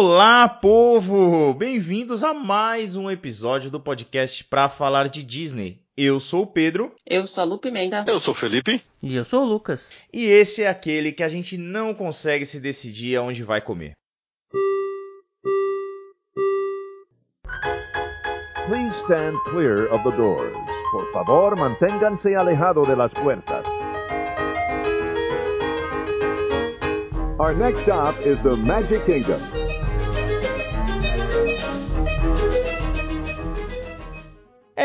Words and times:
Olá, 0.00 0.48
povo! 0.48 1.52
Bem-vindos 1.54 2.22
a 2.22 2.32
mais 2.32 2.94
um 2.94 3.10
episódio 3.10 3.68
do 3.68 3.80
podcast 3.80 4.44
para 4.44 4.68
falar 4.68 5.08
de 5.08 5.24
Disney. 5.24 5.82
Eu 5.96 6.20
sou 6.20 6.44
o 6.44 6.46
Pedro. 6.46 6.94
Eu 7.04 7.26
sou 7.26 7.42
a 7.42 7.44
Lu 7.44 7.58
Pimenta. 7.58 8.04
Eu 8.06 8.20
sou 8.20 8.30
o 8.30 8.36
Felipe. 8.36 8.80
E 9.02 9.16
eu 9.16 9.24
sou 9.24 9.42
o 9.42 9.44
Lucas. 9.44 9.90
E 10.14 10.24
esse 10.24 10.62
é 10.62 10.68
aquele 10.68 11.10
que 11.10 11.24
a 11.24 11.28
gente 11.28 11.58
não 11.58 11.92
consegue 11.92 12.46
se 12.46 12.60
decidir 12.60 13.16
aonde 13.16 13.42
vai 13.42 13.60
comer. 13.60 13.94
Please 18.68 18.96
stand 18.98 19.34
clear 19.50 19.92
of 19.92 20.04
the 20.08 20.16
doors. 20.16 20.56
Por 20.92 21.12
favor, 21.12 21.56
manténganse 21.56 22.36
alejado 22.36 22.82
de 22.82 22.94
las 22.94 23.12
puertas. 23.14 23.66
Our 27.40 27.52
next 27.52 27.82
stop 27.82 28.16
is 28.24 28.40
the 28.44 28.54
Magic 28.54 29.04
Kingdom. 29.04 29.57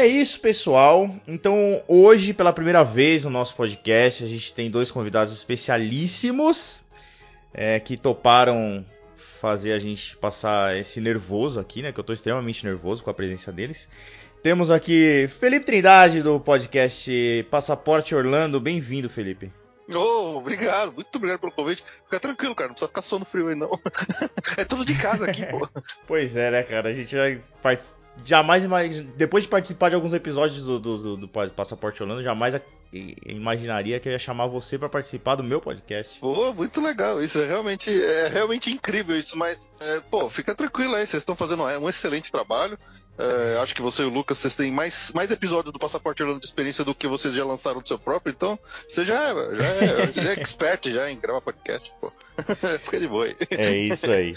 É 0.03 0.07
isso, 0.07 0.41
pessoal. 0.41 1.09
Então, 1.25 1.81
hoje, 1.87 2.33
pela 2.33 2.51
primeira 2.51 2.83
vez 2.83 3.23
no 3.23 3.29
nosso 3.29 3.55
podcast, 3.55 4.21
a 4.21 4.27
gente 4.27 4.53
tem 4.53 4.69
dois 4.69 4.91
convidados 4.91 5.31
especialíssimos 5.31 6.83
é, 7.53 7.79
que 7.79 7.95
toparam 7.95 8.85
fazer 9.39 9.71
a 9.71 9.79
gente 9.79 10.17
passar 10.17 10.75
esse 10.75 10.99
nervoso 10.99 11.57
aqui, 11.57 11.81
né? 11.81 11.93
Que 11.93 12.01
eu 12.01 12.03
tô 12.03 12.11
extremamente 12.11 12.65
nervoso 12.65 13.01
com 13.01 13.09
a 13.09 13.13
presença 13.13 13.49
deles. 13.49 13.87
Temos 14.41 14.69
aqui 14.69 15.25
Felipe 15.39 15.65
Trindade 15.65 16.21
do 16.21 16.37
podcast 16.37 17.47
Passaporte 17.49 18.13
Orlando. 18.13 18.59
Bem-vindo, 18.59 19.09
Felipe. 19.09 19.53
Oh, 19.89 20.35
obrigado, 20.35 20.91
muito 20.91 21.15
obrigado 21.15 21.39
pelo 21.39 21.53
convite. 21.53 21.81
Fica 22.03 22.19
tranquilo, 22.19 22.53
cara, 22.53 22.67
não 22.67 22.73
precisa 22.73 22.89
ficar 22.89 23.01
sono 23.01 23.23
frio 23.23 23.47
aí, 23.47 23.55
não. 23.55 23.79
é 24.57 24.65
tudo 24.65 24.83
de 24.83 24.95
casa 24.95 25.27
aqui, 25.27 25.45
pô. 25.47 25.65
Pois 26.05 26.35
é, 26.35 26.51
né, 26.51 26.63
cara? 26.63 26.89
A 26.89 26.93
gente 26.93 27.15
vai 27.15 27.41
jamais 28.25 28.65
depois 29.15 29.43
de 29.43 29.49
participar 29.49 29.89
de 29.89 29.95
alguns 29.95 30.13
episódios 30.13 30.65
do, 30.65 30.79
do, 30.79 30.97
do, 30.97 31.17
do 31.17 31.27
Passaporte 31.27 32.01
Holanda, 32.01 32.23
jamais 32.23 32.55
imaginaria 33.25 33.99
que 33.99 34.07
eu 34.07 34.13
ia 34.13 34.19
chamar 34.19 34.47
você 34.47 34.77
para 34.77 34.89
participar 34.89 35.35
do 35.35 35.43
meu 35.43 35.59
podcast. 35.59 36.19
Pô, 36.19 36.53
muito 36.53 36.79
legal. 36.79 37.21
Isso 37.21 37.39
é 37.39 37.47
realmente, 37.47 37.89
é 37.89 38.27
realmente 38.27 38.71
incrível 38.71 39.17
isso, 39.17 39.37
mas 39.37 39.69
é, 39.79 39.99
pô, 39.99 40.29
fica 40.29 40.53
tranquilo 40.53 40.95
aí, 40.95 41.05
vocês 41.05 41.21
estão 41.21 41.35
fazendo 41.35 41.63
um 41.63 41.89
excelente 41.89 42.31
trabalho. 42.31 42.77
É, 43.17 43.59
acho 43.61 43.75
que 43.75 43.81
você 43.81 44.01
e 44.01 44.05
o 44.05 44.09
Lucas 44.09 44.39
vocês 44.39 44.55
têm 44.55 44.71
mais, 44.71 45.11
mais 45.13 45.31
episódios 45.31 45.71
do 45.71 45.77
Passaporte 45.77 46.23
Orlando 46.23 46.39
de 46.39 46.47
experiência 46.47 46.83
do 46.83 46.95
que 46.95 47.07
vocês 47.07 47.35
já 47.35 47.45
lançaram 47.45 47.79
do 47.79 47.87
seu 47.87 47.99
próprio, 47.99 48.31
então 48.31 48.57
você 48.87 49.05
já, 49.05 49.29
é, 49.29 49.55
já, 49.55 49.65
é, 49.65 50.11
já 50.11 50.31
é 50.31 50.33
expert 50.33 50.89
já 50.89 51.11
em 51.11 51.19
gravar 51.19 51.41
podcast, 51.41 51.93
pô. 52.01 52.11
Fica 52.81 52.99
de 52.99 53.07
boa 53.07 53.25
aí. 53.25 53.35
É 53.51 53.75
isso 53.75 54.09
aí. 54.09 54.35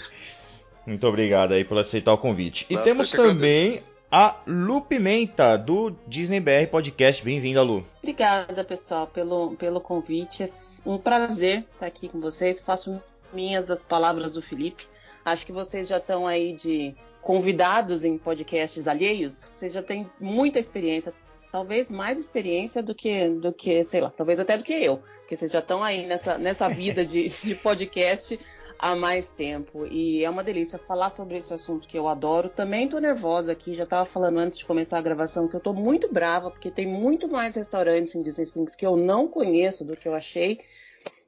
Muito 0.87 1.05
obrigado 1.05 1.51
aí 1.51 1.65
por 1.65 1.77
aceitar 1.77 2.13
o 2.13 2.17
convite. 2.17 2.65
E 2.69 2.77
temos 2.77 3.11
também 3.11 3.83
a 4.09 4.37
Lu 4.47 4.81
Pimenta, 4.81 5.57
do 5.57 5.93
Disney 6.07 6.39
BR 6.39 6.65
Podcast. 6.71 7.21
Bem-vinda, 7.21 7.61
Lu. 7.61 7.85
Obrigada, 8.01 8.63
pessoal, 8.63 9.05
pelo, 9.05 9.57
pelo 9.57 9.81
convite. 9.81 10.43
É 10.43 10.47
um 10.85 10.97
prazer 10.97 11.65
estar 11.73 11.85
aqui 11.85 12.07
com 12.07 12.21
vocês. 12.21 12.61
Faço 12.61 13.03
minhas 13.33 13.69
as 13.69 13.83
palavras 13.83 14.31
do 14.31 14.41
Felipe. 14.41 14.87
Acho 15.25 15.45
que 15.45 15.51
vocês 15.51 15.89
já 15.89 15.97
estão 15.97 16.25
aí 16.25 16.53
de 16.53 16.95
convidados 17.21 18.05
em 18.05 18.17
podcasts 18.17 18.87
alheios. 18.87 19.49
Vocês 19.51 19.73
já 19.73 19.83
têm 19.83 20.09
muita 20.21 20.57
experiência, 20.57 21.13
talvez 21.51 21.91
mais 21.91 22.17
experiência 22.17 22.81
do 22.81 22.95
que, 22.95 23.27
do 23.27 23.51
que, 23.51 23.83
sei 23.83 23.99
lá, 23.99 24.09
talvez 24.09 24.39
até 24.39 24.57
do 24.57 24.63
que 24.63 24.71
eu, 24.71 25.03
porque 25.19 25.35
vocês 25.35 25.51
já 25.51 25.59
estão 25.59 25.83
aí 25.83 26.05
nessa, 26.05 26.37
nessa 26.37 26.69
vida 26.71 27.05
de, 27.05 27.27
de 27.27 27.55
podcast 27.55 28.39
há 28.79 28.95
mais 28.95 29.29
tempo. 29.29 29.85
E 29.85 30.23
é 30.23 30.29
uma 30.29 30.43
delícia 30.43 30.77
falar 30.77 31.09
sobre 31.09 31.37
esse 31.37 31.53
assunto 31.53 31.87
que 31.87 31.97
eu 31.97 32.07
adoro. 32.07 32.49
Também 32.49 32.87
tô 32.87 32.99
nervosa 32.99 33.51
aqui, 33.51 33.73
já 33.73 33.85
tava 33.85 34.05
falando 34.05 34.39
antes 34.39 34.57
de 34.57 34.65
começar 34.65 34.97
a 34.97 35.01
gravação 35.01 35.47
que 35.47 35.55
eu 35.55 35.59
tô 35.59 35.73
muito 35.73 36.11
brava, 36.11 36.51
porque 36.51 36.71
tem 36.71 36.85
muito 36.85 37.27
mais 37.27 37.55
restaurantes 37.55 38.15
em 38.15 38.21
Disney 38.21 38.43
Springs 38.43 38.75
que 38.75 38.85
eu 38.85 38.95
não 38.95 39.27
conheço 39.27 39.83
do 39.83 39.95
que 39.95 40.07
eu 40.07 40.15
achei. 40.15 40.59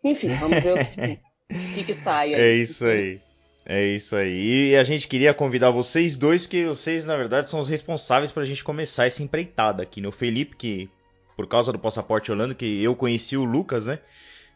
Enfim, 0.04 0.30
vamos 0.36 0.64
ver 0.64 0.74
o 0.74 1.74
que, 1.76 1.84
que, 1.84 1.94
sai 1.94 2.34
aí. 2.34 2.42
É 2.42 2.56
isso 2.56 2.86
aí. 2.86 3.22
É 3.66 3.86
isso 3.86 4.16
aí. 4.16 4.72
E 4.72 4.76
a 4.76 4.84
gente 4.84 5.08
queria 5.08 5.34
convidar 5.34 5.70
vocês 5.70 6.16
dois, 6.16 6.48
que 6.48 6.66
vocês, 6.66 7.06
na 7.06 7.16
verdade, 7.16 7.50
são 7.50 7.60
os 7.60 7.70
responsáveis 7.70 8.32
para 8.32 8.44
a 8.44 8.46
gente 8.46 8.64
começar 8.64 9.06
essa 9.06 9.22
empreitada 9.22 9.84
aqui. 9.84 10.02
No 10.02 10.10
né? 10.10 10.16
Felipe, 10.16 10.56
que 10.56 10.90
por 11.36 11.48
causa 11.48 11.72
do 11.72 11.80
Passaporte 11.80 12.32
Orlando, 12.32 12.54
que 12.54 12.84
eu 12.84 12.94
conheci 12.96 13.38
o 13.38 13.46
Lucas, 13.46 13.86
né? 13.86 14.00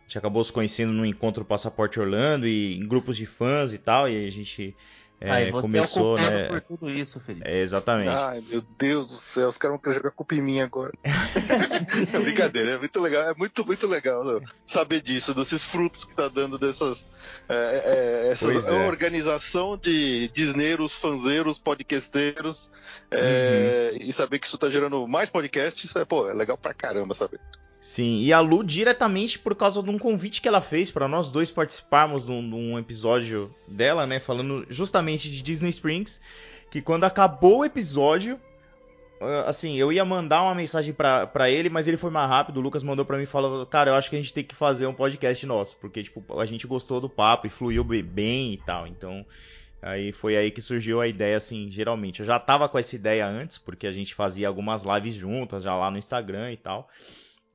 A 0.04 0.08
gente 0.08 0.18
acabou 0.18 0.44
se 0.44 0.52
conhecendo 0.52 0.92
no 0.92 1.06
encontro 1.06 1.46
Passaporte 1.46 2.00
Orlando 2.00 2.48
e 2.48 2.78
em 2.78 2.88
grupos 2.88 3.16
de 3.16 3.26
fãs 3.26 3.74
e 3.74 3.78
tal, 3.78 4.10
e 4.10 4.28
a 4.28 4.30
gente 4.30 4.76
é, 5.24 5.32
Aí 5.32 5.52
você 5.52 5.62
começou, 5.62 6.18
é 6.18 6.30
né? 6.30 6.48
por 6.50 6.60
tudo 6.60 6.90
isso, 6.90 7.18
Felipe. 7.18 7.48
É, 7.48 7.62
exatamente. 7.62 8.10
Ai, 8.10 8.42
meu 8.42 8.62
Deus 8.78 9.08
do 9.08 9.14
céu, 9.14 9.48
os 9.48 9.58
caras 9.58 9.80
vão 9.82 9.94
jogar 9.94 10.12
culpa 10.12 10.36
em 10.36 10.42
mim 10.42 10.60
agora. 10.60 10.92
é 12.14 12.20
brincadeira, 12.20 12.72
é 12.72 12.78
muito 12.78 13.00
legal, 13.00 13.30
é 13.30 13.34
muito, 13.34 13.66
muito 13.66 13.88
legal 13.88 14.26
né? 14.26 14.46
saber 14.66 15.02
disso, 15.02 15.34
desses 15.34 15.64
frutos 15.64 16.04
que 16.04 16.14
tá 16.14 16.28
dando 16.28 16.60
dessas. 16.60 17.08
É, 17.48 18.26
é, 18.28 18.32
essa 18.32 18.52
é. 18.52 18.86
organização 18.86 19.78
de 19.78 20.28
disneiros, 20.34 20.94
fanzeiros, 20.94 21.58
podcasteiros, 21.58 22.70
é, 23.10 23.92
uhum. 23.94 24.00
e 24.02 24.12
saber 24.12 24.40
que 24.40 24.48
isso 24.48 24.58
tá 24.58 24.70
gerando 24.70 25.08
mais 25.08 25.30
podcasts, 25.30 25.96
é, 25.96 26.04
pô, 26.04 26.30
é 26.30 26.34
legal 26.34 26.58
pra 26.58 26.74
caramba 26.74 27.16
saber. 27.16 27.40
Sim, 27.84 28.22
e 28.22 28.32
a 28.32 28.40
Lu 28.40 28.64
diretamente 28.64 29.38
por 29.38 29.54
causa 29.54 29.84
de 29.84 29.90
um 29.90 30.00
convite 30.00 30.42
que 30.42 30.48
ela 30.48 30.62
fez 30.62 30.90
para 30.90 31.06
nós 31.06 31.30
dois 31.30 31.52
participarmos 31.52 32.28
de 32.28 32.32
um, 32.32 32.80
episódio 32.80 33.54
dela, 33.68 34.08
né? 34.08 34.22
Falando 34.22 34.66
justamente 34.70 35.30
de 35.30 35.42
Disney 35.42 35.70
Springs. 35.70 36.22
Que 36.72 36.82
quando 36.82 37.04
acabou 37.04 37.58
o 37.58 37.66
episódio, 37.66 38.40
ah, 39.20 39.50
assim, 39.50 39.76
eu 39.76 39.92
ia 39.92 40.06
mandar 40.06 40.44
uma 40.44 40.56
mensagem 40.56 40.94
para 40.94 41.50
ele, 41.50 41.70
mas 41.70 41.86
ele 41.86 41.98
foi 41.98 42.10
mais 42.10 42.30
rápido. 42.30 42.56
O 42.56 42.62
Lucas 42.62 42.84
mandou 42.84 43.04
para 43.04 43.18
mim 43.18 43.24
e 43.24 43.26
falou: 43.26 43.66
Cara, 43.66 43.92
eu 43.92 43.96
acho 43.96 44.10
que 44.10 44.16
a 44.16 44.20
gente 44.20 44.34
tem 44.34 44.46
que 44.46 44.56
fazer 44.56 44.88
um 44.88 44.94
podcast 44.94 45.46
nosso, 45.46 45.76
porque, 45.76 46.04
tipo, 46.04 46.40
a 46.40 46.46
gente 46.46 46.66
gostou 46.66 47.02
do 47.02 47.10
papo 47.10 47.48
e 47.48 47.50
fluiu 47.50 47.84
bem 47.84 48.54
e 48.54 48.58
tal. 48.60 48.88
Então, 48.88 49.26
aí 49.82 50.14
foi 50.14 50.38
aí 50.38 50.52
que 50.52 50.62
surgiu 50.62 51.02
a 51.02 51.08
ideia, 51.10 51.36
assim, 51.36 51.70
geralmente. 51.70 52.22
Eu 52.22 52.26
já 52.26 52.40
tava 52.40 52.70
com 52.70 52.80
essa 52.80 52.96
ideia 52.96 53.28
antes, 53.28 53.58
porque 53.58 53.86
a 53.86 53.92
gente 53.92 54.16
fazia 54.16 54.48
algumas 54.48 54.84
lives 54.84 55.16
juntas 55.16 55.64
já 55.64 55.76
lá 55.76 55.92
no 55.92 55.98
Instagram 55.98 56.54
e 56.54 56.58
tal. 56.58 56.90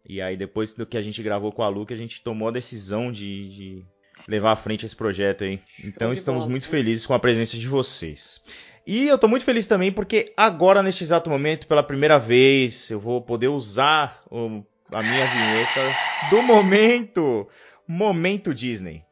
E 0.07 0.21
aí, 0.21 0.37
depois 0.37 0.73
do 0.73 0.87
que 0.87 0.97
a 0.97 1.03
gente 1.03 1.23
gravou 1.23 1.53
com 1.53 1.63
a 1.63 1.69
Lu, 1.69 1.87
que 1.87 1.95
a 1.95 1.97
gente 1.97 2.23
tomou 2.23 2.49
a 2.49 2.53
decisão 2.53 3.13
de, 3.13 3.49
de 3.49 3.85
levar 4.27 4.53
à 4.53 4.57
frente 4.57 4.87
esse 4.87 4.97
projeto 4.97 5.45
aí. 5.45 5.61
Então, 5.85 6.13
estamos 6.13 6.47
muito 6.47 6.69
felizes 6.69 7.07
com 7.07 7.15
a 7.15 7.19
presença 7.19 7.57
de 7.57 7.69
vocês. 7.69 8.43
E 8.87 9.07
eu 9.07 9.17
estou 9.17 9.29
muito 9.29 9.45
feliz 9.45 9.67
também 9.67 9.93
porque 9.93 10.33
agora, 10.35 10.83
neste 10.83 11.05
exato 11.05 11.29
momento, 11.29 11.67
pela 11.67 11.83
primeira 11.83 12.19
vez, 12.19 12.91
eu 12.91 12.99
vou 12.99 13.21
poder 13.21 13.49
usar 13.49 14.23
o, 14.31 14.65
a 14.95 15.03
minha 15.03 15.27
vinheta 15.27 15.97
do 16.31 16.43
momento. 16.43 17.47
Momento 17.87 18.55
Disney. 18.55 19.05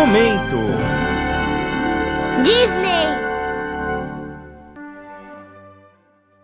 Momento 0.00 0.56
Disney. 2.42 3.06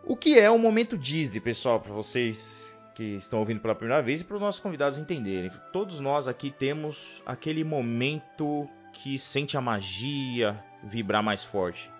O 0.05 0.15
que 0.15 0.39
é 0.39 0.51
o 0.51 0.59
momento 0.59 0.99
Disney, 0.99 1.41
pessoal, 1.41 1.81
para 1.81 1.95
vocês 1.95 2.71
que 2.95 3.15
estão 3.15 3.39
ouvindo 3.39 3.61
pela 3.61 3.75
primeira 3.75 4.03
vez 4.03 4.21
e 4.21 4.25
para 4.25 4.35
os 4.35 4.43
nossos 4.43 4.61
convidados 4.61 4.99
entenderem? 4.99 5.51
Todos 5.73 6.01
nós 6.01 6.29
aqui 6.29 6.51
temos 6.51 7.23
aquele 7.25 7.65
momento 7.65 8.69
que 8.93 9.19
sente 9.19 9.57
a 9.57 9.61
magia 9.63 10.63
vibrar 10.85 11.23
mais 11.23 11.43
forte. 11.43 11.91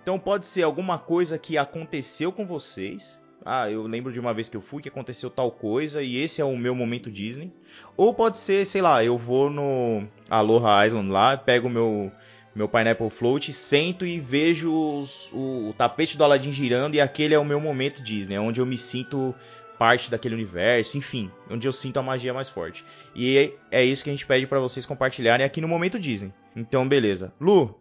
Então 0.00 0.16
pode 0.16 0.46
ser 0.46 0.62
alguma 0.62 0.96
coisa 0.96 1.36
que 1.40 1.58
aconteceu 1.58 2.30
com 2.30 2.46
vocês 2.46 3.20
ah, 3.44 3.70
eu 3.70 3.86
lembro 3.86 4.12
de 4.12 4.20
uma 4.20 4.34
vez 4.34 4.48
que 4.48 4.56
eu 4.56 4.60
fui 4.60 4.82
que 4.82 4.88
aconteceu 4.88 5.30
tal 5.30 5.50
coisa 5.50 6.02
e 6.02 6.16
esse 6.16 6.40
é 6.40 6.44
o 6.44 6.56
meu 6.56 6.74
momento 6.74 7.10
Disney. 7.10 7.52
Ou 7.96 8.12
pode 8.12 8.38
ser, 8.38 8.66
sei 8.66 8.82
lá, 8.82 9.04
eu 9.04 9.16
vou 9.16 9.50
no 9.50 10.06
Aloha 10.28 10.86
Island 10.86 11.10
lá, 11.10 11.36
pego 11.36 11.68
o 11.68 11.70
meu 11.70 12.12
meu 12.52 12.68
Pineapple 12.68 13.10
Float, 13.10 13.52
sento 13.52 14.04
e 14.04 14.18
vejo 14.18 14.74
os, 14.74 15.30
o, 15.32 15.68
o, 15.68 15.72
tapete 15.72 16.18
do 16.18 16.24
Aladdin 16.24 16.50
girando 16.50 16.96
e 16.96 17.00
aquele 17.00 17.32
é 17.32 17.38
o 17.38 17.44
meu 17.44 17.60
momento 17.60 18.02
Disney, 18.02 18.34
é 18.34 18.40
onde 18.40 18.60
eu 18.60 18.66
me 18.66 18.76
sinto 18.76 19.32
parte 19.78 20.10
daquele 20.10 20.34
universo, 20.34 20.98
enfim, 20.98 21.30
onde 21.48 21.66
eu 21.66 21.72
sinto 21.72 21.98
a 21.98 22.02
magia 22.02 22.34
mais 22.34 22.48
forte. 22.48 22.84
E 23.14 23.56
é, 23.70 23.78
é 23.78 23.84
isso 23.84 24.02
que 24.02 24.10
a 24.10 24.12
gente 24.12 24.26
pede 24.26 24.46
para 24.46 24.58
vocês 24.58 24.84
compartilharem 24.84 25.46
aqui 25.46 25.60
no 25.60 25.68
momento 25.68 25.98
Disney. 25.98 26.34
Então, 26.54 26.86
beleza. 26.86 27.32
Lu, 27.40 27.80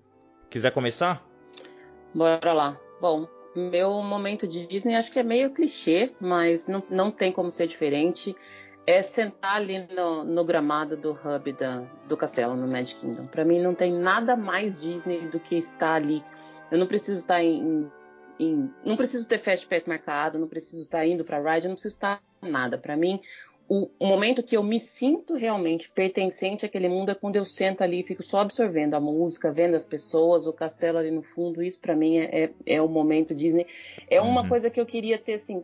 quiser 0.50 0.72
começar? 0.72 1.22
Bora 2.14 2.54
lá. 2.54 2.80
Bom, 3.02 3.28
meu 3.60 4.02
momento 4.02 4.48
de 4.48 4.66
Disney 4.66 4.96
acho 4.96 5.12
que 5.12 5.20
é 5.20 5.24
meio 5.24 5.52
clichê, 5.52 6.12
mas 6.20 6.68
não, 6.68 6.84
não 6.90 7.12
tem 7.12 7.32
como 7.32 7.52
ser 7.52 7.68
diferente. 7.68 8.36
É 8.88 9.02
sentar 9.02 9.58
ali 9.58 9.88
no, 9.94 10.24
no 10.24 10.44
gramado 10.44 10.98
do 10.98 11.12
hub 11.12 11.54
da, 11.54 11.82
do 12.08 12.18
castelo, 12.18 12.56
no 12.56 12.68
Magic 12.68 13.00
Kingdom. 13.00 13.28
Para 13.28 13.46
mim 13.46 13.60
não 13.60 13.76
tem 13.76 13.92
nada 13.94 14.36
mais 14.36 14.80
Disney 14.80 15.28
do 15.28 15.40
que 15.40 15.56
estar 15.56 15.94
ali. 15.94 16.24
Eu 16.72 16.78
não 16.80 16.88
preciso 16.88 17.20
estar 17.20 17.44
em, 17.44 17.92
em, 18.40 18.74
não 18.84 18.96
preciso 18.96 19.28
ter 19.28 19.38
Fast 19.38 19.68
Pass 19.68 19.86
marcado, 19.86 20.40
não 20.40 20.48
preciso 20.48 20.82
estar 20.82 21.06
indo 21.06 21.24
para 21.24 21.40
ride, 21.40 21.68
não 21.68 21.76
preciso 21.76 21.96
estar 21.96 22.22
nada. 22.42 22.78
Para 22.78 22.96
mim, 22.96 23.22
o, 23.70 23.88
o, 24.00 24.08
momento 24.08 24.42
que 24.42 24.58
eu 24.58 24.64
me 24.64 24.80
sinto 24.80 25.36
realmente 25.36 25.92
pertencente 25.94 26.66
àquele 26.66 26.90
mundo 26.90 27.12
é 27.12 27.16
quando 27.16 27.36
eu 27.36 27.46
sento 27.46 27.84
ali 27.84 28.00
e 28.00 28.04
fico 28.04 28.24
só 28.24 28.40
absorvendo 28.40 28.96
a 28.96 29.00
música, 29.00 29.52
vendo 29.52 29.76
as 29.76 29.84
pessoas, 29.84 30.48
o 30.48 30.54
castelo 30.54 30.98
ali 30.98 31.12
no 31.12 31.22
fundo. 31.22 31.62
Isso 31.62 31.80
para 31.80 31.96
mim 31.96 32.18
é, 32.18 32.46
é, 32.46 32.50
é, 32.66 32.82
o 32.82 32.88
momento 32.88 33.36
Disney. 33.36 33.68
É 34.10 34.20
uma 34.20 34.42
uhum. 34.42 34.50
coisa 34.50 34.72
que 34.72 34.82
eu 34.82 34.88
queria 34.88 35.20
ter 35.20 35.36
assim 35.36 35.64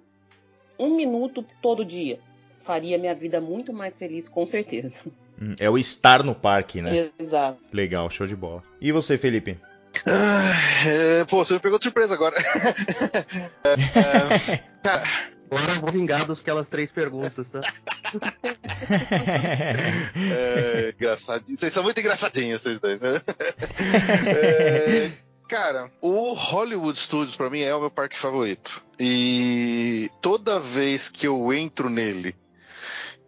um 0.78 0.96
minuto 0.96 1.44
todo 1.64 1.84
dia. 1.84 2.20
Faria 2.64 2.98
minha 2.98 3.16
vida 3.16 3.42
muito 3.42 3.74
mais 3.74 3.96
feliz, 3.96 4.30
com 4.30 4.46
certeza. 4.46 5.00
Hum, 5.42 5.56
é 5.60 5.70
o 5.70 5.78
estar 5.78 6.24
no 6.24 6.36
parque, 6.36 6.82
né? 6.82 7.10
Exato. 7.18 7.60
Legal, 7.74 8.10
show 8.12 8.28
de 8.28 8.36
bola. 8.36 8.64
E 8.80 8.92
você, 8.92 9.18
Felipe? 9.18 9.58
Ah, 10.06 10.54
é, 10.88 11.26
pô, 11.26 11.44
você 11.44 11.54
me 11.56 11.60
pegou 11.60 11.80
de 11.80 11.86
surpresa 11.86 12.14
agora. 12.14 12.36
é, 13.64 13.74
é, 13.74 14.58
cara, 14.84 15.04
agora 15.50 15.80
vou 15.80 15.92
vingar 15.92 16.26
das 16.26 16.40
aquelas 16.40 16.70
três 16.70 16.92
perguntas, 16.92 17.50
tá? 17.50 17.62
é, 20.32 20.94
engraçadinho. 20.96 21.58
Vocês 21.58 21.74
são 21.74 21.84
muito 21.84 22.00
engraçadinhos, 22.00 22.62
vocês 22.62 22.80
dois, 22.80 23.00
né? 23.00 23.22
É, 24.28 25.12
cara, 25.48 25.92
o 26.02 26.34
Hollywood 26.34 26.98
Studios 26.98 27.36
para 27.36 27.50
mim 27.50 27.62
é 27.62 27.74
o 27.76 27.82
meu 27.82 27.92
parque 27.92 28.18
favorito. 28.18 28.84
E 29.00 30.10
toda 30.22 30.60
vez 30.60 31.10
que 31.10 31.28
eu 31.28 31.54
entro 31.54 31.90
nele, 31.90 32.36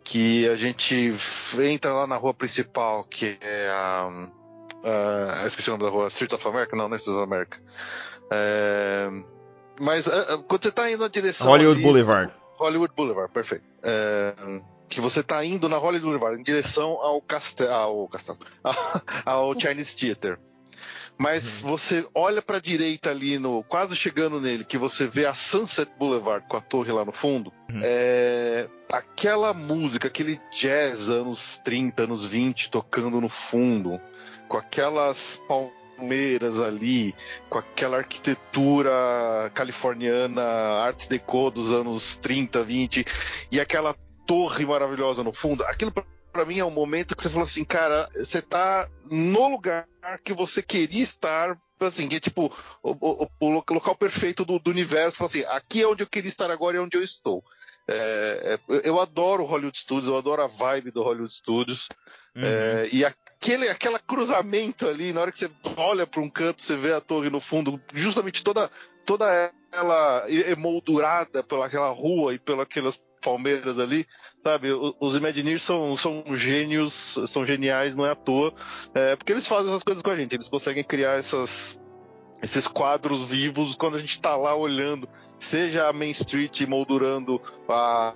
que 0.03 0.47
a 0.47 0.55
gente 0.55 1.13
entra 1.59 1.93
lá 1.93 2.07
na 2.07 2.15
rua 2.15 2.33
principal, 2.33 3.03
que 3.03 3.37
é 3.41 3.69
a 3.69 4.29
Uh, 4.87 5.45
esqueci 5.45 5.69
o 5.69 5.73
nome 5.73 5.83
da 5.83 5.89
rua. 5.89 6.07
Streets 6.07 6.33
of 6.33 6.47
America? 6.47 6.75
Não, 6.75 6.87
não 6.87 6.95
é 6.95 6.97
Streets 6.97 7.21
of 7.21 7.23
America. 7.23 7.59
É, 8.31 9.09
mas 9.79 10.07
uh, 10.07 10.43
quando 10.47 10.63
você 10.63 10.69
está 10.69 10.91
indo 10.91 11.01
na 11.01 11.07
direção. 11.07 11.47
Hollywood 11.47 11.77
ali, 11.77 11.83
Boulevard. 11.83 12.33
Hollywood 12.57 12.93
Boulevard, 12.95 13.31
perfeito. 13.31 13.65
É, 13.83 14.33
que 14.89 14.99
você 14.99 15.19
está 15.19 15.43
indo 15.43 15.69
na 15.69 15.77
Hollywood 15.77 16.05
Boulevard 16.05 16.39
em 16.39 16.43
direção 16.43 16.91
ao 17.01 17.21
castelo. 17.21 17.71
Ao, 17.71 18.07
castelo, 18.07 18.39
ao 19.25 19.59
Chinese 19.59 19.95
Theater. 19.95 20.39
Mas 21.17 21.61
uhum. 21.61 21.69
você 21.69 22.07
olha 22.13 22.41
para 22.41 22.57
a 22.57 22.61
direita 22.61 23.09
ali, 23.09 23.39
no, 23.39 23.63
quase 23.63 23.95
chegando 23.95 24.39
nele, 24.39 24.63
que 24.63 24.77
você 24.77 25.07
vê 25.07 25.25
a 25.25 25.33
Sunset 25.33 25.91
Boulevard 25.97 26.45
com 26.47 26.57
a 26.57 26.61
torre 26.61 26.91
lá 26.91 27.03
no 27.03 27.11
fundo. 27.11 27.51
Uhum. 27.69 27.79
É, 27.81 28.67
aquela 28.91 29.51
música, 29.51 30.07
aquele 30.07 30.39
jazz 30.51 31.09
anos 31.09 31.59
30, 31.65 32.03
anos 32.03 32.23
20 32.23 32.69
tocando 32.69 33.19
no 33.19 33.29
fundo 33.29 33.99
com 34.47 34.57
aquelas 34.57 35.41
palmeiras 35.97 36.61
ali, 36.61 37.15
com 37.49 37.57
aquela 37.57 37.97
arquitetura 37.97 38.91
californiana, 39.53 40.43
Art 40.43 41.07
Deco 41.07 41.49
dos 41.49 41.71
anos 41.71 42.17
30, 42.17 42.63
20, 42.63 43.05
e 43.51 43.59
aquela 43.59 43.95
torre 44.25 44.65
maravilhosa 44.65 45.23
no 45.23 45.33
fundo, 45.33 45.63
aquilo 45.63 45.91
para 45.91 46.45
mim 46.45 46.59
é 46.59 46.65
um 46.65 46.71
momento 46.71 47.15
que 47.15 47.23
você 47.23 47.29
falou 47.29 47.45
assim, 47.45 47.65
cara, 47.65 48.07
você 48.13 48.41
tá 48.41 48.87
no 49.09 49.47
lugar 49.47 49.87
que 50.23 50.33
você 50.33 50.61
queria 50.61 51.01
estar 51.01 51.57
assim, 51.79 52.07
que 52.07 52.15
é 52.15 52.19
tipo 52.19 52.51
o, 52.81 52.91
o, 52.91 53.27
o 53.39 53.49
local 53.49 53.95
perfeito 53.95 54.43
do, 54.43 54.59
do 54.59 54.71
universo, 54.71 55.23
assim, 55.23 55.43
aqui 55.47 55.81
é 55.81 55.87
onde 55.87 56.03
eu 56.03 56.07
queria 56.07 56.27
estar 56.27 56.49
agora 56.49 56.75
e 56.75 56.79
é 56.79 56.81
onde 56.81 56.97
eu 56.97 57.03
estou. 57.03 57.43
É, 57.89 58.59
é, 58.69 58.81
eu 58.83 58.99
adoro 58.99 59.43
o 59.43 59.45
Hollywood 59.45 59.77
Studios, 59.77 60.07
eu 60.07 60.17
adoro 60.17 60.41
a 60.41 60.47
vibe 60.47 60.91
do 60.91 61.03
Hollywood 61.03 61.33
Studios. 61.33 61.87
Uhum. 62.35 62.43
É, 62.43 62.89
e 62.91 63.05
aquele 63.05 63.69
aquela 63.69 63.99
cruzamento 63.99 64.87
ali, 64.87 65.13
na 65.13 65.21
hora 65.21 65.31
que 65.31 65.37
você 65.37 65.49
olha 65.75 66.05
para 66.05 66.21
um 66.21 66.29
canto, 66.29 66.61
você 66.61 66.75
vê 66.75 66.93
a 66.93 67.01
torre 67.01 67.29
no 67.29 67.39
fundo, 67.39 67.81
justamente 67.93 68.43
toda, 68.43 68.69
toda 69.05 69.51
ela 69.71 70.25
emoldurada 70.29 71.41
pelaquela 71.43 71.89
rua 71.89 72.33
e 72.33 72.39
pelas 72.39 72.99
palmeiras 73.21 73.79
ali, 73.79 74.05
sabe? 74.43 74.69
Os 74.99 75.15
Imagineers 75.15 75.63
são, 75.63 75.97
são 75.97 76.23
gênios, 76.35 77.17
são 77.27 77.45
geniais, 77.45 77.95
não 77.95 78.05
é 78.05 78.11
à 78.11 78.15
toa, 78.15 78.53
é, 78.93 79.15
porque 79.15 79.31
eles 79.31 79.47
fazem 79.47 79.71
essas 79.71 79.83
coisas 79.83 80.03
com 80.03 80.11
a 80.11 80.15
gente, 80.15 80.33
eles 80.33 80.47
conseguem 80.47 80.83
criar 80.83 81.17
essas, 81.17 81.79
esses 82.41 82.67
quadros 82.67 83.23
vivos 83.27 83.75
quando 83.75 83.97
a 83.97 83.99
gente 83.99 84.15
está 84.15 84.35
lá 84.35 84.55
olhando, 84.55 85.07
seja 85.39 85.87
a 85.87 85.93
Main 85.93 86.11
Street 86.11 86.61
moldurando 86.61 87.41
a, 87.67 88.13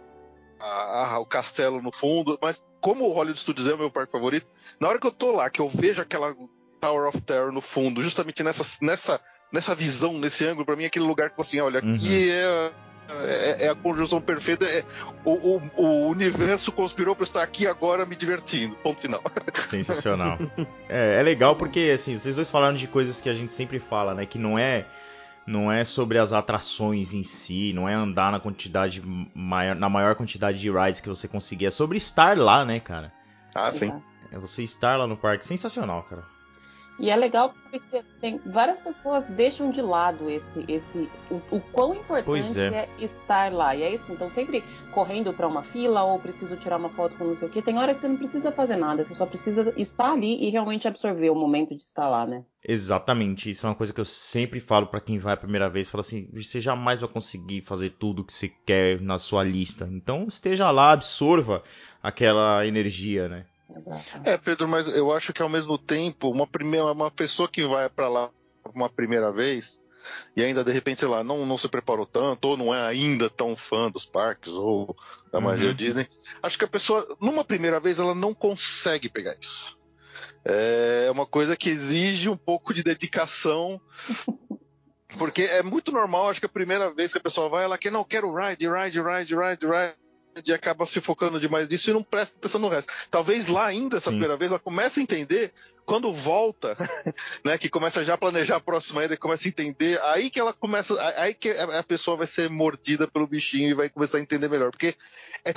a, 0.60 1.14
a, 1.14 1.20
o 1.20 1.26
castelo 1.26 1.82
no 1.82 1.92
fundo, 1.92 2.38
mas 2.42 2.64
como 2.80 3.06
o 3.06 3.14
Hollywood 3.14 3.40
Studios 3.40 3.68
é 3.68 3.74
o 3.74 3.78
meu 3.78 3.92
parque 3.92 4.12
favorito, 4.12 4.48
na 4.80 4.90
hora 4.90 5.00
que 5.00 5.08
eu 5.08 5.12
tô 5.12 5.32
lá, 5.32 5.50
que 5.50 5.62
eu 5.62 5.70
vejo 5.70 6.02
aquela 6.02 6.36
Tower 6.80 7.08
of 7.08 7.22
Terror 7.22 7.52
no 7.52 7.62
fundo, 7.62 8.02
justamente 8.02 8.44
nessa, 8.44 8.78
nessa, 8.82 9.22
nessa 9.52 9.76
visão, 9.76 10.14
nesse 10.18 10.46
ângulo, 10.46 10.66
para 10.66 10.76
mim 10.76 10.84
é 10.84 10.88
aquele 10.88 11.06
lugar 11.06 11.30
que 11.30 11.42
assim, 11.42 11.60
olha, 11.60 11.84
uhum. 11.84 11.94
aqui 11.94 12.30
é, 12.30 12.72
é, 13.10 13.66
é, 13.66 13.70
a 13.70 13.76
conjunção 13.76 14.22
perfeita, 14.22 14.66
é, 14.66 14.84
o, 15.26 15.32
o, 15.32 15.62
o, 15.76 16.08
universo 16.08 16.72
conspirou 16.72 17.16
para 17.16 17.24
estar 17.24 17.44
aqui 17.44 17.68
agora 17.68 18.06
me 18.06 18.16
divertindo. 18.16 18.76
Ponto 18.78 19.02
final. 19.02 19.22
Sensacional. 19.68 20.38
é, 20.88 21.20
é 21.20 21.24
legal 21.24 21.56
porque, 21.56 21.92
assim, 21.94 22.18
vocês 22.18 22.36
dois 22.36 22.50
falaram 22.50 22.76
de 22.76 22.88
coisas 22.88 23.20
que 23.20 23.30
a 23.30 23.34
gente 23.34 23.54
sempre 23.54 23.80
fala, 23.80 24.14
né? 24.14 24.26
Que 24.26 24.40
não 24.40 24.58
é 24.58 24.86
não 25.46 25.72
é 25.72 25.84
sobre 25.84 26.20
as 26.20 26.32
atrações 26.32 27.14
em 27.14 27.24
si, 27.24 27.74
não 27.74 27.90
é 27.90 27.94
andar 27.94 28.32
na 28.32 28.40
quantidade 28.40 29.02
maior, 29.34 29.76
na 29.76 29.90
maior 29.90 30.16
quantidade 30.16 30.60
de 30.60 30.72
rides 30.72 31.02
que 31.02 31.10
você 31.10 31.28
conseguir, 31.28 31.66
é 31.66 31.72
sobre 31.72 31.98
estar 31.98 32.38
lá, 32.38 32.64
né, 32.64 32.80
cara? 32.80 33.12
Ah, 33.54 33.72
sim. 33.72 33.92
É 34.32 34.38
você 34.38 34.64
estar 34.64 34.98
lá 34.98 35.08
no 35.08 35.18
parque, 35.18 35.46
sensacional, 35.46 36.04
cara. 36.04 36.24
E 37.00 37.10
é 37.10 37.16
legal 37.16 37.54
porque 37.70 38.04
tem, 38.20 38.40
várias 38.46 38.80
pessoas 38.80 39.28
deixam 39.28 39.72
de 39.72 39.82
lado 39.82 40.30
esse, 40.30 40.64
esse 40.68 41.10
o, 41.30 41.42
o 41.56 41.60
quão 41.60 41.96
importante 41.96 42.60
é. 42.60 42.66
é. 42.66 42.90
estar 43.00 43.52
lá. 43.52 43.76
E 43.76 43.82
é 43.82 43.94
isso, 43.94 44.12
então 44.12 44.30
sempre 44.30 44.64
correndo 44.92 45.34
para 45.34 45.48
uma 45.48 45.64
fila 45.64 46.04
ou 46.04 46.20
preciso 46.20 46.56
tirar 46.58 46.78
uma 46.78 46.90
foto 46.90 47.18
com 47.18 47.24
não 47.24 47.36
sei 47.36 47.48
o 47.48 47.52
que. 47.52 47.62
Tem 47.62 47.78
hora 47.78 47.94
que 47.94 48.00
você 48.00 48.08
não 48.08 48.18
precisa 48.18 48.52
fazer 48.52 48.76
nada, 48.76 49.04
você 49.04 49.14
só 49.14 49.26
precisa 49.26 49.74
estar 49.78 50.12
ali 50.12 50.46
e 50.46 50.50
realmente 50.50 50.88
absorver 50.88 51.30
o 51.30 51.36
momento 51.36 51.76
de 51.76 51.82
estar 51.82 52.08
lá, 52.08 52.26
né? 52.26 52.44
Exatamente, 52.64 53.50
isso 53.50 53.66
é 53.66 53.70
uma 53.70 53.76
coisa 53.76 53.92
que 53.92 54.00
eu 54.00 54.06
sempre 54.06 54.60
falo 54.60 54.86
para 54.86 55.02
quem 55.02 55.18
vai 55.18 55.34
a 55.34 55.38
primeira 55.38 55.68
vez, 55.68 55.88
fala 55.88 56.02
assim, 56.02 56.30
você 56.32 56.62
jamais 56.62 57.02
vai 57.02 57.10
conseguir 57.10 57.62
fazer 57.62 57.90
tudo 57.92 58.24
que 58.24 58.32
você 58.32 58.52
quer 58.64 59.02
na 59.02 59.18
sua 59.18 59.44
lista. 59.44 59.90
Então 59.92 60.26
esteja 60.28 60.70
lá, 60.70 60.92
absorva 60.92 61.64
aquela 62.04 62.66
energia, 62.68 63.28
né? 63.28 63.46
Exato. 63.76 64.22
É, 64.24 64.38
Pedro, 64.38 64.68
mas 64.68 64.88
eu 64.88 65.12
acho 65.12 65.34
que 65.34 65.42
ao 65.42 65.50
mesmo 65.50 65.78
tempo, 65.78 66.30
uma, 66.30 66.48
primeira, 66.48 66.92
uma 66.92 67.12
pessoa 67.12 67.48
que 67.48 67.66
vai 67.66 67.90
para 67.90 68.08
lá 68.08 68.30
uma 68.74 68.90
primeira 68.90 69.32
vez 69.32 69.82
e 70.36 70.44
ainda 70.44 70.64
de 70.64 70.72
repente, 70.72 71.00
sei 71.00 71.08
lá, 71.08 71.24
não, 71.24 71.46
não 71.46 71.58
se 71.58 71.68
preparou 71.68 72.06
tanto, 72.06 72.46
ou 72.46 72.58
não 72.58 72.74
é 72.74 72.82
ainda 72.82 73.30
tão 73.30 73.56
fã 73.56 73.90
dos 73.90 74.06
parques 74.06 74.54
ou 74.54 74.96
da 75.32 75.40
uhum. 75.40 75.46
magia 75.46 75.74
Disney, 75.74 76.08
acho 76.42 76.58
que 76.58 76.66
a 76.66 76.68
pessoa, 76.68 77.18
numa 77.20 77.44
primeira 77.44 77.80
vez, 77.80 78.00
ela 78.00 78.16
não 78.16 78.34
consegue 78.34 79.10
pegar 79.10 79.36
isso. 79.40 79.78
É 80.44 81.10
uma 81.12 81.26
coisa 81.26 81.56
que 81.56 81.70
exige 81.70 82.28
um 82.30 82.38
pouco 82.38 82.74
de 82.74 82.82
dedicação. 82.82 83.80
Porque 85.18 85.44
é 85.44 85.62
muito 85.62 85.92
normal, 85.92 86.30
acho 86.30 86.40
que 86.40 86.46
a 86.46 86.50
primeira 86.50 86.92
vez 86.94 87.12
que 87.12 87.20
a 87.20 87.22
pessoa 87.22 87.50
vai, 87.50 87.66
ela 87.66 87.78
quer, 87.78 87.92
não, 87.92 88.04
quero 88.04 88.34
ride, 88.34 88.68
ride, 88.68 89.02
ride, 89.02 89.36
ride, 89.36 89.66
ride 89.68 90.01
e 90.46 90.54
acaba 90.54 90.86
se 90.86 91.02
focando 91.02 91.40
demais 91.40 91.68
nisso 91.68 91.90
e 91.90 91.94
não 91.94 92.04
presta 92.04 92.38
atenção 92.38 92.62
no 92.62 92.70
resto. 92.70 92.94
Talvez 93.10 93.48
lá 93.48 93.66
ainda, 93.66 93.98
essa 93.98 94.10
Sim. 94.10 94.18
primeira 94.18 94.38
vez, 94.38 94.52
ela 94.52 94.60
comece 94.60 95.00
a 95.00 95.04
entender, 95.04 95.54
quando 95.86 96.12
volta, 96.14 96.76
né, 97.44 97.58
que 97.58 97.70
começa 97.70 98.04
já 98.04 98.14
a 98.14 98.18
planejar 98.18 98.58
a 98.58 98.62
próxima 98.62 99.04
ida, 99.04 99.18
começa 99.18 99.48
a 99.48 99.50
entender, 99.50 100.02
aí 100.02 100.30
que 100.30 100.40
ela 100.40 100.54
começa, 100.54 101.00
aí 101.18 101.34
que 101.34 101.50
a 101.50 101.84
pessoa 101.84 102.18
vai 102.18 102.28
ser 102.28 102.50
mordida 102.50 103.08
pelo 103.08 103.28
bichinho 103.28 103.70
e 103.70 103.74
vai 103.74 103.90
começar 103.90 104.18
a 104.18 104.22
entender 104.22 104.50
melhor, 104.50 104.72
porque 104.72 104.96
é 105.46 105.54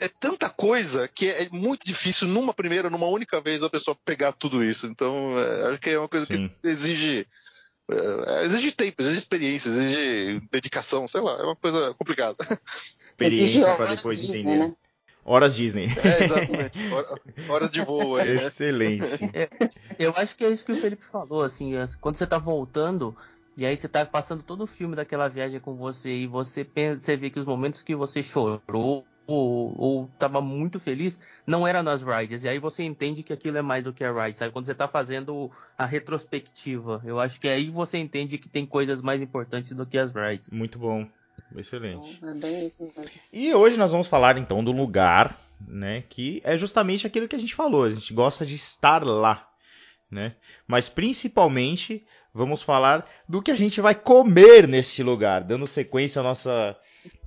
é 0.00 0.08
tanta 0.08 0.48
coisa 0.48 1.08
que 1.08 1.28
é 1.28 1.48
muito 1.50 1.84
difícil 1.84 2.28
numa 2.28 2.54
primeira, 2.54 2.88
numa 2.88 3.08
única 3.08 3.40
vez 3.40 3.62
a 3.64 3.70
pessoa 3.70 3.96
pegar 4.04 4.32
tudo 4.32 4.62
isso. 4.62 4.86
Então, 4.86 5.36
é, 5.36 5.70
acho 5.70 5.80
que 5.80 5.90
é 5.90 5.98
uma 5.98 6.08
coisa 6.08 6.24
Sim. 6.24 6.48
que 6.48 6.68
exige 6.68 7.26
é, 7.90 8.44
exige 8.44 8.70
tempo, 8.70 9.00
exige 9.00 9.16
experiência, 9.16 9.68
exige 9.70 10.42
dedicação, 10.52 11.08
sei 11.08 11.22
lá, 11.22 11.38
é 11.38 11.42
uma 11.42 11.56
coisa 11.56 11.94
complicada. 11.94 12.36
experiência 13.24 13.74
para 13.76 13.94
depois 13.94 14.20
Disney, 14.20 14.40
entender. 14.40 14.58
Né? 14.58 14.76
Horas 15.24 15.56
Disney. 15.56 15.88
É, 16.02 16.24
exatamente. 16.24 16.78
Horas 17.48 17.70
de 17.70 17.82
voo 17.82 18.16
aí, 18.16 18.34
né? 18.34 18.46
Excelente. 18.46 19.30
É, 19.34 19.48
eu 19.98 20.12
acho 20.16 20.36
que 20.36 20.44
é 20.44 20.50
isso 20.50 20.64
que 20.64 20.72
o 20.72 20.80
Felipe 20.80 21.04
falou, 21.04 21.42
assim, 21.42 21.76
é, 21.76 21.86
quando 22.00 22.16
você 22.16 22.26
tá 22.26 22.38
voltando, 22.38 23.16
e 23.56 23.66
aí 23.66 23.76
você 23.76 23.88
tá 23.88 24.06
passando 24.06 24.42
todo 24.42 24.62
o 24.62 24.66
filme 24.66 24.96
daquela 24.96 25.28
viagem 25.28 25.60
com 25.60 25.74
você, 25.74 26.10
e 26.10 26.26
você 26.26 26.64
pensa, 26.64 27.04
você 27.04 27.16
vê 27.16 27.28
que 27.28 27.38
os 27.38 27.44
momentos 27.44 27.82
que 27.82 27.94
você 27.94 28.22
chorou, 28.22 29.04
ou, 29.26 29.74
ou 29.78 30.08
tava 30.18 30.40
muito 30.40 30.80
feliz, 30.80 31.20
não 31.46 31.68
era 31.68 31.82
nas 31.82 32.02
rides. 32.02 32.44
E 32.44 32.48
aí 32.48 32.58
você 32.58 32.82
entende 32.82 33.22
que 33.22 33.32
aquilo 33.32 33.58
é 33.58 33.62
mais 33.62 33.84
do 33.84 33.92
que 33.92 34.02
a 34.02 34.10
ride, 34.10 34.38
sabe? 34.38 34.52
Quando 34.52 34.64
você 34.64 34.74
tá 34.74 34.88
fazendo 34.88 35.50
a 35.76 35.84
retrospectiva, 35.84 37.02
eu 37.04 37.20
acho 37.20 37.38
que 37.38 37.46
aí 37.46 37.68
você 37.68 37.98
entende 37.98 38.38
que 38.38 38.48
tem 38.48 38.64
coisas 38.64 39.02
mais 39.02 39.20
importantes 39.20 39.72
do 39.72 39.84
que 39.84 39.98
as 39.98 40.14
rides. 40.14 40.48
Muito 40.50 40.78
bom. 40.78 41.06
Excelente. 41.56 42.18
É 42.22 42.34
bem 42.34 42.66
isso 42.66 42.82
mesmo. 42.82 43.10
E 43.32 43.54
hoje 43.54 43.76
nós 43.78 43.92
vamos 43.92 44.06
falar 44.06 44.36
então 44.38 44.62
do 44.62 44.72
lugar, 44.72 45.38
né, 45.66 46.02
que 46.08 46.40
é 46.44 46.56
justamente 46.56 47.06
aquilo 47.06 47.26
que 47.28 47.36
a 47.36 47.38
gente 47.38 47.54
falou, 47.54 47.84
a 47.84 47.90
gente 47.90 48.12
gosta 48.14 48.44
de 48.46 48.54
estar 48.54 49.04
lá. 49.04 49.48
né? 50.10 50.36
Mas 50.66 50.88
principalmente 50.88 52.06
vamos 52.32 52.62
falar 52.62 53.08
do 53.28 53.42
que 53.42 53.50
a 53.50 53.56
gente 53.56 53.80
vai 53.80 53.94
comer 53.94 54.66
neste 54.68 55.02
lugar, 55.02 55.42
dando 55.42 55.66
sequência 55.66 56.20
à 56.20 56.22
nossa, 56.22 56.76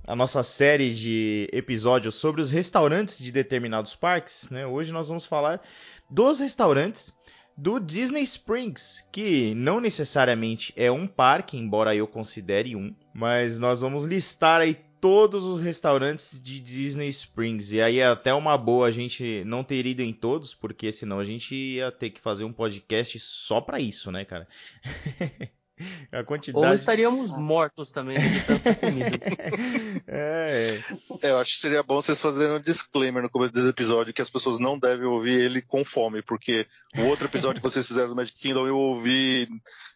à 0.08 0.16
nossa 0.16 0.42
série 0.44 0.94
de 0.94 1.48
episódios 1.52 2.16
sobre 2.16 2.42
os 2.42 2.50
restaurantes 2.50 3.18
de 3.18 3.32
determinados 3.32 3.96
parques. 3.96 4.50
Né? 4.50 4.66
Hoje 4.66 4.92
nós 4.92 5.08
vamos 5.10 5.26
falar 5.26 5.62
dos 6.10 6.40
restaurantes 6.40 7.14
do 7.58 7.80
Disney 7.80 8.24
Springs, 8.24 9.08
que 9.12 9.54
não 9.56 9.80
necessariamente 9.80 10.74
é 10.76 10.92
um 10.92 11.06
parque, 11.06 11.58
embora 11.58 11.96
eu 11.96 12.08
considere 12.08 12.76
um, 12.76 12.94
mas 13.14 13.60
nós 13.60 13.82
vamos 13.82 14.06
listar 14.06 14.62
aí 14.62 14.78
todos 15.02 15.44
os 15.44 15.60
restaurantes 15.60 16.42
de 16.42 16.60
Disney 16.60 17.10
Springs. 17.10 17.72
E 17.72 17.82
aí 17.82 18.00
é 18.00 18.06
até 18.06 18.34
uma 18.34 18.58
boa 18.58 18.88
a 18.88 18.92
gente 18.92 19.44
não 19.46 19.64
ter 19.64 19.86
ido 19.86 20.02
em 20.02 20.14
todos, 20.14 20.54
porque 20.54 20.92
senão 20.92 21.20
a 21.20 21.24
gente 21.24 21.56
ia 21.56 21.92
ter 21.92 22.12
que 22.12 22.22
fazer 22.22 22.44
um 22.44 22.54
podcast 22.54 23.20
só 23.20 23.60
para 23.60 23.80
isso, 23.80 24.12
né, 24.12 24.24
cara? 24.24 24.48
A 26.12 26.24
quantidade... 26.24 26.66
Ou 26.66 26.74
estaríamos 26.74 27.30
mortos 27.30 27.92
também 27.92 28.18
de 28.20 28.42
tanta 28.42 28.76
comida. 28.76 29.20
é, 30.08 30.82
é. 31.22 31.28
é, 31.28 31.32
eu 31.32 31.38
acho 31.38 31.56
que 31.56 31.62
seria 31.62 31.84
bom 31.84 32.02
vocês 32.02 32.20
fazerem 32.20 32.56
um 32.56 32.62
disclaimer 32.62 33.24
no 33.24 33.30
começo 33.30 33.54
desse 33.54 33.68
episódio 33.68 34.14
que 34.14 34.22
as 34.22 34.30
pessoas 34.30 34.60
não 34.60 34.78
devem 34.78 35.06
ouvir 35.06 35.40
ele 35.40 35.62
com 35.62 35.84
fome, 35.86 36.22
porque 36.22 36.66
o 36.98 37.04
outro 37.04 37.28
episódio 37.28 37.62
que 37.62 37.68
vocês 37.68 37.88
fizeram 37.88 38.10
do 38.10 38.16
Magic 38.16 38.38
Kingdom 38.38 38.68
eu 38.68 38.78
ouvi 38.78 39.48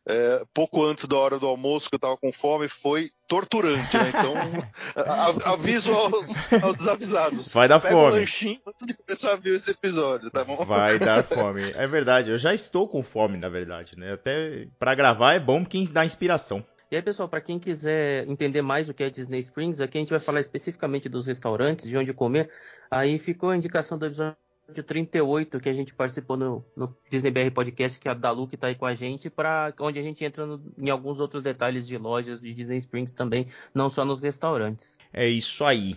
é, 0.07 0.43
pouco 0.53 0.83
antes 0.85 1.05
da 1.05 1.17
hora 1.17 1.39
do 1.39 1.47
almoço, 1.47 1.89
que 1.89 1.95
eu 1.95 1.99
tava 1.99 2.15
com 2.15 2.31
fome, 2.31 2.67
foi 2.67 3.09
torturante, 3.27 3.97
né? 3.97 4.09
Então, 4.09 4.33
aviso 5.51 5.91
aos, 5.91 6.31
aos, 6.63 6.77
desavisados. 6.77 7.51
Vai 7.51 7.67
dar 7.67 7.79
Pega 7.79 7.95
fome. 7.95 8.07
Um 8.07 8.19
lanchinho 8.19 8.61
antes 8.67 8.85
de 8.85 8.93
começar 8.93 9.33
a 9.33 9.35
ver 9.35 9.55
esse 9.55 9.71
episódio, 9.71 10.29
tá 10.29 10.43
bom? 10.43 10.63
Vai 10.63 10.99
dar 10.99 11.23
fome. 11.25 11.71
É 11.75 11.87
verdade, 11.87 12.29
eu 12.29 12.37
já 12.37 12.53
estou 12.53 12.87
com 12.87 13.01
fome, 13.01 13.37
na 13.37 13.49
verdade, 13.49 13.97
né? 13.97 14.13
Até 14.13 14.67
para 14.77 14.93
gravar 14.93 15.33
é 15.33 15.39
bom 15.39 15.65
quem 15.65 15.85
dá 15.85 16.05
inspiração. 16.05 16.63
E 16.91 16.95
aí, 16.95 17.01
pessoal, 17.01 17.27
para 17.27 17.41
quem 17.41 17.57
quiser 17.57 18.27
entender 18.27 18.61
mais 18.61 18.87
o 18.87 18.93
que 18.93 19.03
é 19.03 19.09
Disney 19.09 19.39
Springs, 19.39 19.81
aqui 19.81 19.97
a 19.97 20.01
gente 20.01 20.11
vai 20.11 20.19
falar 20.19 20.39
especificamente 20.39 21.09
dos 21.09 21.25
restaurantes, 21.25 21.89
de 21.89 21.97
onde 21.97 22.13
comer. 22.13 22.49
Aí 22.91 23.17
ficou 23.17 23.49
a 23.49 23.57
indicação 23.57 23.97
do 23.97 24.05
episódio 24.05 24.37
episódio 24.65 24.83
38 24.83 25.59
que 25.59 25.69
a 25.69 25.73
gente 25.73 25.93
participou 25.93 26.35
no, 26.35 26.65
no 26.75 26.95
Disney 27.09 27.31
BR 27.31 27.51
Podcast, 27.53 27.99
que 27.99 28.09
a 28.09 28.13
Dalu 28.13 28.47
que 28.47 28.57
tá 28.57 28.67
aí 28.67 28.75
com 28.75 28.85
a 28.85 28.93
gente, 28.93 29.29
para 29.29 29.73
onde 29.79 29.99
a 29.99 30.03
gente 30.03 30.25
entra 30.25 30.45
no, 30.45 30.61
em 30.77 30.89
alguns 30.89 31.19
outros 31.19 31.43
detalhes 31.43 31.87
de 31.87 31.97
lojas 31.97 32.39
de 32.39 32.53
Disney 32.53 32.77
Springs 32.77 33.13
também, 33.13 33.47
não 33.73 33.89
só 33.89 34.03
nos 34.03 34.19
restaurantes. 34.19 34.97
É 35.13 35.27
isso 35.27 35.63
aí. 35.63 35.95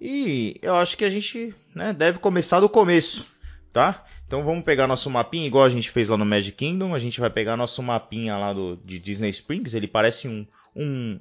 E 0.00 0.56
eu 0.60 0.74
acho 0.76 0.96
que 0.96 1.04
a 1.04 1.10
gente 1.10 1.54
né, 1.74 1.92
deve 1.92 2.18
começar 2.18 2.60
do 2.60 2.68
começo, 2.68 3.26
tá? 3.72 4.04
Então 4.26 4.44
vamos 4.44 4.64
pegar 4.64 4.86
nosso 4.86 5.08
mapinha, 5.08 5.46
igual 5.46 5.64
a 5.64 5.70
gente 5.70 5.90
fez 5.90 6.08
lá 6.08 6.16
no 6.16 6.26
Magic 6.26 6.56
Kingdom. 6.56 6.94
A 6.94 6.98
gente 6.98 7.20
vai 7.20 7.30
pegar 7.30 7.56
nosso 7.56 7.82
mapinha 7.82 8.36
lá 8.36 8.52
do, 8.52 8.76
de 8.84 8.98
Disney 8.98 9.30
Springs. 9.30 9.74
Ele 9.74 9.86
parece 9.86 10.26
um, 10.28 10.46
um, 10.74 11.20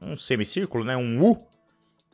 um 0.00 0.16
semicírculo, 0.16 0.84
né? 0.84 0.96
Um 0.96 1.22
U. 1.22 1.46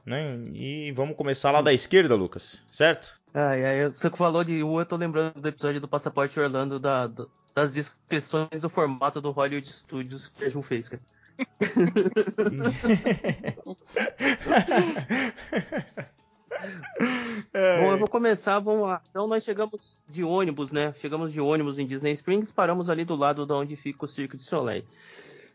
Né? 0.05 0.37
E 0.53 0.93
vamos 0.93 1.17
começar 1.17 1.51
lá 1.51 1.63
da 1.63 1.73
esquerda, 1.73 2.15
Lucas, 2.15 2.61
certo? 2.71 3.24
Ai, 3.37 3.65
ai, 3.65 3.91
você 3.91 4.09
que 4.09 4.17
falou 4.17 4.45
de 4.45 4.63
U, 4.63 4.79
eu 4.79 4.87
tô 4.87 4.95
lembrando 4.95 5.41
do 5.41 5.49
episódio 5.49 5.81
do 5.81 5.89
Passaporte 5.89 6.39
Orlando 6.39 6.79
da, 6.79 7.09
do, 7.09 7.29
das 7.53 7.73
descrições 7.73 8.61
do 8.61 8.71
formato 8.71 9.21
do 9.21 9.33
Hollywood 9.33 9.69
Studios 9.69 10.29
que 10.29 10.45
a 10.45 10.49
Ju 10.49 10.63
fez, 10.63 10.89
cara. 10.89 11.03
Bom, 17.81 17.91
eu 17.91 17.99
vou 17.99 18.07
começar, 18.07 18.61
vamos 18.61 18.87
lá. 18.87 19.03
Então 19.11 19.27
nós 19.27 19.43
chegamos 19.43 20.01
de 20.09 20.23
ônibus, 20.23 20.71
né? 20.71 20.95
Chegamos 20.97 21.33
de 21.33 21.41
ônibus 21.41 21.81
em 21.81 21.89
Disney 21.89 22.13
Springs, 22.13 22.53
paramos 22.53 22.89
ali 22.89 23.05
do 23.05 23.17
lado 23.17 23.45
de 23.45 23.53
onde 23.53 23.75
fica 23.75 24.05
o 24.05 24.09
Cirque 24.09 24.37
de 24.37 24.45
Soleil. 24.45 24.85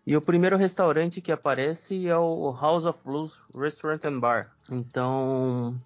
E 0.05 0.17
o 0.17 0.21
primeiro 0.21 0.57
restaurante 0.57 1.21
que 1.21 1.31
aparece 1.31 2.09
é 2.09 2.17
o 2.17 2.53
House 2.59 2.83
of 2.83 2.99
Blues 3.05 3.39
Restaurant 3.55 4.03
and 4.03 4.19
Bar. 4.19 4.51
Então, 4.69 5.79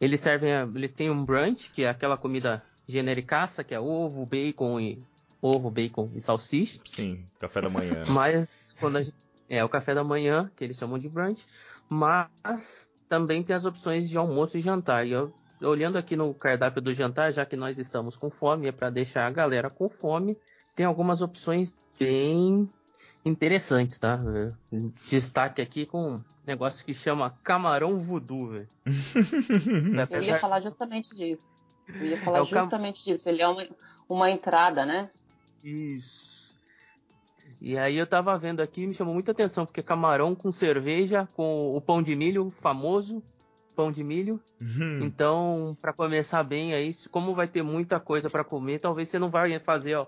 eles 0.00 0.20
servem, 0.20 0.50
eles 0.74 0.92
têm 0.92 1.10
um 1.10 1.24
brunch, 1.24 1.70
que 1.70 1.84
é 1.84 1.88
aquela 1.88 2.16
comida 2.16 2.62
genericaça, 2.86 3.64
que 3.64 3.74
é 3.74 3.80
ovo, 3.80 4.24
bacon 4.26 4.80
e 4.80 5.02
ovo, 5.40 5.70
bacon 5.70 6.10
e 6.14 6.20
salsicha. 6.20 6.80
Sim, 6.84 7.24
café 7.40 7.60
da 7.60 7.70
manhã. 7.70 8.04
Mas 8.08 8.76
quando 8.78 9.02
gente, 9.02 9.14
é 9.48 9.64
o 9.64 9.68
café 9.68 9.94
da 9.94 10.04
manhã, 10.04 10.50
que 10.56 10.64
eles 10.64 10.76
chamam 10.76 10.98
de 10.98 11.08
brunch, 11.08 11.46
mas 11.88 12.90
também 13.08 13.42
tem 13.42 13.54
as 13.54 13.64
opções 13.64 14.08
de 14.08 14.18
almoço 14.18 14.58
e 14.58 14.60
jantar. 14.60 15.06
E 15.06 15.12
eu, 15.12 15.32
olhando 15.62 15.96
aqui 15.96 16.16
no 16.16 16.34
cardápio 16.34 16.82
do 16.82 16.92
jantar, 16.92 17.32
já 17.32 17.46
que 17.46 17.56
nós 17.56 17.78
estamos 17.78 18.16
com 18.16 18.28
fome, 18.28 18.66
é 18.66 18.72
para 18.72 18.90
deixar 18.90 19.26
a 19.26 19.30
galera 19.30 19.70
com 19.70 19.88
fome, 19.88 20.36
tem 20.74 20.84
algumas 20.84 21.22
opções 21.22 21.74
bem 21.98 22.68
interessantes, 23.24 23.98
tá? 23.98 24.20
Destaque 25.06 25.62
aqui 25.62 25.86
com 25.86 26.20
negócio 26.46 26.84
que 26.84 26.94
chama 26.94 27.36
camarão 27.42 27.98
voodoo, 27.98 28.48
velho. 28.48 28.68
eu 30.10 30.22
ia 30.22 30.38
falar 30.38 30.60
justamente 30.60 31.14
disso. 31.14 31.56
Eu 31.88 32.06
ia 32.06 32.18
falar 32.18 32.40
é 32.40 32.44
justamente 32.44 33.04
cam... 33.04 33.12
disso. 33.12 33.28
Ele 33.28 33.42
é 33.42 33.48
uma, 33.48 33.66
uma 34.08 34.30
entrada, 34.30 34.86
né? 34.86 35.10
Isso. 35.62 36.56
E 37.60 37.76
aí 37.76 37.96
eu 37.96 38.06
tava 38.06 38.36
vendo 38.38 38.60
aqui 38.60 38.86
me 38.86 38.94
chamou 38.94 39.14
muita 39.14 39.32
atenção, 39.32 39.64
porque 39.64 39.82
camarão 39.82 40.34
com 40.34 40.52
cerveja, 40.52 41.28
com 41.34 41.74
o 41.74 41.80
pão 41.80 42.02
de 42.02 42.14
milho 42.14 42.52
famoso, 42.60 43.22
pão 43.74 43.90
de 43.90 44.04
milho. 44.04 44.40
Uhum. 44.60 45.00
Então, 45.02 45.76
para 45.80 45.92
começar 45.92 46.42
bem 46.42 46.74
aí, 46.74 46.90
como 47.10 47.34
vai 47.34 47.48
ter 47.48 47.62
muita 47.62 47.98
coisa 47.98 48.28
para 48.28 48.44
comer, 48.44 48.78
talvez 48.78 49.08
você 49.08 49.18
não 49.18 49.30
vai 49.30 49.58
fazer, 49.58 49.96
ó, 49.96 50.06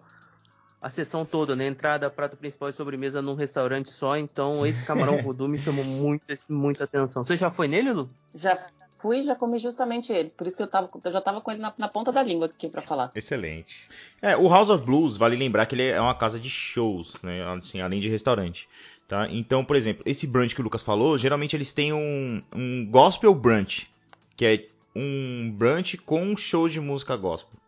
a 0.80 0.88
sessão 0.88 1.25
toda, 1.25 1.56
né? 1.56 1.66
Entrada, 1.66 2.08
prato 2.11 2.37
principal 2.37 2.68
e 2.68 2.73
sobremesa 2.73 3.20
num 3.20 3.35
restaurante 3.35 3.90
só. 3.90 4.16
Então, 4.16 4.66
esse 4.66 4.85
camarão 4.85 5.18
voodoo 5.23 5.49
me 5.49 5.58
chamou 5.58 5.85
muito, 5.85 6.25
muita 6.49 6.85
atenção. 6.85 7.25
Você 7.25 7.37
já 7.37 7.50
foi 7.50 7.68
nele, 7.68 7.92
Lu? 7.92 8.11
Já 8.35 8.58
fui 8.99 9.23
já 9.23 9.35
comi 9.35 9.58
justamente 9.58 10.12
ele. 10.12 10.30
Por 10.30 10.47
isso 10.47 10.56
que 10.56 10.62
eu, 10.62 10.68
tava, 10.68 10.90
eu 11.04 11.12
já 11.12 11.20
tava 11.20 11.40
com 11.40 11.50
ele 11.50 11.61
na, 11.61 11.73
na 11.76 11.88
ponta 11.88 12.12
da 12.12 12.23
língua 12.23 12.47
aqui 12.47 12.68
para 12.68 12.82
falar. 12.82 13.11
Excelente. 13.14 13.88
É, 14.20 14.37
o 14.37 14.49
House 14.49 14.70
of 14.70 14.85
Blues, 14.85 15.16
vale 15.16 15.37
lembrar 15.37 15.66
que 15.66 15.75
ele 15.75 15.85
é 15.85 16.00
uma 16.00 16.14
casa 16.14 16.38
de 16.38 16.50
shows, 16.50 17.20
né? 17.23 17.44
Assim, 17.52 17.80
além 17.80 18.00
de 18.00 18.08
restaurante. 18.08 18.68
Tá? 19.06 19.26
Então, 19.30 19.64
por 19.64 19.75
exemplo, 19.75 20.02
esse 20.04 20.26
brunch 20.26 20.54
que 20.54 20.61
o 20.61 20.64
Lucas 20.64 20.82
falou, 20.82 21.16
geralmente 21.16 21.56
eles 21.56 21.73
têm 21.73 21.92
um, 21.92 22.42
um 22.54 22.87
gospel 22.87 23.35
brunch, 23.35 23.90
que 24.37 24.44
é 24.44 24.68
um 24.94 25.50
brunch 25.50 25.97
com 25.97 26.23
um 26.23 26.37
show 26.37 26.68
de 26.68 26.78
música 26.78 27.16
gospel. 27.16 27.58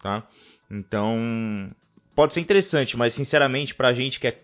Tá? 0.00 0.22
Então, 0.70 1.16
pode 2.18 2.34
ser 2.34 2.40
interessante, 2.40 2.96
mas 2.96 3.14
sinceramente, 3.14 3.76
pra 3.76 3.94
gente 3.94 4.18
que 4.18 4.26
é, 4.26 4.36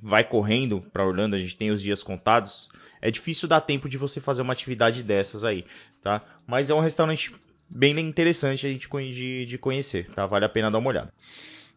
vai 0.00 0.24
correndo 0.24 0.80
pra 0.90 1.04
Orlando, 1.04 1.36
a 1.36 1.38
gente 1.38 1.54
tem 1.54 1.70
os 1.70 1.82
dias 1.82 2.02
contados, 2.02 2.70
é 3.02 3.10
difícil 3.10 3.46
dar 3.46 3.60
tempo 3.60 3.86
de 3.86 3.98
você 3.98 4.18
fazer 4.18 4.40
uma 4.40 4.54
atividade 4.54 5.02
dessas 5.02 5.44
aí, 5.44 5.66
tá? 6.00 6.24
Mas 6.46 6.70
é 6.70 6.74
um 6.74 6.80
restaurante 6.80 7.36
bem 7.68 7.98
interessante 7.98 8.66
a 8.66 8.70
gente 8.70 8.88
de, 8.88 9.44
de 9.44 9.58
conhecer, 9.58 10.08
tá? 10.08 10.24
Vale 10.24 10.46
a 10.46 10.48
pena 10.48 10.70
dar 10.70 10.78
uma 10.78 10.88
olhada. 10.88 11.12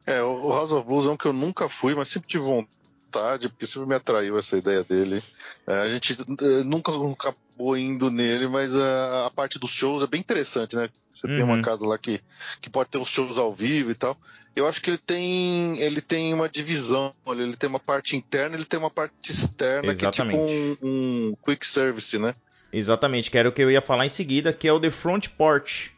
É, 0.06 0.22
o 0.22 0.54
House 0.54 0.72
of 0.72 0.88
Blues 0.88 1.06
é 1.06 1.10
um 1.10 1.18
que 1.18 1.26
eu 1.26 1.34
nunca 1.34 1.68
fui, 1.68 1.94
mas 1.94 2.08
sempre 2.08 2.30
tive 2.30 2.46
vontade, 2.46 2.72
porque 3.12 3.66
sempre 3.66 3.88
me 3.88 3.96
atraiu 3.96 4.38
essa 4.38 4.58
ideia 4.58 4.84
dele. 4.84 5.22
É, 5.68 5.74
a 5.74 5.88
gente 5.90 6.14
é, 6.14 6.64
nunca, 6.64 6.92
acabou 7.14 7.78
indo 7.78 8.10
nele, 8.10 8.48
mas 8.48 8.76
a, 8.76 9.28
a, 9.28 9.32
parte 9.32 9.60
dos 9.60 9.72
shows 9.72 10.04
é 10.04 10.08
bem 10.08 10.20
interessante, 10.20 10.76
né? 10.76 10.90
Você 11.12 11.28
uhum. 11.28 11.36
tem 11.36 11.44
uma 11.44 11.56
uhum. 11.56 11.62
casa 11.62 11.86
lá 11.86 11.98
que, 11.98 12.22
que 12.62 12.70
pode 12.70 12.90
ter 12.90 12.98
os 12.98 13.10
shows 13.10 13.38
ao 13.38 13.54
vivo 13.54 13.92
e 13.92 13.96
tal. 13.96 14.18
Eu 14.56 14.68
acho 14.68 14.82
que 14.82 14.90
ele 14.90 14.98
tem 14.98 15.80
ele 15.80 16.02
tem 16.02 16.34
uma 16.34 16.50
divisão, 16.50 17.14
ele 17.28 17.56
tem 17.56 17.70
uma 17.70 17.80
parte 17.80 18.18
interna, 18.18 18.56
ele 18.56 18.66
tem 18.66 18.80
uma 18.80 18.90
parte 18.90 19.32
externa 19.32 19.92
Exatamente. 19.92 20.36
que 20.36 20.44
é 20.44 20.70
tipo 20.72 20.86
um, 20.86 21.30
um 21.30 21.36
quick 21.46 21.66
service, 21.66 22.18
né? 22.18 22.36
Exatamente, 22.74 23.30
que 23.30 23.38
era 23.38 23.50
o 23.50 23.52
que 23.52 23.62
eu 23.62 23.72
ia 23.72 23.82
falar 23.82 24.06
em 24.06 24.10
seguida, 24.10 24.54
que 24.54 24.68
é 24.68 24.74
o 24.74 24.80
The 24.80 24.92
Front 24.92 25.28
Porch, 25.30 25.92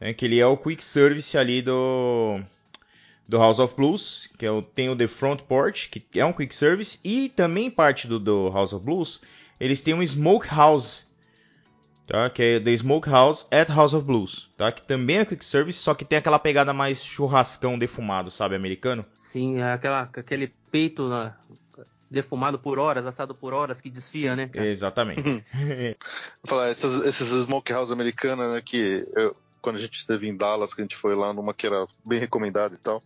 né? 0.00 0.12
que 0.12 0.26
ele 0.26 0.38
é 0.38 0.46
o 0.46 0.56
quick 0.56 0.82
service 0.84 1.36
ali 1.36 1.62
do 1.62 2.40
do 3.26 3.38
House 3.38 3.58
of 3.58 3.74
Blues, 3.74 4.28
que 4.36 4.44
é 4.44 4.50
o, 4.50 4.62
tem 4.62 4.88
o 4.88 4.96
The 4.96 5.08
Front 5.08 5.42
Porch, 5.42 5.88
que 5.88 6.20
é 6.20 6.24
um 6.24 6.32
quick 6.32 6.54
service, 6.54 6.98
e 7.04 7.28
também 7.28 7.70
parte 7.70 8.06
do, 8.06 8.18
do 8.18 8.50
House 8.50 8.72
of 8.72 8.84
Blues, 8.84 9.20
eles 9.58 9.80
têm 9.80 9.94
um 9.94 10.06
Smoke 10.06 10.48
House, 10.48 11.04
tá? 12.06 12.28
Que 12.28 12.42
é 12.42 12.60
The 12.60 12.76
Smoke 12.76 13.08
House 13.08 13.46
at 13.50 13.68
House 13.70 13.94
of 13.94 14.04
Blues, 14.04 14.50
tá? 14.56 14.72
Que 14.72 14.82
também 14.82 15.18
é 15.18 15.24
quick 15.24 15.44
service, 15.44 15.78
só 15.78 15.94
que 15.94 16.04
tem 16.04 16.18
aquela 16.18 16.38
pegada 16.38 16.72
mais 16.72 17.02
churrascão 17.02 17.78
defumado, 17.78 18.30
sabe, 18.30 18.54
americano? 18.54 19.04
Sim, 19.14 19.60
é 19.60 19.72
aquela, 19.72 20.02
aquele 20.02 20.52
peito 20.70 21.08
né, 21.08 21.32
defumado 22.10 22.58
por 22.58 22.78
horas, 22.78 23.06
assado 23.06 23.34
por 23.34 23.54
horas, 23.54 23.80
que 23.80 23.88
desfia, 23.88 24.36
né? 24.36 24.48
Cara? 24.48 24.66
Exatamente. 24.66 25.22
falar, 26.44 26.68
essas, 26.68 27.06
esses 27.06 27.44
Smoke 27.44 27.72
House 27.72 27.90
americanas, 27.90 28.52
né, 28.52 28.60
que 28.60 29.06
eu, 29.16 29.34
quando 29.62 29.76
a 29.76 29.80
gente 29.80 29.96
esteve 29.96 30.28
em 30.28 30.36
Dallas, 30.36 30.74
que 30.74 30.80
a 30.80 30.84
gente 30.84 30.96
foi 30.96 31.14
lá 31.14 31.32
numa 31.32 31.54
que 31.54 31.66
era 31.66 31.86
bem 32.04 32.18
recomendada 32.18 32.74
e 32.74 32.78
tal, 32.78 33.02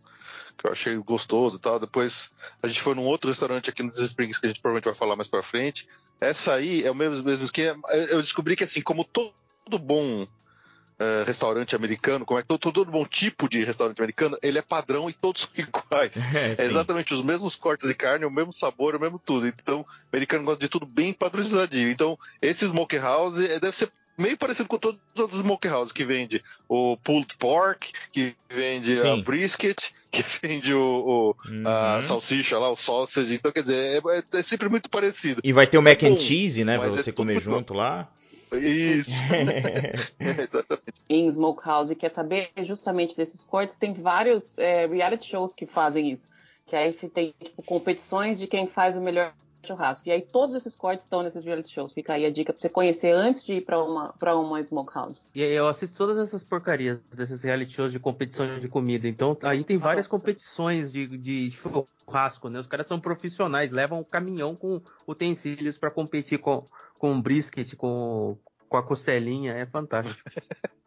que 0.57 0.67
eu 0.67 0.73
achei 0.73 0.97
gostoso 0.97 1.59
e 1.59 1.61
tal. 1.61 1.79
Depois 1.79 2.31
a 2.63 2.67
gente 2.67 2.81
foi 2.81 2.95
num 2.95 3.05
outro 3.05 3.29
restaurante 3.29 3.71
aqui 3.71 3.83
nos 3.83 3.99
Springs 3.99 4.39
que 4.39 4.47
a 4.47 4.49
gente 4.49 4.61
provavelmente 4.61 4.87
vai 4.87 4.95
falar 4.95 5.15
mais 5.15 5.29
pra 5.29 5.43
frente. 5.43 5.87
Essa 6.21 6.55
aí 6.55 6.83
é 6.85 6.91
o 6.91 6.95
mesmo, 6.95 7.23
mesmo 7.25 7.53
que 7.53 7.61
eu 8.09 8.23
descobri 8.23 8.57
que 8.57 8.65
assim, 8.65 8.81
como 8.81 9.05
todo 9.05 9.79
bom 9.79 10.27
uh, 10.99 11.25
restaurante 11.27 11.77
americano, 11.77 12.25
como 12.25 12.39
é 12.39 12.43
que 12.43 12.49
todo, 12.49 12.73
todo 12.73 12.91
bom 12.91 13.05
tipo 13.05 13.49
de 13.49 13.63
restaurante 13.65 13.99
americano, 13.99 14.37
ele 14.43 14.59
é 14.59 14.63
padrão 14.63 15.09
e 15.09 15.13
todos 15.13 15.43
são 15.43 15.51
iguais. 15.57 16.17
É, 16.35 16.55
é 16.63 16.65
exatamente 16.65 17.15
os 17.15 17.23
mesmos 17.23 17.57
cortes 17.57 17.89
de 17.89 17.95
carne, 17.95 18.25
o 18.25 18.31
mesmo 18.31 18.53
sabor, 18.53 18.95
o 18.95 19.01
mesmo 19.01 19.19
tudo. 19.19 19.47
Então, 19.47 19.81
o 19.81 19.87
americano 20.13 20.45
gosta 20.45 20.61
de 20.61 20.69
tudo 20.69 20.87
bem 20.87 21.13
padronizadinho. 21.13 21.91
Então, 21.91 22.19
esse 22.41 22.67
smokehouse 22.67 23.45
eh, 23.45 23.61
deve 23.61 23.77
ser 23.77 23.91
meio 24.17 24.37
parecido 24.37 24.69
com 24.69 24.79
todos 24.79 24.99
os 25.17 25.41
smokehouse 25.41 25.93
que 25.93 26.05
vende 26.05 26.43
o 26.69 26.97
pulled 26.97 27.35
pork, 27.39 27.93
que 28.13 28.35
vende 28.49 28.97
Sim. 28.97 29.21
a 29.21 29.23
brisket, 29.23 29.91
que 30.11 30.23
vende 30.43 30.73
o, 30.73 30.81
o 30.81 31.51
uhum. 31.51 31.63
a 31.67 32.03
salsicha 32.03 32.59
lá, 32.59 32.71
o 32.71 32.77
sausage. 32.77 33.35
Então, 33.35 33.53
quer 33.53 33.61
dizer, 33.61 34.03
é, 34.05 34.19
é, 34.19 34.39
é 34.39 34.43
sempre 34.43 34.69
muito 34.69 34.89
parecido. 34.89 35.41
E 35.45 35.53
vai 35.53 35.67
ter 35.67 35.79
o 35.79 35.83
mac 35.83 36.03
and 36.03 36.19
cheese, 36.19 36.65
né, 36.65 36.79
pra 36.79 36.89
você 36.89 37.11
é 37.11 37.13
comer 37.13 37.41
junto 37.41 37.75
bom. 37.75 37.81
lá. 37.81 38.09
Isso. 38.53 39.11
Exatamente. 40.21 41.03
Em 41.09 41.29
Smokehouse, 41.29 41.95
quer 41.95 42.11
saber 42.11 42.51
justamente 42.63 43.17
desses 43.17 43.45
cortes, 43.45 43.77
tem 43.77 43.93
vários 43.93 44.57
é, 44.59 44.87
reality 44.87 45.29
shows 45.29 45.55
que 45.55 45.67
fazem 45.67 46.11
isso. 46.11 46.29
Que 46.67 46.75
aí 46.75 46.93
tem 46.93 47.35
tipo, 47.43 47.63
competições 47.63 48.39
de 48.39 48.47
quem 48.47 48.67
faz 48.67 48.97
o 48.97 49.01
melhor 49.01 49.33
churrasco. 49.67 50.09
E 50.09 50.13
aí 50.13 50.23
todos 50.23 50.55
esses 50.55 50.75
cortes 50.75 51.05
estão 51.05 51.23
nesses 51.23 51.45
reality 51.45 51.71
shows. 51.71 51.93
Fica 51.93 52.15
aí 52.15 52.25
a 52.25 52.31
dica 52.31 52.53
pra 52.53 52.61
você 52.61 52.69
conhecer 52.69 53.13
antes 53.13 53.45
de 53.45 53.55
ir 53.55 53.61
pra 53.63 53.83
uma, 53.83 54.13
pra 54.13 54.37
uma 54.37 54.61
smokehouse. 54.61 55.23
E 55.35 55.43
eu 55.43 55.69
assisto 55.69 55.97
todas 55.97 56.19
essas 56.19 56.45
porcarias 56.45 56.99
desses 57.15 57.43
reality 57.43 57.73
shows 57.73 57.93
de 57.93 58.01
competição 58.01 58.59
de 58.59 58.69
comida. 58.69 59.09
Então 59.09 59.37
aí 59.43 59.65
tem 59.65 59.79
várias 59.79 60.07
competições 60.07 60.93
de, 60.93 61.07
de 61.19 61.51
churrasco, 61.51 62.49
né? 62.49 62.59
Os 62.59 62.67
caras 62.67 62.87
são 62.87 63.01
profissionais, 63.01 63.73
levam 63.73 64.01
um 64.01 64.05
caminhão 64.05 64.55
com 64.55 64.81
utensílios 65.07 65.79
para 65.79 65.91
competir 65.91 66.39
com, 66.39 66.67
com 66.99 67.21
brisket, 67.21 67.75
com, 67.77 68.37
com 68.69 68.77
a 68.77 68.83
costelinha. 68.83 69.53
É 69.55 69.67
fantástico. 69.67 70.31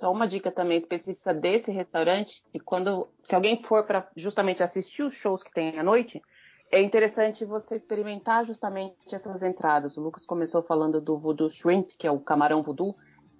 Só 0.00 0.10
uma 0.10 0.26
dica 0.26 0.50
também 0.50 0.78
específica 0.78 1.34
desse 1.34 1.70
restaurante, 1.70 2.42
que 2.50 2.58
quando 2.58 3.06
se 3.22 3.34
alguém 3.34 3.62
for 3.62 3.84
para 3.84 4.08
justamente 4.16 4.62
assistir 4.62 5.02
os 5.02 5.12
shows 5.12 5.42
que 5.42 5.52
tem 5.52 5.78
à 5.78 5.82
noite, 5.82 6.22
é 6.70 6.80
interessante 6.80 7.44
você 7.44 7.74
experimentar 7.74 8.44
justamente 8.44 8.94
essas 9.12 9.42
entradas. 9.42 9.96
O 9.96 10.00
Lucas 10.00 10.24
começou 10.24 10.62
falando 10.62 11.00
do 11.00 11.18
voodoo 11.18 11.50
shrimp, 11.50 11.90
que 11.98 12.06
é 12.06 12.10
o 12.10 12.20
camarão 12.20 12.62
voodoo. 12.62 12.96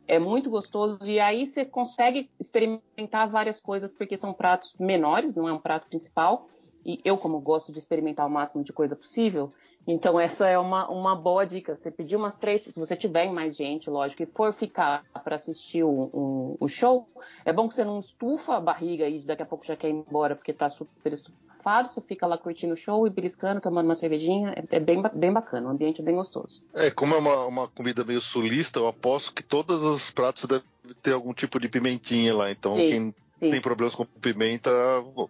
É 0.09 0.19
muito 0.19 0.51
gostoso 0.51 0.99
e 1.09 1.21
aí 1.21 1.47
você 1.47 1.65
consegue 1.65 2.29
experimentar 2.41 3.31
várias 3.31 3.61
coisas 3.61 3.93
porque 3.93 4.17
são 4.17 4.33
pratos 4.33 4.75
menores, 4.81 5.37
não 5.37 5.49
é 5.49 5.53
um 5.53 5.61
prato 5.61 5.87
principal. 5.87 6.49
E 6.85 6.99
eu, 7.05 7.17
como 7.17 7.39
gosto 7.41 7.71
de 7.71 7.79
experimentar 7.79 8.27
o 8.27 8.31
máximo 8.31 8.65
de 8.65 8.73
coisa 8.73 8.97
possível, 8.97 9.53
então 9.91 10.19
essa 10.19 10.49
é 10.49 10.59
uma, 10.59 10.89
uma 10.89 11.15
boa 11.15 11.45
dica. 11.45 11.77
Você 11.77 11.91
pedir 11.91 12.17
umas 12.17 12.35
três, 12.35 12.63
se 12.63 12.79
você 12.79 12.97
tiver 12.97 13.31
mais 13.31 13.57
gente, 13.57 13.91
lógico, 13.91 14.23
e 14.23 14.27
for 14.27 14.53
ficar 14.53 15.05
para 15.25 15.37
assistir 15.37 15.83
o, 15.83 15.89
o, 15.89 16.57
o, 16.61 16.69
show, 16.69 17.09
é 17.45 17.53
bom 17.53 17.69
que 17.69 17.75
você 17.75 17.85
não 17.85 18.01
estufa 18.01 18.57
a 18.57 18.61
barriga 18.61 19.09
e 19.09 19.21
daqui 19.21 19.43
a 19.43 19.47
pouco 19.47 19.67
já 19.67 19.77
quer 19.77 19.89
ir 19.89 19.93
embora 19.93 20.35
porque 20.35 20.51
está 20.51 20.69
super 20.69 21.13
estufado 21.13 21.51
você 21.89 22.01
fica 22.01 22.27
lá 22.27 22.39
curtindo 22.39 22.73
o 22.73 22.77
show 22.77 23.07
e 23.07 23.11
beliscando, 23.11 23.61
tomando 23.61 23.85
uma 23.85 23.95
cervejinha. 23.95 24.55
É, 24.57 24.77
é 24.77 24.81
bem, 24.81 25.03
bem 25.15 25.33
bacana, 25.33 25.69
o 25.69 25.71
ambiente 25.71 26.01
é 26.01 26.05
bem 26.05 26.15
gostoso. 26.15 26.63
É, 26.75 26.91
como 26.91 27.15
é 27.15 27.19
uma, 27.19 27.45
uma 27.45 27.69
comida 27.69 28.05
meio 28.05 28.21
sulista, 28.21 28.79
eu 28.79 28.89
aposto 28.89 29.35
que 29.35 29.43
todos 29.43 29.85
os 29.85 30.11
pratos 30.11 30.47
devem 30.47 30.65
ter 31.03 31.13
algum 31.13 31.35
tipo 31.35 31.61
de 31.61 31.69
pimentinha 31.69 32.35
lá. 32.35 32.51
Então, 32.51 32.73
Sim. 32.73 32.89
quem 32.89 33.15
Sim. 33.41 33.51
tem 33.51 33.61
problemas 33.61 33.95
com 33.95 34.05
pimenta, 34.05 34.71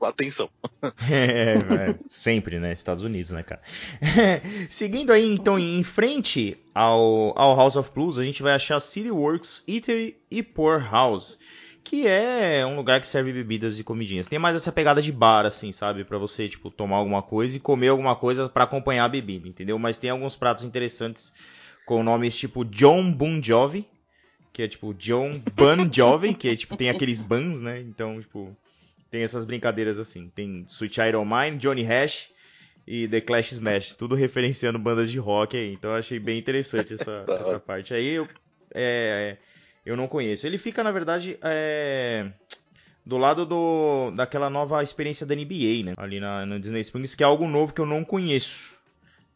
atenção. 0.02 0.48
É, 1.10 1.90
é, 1.90 1.98
sempre, 2.08 2.58
né? 2.58 2.72
Estados 2.72 3.02
Unidos, 3.02 3.30
né, 3.32 3.42
cara? 3.42 3.60
Seguindo 4.68 5.12
aí, 5.12 5.32
então, 5.32 5.58
em 5.58 5.82
frente 5.82 6.56
ao, 6.74 7.38
ao 7.38 7.56
House 7.56 7.76
of 7.76 7.90
Blues, 7.94 8.18
a 8.18 8.24
gente 8.24 8.42
vai 8.42 8.54
achar 8.54 8.80
City 8.80 9.10
Works, 9.10 9.62
Eatery 9.68 10.16
e 10.30 10.42
Poor 10.42 10.82
House 10.82 11.38
que 11.82 12.06
é 12.06 12.64
um 12.64 12.76
lugar 12.76 13.00
que 13.00 13.06
serve 13.06 13.32
bebidas 13.32 13.78
e 13.78 13.82
comidinhas. 13.82 14.28
Tem 14.28 14.38
mais 14.38 14.54
essa 14.54 14.70
pegada 14.70 15.02
de 15.02 15.10
bar, 15.10 15.44
assim, 15.44 15.72
sabe? 15.72 16.04
para 16.04 16.18
você, 16.18 16.48
tipo, 16.48 16.70
tomar 16.70 16.98
alguma 16.98 17.20
coisa 17.20 17.56
e 17.56 17.60
comer 17.60 17.88
alguma 17.88 18.14
coisa 18.14 18.48
para 18.48 18.62
acompanhar 18.62 19.06
a 19.06 19.08
bebida, 19.08 19.48
entendeu? 19.48 19.76
Mas 19.76 19.98
tem 19.98 20.10
alguns 20.10 20.36
pratos 20.36 20.62
interessantes 20.62 21.32
com 21.84 22.04
nomes 22.04 22.36
tipo 22.36 22.64
John 22.64 23.10
Bon 23.10 23.42
Jovi, 23.42 23.88
que 24.52 24.62
é 24.62 24.68
tipo 24.68 24.92
John 24.94 25.40
Bon 25.54 25.90
Jovi, 25.92 26.34
que 26.34 26.48
é 26.48 26.56
tipo, 26.56 26.76
tem 26.76 26.90
aqueles 26.90 27.22
buns, 27.22 27.60
né? 27.60 27.80
Então, 27.80 28.20
tipo, 28.20 28.56
tem 29.10 29.22
essas 29.22 29.44
brincadeiras 29.44 29.98
assim. 29.98 30.30
Tem 30.34 30.64
Sweet 30.66 31.00
Iron 31.00 31.24
Mine, 31.24 31.58
Johnny 31.58 31.82
Hash 31.82 32.30
e 32.86 33.06
The 33.08 33.20
Clash 33.20 33.52
Smash, 33.52 33.94
tudo 33.94 34.14
referenciando 34.14 34.78
bandas 34.78 35.10
de 35.10 35.18
rock 35.18 35.56
aí. 35.56 35.72
Então 35.72 35.90
eu 35.90 35.96
achei 35.96 36.18
bem 36.18 36.38
interessante 36.38 36.94
essa, 36.94 37.24
essa 37.40 37.58
parte 37.58 37.94
aí. 37.94 38.14
Eu, 38.14 38.28
é, 38.74 39.36
eu 39.84 39.96
não 39.96 40.06
conheço. 40.06 40.46
Ele 40.46 40.58
fica, 40.58 40.82
na 40.82 40.90
verdade, 40.90 41.38
é... 41.42 42.30
do 43.04 43.16
lado 43.16 43.46
do... 43.46 44.10
daquela 44.12 44.50
nova 44.50 44.82
experiência 44.82 45.26
da 45.26 45.34
NBA, 45.34 45.84
né? 45.84 45.94
Ali 45.96 46.20
na, 46.20 46.46
na 46.46 46.58
Disney 46.58 46.80
Springs, 46.80 47.14
que 47.14 47.22
é 47.22 47.26
algo 47.26 47.46
novo 47.46 47.72
que 47.72 47.80
eu 47.80 47.86
não 47.86 48.04
conheço, 48.04 48.74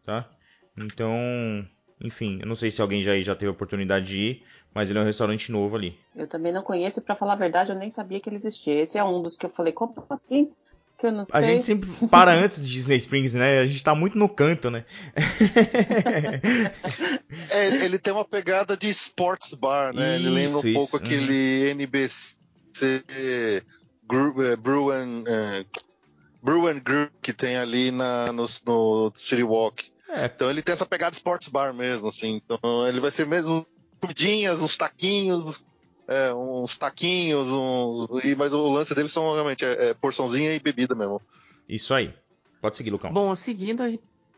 tá? 0.04 0.28
Então, 0.76 1.64
enfim, 2.04 2.38
eu 2.40 2.46
não 2.46 2.54
sei 2.54 2.70
se 2.70 2.82
alguém 2.82 3.02
já, 3.02 3.18
já 3.20 3.34
teve 3.34 3.48
a 3.48 3.52
oportunidade 3.52 4.04
de 4.04 4.18
ir, 4.18 4.42
mas 4.74 4.90
ele 4.90 4.98
é 4.98 5.02
um 5.02 5.06
restaurante 5.06 5.50
novo 5.50 5.74
ali. 5.74 5.98
Eu 6.14 6.28
também 6.28 6.52
não 6.52 6.62
conheço, 6.62 7.00
para 7.00 7.16
falar 7.16 7.32
a 7.32 7.36
verdade, 7.36 7.72
eu 7.72 7.78
nem 7.78 7.88
sabia 7.88 8.20
que 8.20 8.28
ele 8.28 8.36
existia. 8.36 8.74
Esse 8.74 8.98
é 8.98 9.02
um 9.02 9.22
dos 9.22 9.36
que 9.36 9.46
eu 9.46 9.50
falei, 9.50 9.72
como 9.72 9.94
assim? 10.10 10.50
Que 10.98 11.06
eu 11.06 11.12
não 11.12 11.24
a 11.32 11.40
gente 11.40 11.64
sempre 11.64 11.88
para 12.08 12.32
antes 12.36 12.64
de 12.64 12.70
Disney 12.70 12.98
Springs, 12.98 13.32
né? 13.32 13.60
A 13.60 13.66
gente 13.66 13.82
tá 13.82 13.94
muito 13.94 14.18
no 14.18 14.28
canto, 14.28 14.70
né? 14.70 14.84
é, 17.50 17.84
ele 17.84 17.98
tem 17.98 18.12
uma 18.12 18.24
pegada 18.24 18.76
de 18.76 18.90
sports 18.90 19.54
bar, 19.54 19.94
né? 19.94 20.16
Isso, 20.16 20.26
ele 20.26 20.34
lembra 20.34 20.58
um 20.58 20.60
isso. 20.60 20.72
pouco 20.74 20.98
uhum. 20.98 21.04
aquele 21.04 21.70
NBC 21.70 22.36
Bruin, 24.06 25.22
uh, 25.22 25.64
Bruin 26.42 26.80
Group 26.80 27.12
que 27.22 27.32
tem 27.32 27.56
ali 27.56 27.90
na, 27.90 28.30
no, 28.30 28.44
no 28.66 29.12
City 29.16 29.42
Walk. 29.42 29.93
É. 30.08 30.26
Então 30.26 30.50
ele 30.50 30.62
tem 30.62 30.72
essa 30.72 30.86
pegada 30.86 31.14
sports 31.14 31.48
bar 31.48 31.74
mesmo, 31.74 32.08
assim. 32.08 32.40
Então 32.44 32.86
ele 32.86 33.00
vai 33.00 33.10
ser 33.10 33.26
mesmo 33.26 33.66
comidinhas, 34.00 34.60
uns 34.60 34.76
taquinhos, 34.76 35.64
é, 36.06 36.32
uns 36.32 36.76
taquinhos, 36.76 37.48
uns. 37.48 38.08
Mas 38.36 38.52
o 38.52 38.68
lance 38.68 38.94
deles 38.94 39.12
são 39.12 39.32
realmente 39.32 39.64
é, 39.64 39.90
é 39.90 39.94
porçãozinha 39.94 40.54
e 40.54 40.60
bebida 40.60 40.94
mesmo. 40.94 41.20
Isso 41.68 41.94
aí. 41.94 42.14
Pode 42.60 42.76
seguir, 42.76 42.90
Lucão. 42.90 43.12
Bom, 43.12 43.34
seguindo, 43.34 43.82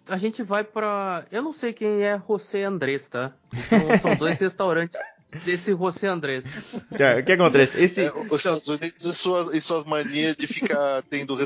a 0.09 0.16
gente 0.16 0.42
vai 0.42 0.64
para. 0.64 1.26
Eu 1.31 1.42
não 1.42 1.52
sei 1.52 1.72
quem 1.72 2.02
é 2.02 2.20
José 2.29 2.64
Andrés, 2.64 3.09
tá? 3.09 3.33
Então, 3.52 3.98
são 4.00 4.16
dois 4.16 4.38
restaurantes 4.40 4.96
desse 5.44 5.72
José 5.72 6.08
Andrés. 6.08 6.46
O 6.96 7.22
que 7.24 7.32
acontece? 7.32 7.82
Esse... 7.82 8.06
É, 8.06 8.12
os 8.12 8.40
Estados 8.40 8.68
Unidos 8.68 9.04
e 9.04 9.12
suas, 9.12 9.54
e 9.54 9.60
suas 9.60 9.84
manias 9.84 10.36
de 10.36 10.46
ficar 10.46 11.02
tendo 11.10 11.36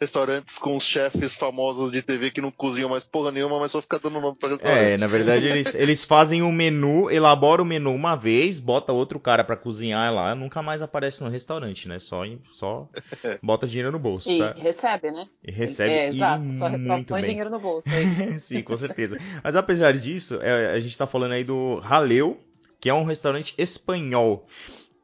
restaurantes 0.00 0.58
com 0.58 0.76
os 0.76 0.84
chefes 0.84 1.34
famosos 1.34 1.90
de 1.90 2.02
TV 2.02 2.30
que 2.30 2.40
não 2.40 2.50
cozinham 2.50 2.88
mais 2.88 3.04
porra 3.04 3.32
nenhuma, 3.32 3.58
mas 3.58 3.72
só 3.72 3.80
ficar 3.80 3.98
dando 3.98 4.20
nome 4.20 4.38
pra 4.38 4.50
restaurante. 4.50 4.78
É, 4.78 4.96
na 4.96 5.06
verdade 5.06 5.48
eles, 5.48 5.74
eles 5.74 6.04
fazem 6.04 6.42
o 6.42 6.46
um 6.46 6.52
menu, 6.52 7.10
elaboram 7.10 7.64
o 7.64 7.66
menu 7.66 7.92
uma 7.92 8.14
vez, 8.14 8.60
bota 8.60 8.92
outro 8.92 9.18
cara 9.18 9.42
para 9.42 9.56
cozinhar 9.56 10.12
lá, 10.12 10.34
nunca 10.34 10.62
mais 10.62 10.82
aparece 10.82 11.22
no 11.22 11.30
restaurante, 11.30 11.88
né? 11.88 11.98
Só, 11.98 12.22
só 12.50 12.88
bota 13.42 13.66
dinheiro 13.66 13.90
no 13.90 13.98
bolso. 13.98 14.30
E 14.30 14.38
tá? 14.38 14.54
recebe, 14.56 15.10
né? 15.10 15.26
E 15.42 15.50
recebe. 15.50 15.92
É, 15.92 16.08
exato, 16.08 16.48
só, 16.50 16.68
muito 16.68 17.08
põe 17.08 17.20
bem. 17.20 17.30
dinheiro 17.30 17.50
no 17.50 17.58
bolso. 17.58 17.84
Sim, 18.38 18.62
com 18.62 18.76
certeza. 18.76 19.18
Mas 19.42 19.56
apesar 19.56 19.92
disso, 19.94 20.38
é, 20.40 20.72
a 20.72 20.80
gente 20.80 20.96
tá 20.96 21.06
falando 21.06 21.32
aí 21.32 21.44
do 21.44 21.78
Raleu, 21.80 22.38
que 22.80 22.88
é 22.88 22.94
um 22.94 23.04
restaurante 23.04 23.54
espanhol. 23.58 24.48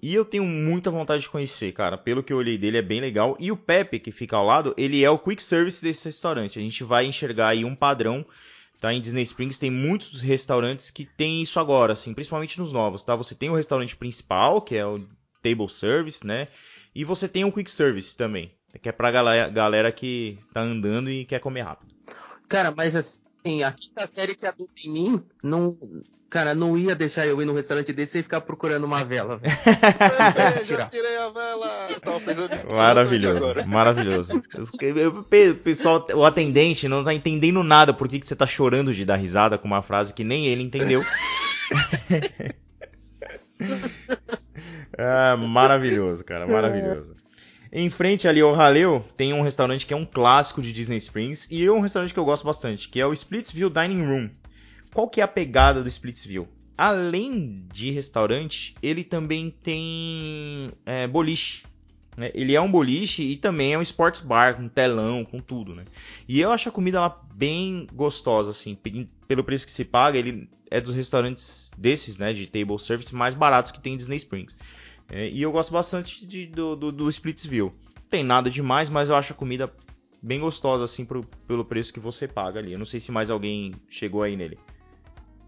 E 0.02 0.14
eu 0.14 0.24
tenho 0.24 0.44
muita 0.44 0.90
vontade 0.90 1.22
de 1.22 1.30
conhecer, 1.30 1.72
cara. 1.72 1.96
Pelo 1.96 2.22
que 2.22 2.32
eu 2.32 2.36
olhei 2.36 2.58
dele, 2.58 2.78
é 2.78 2.82
bem 2.82 3.00
legal. 3.00 3.36
E 3.40 3.50
o 3.50 3.56
Pepe, 3.56 3.98
que 3.98 4.12
fica 4.12 4.36
ao 4.36 4.44
lado, 4.44 4.74
ele 4.76 5.02
é 5.02 5.10
o 5.10 5.18
quick 5.18 5.42
service 5.42 5.82
desse 5.82 6.04
restaurante. 6.04 6.58
A 6.58 6.62
gente 6.62 6.84
vai 6.84 7.06
enxergar 7.06 7.48
aí 7.48 7.64
um 7.64 7.74
padrão, 7.74 8.24
tá? 8.80 8.92
Em 8.92 9.00
Disney 9.00 9.22
Springs 9.22 9.58
tem 9.58 9.70
muitos 9.70 10.20
restaurantes 10.20 10.90
que 10.90 11.04
tem 11.04 11.42
isso 11.42 11.58
agora, 11.58 11.94
assim, 11.94 12.12
principalmente 12.14 12.60
nos 12.60 12.72
novos, 12.72 13.04
tá? 13.04 13.16
Você 13.16 13.34
tem 13.34 13.50
o 13.50 13.54
restaurante 13.54 13.96
principal, 13.96 14.60
que 14.60 14.76
é 14.76 14.86
o 14.86 15.00
table 15.42 15.68
service, 15.68 16.26
né? 16.26 16.48
E 16.94 17.04
você 17.04 17.28
tem 17.28 17.44
o 17.44 17.52
quick 17.52 17.70
service 17.70 18.16
também, 18.16 18.52
que 18.80 18.88
é 18.88 18.92
pra 18.92 19.10
galera, 19.10 19.48
galera 19.48 19.92
que 19.92 20.38
tá 20.52 20.60
andando 20.60 21.10
e 21.10 21.24
quer 21.24 21.40
comer 21.40 21.62
rápido. 21.62 21.94
Cara, 22.48 22.70
mas 22.70 22.94
assim, 22.94 23.18
a 23.62 23.72
quinta 23.72 24.06
série 24.06 24.34
que 24.34 24.46
é 24.46 24.52
do 24.52 24.68
mim 24.84 25.22
não, 25.42 25.76
Cara, 26.28 26.54
não 26.54 26.76
ia 26.76 26.94
deixar 26.94 27.26
eu 27.26 27.40
ir 27.40 27.44
num 27.44 27.54
restaurante 27.54 27.92
desse 27.92 28.12
sem 28.12 28.22
ficar 28.22 28.40
procurando 28.40 28.84
uma 28.84 29.04
vela, 29.04 29.36
velho. 29.36 29.54
já 30.66 30.86
tirei 30.86 31.16
a 31.16 31.30
vela. 31.30 31.86
Maravilhoso, 32.74 33.46
maravilhoso. 33.66 34.32
O 34.36 35.54
pessoal, 35.54 36.04
o 36.14 36.24
atendente 36.24 36.88
não 36.88 37.04
tá 37.04 37.14
entendendo 37.14 37.62
nada 37.62 37.94
por 37.94 38.08
que, 38.08 38.18
que 38.18 38.26
você 38.26 38.34
tá 38.34 38.46
chorando 38.46 38.92
de 38.92 39.04
dar 39.04 39.16
risada 39.16 39.56
com 39.56 39.68
uma 39.68 39.82
frase 39.82 40.12
que 40.12 40.24
nem 40.24 40.46
ele 40.46 40.64
entendeu. 40.64 41.00
ah, 44.98 45.36
maravilhoso, 45.36 46.24
cara, 46.24 46.46
maravilhoso. 46.46 47.14
Em 47.78 47.90
frente 47.90 48.26
ali 48.26 48.40
ao 48.40 48.54
Haleu, 48.54 49.04
tem 49.18 49.34
um 49.34 49.42
restaurante 49.42 49.84
que 49.84 49.92
é 49.92 49.96
um 49.96 50.06
clássico 50.06 50.62
de 50.62 50.72
Disney 50.72 50.96
Springs 50.96 51.46
e 51.50 51.62
é 51.62 51.70
um 51.70 51.80
restaurante 51.80 52.14
que 52.14 52.18
eu 52.18 52.24
gosto 52.24 52.44
bastante, 52.44 52.88
que 52.88 52.98
é 52.98 53.06
o 53.06 53.12
Splitsville 53.12 53.70
Dining 53.70 54.02
Room. 54.02 54.30
Qual 54.94 55.06
que 55.10 55.20
é 55.20 55.24
a 55.24 55.28
pegada 55.28 55.82
do 55.82 55.88
Splitsville? 55.88 56.48
além 56.76 57.66
de 57.72 57.90
restaurante, 57.90 58.74
ele 58.82 59.02
também 59.02 59.50
tem 59.62 60.68
é, 60.84 61.06
boliche. 61.06 61.62
Né? 62.16 62.30
Ele 62.34 62.54
é 62.54 62.60
um 62.60 62.70
boliche 62.70 63.22
e 63.22 63.36
também 63.36 63.72
é 63.72 63.78
um 63.78 63.82
sports 63.82 64.20
bar, 64.20 64.56
com 64.56 64.68
telão, 64.68 65.24
com 65.24 65.40
tudo, 65.40 65.74
né? 65.74 65.84
E 66.28 66.40
eu 66.40 66.50
acho 66.50 66.68
a 66.68 66.72
comida 66.72 67.00
lá 67.00 67.20
bem 67.34 67.86
gostosa, 67.92 68.50
assim. 68.50 68.76
Pelo 69.26 69.44
preço 69.44 69.66
que 69.66 69.72
se 69.72 69.84
paga, 69.84 70.18
ele 70.18 70.48
é 70.70 70.80
dos 70.80 70.94
restaurantes 70.94 71.70
desses, 71.76 72.18
né? 72.18 72.32
De 72.32 72.46
table 72.46 72.78
service 72.78 73.14
mais 73.14 73.34
baratos 73.34 73.70
que 73.70 73.80
tem 73.80 73.94
em 73.94 73.96
Disney 73.96 74.16
Springs. 74.16 74.56
É, 75.10 75.28
e 75.28 75.42
eu 75.42 75.52
gosto 75.52 75.72
bastante 75.72 76.26
de, 76.26 76.46
do, 76.46 76.74
do, 76.74 76.92
do 76.92 77.08
Splitsville. 77.08 77.72
Tem 78.08 78.24
nada 78.24 78.50
demais, 78.50 78.90
mas 78.90 79.08
eu 79.08 79.14
acho 79.14 79.32
a 79.32 79.36
comida 79.36 79.72
bem 80.22 80.40
gostosa, 80.40 80.84
assim, 80.84 81.04
pro, 81.04 81.24
pelo 81.46 81.64
preço 81.64 81.92
que 81.92 82.00
você 82.00 82.26
paga 82.26 82.58
ali. 82.58 82.72
Eu 82.72 82.78
não 82.78 82.86
sei 82.86 83.00
se 83.00 83.12
mais 83.12 83.30
alguém 83.30 83.72
chegou 83.88 84.22
aí 84.22 84.36
nele. 84.36 84.58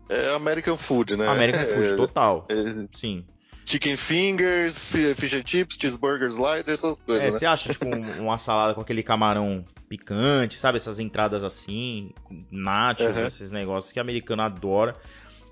É 0.09 0.35
American 0.35 0.77
Food, 0.77 1.17
né? 1.17 1.29
American 1.29 1.67
Food, 1.67 1.89
é, 1.89 1.97
total. 1.97 2.47
É, 2.49 2.87
Sim. 2.93 3.25
Chicken 3.67 3.97
fingers, 3.99 4.93
fish 5.15 5.35
and 5.35 5.43
chips, 5.45 5.77
cheeseburgers 5.79 6.39
light, 6.39 6.69
essas 6.71 6.97
coisas. 6.97 7.23
É, 7.23 7.27
né? 7.27 7.33
você 7.33 7.45
acha, 7.45 7.71
tipo, 7.71 7.85
um, 7.85 8.23
uma 8.23 8.39
salada 8.39 8.73
com 8.73 8.81
aquele 8.81 9.03
camarão 9.03 9.63
picante, 9.89 10.57
sabe? 10.57 10.79
Essas 10.79 10.99
entradas 10.99 11.45
assim, 11.45 12.13
nachos, 12.51 13.07
uhum. 13.07 13.27
esses 13.27 13.51
negócios 13.51 13.93
que 13.93 14.01
americano 14.01 14.41
adora. 14.41 14.97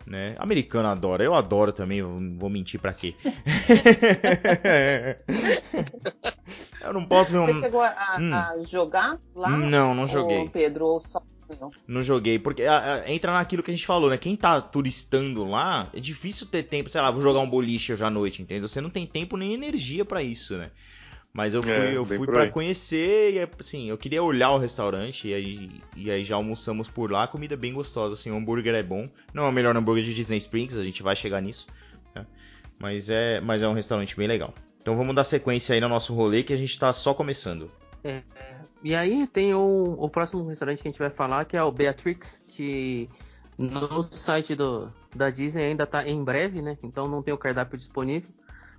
Né? 0.07 0.37
Americano 0.39 0.89
adora, 0.89 1.25
eu 1.25 1.35
adoro 1.35 1.73
também, 1.73 2.01
vou 2.01 2.49
mentir 2.49 2.79
pra 2.79 2.93
quê? 2.93 3.17
eu 6.81 6.93
não 6.93 7.05
posso 7.05 7.33
ver 7.33 7.39
um. 7.39 7.47
Você 7.47 7.61
chegou 7.61 7.83
a, 7.83 8.17
hum. 8.21 8.33
a 8.33 8.55
jogar 8.63 9.19
lá? 9.35 9.51
Não, 9.51 9.97
não 9.97 10.07
joguei. 10.07 10.39
Ou 10.39 10.49
Pedro, 10.49 10.87
ou 10.87 11.01
só 11.01 11.21
não 11.87 12.03
joguei, 12.03 12.39
porque 12.39 12.65
a, 12.65 12.95
a, 12.95 13.11
entra 13.11 13.33
naquilo 13.33 13.63
que 13.63 13.71
a 13.71 13.75
gente 13.75 13.87
falou, 13.87 14.11
né? 14.11 14.19
Quem 14.19 14.37
tá 14.37 14.61
turistando 14.61 15.45
lá, 15.45 15.89
é 15.95 16.01
difícil 16.01 16.47
ter 16.47 16.65
tempo, 16.65 16.91
sei 16.91 17.01
lá, 17.01 17.11
vou 17.11 17.23
jogar 17.23 17.41
um 17.41 17.49
boliche 17.49 17.93
hoje 17.93 18.05
à 18.05 18.11
noite, 18.11 18.43
entendeu? 18.43 18.69
Você 18.69 18.81
não 18.81 18.91
tem 18.91 19.07
tempo 19.07 19.37
nem 19.37 19.55
energia 19.55 20.05
para 20.05 20.23
isso, 20.23 20.57
né? 20.57 20.71
Mas 21.37 21.53
eu 21.53 21.63
fui, 21.63 21.71
é, 21.71 21.95
eu 21.95 22.03
fui 22.03 22.27
para 22.27 22.49
conhecer 22.49 23.35
e 23.35 23.49
assim, 23.61 23.91
eu 23.91 23.99
queria 23.99 24.23
olhar 24.23 24.53
o 24.53 24.59
restaurante 24.59 25.29
e 25.29 25.35
aí, 25.35 25.83
e 25.95 26.11
aí 26.11 26.25
já 26.25 26.35
almoçamos 26.35 26.89
por 26.89 27.13
lá, 27.13 27.29
comida 27.29 27.55
bem 27.55 27.75
gostosa, 27.75 28.15
assim, 28.15 28.31
o 28.31 28.37
hambúrguer 28.37 28.75
é 28.75 28.83
bom. 28.83 29.07
Não 29.35 29.45
é 29.45 29.49
o 29.51 29.53
melhor 29.53 29.77
hambúrguer 29.77 30.03
de 30.03 30.15
Disney 30.15 30.39
Springs, 30.39 30.79
a 30.79 30.83
gente 30.83 31.03
vai 31.03 31.15
chegar 31.15 31.43
nisso, 31.43 31.67
tá? 32.15 32.25
Mas 32.79 33.11
é, 33.11 33.39
mas 33.43 33.63
é 33.63 33.69
um 33.69 33.75
restaurante 33.75 34.17
bem 34.17 34.27
legal. 34.27 34.55
Então 34.81 34.97
vamos 34.97 35.15
dar 35.15 35.25
sequência 35.25 35.75
aí 35.75 35.81
no 35.81 35.91
nosso 35.91 36.15
rolê 36.15 36.43
que 36.43 36.55
a 36.55 36.57
gente 36.57 36.79
tá 36.79 36.91
só 36.95 37.13
começando. 37.13 37.71
É, 38.03 38.23
e 38.83 38.95
aí 38.95 39.27
tem 39.27 39.53
o, 39.53 39.95
o 39.99 40.09
próximo 40.09 40.49
restaurante 40.49 40.81
que 40.81 40.89
a 40.89 40.91
gente 40.91 40.99
vai 40.99 41.11
falar, 41.11 41.45
que 41.45 41.55
é 41.55 41.63
o 41.63 41.71
Beatrix, 41.71 42.43
que 42.49 43.11
no 43.59 44.03
site 44.05 44.55
do, 44.55 44.91
da 45.15 45.29
Disney 45.29 45.65
ainda 45.65 45.85
está 45.85 46.09
em 46.09 46.25
breve, 46.25 46.63
né? 46.63 46.79
Então 46.83 47.07
não 47.07 47.23
tem 47.23 47.35
o 47.35 47.39
cardápio 47.39 47.77
disponível. 47.77 48.31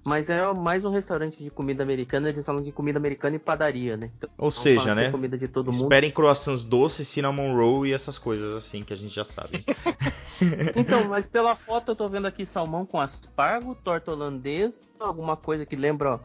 Mas 0.08 0.30
é 0.30 0.54
mais 0.54 0.86
um 0.86 0.89
restaurante 0.89 1.43
de 1.43 1.52
comida 1.52 1.84
americana, 1.84 2.30
eles 2.30 2.46
falam 2.46 2.63
de 2.63 2.72
comida 2.72 2.98
americana 2.98 3.36
e 3.36 3.39
padaria, 3.39 3.98
né? 3.98 4.10
Então, 4.15 4.30
Ou 4.38 4.50
seja, 4.50 4.96
né? 4.96 5.12
Comida 5.12 5.38
de 5.38 5.50
todo 5.50 5.70
Esperem 5.70 6.08
mundo. 6.08 6.15
croissants 6.15 6.63
doces, 6.63 7.10
cinnamon 7.10 7.54
roll 7.54 7.86
e 7.86 7.91
essas 7.91 8.17
coisas 8.17 8.56
assim 8.56 8.84
que 8.84 8.93
a 8.93 8.96
gente 8.96 9.13
já 9.13 9.26
sabe. 9.26 9.65
então, 10.78 11.04
mas 11.10 11.28
pela 11.28 11.58
foto 11.58 11.91
eu 11.91 11.96
tô 11.98 12.08
vendo 12.08 12.26
aqui 12.26 12.46
salmão 12.46 12.86
com 12.86 13.02
aspargo, 13.02 13.76
torta 13.76 14.13
holandesa, 14.13 14.86
alguma 14.98 15.36
coisa 15.36 15.65
que 15.65 15.76
lembra 15.76 16.22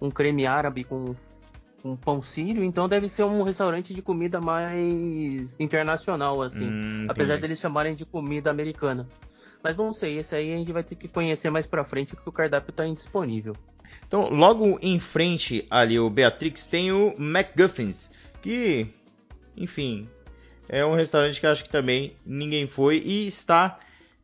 um 0.00 0.10
creme 0.10 0.46
árabe 0.46 0.82
com 0.82 1.14
um 1.84 1.96
pão 1.96 2.22
sírio, 2.22 2.64
então 2.64 2.88
deve 2.88 3.06
ser 3.06 3.24
um 3.24 3.42
restaurante 3.42 3.92
de 3.92 4.00
comida 4.00 4.40
mais 4.40 5.60
internacional, 5.60 6.40
assim. 6.40 6.70
Hum, 6.70 7.04
apesar 7.06 7.38
deles 7.38 7.58
chamarem 7.58 7.94
de 7.94 8.06
comida 8.06 8.50
americana. 8.50 9.06
Mas 9.62 9.76
não 9.76 9.92
sei, 9.92 10.18
esse 10.18 10.34
aí 10.34 10.52
a 10.52 10.56
gente 10.56 10.72
vai 10.72 10.82
ter 10.82 10.94
que 10.94 11.08
conhecer 11.08 11.50
mais 11.50 11.66
pra 11.66 11.84
frente, 11.84 12.14
porque 12.14 12.28
o 12.28 12.32
cardápio 12.32 12.72
tá 12.72 12.86
indisponível. 12.86 13.54
Então, 14.06 14.30
logo 14.30 14.78
em 14.82 14.98
frente 14.98 15.66
ali, 15.70 15.98
o 15.98 16.08
Beatrix, 16.08 16.66
tem 16.66 16.92
o 16.92 17.14
McGuffins, 17.18 18.10
que, 18.40 18.86
enfim, 19.56 20.08
é 20.68 20.84
um 20.84 20.94
restaurante 20.94 21.40
que 21.40 21.46
acho 21.46 21.64
que 21.64 21.70
também 21.70 22.16
ninguém 22.24 22.66
foi 22.66 22.98
e 22.98 23.26
está 23.26 23.78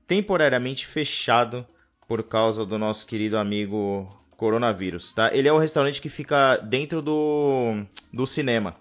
temporariamente 0.06 0.86
fechado 0.86 1.66
por 2.06 2.22
causa 2.22 2.64
do 2.64 2.78
nosso 2.78 3.06
querido 3.06 3.36
amigo 3.36 4.08
coronavírus, 4.36 5.12
tá? 5.12 5.30
Ele 5.32 5.48
é 5.48 5.52
o 5.52 5.58
restaurante 5.58 6.00
que 6.00 6.08
fica 6.08 6.56
dentro 6.56 7.02
do, 7.02 7.84
do 8.12 8.26
cinema. 8.26 8.76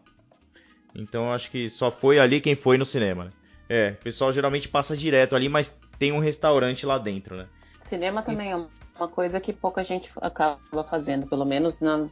Então 0.93 1.33
acho 1.33 1.49
que 1.49 1.69
só 1.69 1.91
foi 1.91 2.19
ali 2.19 2.39
quem 2.39 2.55
foi 2.55 2.77
no 2.77 2.85
cinema, 2.85 3.25
né? 3.25 3.31
É, 3.67 3.95
o 3.99 4.03
pessoal 4.03 4.31
geralmente 4.31 4.67
passa 4.67 4.95
direto 4.95 5.35
ali, 5.35 5.49
mas 5.49 5.79
tem 5.97 6.11
um 6.11 6.19
restaurante 6.19 6.85
lá 6.85 6.97
dentro, 6.97 7.35
né? 7.35 7.47
Cinema 7.79 8.21
também 8.21 8.49
Isso. 8.49 8.69
é 8.97 8.99
uma 8.99 9.07
coisa 9.07 9.39
que 9.39 9.53
pouca 9.53 9.83
gente 9.83 10.11
acaba 10.21 10.83
fazendo, 10.89 11.27
pelo 11.27 11.45
menos 11.45 11.79
na, 11.79 12.07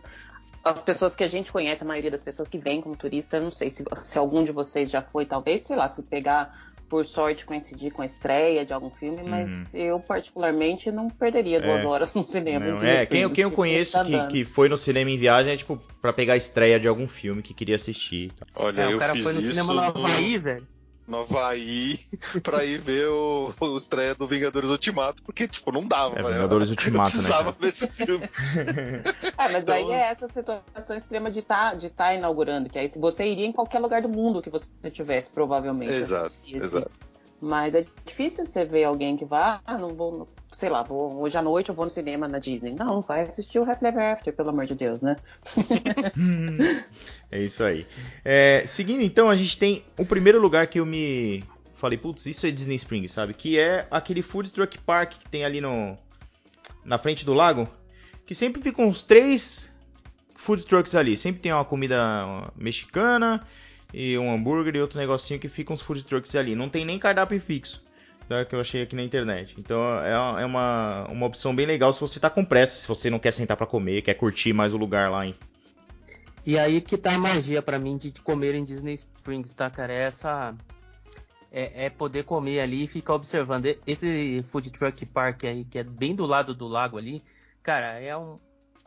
as 0.64 0.82
pessoas 0.82 1.16
que 1.16 1.24
a 1.24 1.28
gente 1.28 1.52
conhece, 1.52 1.84
a 1.84 1.88
maioria 1.88 2.12
das 2.12 2.24
pessoas 2.24 2.48
que 2.48 2.58
vêm 2.58 2.82
como 2.82 2.96
turista, 2.96 3.38
eu 3.38 3.44
não 3.44 3.52
sei 3.52 3.70
se, 3.70 3.84
se 4.04 4.18
algum 4.18 4.44
de 4.44 4.52
vocês 4.52 4.90
já 4.90 5.02
foi, 5.02 5.26
talvez, 5.26 5.64
sei 5.64 5.76
lá, 5.76 5.88
se 5.88 6.02
pegar 6.04 6.74
por 6.90 7.06
sorte 7.06 7.44
coincidir 7.44 7.92
com 7.92 8.04
a 8.04 8.06
estreia 8.06 8.64
de 8.64 8.72
algum 8.72 8.92
filme, 8.92 9.24
mas 9.24 9.50
uhum. 9.50 9.66
eu 9.74 10.00
particularmente 10.00 10.92
não 10.92 11.08
perderia 11.08 11.60
duas 11.60 11.84
é. 11.84 11.88
horas 11.88 12.14
no 12.14 12.26
cinema. 12.28 12.68
Não, 12.68 12.84
é, 12.84 13.06
quem, 13.06 13.28
quem 13.32 13.44
eu 13.44 13.52
conheço 13.52 13.94
tá 13.94 14.04
que, 14.06 14.28
que 14.28 14.46
foi 14.46 14.70
no 14.70 14.78
cinema 14.78 15.10
em 15.10 15.18
viagem 15.18 15.54
é 15.54 15.58
tipo 15.58 15.82
pra 16.00 16.14
pegar 16.14 16.34
a 16.34 16.38
estreia 16.38 16.80
de 16.80 16.88
algum 16.88 17.08
filme 17.08 17.42
que 17.42 17.54
queria 17.54 17.78
assistir. 17.78 18.32
Olha, 18.56 18.84
é, 18.84 18.96
o 18.96 19.00
cara 19.00 19.16
foi 19.16 19.34
no 19.34 19.42
cinema 19.42 19.74
no 19.74 19.80
Havaí, 19.80 20.38
velho 20.38 20.68
no 21.08 21.22
Havaí 21.22 22.00
pra 22.42 22.64
ir 22.66 22.80
ver 22.80 23.08
o, 23.08 23.54
o 23.60 23.78
estreia 23.78 24.16
do 24.16 24.28
Vingadores 24.28 24.70
Ultimato, 24.70 25.22
porque, 25.24 25.48
tipo, 25.48 25.72
não 25.72 25.88
dava. 25.88 26.20
É, 26.20 26.24
Vingadores 26.24 26.70
Ultimato, 26.70 27.10
né? 27.16 27.22
precisava 27.22 27.52
ver 27.52 27.68
esse 27.70 27.88
filme. 27.88 28.26
é, 29.38 29.50
mas 29.50 29.64
então... 29.64 29.76
aí 29.76 29.92
é 29.92 30.10
essa 30.10 30.28
situação 30.28 30.96
extrema 30.96 31.30
de 31.30 31.42
tá, 31.42 31.74
de 31.74 31.90
tá 31.90 32.14
inaugurando, 32.14 32.70
que 32.70 32.80
aí 32.80 32.88
se 32.88 33.00
você 33.00 33.26
iria 33.26 33.46
em 33.46 33.52
qualquer 33.52 33.80
lugar 33.80 34.02
do 34.02 34.10
mundo 34.10 34.42
que 34.42 34.50
você 34.50 34.68
tivesse, 34.92 35.30
provavelmente. 35.30 35.92
Exato, 35.92 36.36
exato. 36.46 36.92
Mas 37.44 37.76
é 37.76 37.86
difícil 38.06 38.46
você 38.46 38.64
ver 38.64 38.86
alguém 38.86 39.18
que 39.18 39.26
vá, 39.26 39.60
ah, 39.66 39.78
não 39.78 39.90
vou, 39.90 40.30
sei 40.54 40.70
lá, 40.70 40.82
vou, 40.82 41.22
hoje 41.22 41.38
à 41.38 41.42
noite 41.42 41.68
eu 41.68 41.76
vou 41.76 41.84
no 41.84 41.92
cinema 41.92 42.26
na 42.26 42.40
Disney. 42.40 42.74
Não, 42.74 43.02
vai 43.02 43.24
assistir 43.24 43.60
o 43.60 43.70
Happy 43.70 43.86
Ever 43.86 44.14
After, 44.14 44.34
pelo 44.34 44.48
amor 44.48 44.66
de 44.66 44.76
Deus, 44.76 45.02
né? 45.02 45.18
é 47.30 47.42
isso 47.42 47.62
aí. 47.66 47.86
É, 48.24 48.64
seguindo 48.66 49.02
então, 49.02 49.30
a 49.30 49.36
gente 49.36 49.58
tem 49.58 49.84
o 50.00 50.06
primeiro 50.06 50.40
lugar 50.40 50.68
que 50.68 50.80
eu 50.80 50.86
me 50.86 51.44
falei, 51.76 51.98
putz, 51.98 52.26
isso 52.28 52.48
é 52.48 52.52
Disney 52.52 52.76
Springs, 52.76 53.12
sabe? 53.12 53.34
Que 53.34 53.60
é 53.60 53.86
aquele 53.92 54.22
Food 54.22 54.50
Truck 54.50 54.78
Park 54.78 55.16
que 55.16 55.30
tem 55.30 55.44
ali 55.44 55.60
no 55.60 55.98
na 56.86 56.98
frente 56.98 57.26
do 57.26 57.34
lago, 57.34 57.68
que 58.26 58.34
sempre 58.34 58.62
ficam 58.62 58.88
uns 58.88 59.04
três 59.04 59.70
food 60.34 60.66
trucks 60.66 60.96
ali. 60.96 61.18
Sempre 61.18 61.42
tem 61.42 61.52
uma 61.52 61.66
comida 61.66 62.50
mexicana 62.56 63.46
e 63.94 64.18
um 64.18 64.34
hambúrguer 64.34 64.76
e 64.76 64.82
outro 64.82 64.98
negocinho 64.98 65.40
que 65.40 65.48
ficam 65.48 65.74
os 65.74 65.82
food 65.82 66.04
trucks 66.04 66.36
ali. 66.36 66.56
Não 66.56 66.68
tem 66.68 66.84
nem 66.84 66.98
cardápio 66.98 67.40
fixo. 67.40 67.84
Tá, 68.28 68.46
que 68.46 68.56
eu 68.56 68.62
achei 68.62 68.82
aqui 68.82 68.96
na 68.96 69.04
internet. 69.04 69.54
Então 69.58 69.80
é, 70.02 70.42
é 70.42 70.46
uma, 70.46 71.06
uma 71.12 71.26
opção 71.26 71.56
bem 71.56 71.66
legal 71.66 71.92
se 71.92 72.00
você 72.00 72.20
tá 72.20 72.30
com 72.30 72.44
pressa, 72.44 72.78
se 72.78 72.88
você 72.88 73.10
não 73.10 73.20
quer 73.20 73.34
sentar 73.34 73.58
para 73.58 73.68
comer, 73.68 74.02
quer 74.02 74.14
curtir 74.14 74.54
mais 74.54 74.74
o 74.74 74.78
lugar 74.78 75.12
lá. 75.12 75.26
Hein? 75.26 75.36
E 76.46 76.58
aí 76.58 76.82
que 76.82 76.98
tá 76.98 77.14
a 77.14 77.18
magia 77.18 77.62
para 77.62 77.78
mim 77.78 77.98
de 77.98 78.12
comer 78.22 78.56
em 78.56 78.64
Disney 78.64 78.94
Springs, 78.94 79.54
tá, 79.54 79.70
cara? 79.70 79.94
É 79.94 80.04
essa. 80.04 80.56
É, 81.52 81.86
é, 81.86 81.90
poder 81.90 82.24
comer 82.24 82.62
ali 82.62 82.86
e 82.86 82.88
ficar 82.88 83.14
observando. 83.14 83.68
Esse 83.86 84.44
Food 84.50 84.72
Truck 84.72 85.06
Park 85.06 85.44
aí, 85.44 85.64
que 85.64 85.78
é 85.78 85.84
bem 85.84 86.16
do 86.16 86.26
lado 86.26 86.56
do 86.56 86.68
lago 86.68 86.98
ali, 86.98 87.22
cara, 87.62 88.00
é 88.00 88.18
um, 88.18 88.38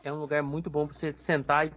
é 0.03 0.11
um 0.11 0.19
lugar 0.19 0.43
muito 0.43 0.69
bom 0.69 0.85
pra 0.85 0.93
você 0.93 1.13
sentar 1.13 1.67
e 1.67 1.71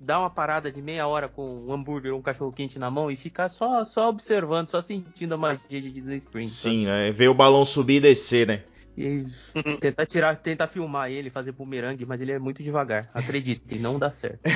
dar 0.00 0.20
uma 0.20 0.30
parada 0.30 0.72
de 0.72 0.80
meia 0.80 1.06
hora 1.06 1.28
com 1.28 1.66
um 1.66 1.72
hambúrguer 1.72 2.12
ou 2.12 2.18
um 2.18 2.22
cachorro 2.22 2.50
quente 2.50 2.78
na 2.78 2.90
mão 2.90 3.10
e 3.10 3.16
ficar 3.16 3.50
só, 3.50 3.84
só 3.84 4.08
observando, 4.08 4.68
só 4.68 4.80
sentindo 4.80 5.34
a 5.34 5.38
magia 5.38 5.60
de 5.68 5.90
Disney 5.90 6.16
Springs. 6.16 6.52
Sim, 6.52 6.86
né? 6.86 7.12
Ver 7.12 7.28
o 7.28 7.34
balão 7.34 7.66
subir 7.66 7.96
e 7.96 8.00
descer, 8.00 8.46
né? 8.46 8.62
E 8.96 9.24
tentar 9.78 10.06
tirar, 10.06 10.36
tentar 10.36 10.66
filmar 10.66 11.10
ele, 11.10 11.28
fazer 11.28 11.52
bumerangue, 11.52 12.06
mas 12.06 12.20
ele 12.20 12.32
é 12.32 12.38
muito 12.38 12.62
devagar. 12.62 13.08
Acredite, 13.12 13.78
não 13.78 13.98
dá 13.98 14.10
certo. 14.10 14.40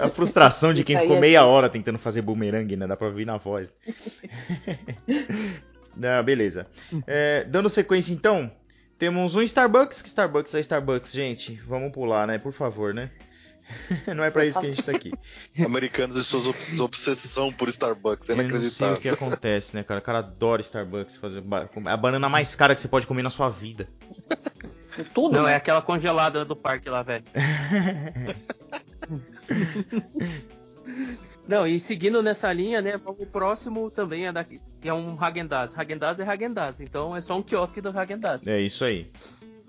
a 0.00 0.08
frustração 0.10 0.74
de 0.74 0.84
quem 0.84 0.98
ficou 0.98 1.18
meia 1.18 1.46
hora 1.46 1.70
tentando 1.70 1.98
fazer 1.98 2.20
bumerangue, 2.20 2.76
né? 2.76 2.86
Dá 2.86 2.96
pra 2.96 3.08
ouvir 3.08 3.24
na 3.24 3.38
voz. 3.38 3.74
não, 5.96 6.22
beleza. 6.22 6.66
É, 7.06 7.44
dando 7.44 7.70
sequência 7.70 8.12
então, 8.12 8.50
temos 9.04 9.34
um 9.34 9.42
Starbucks, 9.42 10.00
que 10.00 10.08
Starbucks 10.08 10.54
é 10.54 10.60
Starbucks, 10.60 11.12
gente. 11.12 11.60
Vamos 11.66 11.92
pular, 11.92 12.26
né? 12.26 12.38
Por 12.38 12.54
favor, 12.54 12.94
né? 12.94 13.10
Não 14.16 14.24
é 14.24 14.30
para 14.30 14.46
isso 14.46 14.58
que 14.58 14.66
a 14.66 14.70
gente 14.70 14.82
tá 14.82 14.92
aqui. 14.92 15.12
Americanos 15.62 16.16
e 16.16 16.24
suas 16.24 16.80
obsessão 16.80 17.52
por 17.52 17.68
Starbucks, 17.68 18.30
é 18.30 18.32
inacreditável. 18.32 18.86
Eu 18.86 18.94
não 18.94 19.02
sei 19.02 19.12
o 19.12 19.16
que 19.16 19.22
acontece, 19.22 19.76
né, 19.76 19.82
cara? 19.82 20.00
O 20.00 20.02
cara 20.02 20.20
adora 20.20 20.62
Starbucks, 20.62 21.18
fazer 21.18 21.44
a 21.84 21.96
banana 21.98 22.30
mais 22.30 22.54
cara 22.54 22.74
que 22.74 22.80
você 22.80 22.88
pode 22.88 23.06
comer 23.06 23.22
na 23.22 23.28
sua 23.28 23.50
vida. 23.50 23.86
Tudo, 25.12 25.36
Não, 25.36 25.42
né? 25.42 25.52
é 25.52 25.56
aquela 25.56 25.82
congelada 25.82 26.42
do 26.46 26.56
parque 26.56 26.88
lá, 26.88 27.02
velho. 27.02 27.24
Não, 31.46 31.66
e 31.66 31.78
seguindo 31.78 32.22
nessa 32.22 32.52
linha, 32.52 32.80
né, 32.80 32.98
o 33.04 33.26
próximo 33.26 33.90
também 33.90 34.26
é 34.26 34.32
daqui, 34.32 34.60
que 34.80 34.88
é 34.88 34.94
um 34.94 35.16
Hagendaz. 35.22 35.78
Hagendaz 35.78 36.18
é 36.18 36.24
Hagendaz, 36.24 36.80
então 36.80 37.14
é 37.14 37.20
só 37.20 37.36
um 37.36 37.42
quiosque 37.42 37.80
do 37.80 37.90
Hagendaz. 37.90 38.46
É 38.46 38.60
isso 38.60 38.84
aí. 38.84 39.10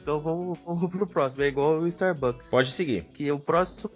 Então 0.02 0.20
vamos, 0.20 0.58
vamos 0.66 0.90
pro 0.90 1.06
próximo, 1.06 1.44
é 1.44 1.48
igual 1.48 1.80
o 1.80 1.88
Starbucks. 1.88 2.50
Pode 2.50 2.72
seguir. 2.72 3.04
Que 3.14 3.32
o 3.32 3.40
próximo 3.40 3.92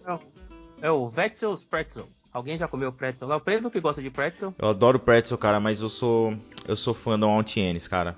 é 0.81 0.91
o 0.91 1.05
Wetzel's 1.05 1.63
Pretzel. 1.63 2.07
Alguém 2.31 2.57
já 2.57 2.67
comeu 2.67 2.91
pretzel 2.91 3.27
lá? 3.27 3.37
O 3.37 3.41
Pedro 3.41 3.71
que 3.71 3.79
gosta 3.79 4.03
de 4.03 4.11
pretzel? 4.11 4.53
Eu 4.59 4.69
adoro 4.69 4.99
pretzel, 4.99 5.35
cara, 5.35 5.59
mas 5.59 5.81
eu 5.81 5.89
sou 5.89 6.37
eu 6.67 6.75
sou 6.75 6.93
fã 6.93 7.17
do 7.17 7.27
Antienes, 7.27 7.87
cara. 7.87 8.15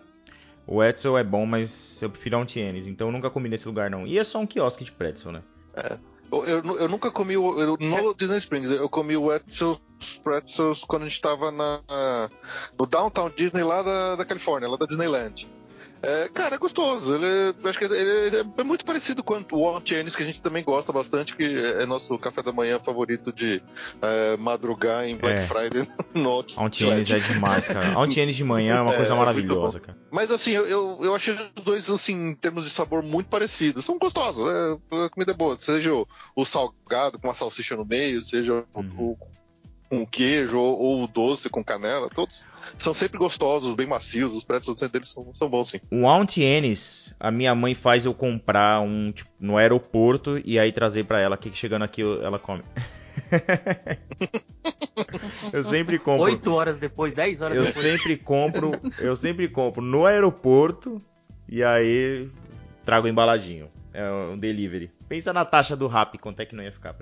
O 0.68 0.84
Etzel 0.84 1.18
é 1.18 1.24
bom, 1.24 1.46
mas 1.46 2.02
eu 2.02 2.10
prefiro 2.10 2.38
Antienes, 2.38 2.88
então 2.88 3.08
eu 3.08 3.12
nunca 3.12 3.30
comi 3.30 3.50
nesse 3.50 3.68
lugar 3.68 3.90
não. 3.90 4.06
E 4.06 4.18
é 4.18 4.24
só 4.24 4.40
um 4.40 4.46
quiosque 4.46 4.84
de 4.84 4.92
pretzel, 4.92 5.32
né? 5.32 5.42
É. 5.74 5.98
Eu, 6.32 6.46
eu, 6.46 6.78
eu 6.80 6.88
nunca 6.88 7.12
comi 7.12 7.36
o, 7.36 7.60
eu, 7.60 7.78
no 7.78 8.14
Disney 8.14 8.38
Springs, 8.38 8.72
eu 8.72 8.88
comi 8.88 9.18
o 9.18 9.34
Etzel's 9.34 9.82
Pretzels 10.24 10.84
quando 10.86 11.04
a 11.04 11.08
gente 11.08 11.20
tava 11.20 11.52
na, 11.52 11.82
no 12.80 12.86
Downtown 12.86 13.30
Disney 13.36 13.64
lá 13.64 13.82
da, 13.82 14.16
da 14.16 14.26
Califórnia, 14.26 14.70
lá 14.70 14.78
da 14.78 14.86
Disneyland. 14.86 15.48
É, 16.04 16.30
cara, 16.30 16.56
é 16.56 16.58
gostoso. 16.58 17.14
Ele, 17.16 17.56
acho 17.64 17.78
que 17.78 17.86
ele 17.86 18.38
é 18.58 18.64
muito 18.64 18.84
parecido 18.84 19.24
com 19.24 19.44
o 19.52 19.78
Antianes, 19.78 20.16
que 20.16 20.24
a 20.24 20.26
gente 20.26 20.42
também 20.42 20.64
gosta 20.64 20.92
bastante, 20.92 21.36
que 21.36 21.44
é 21.44 21.86
nosso 21.86 22.18
café 22.18 22.42
da 22.42 22.52
manhã 22.52 22.80
favorito 22.80 23.32
de 23.32 23.62
é, 24.02 24.38
madrugar 24.38 25.06
em 25.06 25.16
Black 25.16 25.38
É. 25.44 25.48
Friday 25.48 25.88
no 26.14 26.44
Antienes 26.58 27.10
é 27.12 27.20
demais, 27.20 27.68
cara. 27.68 27.98
Antienes 28.00 28.36
de 28.36 28.44
manhã 28.44 28.78
é 28.78 28.82
uma 28.82 28.94
É, 28.94 28.98
coisa 28.98 29.14
é 29.14 29.18
maravilhosa, 29.18 29.80
cara. 29.80 29.98
Mas 30.12 30.32
assim, 30.32 30.52
eu, 30.52 30.98
eu, 31.02 31.14
achei 31.16 31.34
os 31.34 31.50
dois, 31.64 31.90
assim, 31.90 32.30
em 32.30 32.36
termos 32.36 32.64
de 32.64 32.70
sabor, 32.70 33.04
muito 33.04 33.28
parecidos. 33.28 33.86
São 33.86 33.98
gostosos, 33.98 34.44
é, 34.48 35.06
a 35.06 35.10
comida 35.10 35.32
é 35.32 35.36
boa. 35.36 35.58
Seja 35.60 35.94
o, 35.94 36.08
o 36.36 36.46
salgado 36.46 37.20
com 37.20 37.28
uma 37.28 37.34
salsicha 37.34 37.76
no 37.76 37.86
meio, 37.86 38.20
seja 38.22 38.64
Uhum. 38.74 38.92
o 38.98 39.18
com 39.92 40.06
queijo 40.06 40.58
ou, 40.58 40.80
ou 40.80 41.04
o 41.04 41.08
doce 41.08 41.50
com 41.50 41.62
canela, 41.62 42.10
todos 42.10 42.46
são 42.80 42.94
sempre 42.94 43.18
gostosos, 43.18 43.76
bem 43.76 43.86
macios. 43.86 44.34
Os 44.34 44.46
pretzels 44.46 44.80
deles 44.90 45.10
são, 45.10 45.34
são 45.34 45.50
bons, 45.50 45.68
sim. 45.68 45.82
O 45.92 46.08
Antienes, 46.10 47.14
a 47.20 47.30
minha 47.30 47.54
mãe 47.54 47.76
faz 47.76 48.06
eu 48.06 48.14
comprar 48.14 48.80
um 48.80 49.12
tipo, 49.12 49.30
no 49.38 49.58
aeroporto 49.58 50.42
e 50.46 50.58
aí 50.58 50.72
trazer 50.72 51.04
pra 51.04 51.20
ela, 51.20 51.36
que 51.36 51.52
chegando 51.54 51.84
aqui 51.84 52.00
eu- 52.00 52.24
ela 52.24 52.40
come. 52.40 52.64
eu 55.52 55.64
sempre 55.66 56.00
compro. 56.00 56.24
Oito 56.24 56.54
horas 56.54 56.80
depois, 56.80 57.14
10 57.14 57.42
horas 57.42 57.58
Eu 57.58 57.64
depois. 57.66 57.86
sempre 57.86 58.16
compro, 58.16 58.72
eu 58.98 59.16
sempre 59.18 59.50
compro 59.50 59.82
no 59.82 60.06
aeroporto 60.06 61.02
e 61.50 61.62
aí 61.62 62.30
trago 62.86 63.10
embaladinho. 63.10 63.70
É 63.94 64.10
um 64.10 64.38
delivery. 64.38 64.90
Pensa 65.10 65.34
na 65.34 65.44
taxa 65.44 65.76
do 65.76 65.86
rap, 65.86 66.18
quanto 66.18 66.40
é 66.40 66.46
que 66.46 66.56
não 66.56 66.64
ia 66.64 66.72
ficar. 66.72 66.96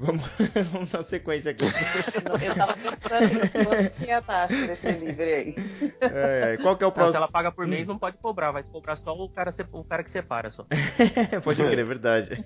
Vamos, 0.00 0.22
vamos 0.72 0.92
na 0.92 1.02
sequência 1.02 1.50
aqui. 1.50 1.64
Eu 2.42 2.54
tava 2.54 2.74
pensando 2.74 3.90
que 3.98 4.10
é 4.10 4.14
a 4.14 4.22
taxa 4.22 4.66
desse 4.66 4.92
delivery 4.92 5.32
aí. 5.34 5.54
É, 6.00 6.56
qual 6.62 6.76
que 6.76 6.82
é 6.82 6.86
o 6.86 6.88
Não, 6.88 6.94
se 6.94 6.98
próximo? 7.00 7.16
ela 7.18 7.28
paga 7.28 7.52
por 7.52 7.66
mês, 7.66 7.86
não 7.86 7.98
pode 7.98 8.16
cobrar, 8.16 8.50
vai 8.50 8.62
se 8.62 8.70
cobrar 8.70 8.96
só 8.96 9.12
o 9.14 9.28
cara, 9.28 9.50
o 9.72 9.84
cara 9.84 10.02
que 10.02 10.10
separa 10.10 10.50
só. 10.50 10.64
Pode 11.44 11.62
crer, 11.62 11.78
é 11.78 11.84
verdade. 11.84 12.44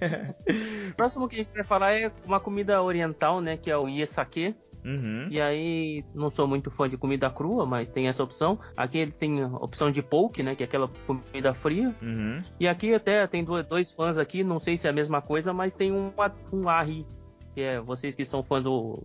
O 0.90 0.94
próximo 0.96 1.28
que 1.28 1.36
a 1.36 1.38
gente 1.38 1.52
vai 1.52 1.62
falar 1.64 1.92
é 1.92 2.10
uma 2.24 2.40
comida 2.40 2.82
oriental, 2.82 3.40
né, 3.40 3.56
que 3.56 3.70
é 3.70 3.76
o 3.76 3.88
Iesake. 3.88 4.56
Uhum. 4.84 5.28
E 5.30 5.40
aí, 5.40 6.04
não 6.14 6.28
sou 6.28 6.46
muito 6.46 6.70
fã 6.70 6.86
de 6.88 6.98
comida 6.98 7.30
crua, 7.30 7.64
mas 7.64 7.90
tem 7.90 8.06
essa 8.08 8.22
opção. 8.22 8.58
Aqui 8.76 8.98
eles 8.98 9.18
têm 9.18 9.42
a 9.42 9.46
opção 9.46 9.90
de 9.90 10.02
poke, 10.02 10.42
né, 10.42 10.54
que 10.54 10.62
é 10.62 10.66
aquela 10.66 10.88
comida 11.06 11.54
fria. 11.54 11.94
Uhum. 12.02 12.42
E 12.60 12.68
aqui 12.68 12.92
até 12.92 13.26
tem 13.26 13.42
do- 13.42 13.62
dois 13.62 13.90
fãs 13.90 14.18
aqui, 14.18 14.44
não 14.44 14.60
sei 14.60 14.76
se 14.76 14.86
é 14.86 14.90
a 14.90 14.92
mesma 14.92 15.22
coisa, 15.22 15.52
mas 15.54 15.72
tem 15.72 15.90
um, 15.90 16.12
um 16.52 16.68
Ahi, 16.68 17.06
que 17.54 17.60
é 17.62 17.80
vocês 17.80 18.14
que 18.14 18.24
são 18.24 18.42
fãs 18.42 18.64
do 18.64 19.02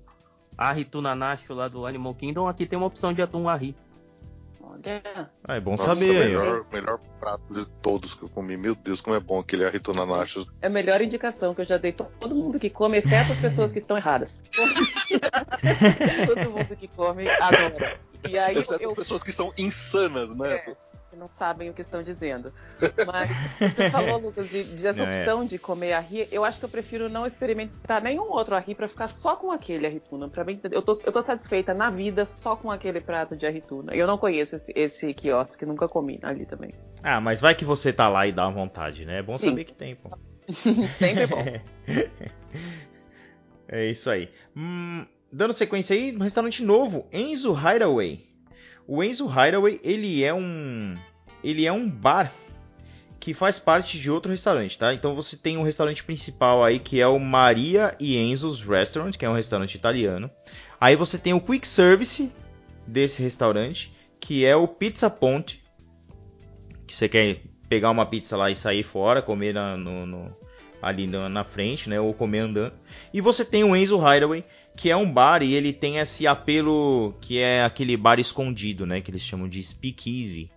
Ahi 0.58 0.84
Tunanacho 0.86 1.54
lá 1.54 1.68
do 1.68 1.86
Animal 1.86 2.14
Kingdom, 2.16 2.48
aqui 2.48 2.66
tem 2.66 2.78
uma 2.78 2.88
opção 2.88 3.14
de 3.14 3.22
atum 3.22 3.48
Ahi. 3.48 3.76
Olha, 4.62 5.02
Ah, 5.44 5.56
é 5.56 5.60
bom 5.60 5.72
Nossa, 5.72 5.96
saber. 5.96 6.10
ó. 6.10 6.42
melhor, 6.44 6.66
melhor 6.72 7.00
prato 7.20 7.44
de 7.54 7.66
todos 7.82 8.14
que 8.14 8.24
eu 8.24 8.30
comi. 8.30 8.56
Meu 8.56 8.76
Deus, 8.76 9.02
como 9.02 9.16
é 9.16 9.20
bom 9.20 9.40
aquele 9.40 9.66
arritona 9.66 10.06
nachos. 10.06 10.46
é 10.62 10.68
a 10.68 10.70
melhor 10.70 11.02
indicação 11.02 11.56
que 11.56 11.62
eu 11.62 11.66
já 11.66 11.78
dei 11.78 11.92
pra 11.92 12.06
todo 12.20 12.36
mundo 12.36 12.60
que 12.60 12.70
come, 12.70 12.98
exceto 13.00 13.32
as 13.34 13.40
pessoas 13.40 13.74
que 13.74 13.80
estão 13.80 13.98
erradas. 13.98 14.44
todo 16.28 16.52
mundo 16.52 16.76
que 16.76 16.88
come 16.90 17.28
adora. 17.30 17.98
E 18.30 18.38
aí 18.38 18.58
Exceto 18.58 18.84
eu, 18.84 18.90
as 18.90 18.96
pessoas 18.96 19.24
que 19.24 19.30
estão 19.30 19.54
insanas, 19.58 20.36
né? 20.36 20.56
É. 20.56 20.76
que 21.10 21.16
não 21.16 21.28
sabem 21.28 21.70
o 21.70 21.74
que 21.74 21.82
estão 21.82 22.04
dizendo. 22.04 22.54
Mas 23.08 23.32
você 23.60 23.90
falou, 23.90 24.18
Lucas, 24.18 24.50
de, 24.50 24.64
de 24.64 24.88
essa 24.88 25.04
Não, 25.04 25.10
é. 25.12 25.20
opção 25.20 25.46
de 25.46 25.58
comer 25.58 25.94
arri. 25.94 26.28
Eu 26.32 26.46
acho 26.46 26.60
que 26.60 26.66
eu 26.66 26.70
prefiro 26.70 27.10
não 27.10 27.26
experimentar 27.26 28.02
nenhum 28.02 28.32
outro 28.32 28.56
arri 28.56 28.76
pra 28.76 28.88
ficar 28.88 29.08
só 29.08 29.36
com 29.36 29.52
aquele 29.52 29.88
arrituna. 29.88 30.30
Para 30.30 30.44
mim, 30.44 30.60
eu 30.72 30.82
tô, 30.82 31.00
eu 31.04 31.12
tô 31.12 31.22
satisfeita 31.24 31.74
na 31.74 31.90
vida 31.90 32.26
só 32.26 32.56
com 32.56 32.72
aquele 32.72 33.02
prato 33.02 33.36
de 33.36 33.46
arrituna. 33.46 33.94
Eu 33.96 34.06
não 34.06 34.18
conheço 34.18 34.56
esse, 34.56 34.72
esse 34.76 35.14
quiosque, 35.14 35.66
nunca 35.66 35.88
comi 35.88 36.20
ali 36.22 36.46
também. 36.46 36.74
Ah, 37.02 37.20
mas 37.20 37.42
vai 37.42 37.56
que 37.56 37.66
você 37.66 37.92
tá 37.92 38.08
lá 38.08 38.28
e 38.28 38.32
dá 38.32 38.48
uma 38.48 38.54
vontade, 38.54 39.06
né? 39.06 39.20
É 39.20 39.24
bom 39.24 39.38
Sim. 39.38 39.50
saber 39.50 39.64
que 39.64 39.74
tem, 39.74 39.96
pô. 39.96 40.10
Sempre 40.98 41.28
bom. 41.28 41.44
É 43.72 43.86
isso 43.86 44.10
aí. 44.10 44.30
Hum, 44.58 45.06
dando 45.32 45.54
sequência 45.54 45.96
aí, 45.96 46.16
um 46.16 46.22
restaurante 46.22 46.64
novo, 46.64 47.08
Enzo 47.14 47.54
Hideaway. 47.54 48.29
O 48.92 49.04
Enzo 49.04 49.28
Hideaway, 49.28 49.80
ele 49.84 50.24
é 50.24 50.34
um 50.34 50.96
ele 51.44 51.66
é 51.66 51.72
um 51.72 51.88
bar 51.88 52.32
que 53.20 53.34
faz 53.36 53.60
parte 53.60 54.00
de 54.00 54.10
outro 54.10 54.32
restaurante, 54.32 54.78
tá? 54.80 54.94
Então 54.94 55.14
você 55.14 55.38
tem 55.38 55.58
um 55.58 55.62
restaurante 55.64 56.04
principal 56.04 56.64
aí 56.64 56.80
que 56.80 57.00
é 57.00 57.08
o 57.08 57.20
Maria 57.20 57.96
e 58.00 58.18
Enzo's 58.18 58.62
Restaurant, 58.64 59.16
que 59.16 59.24
é 59.26 59.30
um 59.30 59.34
restaurante 59.34 59.76
italiano. 59.76 60.30
Aí 60.82 60.96
você 60.96 61.18
tem 61.20 61.34
o 61.34 61.40
quick 61.40 61.68
service 61.68 62.32
desse 62.88 63.22
restaurante, 63.22 63.94
que 64.20 64.44
é 64.44 64.56
o 64.56 64.68
Pizza 64.68 65.08
Ponte, 65.10 65.64
que 66.88 66.96
você 66.96 67.08
quer 67.08 67.42
pegar 67.70 67.92
uma 67.92 68.06
pizza 68.08 68.36
lá 68.36 68.50
e 68.50 68.56
sair 68.56 68.82
fora, 68.84 69.22
comer 69.22 69.54
na- 69.54 69.78
no- 69.78 70.06
no- 70.08 70.36
ali 70.82 71.06
na, 71.06 71.30
na 71.30 71.44
frente, 71.44 71.90
né? 71.90 72.00
Ou 72.00 72.14
comer 72.14 72.40
andando. 72.40 72.74
E 73.14 73.22
você 73.22 73.46
tem 73.46 73.64
o 73.64 73.76
Enzo 73.76 73.98
Hideaway, 73.98 74.44
que 74.80 74.90
é 74.90 74.96
um 74.96 75.12
bar 75.12 75.44
e 75.44 75.54
ele 75.54 75.74
tem 75.74 75.98
esse 75.98 76.26
apelo 76.26 77.14
que 77.20 77.38
é 77.38 77.66
aquele 77.66 77.98
bar 77.98 78.18
escondido, 78.18 78.86
né? 78.86 79.02
Que 79.02 79.12
eles 79.12 79.22
chamam 79.22 79.46
de 79.46 79.62
speakeasy. 79.62 80.50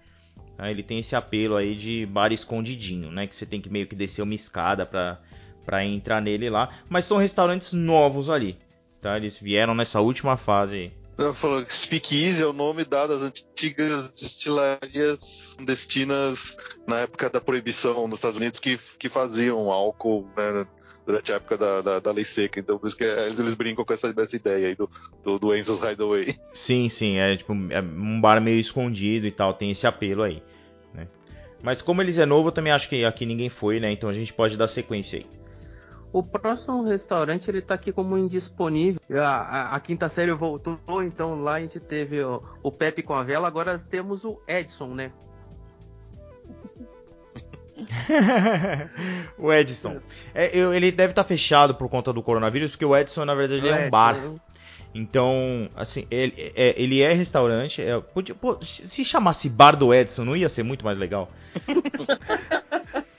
Ele 0.61 0.85
tem 0.85 1.01
esse 1.01 1.17
apelo 1.17 1.57
aí 1.57 1.75
de 1.75 2.07
bar 2.07 2.33
escondidinho, 2.33 3.11
né? 3.11 3.27
Que 3.27 3.35
você 3.35 3.45
tem 3.45 3.61
que 3.61 3.69
meio 3.69 3.85
que 3.85 3.97
descer 3.97 4.23
uma 4.23 4.33
escada 4.33 4.87
pra, 4.87 5.21
pra 5.67 5.85
entrar 5.85 6.23
nele 6.23 6.49
lá. 6.49 6.73
Mas 6.89 7.05
são 7.05 7.17
restaurantes 7.17 7.73
novos 7.73 8.31
ali, 8.31 8.57
tá? 9.01 9.17
Eles 9.17 9.41
vieram 9.41 9.75
nessa 9.75 10.01
última 10.01 10.37
fase 10.37 10.77
aí. 10.77 10.93
Eu 11.19 11.35
falo 11.35 11.67
que 11.67 11.77
Speakeasy 11.77 12.45
é 12.45 12.47
o 12.47 12.53
nome 12.53 12.85
dado 12.85 13.15
às 13.15 13.23
antigas 13.23 14.13
destilarias 14.13 15.55
clandestinas 15.57 16.57
na 16.87 17.01
época 17.01 17.29
da 17.29 17.41
proibição 17.41 18.07
nos 18.07 18.19
Estados 18.21 18.37
Unidos 18.37 18.61
que, 18.61 18.79
que 19.01 19.09
faziam 19.09 19.73
álcool 19.73 20.29
né, 20.37 20.65
durante 21.07 21.33
a 21.33 21.37
época 21.37 21.57
da, 21.59 21.81
da, 21.83 21.99
da 22.01 22.13
lei 22.13 22.25
seca. 22.25 22.61
Então 22.61 22.79
por 22.79 22.87
isso 22.87 22.97
que 22.97 23.05
eles, 23.05 23.39
eles 23.39 23.55
brincam 23.55 23.85
com 23.85 23.93
essa, 23.93 24.13
essa 24.17 24.37
ideia 24.37 24.69
aí 24.69 24.75
do, 24.75 24.89
do, 25.25 25.39
do 25.39 25.57
Enzo's 25.57 25.81
Hideaway. 25.83 26.39
Sim, 26.53 26.89
sim, 26.89 27.17
é 27.17 27.37
tipo 27.37 27.53
é 27.71 27.81
um 27.81 28.21
bar 28.21 28.41
meio 28.41 28.59
escondido 28.61 29.27
e 29.27 29.31
tal, 29.31 29.55
tem 29.55 29.71
esse 29.71 29.87
apelo 29.87 30.23
aí, 30.23 30.43
né? 30.95 31.09
Mas 31.63 31.81
como 31.83 32.03
eles 32.03 32.19
é 32.19 32.27
novo, 32.27 32.49
eu 32.49 32.53
também 32.53 32.73
acho 32.73 32.89
que 32.89 33.05
aqui 33.05 33.25
ninguém 33.27 33.49
foi, 33.49 33.81
né? 33.81 33.91
Então 33.93 34.09
a 34.09 34.13
gente 34.13 34.33
pode 34.33 34.57
dar 34.57 34.69
sequência 34.69 35.19
aí. 35.19 35.27
O 36.13 36.23
próximo 36.23 36.83
restaurante 36.83 37.49
ele 37.49 37.63
tá 37.63 37.73
aqui 37.73 37.91
como 37.91 38.19
indisponível. 38.19 39.01
A, 39.13 39.29
a- 39.29 39.75
a 39.77 39.81
quinta 39.81 40.11
série 40.11 40.33
voltou, 40.33 40.79
então 41.03 41.41
lá 41.43 41.55
a 41.55 41.61
gente 41.61 41.81
teve 41.81 42.23
o, 42.23 42.43
o 42.63 42.71
Pepe 42.71 43.03
com 43.03 43.15
a 43.15 43.23
vela, 43.23 43.49
agora 43.49 43.79
temos 43.79 44.23
o 44.23 44.39
Edson, 44.47 44.89
né? 44.95 45.11
o 49.39 49.53
Edson. 49.53 50.01
É, 50.35 50.51
eu- 50.57 50.73
ele 50.75 50.91
deve 50.93 51.13
estar 51.13 51.25
fechado 51.25 51.75
por 51.75 51.89
conta 51.89 52.13
do 52.13 52.23
coronavírus, 52.23 52.71
porque 52.73 52.85
o 52.85 52.97
Edson, 52.97 53.25
na 53.25 53.35
verdade, 53.35 53.61
ele 53.63 53.69
é 53.71 53.87
um 53.87 53.91
bar. 53.91 54.17
Então, 54.95 55.71
assim, 55.75 56.07
ele 56.11 56.53
é, 56.55 56.75
ele 56.81 57.01
é 57.01 57.13
restaurante. 57.13 57.81
é, 57.81 57.99
podia- 58.01 58.35
pô, 58.35 58.59
se 58.63 58.87
se 58.89 59.05
chamasse 59.05 59.49
Bar 59.49 59.75
do 59.77 59.93
Edson, 59.95 60.25
não 60.25 60.37
ia 60.37 60.49
ser 60.49 60.63
muito 60.63 60.85
mais 60.85 60.99
legal? 60.99 61.31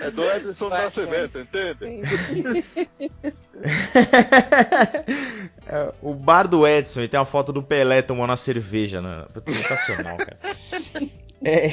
É 0.00 0.10
do 0.10 0.24
Edson 0.24 0.68
Vai, 0.70 0.84
Nascimento, 0.86 1.38
entende? 1.38 2.02
É, 5.68 5.92
o 6.00 6.14
Bar 6.14 6.46
do 6.46 6.66
Edson, 6.66 7.00
ele 7.00 7.08
tem 7.08 7.18
uma 7.18 7.26
foto 7.26 7.52
do 7.52 7.62
Pelé 7.62 8.00
tomando 8.00 8.30
uma 8.30 8.36
cerveja. 8.36 9.02
Né? 9.02 9.24
Sensacional, 9.46 10.16
cara. 10.16 10.38
É. 11.46 11.70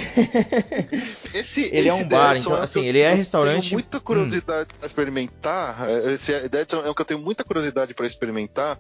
Esse, 1.34 1.64
Ele 1.74 1.90
é 1.90 1.94
esse 1.94 2.04
um 2.04 2.08
bar, 2.08 2.36
Edson 2.36 2.50
então, 2.52 2.62
assim, 2.62 2.82
eu- 2.82 2.86
ele 2.86 3.00
é 3.00 3.12
eu 3.12 3.16
restaurante- 3.16 3.62
Tenho 3.70 3.74
muita 3.74 4.00
curiosidade 4.00 4.70
pra 4.78 4.86
experimentar. 4.88 5.90
É, 5.90 6.14
Esse 6.14 6.32
Edson 6.32 6.82
é 6.86 6.90
o 6.90 6.96
que 6.96 7.02
eu 7.02 7.06
tenho 7.06 7.20
muita 7.20 7.44
curiosidade 7.44 7.94
pra 7.94 8.06
experimentar, 8.06 8.80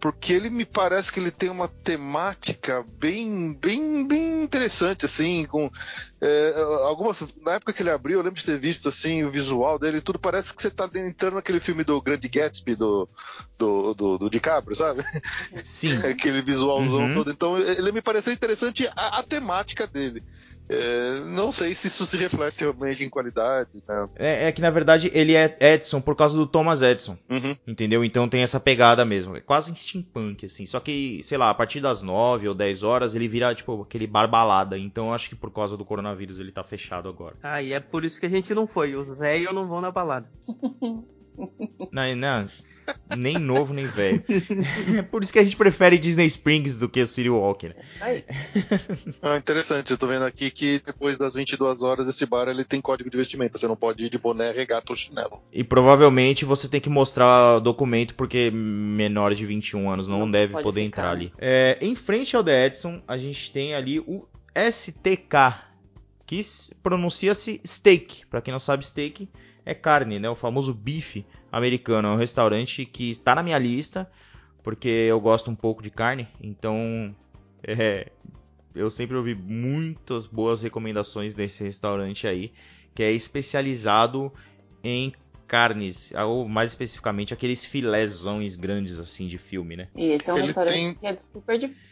porque 0.00 0.32
ele 0.32 0.48
me 0.48 0.64
parece 0.64 1.12
que 1.12 1.20
ele 1.20 1.30
tem 1.30 1.50
uma 1.50 1.68
temática 1.68 2.82
bem, 2.98 3.52
bem, 3.52 4.06
bem 4.06 4.42
interessante, 4.42 5.04
assim, 5.04 5.44
com 5.44 5.70
é, 6.22 6.54
algumas. 6.84 7.22
Na 7.44 7.52
época 7.52 7.74
que 7.74 7.82
ele 7.82 7.90
abriu, 7.90 8.18
eu 8.18 8.24
lembro 8.24 8.40
de 8.40 8.46
ter 8.46 8.58
visto 8.58 8.88
assim 8.88 9.24
o 9.24 9.30
visual 9.30 9.78
dele 9.78 9.98
e 9.98 10.00
tudo. 10.00 10.18
Parece 10.18 10.54
que 10.54 10.62
você 10.62 10.70
tá 10.70 10.88
entrando 10.94 11.34
naquele 11.34 11.60
filme 11.60 11.84
do 11.84 12.00
Grande 12.00 12.28
Gatsby 12.28 12.74
do, 12.74 13.06
do, 13.58 13.94
do, 13.94 14.18
do 14.18 14.30
DiCaprio, 14.30 14.74
sabe? 14.74 15.04
Sim. 15.62 15.98
Aquele 16.08 16.40
visualzão 16.40 17.08
uhum. 17.08 17.14
todo. 17.14 17.30
Então, 17.30 17.58
ele 17.58 17.92
me 17.92 18.00
pareceu 18.00 18.32
interessante 18.32 18.88
a, 18.96 19.18
a 19.18 19.22
temática 19.22 19.86
dele. 19.86 20.24
É, 20.70 21.20
não 21.26 21.50
sei 21.50 21.74
se 21.74 21.88
isso 21.88 22.06
se 22.06 22.16
reflete 22.16 22.60
realmente 22.60 23.02
em 23.02 23.08
qualidade. 23.08 23.70
Né? 23.86 24.08
É, 24.16 24.48
é, 24.48 24.52
que 24.52 24.62
na 24.62 24.70
verdade 24.70 25.10
ele 25.12 25.34
é 25.34 25.56
Edson 25.60 26.00
por 26.00 26.14
causa 26.14 26.36
do 26.36 26.46
Thomas 26.46 26.80
Edison. 26.80 27.18
Uhum. 27.28 27.56
Entendeu? 27.66 28.04
Então 28.04 28.28
tem 28.28 28.42
essa 28.42 28.60
pegada 28.60 29.04
mesmo. 29.04 29.36
É 29.36 29.40
quase 29.40 29.74
steampunk, 29.74 30.46
assim. 30.46 30.64
Só 30.64 30.78
que, 30.78 31.20
sei 31.24 31.36
lá, 31.36 31.50
a 31.50 31.54
partir 31.54 31.80
das 31.80 32.02
9 32.02 32.48
ou 32.48 32.54
10 32.54 32.84
horas 32.84 33.14
ele 33.16 33.26
vira, 33.26 33.52
tipo, 33.52 33.82
aquele 33.82 34.06
barbalada. 34.06 34.78
Então 34.78 35.12
acho 35.12 35.28
que 35.28 35.34
por 35.34 35.50
causa 35.50 35.76
do 35.76 35.84
coronavírus 35.84 36.38
ele 36.38 36.52
tá 36.52 36.62
fechado 36.62 37.08
agora. 37.08 37.34
Ah, 37.42 37.60
e 37.60 37.72
é 37.72 37.80
por 37.80 38.04
isso 38.04 38.20
que 38.20 38.26
a 38.26 38.30
gente 38.30 38.54
não 38.54 38.66
foi. 38.66 38.94
Os 38.94 39.18
velhos 39.18 39.52
não 39.52 39.66
vão 39.66 39.80
na 39.80 39.90
balada. 39.90 40.30
Não, 41.90 42.16
não, 42.16 42.48
nem 43.16 43.38
novo, 43.38 43.72
nem 43.72 43.86
velho. 43.86 44.22
É 44.96 45.02
por 45.02 45.22
isso 45.22 45.32
que 45.32 45.38
a 45.38 45.44
gente 45.44 45.56
prefere 45.56 45.98
Disney 45.98 46.26
Springs 46.26 46.78
do 46.78 46.88
que 46.88 47.04
City 47.06 47.28
Walker. 47.28 47.68
Né? 47.68 48.24
Ah, 49.22 49.36
interessante, 49.38 49.90
eu 49.90 49.98
tô 49.98 50.06
vendo 50.06 50.24
aqui 50.24 50.50
que 50.50 50.80
depois 50.84 51.16
das 51.16 51.34
22 51.34 51.82
horas 51.82 52.08
esse 52.08 52.26
bar 52.26 52.48
ele 52.48 52.64
tem 52.64 52.80
código 52.80 53.10
de 53.10 53.16
vestimenta. 53.16 53.58
Você 53.58 53.66
não 53.66 53.76
pode 53.76 54.04
ir 54.04 54.10
de 54.10 54.18
boné, 54.18 54.50
regata 54.50 54.86
ou 54.90 54.96
chinelo. 54.96 55.42
E 55.52 55.62
provavelmente 55.62 56.44
você 56.44 56.68
tem 56.68 56.80
que 56.80 56.88
mostrar 56.88 57.58
documento 57.60 58.14
porque 58.14 58.50
menor 58.50 59.34
de 59.34 59.46
21 59.46 59.90
anos 59.90 60.08
não, 60.08 60.20
não 60.20 60.30
deve 60.30 60.52
poder 60.62 60.84
ficar. 60.84 61.00
entrar 61.00 61.10
ali. 61.10 61.32
É, 61.38 61.78
em 61.80 61.94
frente 61.94 62.36
ao 62.36 62.44
The 62.44 62.66
Edson, 62.66 63.02
a 63.06 63.16
gente 63.16 63.52
tem 63.52 63.74
ali 63.74 64.00
o 64.00 64.26
STK, 64.54 65.70
que 66.26 66.40
pronuncia-se 66.82 67.60
steak. 67.64 68.26
Para 68.26 68.40
quem 68.40 68.52
não 68.52 68.58
sabe, 68.58 68.84
steak 68.84 69.28
é 69.64 69.74
carne, 69.74 70.18
né? 70.18 70.28
O 70.28 70.34
famoso 70.34 70.74
bife 70.74 71.24
americano. 71.50 72.08
É 72.08 72.10
um 72.12 72.16
restaurante 72.16 72.84
que 72.84 73.10
está 73.10 73.34
na 73.34 73.42
minha 73.42 73.58
lista, 73.58 74.10
porque 74.62 74.88
eu 74.88 75.20
gosto 75.20 75.50
um 75.50 75.54
pouco 75.54 75.82
de 75.82 75.90
carne. 75.90 76.28
Então, 76.40 77.14
é, 77.62 78.10
eu 78.74 78.90
sempre 78.90 79.16
ouvi 79.16 79.34
muitas 79.34 80.26
boas 80.26 80.62
recomendações 80.62 81.34
desse 81.34 81.62
restaurante 81.62 82.26
aí, 82.26 82.52
que 82.94 83.02
é 83.02 83.12
especializado 83.12 84.32
em 84.82 85.12
carnes, 85.46 86.12
ou 86.28 86.48
mais 86.48 86.70
especificamente 86.70 87.34
aqueles 87.34 87.64
filézões 87.64 88.54
grandes 88.54 89.00
assim 89.00 89.26
de 89.26 89.36
filme, 89.36 89.76
né? 89.76 89.88
E 89.96 90.12
esse 90.12 90.30
é 90.30 90.32
um 90.32 90.36
Ele 90.36 90.46
restaurante 90.46 90.74
tem... 90.74 90.94
que 90.94 91.06
é 91.06 91.16
super 91.16 91.58
difícil 91.58 91.89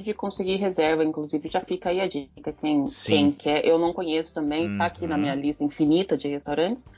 de 0.00 0.14
conseguir 0.14 0.56
reserva, 0.56 1.04
inclusive 1.04 1.48
já 1.48 1.60
fica 1.60 1.90
aí 1.90 2.00
a 2.00 2.06
dica. 2.06 2.52
Quem, 2.52 2.84
quem 3.06 3.32
quer, 3.32 3.64
eu 3.64 3.78
não 3.78 3.92
conheço 3.92 4.32
também, 4.34 4.68
uhum. 4.68 4.78
tá 4.78 4.86
aqui 4.86 5.06
na 5.06 5.14
uhum. 5.14 5.20
minha 5.22 5.34
lista 5.34 5.64
infinita 5.64 6.16
de 6.16 6.28
restaurantes. 6.28 6.90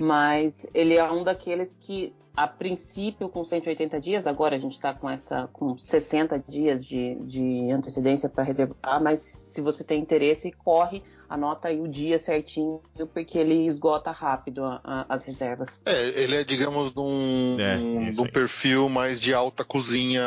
Mas 0.00 0.66
ele 0.74 0.96
é 0.96 1.10
um 1.10 1.24
daqueles 1.24 1.76
que, 1.78 2.12
a 2.36 2.46
princípio, 2.46 3.28
com 3.28 3.44
180 3.44 4.00
dias, 4.00 4.26
agora 4.26 4.56
a 4.56 4.58
gente 4.58 4.72
está 4.74 4.92
com 4.92 5.08
essa 5.08 5.48
com 5.52 5.76
60 5.76 6.42
dias 6.48 6.84
de, 6.84 7.14
de 7.16 7.70
antecedência 7.70 8.28
para 8.28 8.44
reservar, 8.44 9.02
mas 9.02 9.20
se 9.20 9.60
você 9.60 9.82
tem 9.82 10.00
interesse, 10.00 10.52
corre, 10.52 11.02
anota 11.28 11.68
aí 11.68 11.80
o 11.80 11.88
dia 11.88 12.18
certinho, 12.18 12.82
porque 13.14 13.38
ele 13.38 13.66
esgota 13.66 14.10
rápido 14.10 14.64
a, 14.64 14.80
a, 14.82 15.06
as 15.08 15.22
reservas. 15.22 15.80
É, 15.86 16.22
ele 16.22 16.36
é, 16.36 16.44
digamos, 16.44 16.92
de 16.92 17.00
um, 17.00 17.56
é, 17.58 17.76
um, 17.76 18.10
de 18.10 18.20
um 18.20 18.26
perfil 18.26 18.88
mais 18.88 19.18
de 19.18 19.32
alta 19.32 19.64
cozinha 19.64 20.22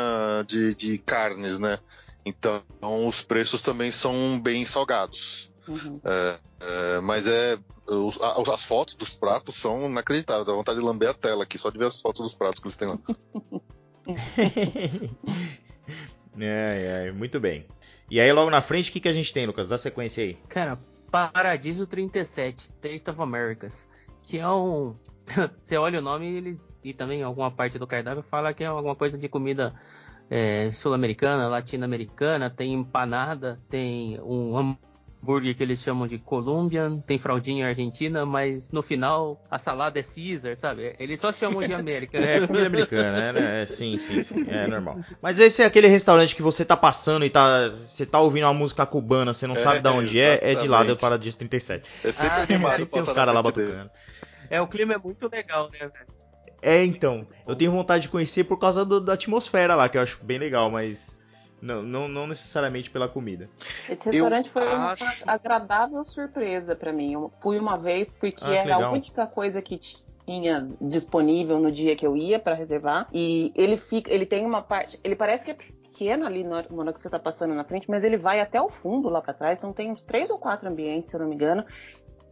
de, 0.46 0.74
de 0.74 0.98
carnes, 0.98 1.58
né? 1.58 1.78
Então 2.24 2.62
os 3.06 3.22
preços 3.22 3.60
também 3.60 3.90
são 3.90 4.40
bem 4.40 4.64
salgados. 4.64 5.52
Uhum. 5.68 6.00
É, 6.04 6.38
é, 6.60 7.00
mas 7.00 7.26
é. 7.26 7.58
Os, 7.86 8.18
as 8.20 8.64
fotos 8.64 8.94
dos 8.94 9.14
pratos 9.14 9.56
são 9.56 9.84
inacreditáveis. 9.84 10.46
Dá 10.46 10.54
vontade 10.54 10.78
de 10.78 10.84
lamber 10.84 11.10
a 11.10 11.14
tela 11.14 11.44
aqui, 11.44 11.58
só 11.58 11.68
de 11.68 11.78
ver 11.78 11.86
as 11.86 12.00
fotos 12.00 12.22
dos 12.22 12.34
pratos 12.34 12.58
que 12.58 12.66
eles 12.66 12.76
têm 12.78 12.88
lá. 12.88 12.98
é, 16.40 17.08
é, 17.08 17.12
muito 17.12 17.38
bem. 17.38 17.66
E 18.10 18.20
aí, 18.20 18.32
logo 18.32 18.50
na 18.50 18.62
frente, 18.62 18.88
o 18.88 18.92
que, 18.92 19.00
que 19.00 19.08
a 19.08 19.12
gente 19.12 19.32
tem, 19.32 19.44
Lucas? 19.44 19.68
Dá 19.68 19.76
sequência 19.76 20.24
aí. 20.24 20.34
Cara, 20.48 20.78
Paradiso 21.10 21.86
37, 21.86 22.72
Taste 22.72 23.10
of 23.10 23.20
Americas. 23.20 23.88
Que 24.22 24.38
é 24.38 24.48
um. 24.48 24.94
Você 25.60 25.76
olha 25.76 25.98
o 25.98 26.02
nome 26.02 26.26
ele, 26.26 26.60
e 26.82 26.92
também 26.92 27.22
alguma 27.22 27.50
parte 27.50 27.78
do 27.78 27.86
cardápio 27.86 28.22
fala 28.22 28.52
que 28.52 28.64
é 28.64 28.66
alguma 28.66 28.96
coisa 28.96 29.18
de 29.18 29.28
comida 29.28 29.74
é, 30.30 30.70
sul-americana, 30.72 31.48
latino-americana. 31.48 32.50
Tem 32.50 32.72
empanada, 32.72 33.60
tem 33.68 34.20
um 34.22 34.76
hambúrguer 35.24 35.56
que 35.56 35.62
eles 35.62 35.80
chamam 35.80 36.06
de 36.06 36.18
Colombian, 36.18 36.98
tem 36.98 37.18
fraldinha 37.18 37.66
argentina, 37.66 38.26
mas 38.26 38.70
no 38.70 38.82
final 38.82 39.42
a 39.50 39.58
salada 39.58 39.98
é 39.98 40.02
Caesar, 40.02 40.56
sabe? 40.56 40.94
Eles 40.98 41.18
só 41.18 41.32
chamam 41.32 41.66
de 41.66 41.72
América. 41.72 42.18
é, 42.20 42.46
comida 42.46 42.66
americana, 42.66 43.32
né? 43.32 43.62
É, 43.62 43.66
sim, 43.66 43.96
sim, 43.96 44.22
sim, 44.22 44.44
é 44.48 44.66
normal. 44.66 44.96
Mas 45.22 45.40
esse 45.40 45.62
é 45.62 45.64
aquele 45.64 45.88
restaurante 45.88 46.36
que 46.36 46.42
você 46.42 46.64
tá 46.64 46.76
passando 46.76 47.24
e 47.24 47.30
tá, 47.30 47.70
você 47.70 48.04
tá 48.04 48.20
ouvindo 48.20 48.44
uma 48.44 48.54
música 48.54 48.84
cubana, 48.84 49.32
você 49.32 49.46
não 49.46 49.54
é, 49.54 49.58
sabe 49.58 49.80
de 49.80 49.88
onde 49.88 50.20
é, 50.20 50.38
é 50.42 50.54
de 50.54 50.68
lá 50.68 50.84
do 50.84 50.96
Paradiso 50.96 51.38
37. 51.38 51.88
É 52.04 52.12
sempre 52.12 52.28
ah, 52.28 52.42
animado 52.42 52.70
sempre 52.72 52.92
tem 52.92 53.02
os 53.02 53.12
caras 53.12 53.34
lá 53.34 53.42
batucando. 53.42 53.90
É, 54.50 54.60
o 54.60 54.68
clima 54.68 54.94
é 54.94 54.98
muito 54.98 55.28
legal, 55.28 55.70
né, 55.72 55.78
velho? 55.78 56.14
É, 56.60 56.84
então. 56.84 57.26
Eu 57.46 57.54
tenho 57.54 57.70
vontade 57.70 58.04
de 58.04 58.08
conhecer 58.08 58.44
por 58.44 58.58
causa 58.58 58.84
do, 58.84 59.00
da 59.00 59.14
atmosfera 59.14 59.74
lá, 59.74 59.88
que 59.88 59.98
eu 59.98 60.02
acho 60.02 60.18
bem 60.22 60.38
legal, 60.38 60.70
mas 60.70 61.20
não, 61.60 61.82
não, 61.82 62.08
não 62.08 62.26
necessariamente 62.26 62.90
pela 62.90 63.08
comida. 63.08 63.48
Esse 63.88 64.10
restaurante 64.10 64.46
eu 64.46 64.52
foi 64.52 64.68
acho... 64.68 65.04
uma 65.04 65.32
agradável 65.32 66.04
surpresa 66.04 66.76
para 66.76 66.92
mim. 66.92 67.14
Eu 67.14 67.32
fui 67.40 67.58
uma 67.58 67.78
vez 67.78 68.10
porque 68.10 68.44
ah, 68.44 68.54
era 68.54 68.76
legal. 68.76 68.90
a 68.90 68.92
única 68.92 69.26
coisa 69.26 69.62
que 69.62 69.78
tinha 70.26 70.68
disponível 70.80 71.58
no 71.58 71.70
dia 71.70 71.96
que 71.96 72.06
eu 72.06 72.16
ia 72.16 72.38
para 72.38 72.54
reservar. 72.54 73.08
E 73.12 73.52
ele 73.54 73.76
fica, 73.76 74.12
ele 74.12 74.26
tem 74.26 74.44
uma 74.44 74.62
parte, 74.62 74.98
ele 75.02 75.16
parece 75.16 75.44
que 75.44 75.50
é 75.50 75.54
pequeno 75.54 76.26
ali 76.26 76.42
na 76.42 76.56
hora 76.56 76.92
que 76.92 77.00
você 77.00 77.08
tá 77.08 77.18
passando 77.18 77.54
na 77.54 77.64
frente, 77.64 77.88
mas 77.88 78.04
ele 78.04 78.16
vai 78.16 78.40
até 78.40 78.60
o 78.60 78.68
fundo 78.68 79.08
lá 79.08 79.22
para 79.22 79.32
trás. 79.32 79.58
Então 79.58 79.72
tem 79.72 79.90
uns 79.90 80.02
três 80.02 80.28
ou 80.30 80.38
quatro 80.38 80.68
ambientes, 80.68 81.10
se 81.10 81.16
eu 81.16 81.20
não 81.20 81.28
me 81.28 81.34
engano. 81.34 81.64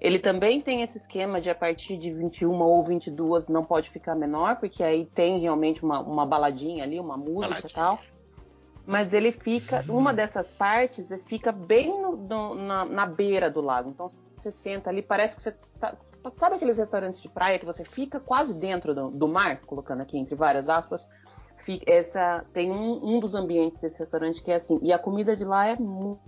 Ele 0.01 0.19
também 0.19 0.61
tem 0.61 0.83
esse 0.83 0.99
esquema 0.99 1.41
de 1.41 1.49
a 1.49 1.55
partir 1.55 1.97
de 1.97 2.11
21 2.11 2.61
ou 2.61 2.83
22 2.83 3.47
não 3.47 3.63
pode 3.63 3.89
ficar 3.89 4.17
menor, 4.17 4.57
porque 4.57 4.83
aí 4.83 5.07
tem 5.07 5.39
realmente 5.39 5.85
uma, 5.85 6.01
uma 6.01 6.27
baladinha 6.27 6.83
ali, 6.83 6.99
uma 6.99 7.17
música 7.17 7.69
e 7.69 7.73
tal 7.73 8.01
mas 8.87 9.13
ele 9.13 9.31
fica, 9.31 9.85
uma 9.89 10.13
dessas 10.13 10.51
partes 10.51 11.09
fica 11.27 11.53
bem 11.53 11.89
no, 12.01 12.17
no, 12.17 12.55
na, 12.55 12.85
na, 12.85 13.07
beira 13.07 13.51
do 13.51 13.61
lago. 13.61 13.91
Então 13.91 14.11
você 14.37 14.51
senta 14.51 14.91
ali, 14.91 15.03
parece 15.03 15.37
que 15.37 15.43
você 15.43 15.53
tá, 15.79 15.97
sabe 16.31 16.57
aqueles 16.57 16.79
restaurantes 16.79 17.21
de 17.21 17.29
praia 17.29 17.59
que 17.59 17.65
você 17.65 17.85
fica 17.85 18.19
quase 18.19 18.55
dentro 18.55 18.95
do, 18.95 19.11
do 19.11 19.29
mar, 19.29 19.61
colocando 19.61 20.01
aqui 20.01 20.19
entre 20.19 20.35
várias 20.35 20.69
aspas. 20.69 21.09
Fica, 21.59 21.91
essa 21.91 22.45
tem 22.53 22.73
um, 22.73 23.17
um, 23.17 23.21
dos 23.21 23.35
ambientes 23.35 23.81
desse 23.81 23.99
restaurante 23.99 24.43
que 24.43 24.51
é 24.51 24.57
assim, 24.57 24.81
e 24.83 24.93
a 24.93 24.99
comida 24.99 25.37
de 25.37 25.45
lá 25.45 25.67
é 25.67 25.77
mu 25.77 26.19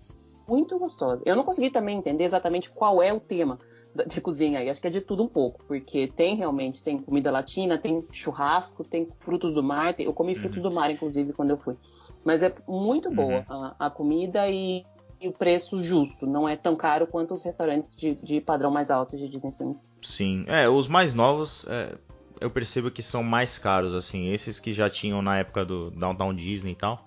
muito 0.46 0.78
gostosa. 0.78 1.22
Eu 1.24 1.34
não 1.34 1.42
consegui 1.42 1.70
também 1.70 1.96
entender 1.96 2.24
exatamente 2.24 2.68
qual 2.70 3.02
é 3.02 3.10
o 3.12 3.18
tema 3.18 3.58
de 4.06 4.20
cozinha 4.20 4.58
aí. 4.58 4.68
Acho 4.68 4.80
que 4.80 4.86
é 4.86 4.90
de 4.90 5.00
tudo 5.00 5.22
um 5.22 5.28
pouco, 5.28 5.64
porque 5.66 6.08
tem 6.08 6.36
realmente 6.36 6.82
tem 6.82 6.98
comida 6.98 7.30
latina, 7.30 7.78
tem 7.78 8.02
churrasco, 8.12 8.82
tem 8.82 9.08
frutos 9.20 9.54
do 9.54 9.62
mar. 9.62 9.94
Tem, 9.94 10.06
eu 10.06 10.12
comi 10.12 10.34
frutos 10.34 10.62
uhum. 10.62 10.70
do 10.70 10.74
mar, 10.74 10.90
inclusive, 10.90 11.32
quando 11.32 11.50
eu 11.50 11.56
fui. 11.56 11.76
Mas 12.24 12.42
é 12.42 12.52
muito 12.66 13.10
boa 13.10 13.44
uhum. 13.48 13.64
a, 13.78 13.86
a, 13.86 13.90
comida 13.90 14.48
e, 14.48 14.84
e, 15.20 15.28
o 15.28 15.32
preço 15.32 15.82
justo. 15.82 16.26
Não 16.26 16.48
é 16.48 16.56
tão 16.56 16.74
caro 16.74 17.06
quanto 17.06 17.34
os 17.34 17.44
restaurantes 17.44 17.94
de, 17.94 18.14
de 18.16 18.40
padrão 18.40 18.70
mais 18.70 18.90
alto 18.90 19.16
de 19.16 19.28
Disney 19.28 19.50
Springs. 19.50 19.90
Sim, 20.02 20.44
é, 20.48 20.68
os 20.68 20.88
mais 20.88 21.12
novos 21.12 21.66
é, 21.68 21.96
eu 22.40 22.50
percebo 22.50 22.90
que 22.90 23.02
são 23.02 23.22
mais 23.22 23.58
caros, 23.58 23.94
assim. 23.94 24.28
Esses 24.28 24.58
que 24.58 24.72
já 24.72 24.88
tinham 24.88 25.22
na 25.22 25.38
época 25.38 25.64
do 25.64 25.90
Downtown 25.90 26.34
Disney 26.34 26.72
e 26.72 26.76
tal, 26.76 27.06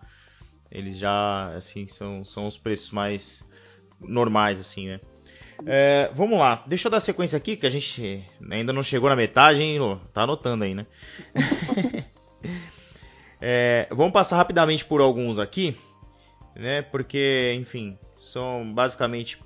eles 0.71 0.97
já, 0.97 1.53
assim, 1.55 1.87
são, 1.87 2.23
são 2.23 2.45
os 2.45 2.57
preços 2.57 2.91
mais 2.91 3.43
normais, 3.99 4.59
assim, 4.59 4.87
né? 4.87 4.99
É, 5.65 6.11
vamos 6.13 6.37
lá, 6.37 6.63
deixa 6.67 6.87
eu 6.87 6.91
dar 6.91 6.99
sequência 6.99 7.35
aqui, 7.35 7.57
que 7.57 7.65
a 7.65 7.69
gente 7.69 8.23
ainda 8.51 8.71
não 8.71 8.83
chegou 8.83 9.09
na 9.09 9.15
metade, 9.15 9.61
hein, 9.61 9.79
Lu? 9.79 9.99
Tá 10.13 10.21
anotando 10.23 10.63
aí, 10.63 10.75
né? 10.75 10.85
É, 13.39 13.87
vamos 13.91 14.13
passar 14.13 14.37
rapidamente 14.37 14.83
por 14.83 15.01
alguns 15.01 15.37
aqui, 15.39 15.75
né? 16.55 16.81
Porque, 16.81 17.53
enfim, 17.57 17.97
são 18.19 18.73
basicamente 18.73 19.39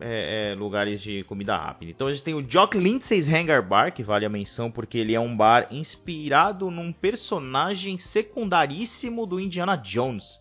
é, 0.00 0.52
é, 0.52 0.54
lugares 0.54 1.00
de 1.02 1.24
comida 1.24 1.56
rápida. 1.56 1.90
Então 1.90 2.06
a 2.06 2.10
gente 2.10 2.22
tem 2.22 2.34
o 2.34 2.42
Jock 2.42 2.76
Lindsay's 2.76 3.32
Hangar 3.32 3.62
Bar, 3.66 3.92
que 3.92 4.02
vale 4.02 4.24
a 4.24 4.30
menção 4.30 4.70
porque 4.70 4.98
ele 4.98 5.14
é 5.14 5.20
um 5.20 5.36
bar 5.36 5.68
inspirado 5.70 6.70
num 6.70 6.92
personagem 6.92 7.98
secundaríssimo 7.98 9.26
do 9.26 9.38
Indiana 9.38 9.76
Jones. 9.76 10.40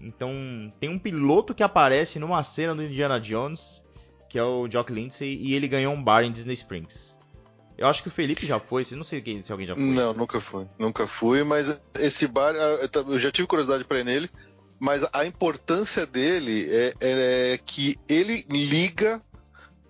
Então 0.00 0.32
tem 0.80 0.88
um 0.88 0.98
piloto 0.98 1.54
que 1.54 1.62
aparece 1.62 2.18
numa 2.18 2.42
cena 2.42 2.74
do 2.74 2.82
Indiana 2.82 3.20
Jones, 3.20 3.82
que 4.28 4.38
é 4.38 4.42
o 4.42 4.66
Jock 4.68 4.92
Lindsay, 4.92 5.36
e 5.36 5.54
ele 5.54 5.68
ganhou 5.68 5.94
um 5.94 6.02
bar 6.02 6.22
em 6.22 6.32
Disney 6.32 6.54
Springs. 6.54 7.16
Eu 7.80 7.86
acho 7.86 8.02
que 8.02 8.08
o 8.08 8.12
Felipe 8.12 8.46
já 8.46 8.60
foi, 8.60 8.84
não 8.94 9.02
sei 9.02 9.22
quem, 9.22 9.42
se 9.42 9.50
alguém 9.50 9.66
já 9.66 9.74
foi. 9.74 9.82
Não, 9.82 10.12
nunca 10.12 10.38
fui. 10.38 10.66
Nunca 10.78 11.06
fui, 11.06 11.42
mas 11.42 11.80
esse 11.98 12.26
bar, 12.28 12.54
ah, 12.54 12.90
eu 13.08 13.18
já 13.18 13.32
tive 13.32 13.48
curiosidade 13.48 13.84
para 13.84 14.00
ir 14.00 14.04
nele, 14.04 14.30
mas 14.78 15.02
a 15.14 15.24
importância 15.24 16.04
dele 16.04 16.68
é, 16.70 16.94
é 17.00 17.58
que 17.64 17.96
ele 18.06 18.44
liga 18.50 19.22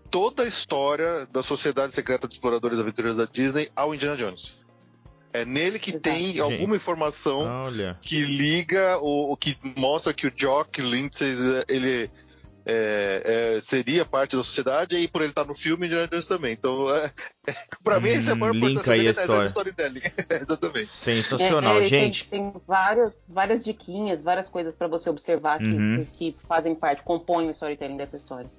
toda 0.09 0.45
a 0.45 0.47
história 0.47 1.27
da 1.33 1.43
Sociedade 1.43 1.93
Secreta 1.93 2.29
de 2.29 2.35
Exploradores 2.35 2.79
e 2.79 2.81
Aventureiros 2.81 3.19
da 3.19 3.25
Disney 3.25 3.73
ao 3.75 3.93
Indiana 3.93 4.17
Jones. 4.17 4.57
É 5.33 5.45
nele 5.45 5.81
que 5.81 5.91
Exato. 5.91 6.05
tem 6.05 6.27
Gente. 6.29 6.41
alguma 6.41 6.77
informação 6.77 7.41
Olha. 7.41 7.99
que 8.01 8.21
liga, 8.21 8.99
o, 8.99 9.37
que 9.37 9.59
mostra 9.77 10.15
que 10.15 10.29
o 10.29 10.33
Jock 10.35 10.81
Lindsay 10.81 11.35
ele 11.69 12.09
é, 12.65 13.55
é, 13.57 13.61
seria 13.61 14.05
parte 14.05 14.37
da 14.37 14.43
sociedade 14.43 14.97
e 14.97 15.09
por 15.09 15.23
ele 15.23 15.31
estar 15.31 15.45
no 15.45 15.55
filme 15.55 15.87
Indiana 15.87 16.07
Jones 16.09 16.27
também. 16.27 16.53
Então, 16.53 16.95
é, 16.95 17.13
é 17.47 17.55
para 17.83 18.01
mim, 18.01 18.11
essa 18.11 18.31
é 18.31 18.33
a 18.33 18.37
maior 18.37 18.55
importância 18.55 18.93
dele, 18.93 19.09
a 19.09 19.11
história. 19.11 19.47
storytelling. 19.47 20.01
Exatamente. 20.29 20.87
Sensacional, 20.87 21.81
é, 21.81 21.85
gente. 21.85 22.27
Tem, 22.29 22.51
tem, 22.51 22.61
várias, 22.67 23.29
várias 23.33 23.63
diquinhas, 23.63 24.23
várias 24.23 24.49
coisas 24.49 24.75
para 24.75 24.89
você 24.89 25.09
observar 25.09 25.59
que, 25.59 25.69
uhum. 25.69 26.07
que, 26.13 26.33
que 26.33 26.47
fazem 26.47 26.75
parte, 26.75 27.03
compõem 27.03 27.49
o 27.49 27.51
storytelling 27.51 27.97
dessa 27.97 28.17
história. 28.17 28.51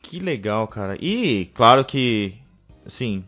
Que 0.00 0.18
legal, 0.18 0.68
cara. 0.68 0.96
E 1.00 1.46
claro 1.54 1.84
que, 1.84 2.38
assim, 2.84 3.24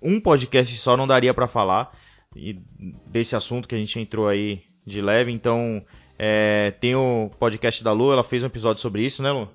um 0.00 0.20
podcast 0.20 0.76
só 0.76 0.96
não 0.96 1.06
daria 1.06 1.32
para 1.32 1.48
falar 1.48 1.90
e 2.36 2.60
desse 3.06 3.34
assunto 3.34 3.66
que 3.66 3.74
a 3.74 3.78
gente 3.78 3.98
entrou 3.98 4.28
aí 4.28 4.62
de 4.86 5.00
leve. 5.00 5.32
Então, 5.32 5.82
é, 6.18 6.72
tem 6.80 6.94
o 6.94 7.30
podcast 7.38 7.82
da 7.84 7.92
Lu, 7.92 8.12
ela 8.12 8.24
fez 8.24 8.42
um 8.42 8.46
episódio 8.46 8.82
sobre 8.82 9.02
isso, 9.02 9.22
né, 9.22 9.30
Lu? 9.30 9.48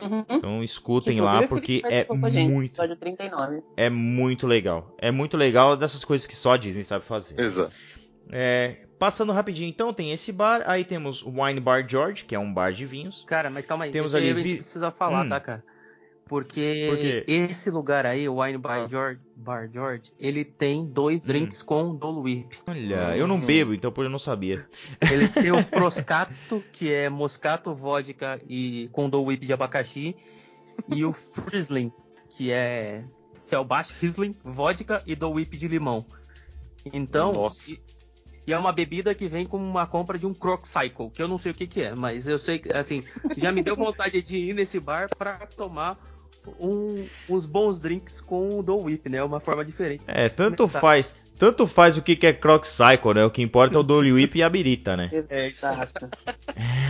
Uhum. 0.00 0.24
Então 0.30 0.64
escutem 0.64 1.20
lá 1.20 1.46
porque 1.46 1.82
é 1.84 2.06
muito 2.10 2.38
é 3.76 3.90
muito 3.90 4.46
legal. 4.46 4.94
É 4.98 5.10
muito 5.10 5.36
legal 5.36 5.76
dessas 5.76 6.02
coisas 6.04 6.26
que 6.26 6.34
só 6.34 6.52
a 6.52 6.56
Disney 6.56 6.82
sabe 6.82 7.04
fazer. 7.04 7.38
Exato. 7.38 7.74
É, 8.32 8.76
passando 8.98 9.32
rapidinho, 9.32 9.68
então 9.68 9.92
tem 9.92 10.12
esse 10.12 10.32
bar, 10.32 10.62
aí 10.66 10.84
temos 10.84 11.22
o 11.22 11.42
Wine 11.42 11.60
Bar 11.60 11.86
George, 11.86 12.24
que 12.24 12.34
é 12.34 12.38
um 12.38 12.52
bar 12.52 12.72
de 12.72 12.86
vinhos. 12.86 13.24
Cara, 13.26 13.50
mas 13.50 13.66
calma 13.66 13.84
aí, 13.84 13.90
temos 13.90 14.14
ali 14.14 14.30
a 14.30 14.34
gente 14.34 14.54
precisa 14.54 14.90
falar, 14.90 15.26
hum. 15.26 15.28
tá, 15.28 15.40
cara? 15.40 15.64
Porque 16.30 17.24
Por 17.26 17.34
esse 17.34 17.72
lugar 17.72 18.06
aí, 18.06 18.28
o 18.28 18.40
Wine 18.40 18.56
Bar, 18.56 18.84
ah. 18.84 18.88
George, 18.88 19.20
Bar 19.34 19.68
George, 19.68 20.12
ele 20.16 20.44
tem 20.44 20.86
dois 20.86 21.24
hum. 21.24 21.26
drinks 21.26 21.60
hum. 21.60 21.66
com 21.66 21.96
Dole 21.96 22.20
Whip. 22.20 22.56
Olha, 22.68 23.16
eu 23.16 23.26
não 23.26 23.34
hum. 23.34 23.44
bebo, 23.44 23.74
então 23.74 23.90
por 23.90 24.04
eu 24.04 24.08
não 24.08 24.18
sabia. 24.18 24.64
Ele 25.10 25.26
tem 25.34 25.50
o 25.50 25.60
Froscato, 25.60 26.62
que 26.70 26.88
é 26.88 27.08
moscato, 27.08 27.74
vodka 27.74 28.40
e 28.48 28.88
com 28.92 29.10
Dole 29.10 29.26
Whip 29.26 29.44
de 29.44 29.52
abacaxi. 29.52 30.14
E 30.86 31.04
o 31.04 31.12
Frizzling, 31.12 31.90
que 32.28 32.52
é 32.52 33.04
Selbash 33.16 33.92
Riesling, 34.00 34.36
vodka 34.44 35.02
e 35.04 35.16
Dole 35.16 35.34
Whip 35.34 35.56
de 35.56 35.66
limão. 35.66 36.06
Então, 36.92 37.32
Nossa. 37.32 37.72
E, 37.72 37.80
e 38.46 38.52
é 38.52 38.58
uma 38.58 38.70
bebida 38.70 39.16
que 39.16 39.26
vem 39.26 39.44
com 39.44 39.56
uma 39.56 39.84
compra 39.84 40.16
de 40.16 40.26
um 40.26 40.32
Croc 40.32 40.64
Cycle, 40.64 41.10
que 41.10 41.20
eu 41.20 41.26
não 41.26 41.38
sei 41.38 41.50
o 41.50 41.54
que, 41.56 41.66
que 41.66 41.82
é, 41.82 41.92
mas 41.92 42.28
eu 42.28 42.38
sei 42.38 42.60
que, 42.60 42.72
assim, 42.72 43.02
já 43.36 43.50
me 43.50 43.64
deu 43.64 43.74
vontade 43.74 44.22
de 44.22 44.36
ir 44.38 44.54
nesse 44.54 44.78
bar 44.78 45.08
para 45.18 45.44
tomar 45.48 45.98
um, 46.58 47.06
uns 47.28 47.46
bons 47.46 47.80
drinks 47.80 48.20
com 48.20 48.58
o 48.58 48.62
Dole 48.62 48.84
Whip, 48.84 49.08
né? 49.08 49.22
Uma 49.22 49.40
forma 49.40 49.64
diferente. 49.64 50.04
É, 50.06 50.28
tanto 50.28 50.66
faz. 50.68 51.14
Tanto 51.38 51.66
faz 51.66 51.96
o 51.96 52.02
que, 52.02 52.14
que 52.16 52.26
é 52.26 52.34
Croc 52.34 52.66
Cycle, 52.66 53.14
né? 53.14 53.24
O 53.24 53.30
que 53.30 53.40
importa 53.40 53.74
é 53.74 53.78
o 53.78 53.82
Dole 53.82 54.12
Whip 54.12 54.36
e 54.36 54.42
a 54.42 54.48
birita, 54.48 54.94
né? 54.94 55.10
Exato. 55.10 56.06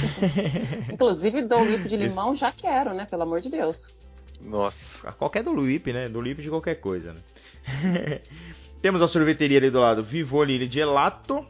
Inclusive, 0.92 1.42
Dole 1.42 1.76
Whip 1.76 1.88
de 1.88 1.96
limão 1.96 2.30
Esse... 2.30 2.40
já 2.40 2.50
quero, 2.50 2.92
né? 2.92 3.06
Pelo 3.08 3.22
amor 3.22 3.40
de 3.40 3.48
Deus. 3.48 3.90
Nossa. 4.40 5.12
Qualquer 5.12 5.44
Dole 5.44 5.60
Whip, 5.60 5.92
né? 5.92 6.08
Dole 6.08 6.30
Whip 6.30 6.42
de 6.42 6.50
qualquer 6.50 6.80
coisa, 6.80 7.12
né? 7.12 7.20
temos 8.82 9.00
a 9.02 9.06
sorveteria 9.06 9.58
ali 9.58 9.70
do 9.70 9.78
lado, 9.78 10.02
Vivoli 10.02 10.68
Gelato. 10.68 11.46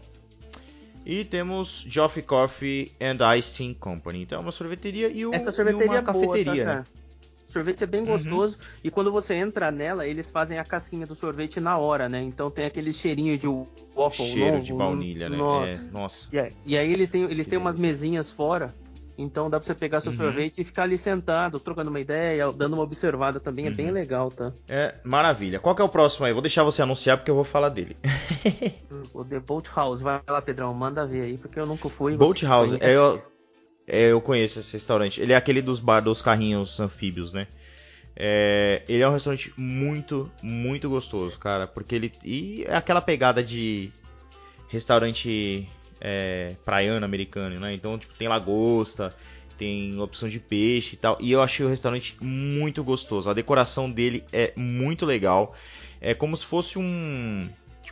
E 1.06 1.24
temos 1.24 1.86
Joffrey 1.88 2.22
Coffee 2.22 2.92
and 3.00 3.16
Ice 3.38 3.56
Tea 3.56 3.74
Company. 3.74 4.22
Então 4.22 4.38
é 4.38 4.42
uma 4.42 4.52
sorveteria 4.52 5.08
e, 5.08 5.24
o, 5.24 5.34
Essa 5.34 5.50
sorveteria 5.50 5.86
e 5.86 5.88
uma 5.88 5.98
é 5.98 6.02
cafeteria, 6.02 6.44
boa, 6.44 6.66
tá, 6.66 6.74
né? 6.80 6.84
O 7.50 7.52
sorvete 7.52 7.82
é 7.82 7.86
bem 7.86 8.02
uhum. 8.02 8.06
gostoso 8.06 8.58
uhum. 8.58 8.64
e 8.84 8.90
quando 8.92 9.10
você 9.10 9.34
entra 9.34 9.72
nela, 9.72 10.06
eles 10.06 10.30
fazem 10.30 10.60
a 10.60 10.64
casquinha 10.64 11.04
do 11.04 11.16
sorvete 11.16 11.58
na 11.58 11.76
hora, 11.76 12.08
né? 12.08 12.22
Então 12.22 12.48
tem 12.48 12.64
aquele 12.64 12.92
cheirinho 12.92 13.36
de 13.36 13.48
waffle 13.92 14.24
Cheiro 14.24 14.62
de 14.62 14.72
baunilha, 14.72 15.28
né? 15.28 15.36
Nossa. 15.36 15.82
É, 15.82 15.90
nossa. 15.90 16.28
E, 16.32 16.38
aí, 16.38 16.52
e 16.64 16.78
aí 16.78 16.92
ele 16.92 17.08
tem, 17.08 17.24
eles 17.24 17.48
têm 17.48 17.58
umas 17.58 17.76
mesinhas 17.76 18.30
fora, 18.30 18.72
então 19.18 19.50
dá 19.50 19.58
pra 19.58 19.66
você 19.66 19.74
pegar 19.74 19.98
seu 19.98 20.12
uhum. 20.12 20.18
sorvete 20.18 20.60
e 20.60 20.64
ficar 20.64 20.84
ali 20.84 20.96
sentado, 20.96 21.58
trocando 21.58 21.90
uma 21.90 21.98
ideia, 21.98 22.52
dando 22.52 22.74
uma 22.74 22.84
observada 22.84 23.40
também, 23.40 23.66
uhum. 23.66 23.72
é 23.72 23.74
bem 23.74 23.86
uhum. 23.88 23.94
legal, 23.94 24.30
tá? 24.30 24.52
É, 24.68 24.94
maravilha. 25.02 25.58
Qual 25.58 25.74
que 25.74 25.82
é 25.82 25.84
o 25.84 25.88
próximo 25.88 26.26
aí? 26.26 26.32
Vou 26.32 26.42
deixar 26.42 26.62
você 26.62 26.82
anunciar 26.82 27.16
porque 27.16 27.32
eu 27.32 27.34
vou 27.34 27.42
falar 27.42 27.70
dele. 27.70 27.96
o 29.12 29.24
The 29.24 29.40
Boat 29.40 29.68
House, 29.74 30.00
vai 30.00 30.20
lá, 30.28 30.40
Pedrão, 30.40 30.72
manda 30.72 31.04
ver 31.04 31.22
aí, 31.22 31.36
porque 31.36 31.58
eu 31.58 31.66
nunca 31.66 31.88
fui. 31.88 32.16
Boat 32.16 32.46
House, 32.46 32.74
é, 32.74 32.94
eu, 32.94 33.20
é, 33.90 34.12
eu 34.12 34.20
conheço 34.20 34.60
esse 34.60 34.72
restaurante. 34.72 35.20
Ele 35.20 35.32
é 35.32 35.36
aquele 35.36 35.60
dos 35.60 35.80
bar 35.80 36.00
dos 36.00 36.22
carrinhos 36.22 36.78
anfíbios, 36.78 37.32
né? 37.32 37.46
É, 38.14 38.82
ele 38.88 39.02
é 39.02 39.08
um 39.08 39.12
restaurante 39.12 39.52
muito, 39.56 40.30
muito 40.42 40.88
gostoso, 40.88 41.38
cara. 41.38 41.66
Porque 41.66 41.94
ele. 41.94 42.12
E 42.24 42.64
é 42.66 42.76
aquela 42.76 43.00
pegada 43.00 43.42
de 43.42 43.90
restaurante 44.68 45.68
é, 46.00 46.54
praiano 46.64 47.04
americano, 47.04 47.58
né? 47.58 47.74
Então, 47.74 47.98
tipo, 47.98 48.14
tem 48.14 48.28
lagosta, 48.28 49.14
tem 49.58 49.98
opção 50.00 50.28
de 50.28 50.38
peixe 50.38 50.94
e 50.94 50.96
tal. 50.96 51.18
E 51.20 51.32
eu 51.32 51.42
achei 51.42 51.66
o 51.66 51.68
restaurante 51.68 52.16
muito 52.20 52.84
gostoso. 52.84 53.28
A 53.28 53.34
decoração 53.34 53.90
dele 53.90 54.24
é 54.32 54.52
muito 54.56 55.04
legal. 55.04 55.54
É 56.00 56.14
como 56.14 56.36
se 56.36 56.46
fosse 56.46 56.78
um. 56.78 57.48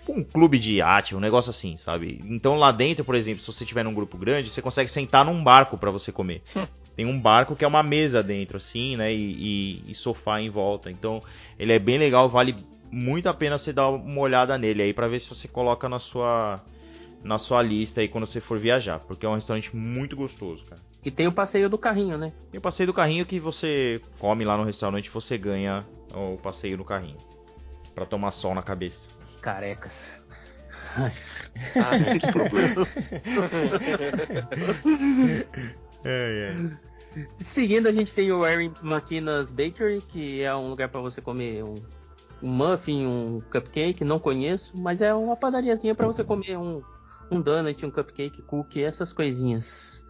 Tipo 0.09 0.21
um 0.21 0.25
clube 0.25 0.59
de 0.59 0.77
iate, 0.77 1.15
um 1.15 1.21
negócio 1.21 1.51
assim, 1.51 1.77
sabe? 1.77 2.25
Então 2.25 2.57
lá 2.57 2.73
dentro, 2.73 3.05
por 3.05 3.15
exemplo, 3.15 3.43
se 3.43 3.47
você 3.47 3.67
tiver 3.67 3.83
num 3.85 3.93
grupo 3.93 4.17
grande, 4.17 4.49
você 4.49 4.63
consegue 4.63 4.91
sentar 4.91 5.23
num 5.23 5.45
barco 5.45 5.77
para 5.77 5.91
você 5.91 6.11
comer. 6.11 6.43
tem 6.97 7.05
um 7.05 7.21
barco 7.21 7.55
que 7.55 7.63
é 7.63 7.69
uma 7.69 7.83
mesa 7.83 8.23
dentro, 8.23 8.57
assim, 8.57 8.97
né? 8.97 9.13
E, 9.13 9.83
e, 9.87 9.91
e, 9.91 9.95
sofá 9.95 10.41
em 10.41 10.49
volta. 10.49 10.91
Então, 10.91 11.23
ele 11.59 11.75
é 11.75 11.79
bem 11.79 11.99
legal, 11.99 12.27
vale 12.27 12.57
muito 12.91 13.29
a 13.29 13.35
pena 13.35 13.59
você 13.59 13.71
dar 13.71 13.91
uma 13.91 14.21
olhada 14.21 14.57
nele 14.57 14.81
aí 14.81 14.95
para 14.95 15.09
ver 15.09 15.21
se 15.21 15.29
você 15.29 15.47
coloca 15.47 15.91
na 15.91 15.99
sua 15.99 16.65
na 17.23 17.37
sua 17.37 17.61
lista 17.61 18.01
aí 18.01 18.09
quando 18.09 18.27
você 18.27 18.41
for 18.41 18.59
viajar, 18.59 19.01
porque 19.01 19.27
é 19.27 19.29
um 19.29 19.35
restaurante 19.35 19.77
muito 19.77 20.17
gostoso, 20.17 20.65
cara. 20.65 20.81
E 21.05 21.11
tem 21.11 21.27
o 21.27 21.33
passeio 21.33 21.69
do 21.69 21.77
carrinho, 21.77 22.17
né? 22.17 22.33
Tem 22.51 22.59
o 22.59 22.63
passeio 22.63 22.87
do 22.87 22.95
carrinho 22.95 23.27
que 23.27 23.39
você 23.39 24.01
come 24.19 24.45
lá 24.45 24.57
no 24.57 24.65
restaurante 24.65 25.07
e 25.07 25.11
você 25.11 25.37
ganha 25.37 25.85
o 26.15 26.39
passeio 26.39 26.79
do 26.79 26.85
carrinho 26.85 27.19
para 27.95 28.07
tomar 28.07 28.31
sol 28.31 28.55
na 28.55 28.63
cabeça. 28.63 29.18
Carecas. 29.41 30.23
ah, 30.97 31.11
que 32.19 32.33
problema. 32.33 32.87
é, 36.05 36.53
é. 36.53 36.89
Seguindo, 37.39 37.89
a 37.89 37.93
gente 37.93 38.13
tem 38.13 38.33
o 38.33 38.47
Erin 38.47 38.73
McKenna's 38.83 39.51
Bakery, 39.51 40.01
que 40.01 40.43
é 40.43 40.55
um 40.55 40.69
lugar 40.69 40.89
para 40.89 41.01
você 41.01 41.21
comer 41.21 41.65
um, 41.65 41.77
um, 42.43 42.49
muffin, 42.49 43.07
um 43.07 43.41
cupcake. 43.51 44.05
Não 44.05 44.19
conheço, 44.19 44.79
mas 44.79 45.01
é 45.01 45.13
uma 45.15 45.37
padariazinha 45.37 45.95
para 45.95 46.07
você 46.07 46.23
comer 46.23 46.57
um, 46.57 46.83
um 47.31 47.41
donut, 47.41 47.85
um 47.85 47.91
cupcake, 47.91 48.43
cookie, 48.43 48.83
essas 48.83 49.13
coisinhas 49.13 50.05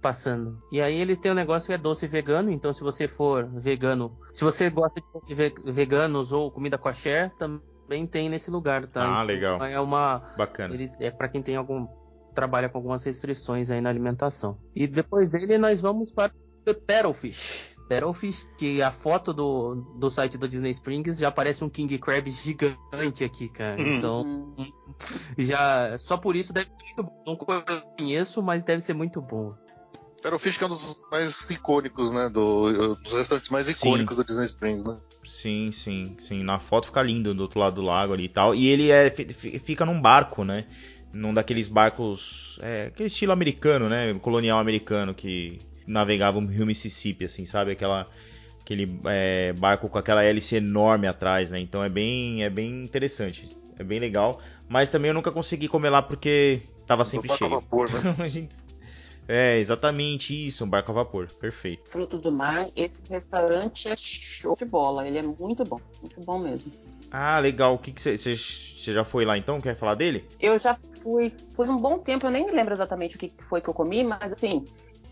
passando. 0.00 0.62
E 0.70 0.80
aí 0.80 0.94
ele 0.94 1.16
tem 1.16 1.32
um 1.32 1.34
negócio 1.34 1.66
que 1.66 1.72
é 1.72 1.78
doce 1.78 2.06
vegano, 2.06 2.50
então 2.50 2.72
se 2.72 2.82
você 2.82 3.08
for 3.08 3.46
vegano, 3.46 4.16
se 4.32 4.44
você 4.44 4.70
gosta 4.70 5.00
de 5.00 5.06
doce 5.12 5.34
veganos 5.64 6.32
ou 6.32 6.50
comida 6.50 6.78
kosher, 6.78 7.32
também 7.36 7.60
tem 8.06 8.28
nesse 8.28 8.50
lugar, 8.50 8.86
tá? 8.86 9.20
Ah, 9.20 9.22
legal. 9.22 9.56
Então, 9.56 9.66
é 9.66 9.80
uma 9.80 10.32
bacana. 10.36 10.74
Ele, 10.74 10.88
é 11.00 11.10
para 11.10 11.28
quem 11.28 11.42
tem 11.42 11.56
algum 11.56 11.86
trabalha 12.34 12.68
com 12.68 12.78
algumas 12.78 13.02
restrições 13.02 13.68
aí 13.68 13.80
na 13.80 13.88
alimentação. 13.88 14.58
E 14.72 14.86
depois 14.86 15.30
dele 15.30 15.58
nós 15.58 15.80
vamos 15.80 16.12
para 16.12 16.32
The 16.64 16.74
Paddlefish. 16.74 17.74
Paddlefish, 17.88 18.46
que 18.56 18.80
a 18.80 18.92
foto 18.92 19.32
do, 19.32 19.74
do 19.98 20.08
site 20.08 20.38
do 20.38 20.46
Disney 20.46 20.70
Springs 20.70 21.18
já 21.18 21.32
parece 21.32 21.64
um 21.64 21.68
King 21.68 21.98
Crab 21.98 22.30
gigante 22.30 23.24
aqui, 23.24 23.48
cara. 23.48 23.80
Uhum. 23.80 23.96
Então, 23.96 24.54
já 25.36 25.98
só 25.98 26.16
por 26.16 26.36
isso 26.36 26.52
deve 26.52 26.70
ser 26.70 26.82
muito 26.84 27.02
bom. 27.02 27.24
Não 27.26 27.36
conheço, 27.96 28.40
mas 28.40 28.62
deve 28.62 28.82
ser 28.82 28.94
muito 28.94 29.20
bom. 29.20 29.54
Paddlefish 30.22 30.58
que 30.58 30.64
é 30.64 30.66
um 30.66 30.70
dos 30.70 31.06
mais 31.10 31.50
icônicos, 31.50 32.12
né? 32.12 32.28
Do, 32.28 32.94
dos 32.96 33.12
restaurantes 33.14 33.50
mais 33.50 33.66
sim. 33.66 33.72
icônicos 33.72 34.16
do 34.16 34.24
Disney 34.24 34.44
Springs, 34.44 34.84
né? 34.84 34.96
Sim, 35.28 35.70
sim, 35.70 36.14
sim. 36.18 36.42
Na 36.42 36.58
foto 36.58 36.86
fica 36.86 37.02
lindo 37.02 37.34
do 37.34 37.42
outro 37.42 37.60
lado 37.60 37.76
do 37.76 37.82
lago 37.82 38.12
ali 38.12 38.24
e 38.24 38.28
tal. 38.28 38.54
E 38.54 38.66
ele 38.66 38.90
é, 38.90 39.10
fica 39.10 39.84
num 39.84 40.00
barco, 40.00 40.44
né? 40.44 40.64
num 41.12 41.32
daqueles 41.32 41.68
barcos, 41.68 42.58
é, 42.62 42.86
aquele 42.86 43.08
estilo 43.08 43.32
americano, 43.32 43.88
né, 43.88 44.14
colonial 44.20 44.58
americano 44.58 45.14
que 45.14 45.58
navegava 45.86 46.38
o 46.38 46.46
rio 46.46 46.66
Mississippi, 46.66 47.24
assim, 47.24 47.44
sabe, 47.46 47.72
aquela 47.72 48.06
aquele 48.60 49.00
é, 49.06 49.54
barco 49.54 49.88
com 49.88 49.96
aquela 49.96 50.22
hélice 50.22 50.56
enorme 50.56 51.06
atrás, 51.06 51.50
né? 51.50 51.58
Então 51.58 51.82
é 51.82 51.88
bem 51.88 52.44
é 52.44 52.50
bem 52.50 52.84
interessante, 52.84 53.56
é 53.78 53.82
bem 53.82 53.98
legal. 53.98 54.42
Mas 54.68 54.90
também 54.90 55.08
eu 55.08 55.14
nunca 55.14 55.32
consegui 55.32 55.68
comer 55.68 55.88
lá 55.88 56.02
porque 56.02 56.60
tava 56.86 57.02
sempre 57.06 57.34
cheio. 57.34 57.48
A 57.56 57.60
vapor, 57.60 57.90
né? 57.90 58.14
É 59.28 59.58
exatamente 59.58 60.34
isso, 60.46 60.64
um 60.64 60.68
barco 60.68 60.90
a 60.90 60.94
vapor, 60.94 61.30
perfeito. 61.34 61.88
Fruto 61.90 62.18
do 62.18 62.32
mar, 62.32 62.68
esse 62.74 63.02
restaurante 63.08 63.88
é 63.88 63.94
show 63.96 64.56
de 64.56 64.64
bola, 64.64 65.06
ele 65.06 65.18
é 65.18 65.22
muito 65.22 65.64
bom, 65.64 65.80
muito 66.00 66.20
bom 66.20 66.38
mesmo. 66.38 66.72
Ah, 67.10 67.38
legal. 67.38 67.74
O 67.74 67.78
que 67.78 67.92
você 67.92 68.16
você 68.16 68.92
já 68.92 69.04
foi 69.04 69.24
lá 69.24 69.36
então? 69.36 69.60
Quer 69.60 69.76
falar 69.76 69.94
dele? 69.94 70.26
Eu 70.40 70.58
já 70.58 70.78
fui, 71.02 71.32
fui 71.54 71.68
um 71.68 71.76
bom 71.76 71.98
tempo, 71.98 72.26
eu 72.26 72.30
nem 72.30 72.46
me 72.46 72.52
lembro 72.52 72.72
exatamente 72.74 73.16
o 73.16 73.18
que 73.18 73.32
foi 73.38 73.60
que 73.60 73.68
eu 73.68 73.74
comi, 73.74 74.02
mas 74.04 74.32
assim, 74.32 74.64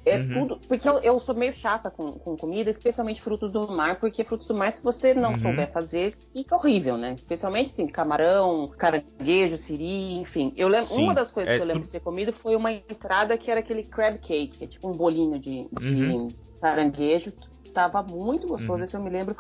é 0.07 0.19
uhum. 0.19 0.29
tudo. 0.29 0.61
Porque 0.69 0.89
eu, 0.89 0.99
eu, 1.01 1.19
sou 1.19 1.35
meio 1.35 1.53
chata 1.53 1.91
com, 1.91 2.13
com, 2.13 2.37
comida, 2.37 2.71
especialmente 2.71 3.21
frutos 3.21 3.51
do 3.51 3.69
mar, 3.69 3.99
porque 3.99 4.23
frutos 4.25 4.47
do 4.47 4.55
mar, 4.55 4.71
se 4.71 4.83
você 4.83 5.13
não 5.13 5.33
uhum. 5.33 5.39
souber 5.39 5.71
fazer, 5.73 6.17
fica 6.33 6.55
horrível, 6.55 6.97
né? 6.97 7.13
Especialmente 7.13 7.73
assim, 7.73 7.89
camarão, 7.89 8.71
caranguejo, 8.79 9.59
siri, 9.59 10.15
enfim. 10.15 10.55
Eu 10.57 10.69
lembro, 10.69 10.95
uma 10.95 11.13
das 11.13 11.33
coisas 11.33 11.53
é 11.53 11.57
que 11.57 11.63
eu 11.63 11.67
lembro 11.67 11.83
tu... 11.83 11.87
de 11.87 11.93
ter 11.93 12.01
comido 12.01 12.33
foi 12.33 12.55
uma 12.55 12.73
entrada 12.73 13.37
que 13.37 13.51
era 13.51 13.59
aquele 13.59 13.83
crab 13.83 14.19
cake, 14.19 14.59
que 14.59 14.65
é 14.65 14.69
tipo 14.69 14.89
um 14.89 14.93
bolinho 14.93 15.41
de, 15.41 15.69
de 15.73 15.95
uhum. 15.95 16.29
caranguejo, 16.61 17.33
que 17.33 17.71
tava 17.71 18.01
muito 18.03 18.47
gostoso, 18.47 18.85
esse 18.85 18.95
uhum. 18.95 19.03
eu 19.03 19.11
me 19.11 19.11
lembro. 19.11 19.37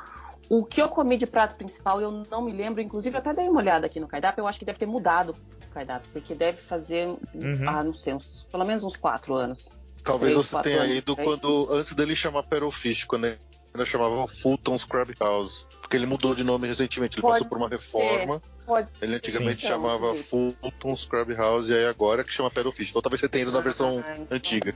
O 0.49 0.64
que 0.64 0.83
eu 0.83 0.89
comi 0.89 1.17
de 1.17 1.27
prato 1.27 1.57
principal, 1.57 2.01
eu 2.01 2.25
não 2.29 2.43
me 2.43 2.53
lembro. 2.53 2.81
Inclusive, 2.81 3.17
eu 3.17 3.19
até 3.19 3.35
dei 3.35 3.49
uma 3.49 3.59
olhada 3.61 3.87
aqui 3.87 3.99
no 3.99 4.07
cardápio. 4.07 4.43
Eu 4.43 4.47
acho 4.47 4.61
que 4.61 4.64
deve 4.64 4.79
ter 4.79 4.87
mudado 4.87 5.35
o 5.69 5.75
cardápio, 5.75 6.09
porque 6.12 6.37
deve 6.37 6.59
fazer, 6.59 7.09
uhum. 7.35 7.69
ah, 7.69 7.83
não 7.83 7.93
sei, 7.93 8.14
uns, 8.14 8.47
pelo 8.51 8.64
menos 8.64 8.85
uns 8.85 8.95
quatro 8.95 9.35
anos. 9.35 9.86
Talvez 10.07 10.33
três, 10.33 10.47
você 10.47 10.63
tenha 10.63 10.83
anos, 10.83 10.97
ido 10.97 11.17
quando 11.17 11.69
antes 11.71 11.93
dele 11.93 12.15
chamar 12.15 12.45
Perofish, 12.45 13.05
quando 13.05 13.27
ele 13.27 13.39
ainda 13.75 13.85
chamava 13.85 14.27
Fulton's 14.29 14.85
Crab 14.85 15.13
House. 15.21 15.67
Porque 15.81 15.97
ele 15.97 16.07
mudou 16.07 16.35
de 16.35 16.45
nome 16.45 16.69
recentemente, 16.69 17.17
ele 17.17 17.23
pode 17.23 17.35
passou 17.35 17.49
por 17.49 17.59
uma 17.59 17.69
reforma. 17.69 18.41
Pode 18.65 18.89
ele 19.03 19.17
antigamente 19.17 19.63
Sim. 19.63 19.69
chamava 19.69 20.15
Fulton's 20.15 21.05
Crab 21.05 21.33
House 21.35 21.69
e 21.69 21.75
aí 21.75 21.87
agora 21.87 22.23
que 22.23 22.33
chama 22.33 22.51
Perofish. 22.51 22.91
Então 22.91 23.03
talvez 23.03 23.21
você 23.21 23.29
tenha 23.29 23.43
ido 23.43 23.53
na 23.53 23.59
ah, 23.59 23.63
versão 23.63 23.99
então. 23.99 24.27
antiga. 24.31 24.75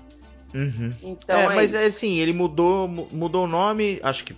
Uhum. 0.52 0.92
Então, 1.00 1.38
é, 1.38 1.44
é 1.44 1.48
mas 1.48 1.74
é 1.74 1.86
assim, 1.86 2.18
ele 2.18 2.32
mudou, 2.32 2.88
mudou 2.88 3.44
o 3.44 3.46
nome, 3.46 4.00
acho 4.02 4.24
que 4.24 4.36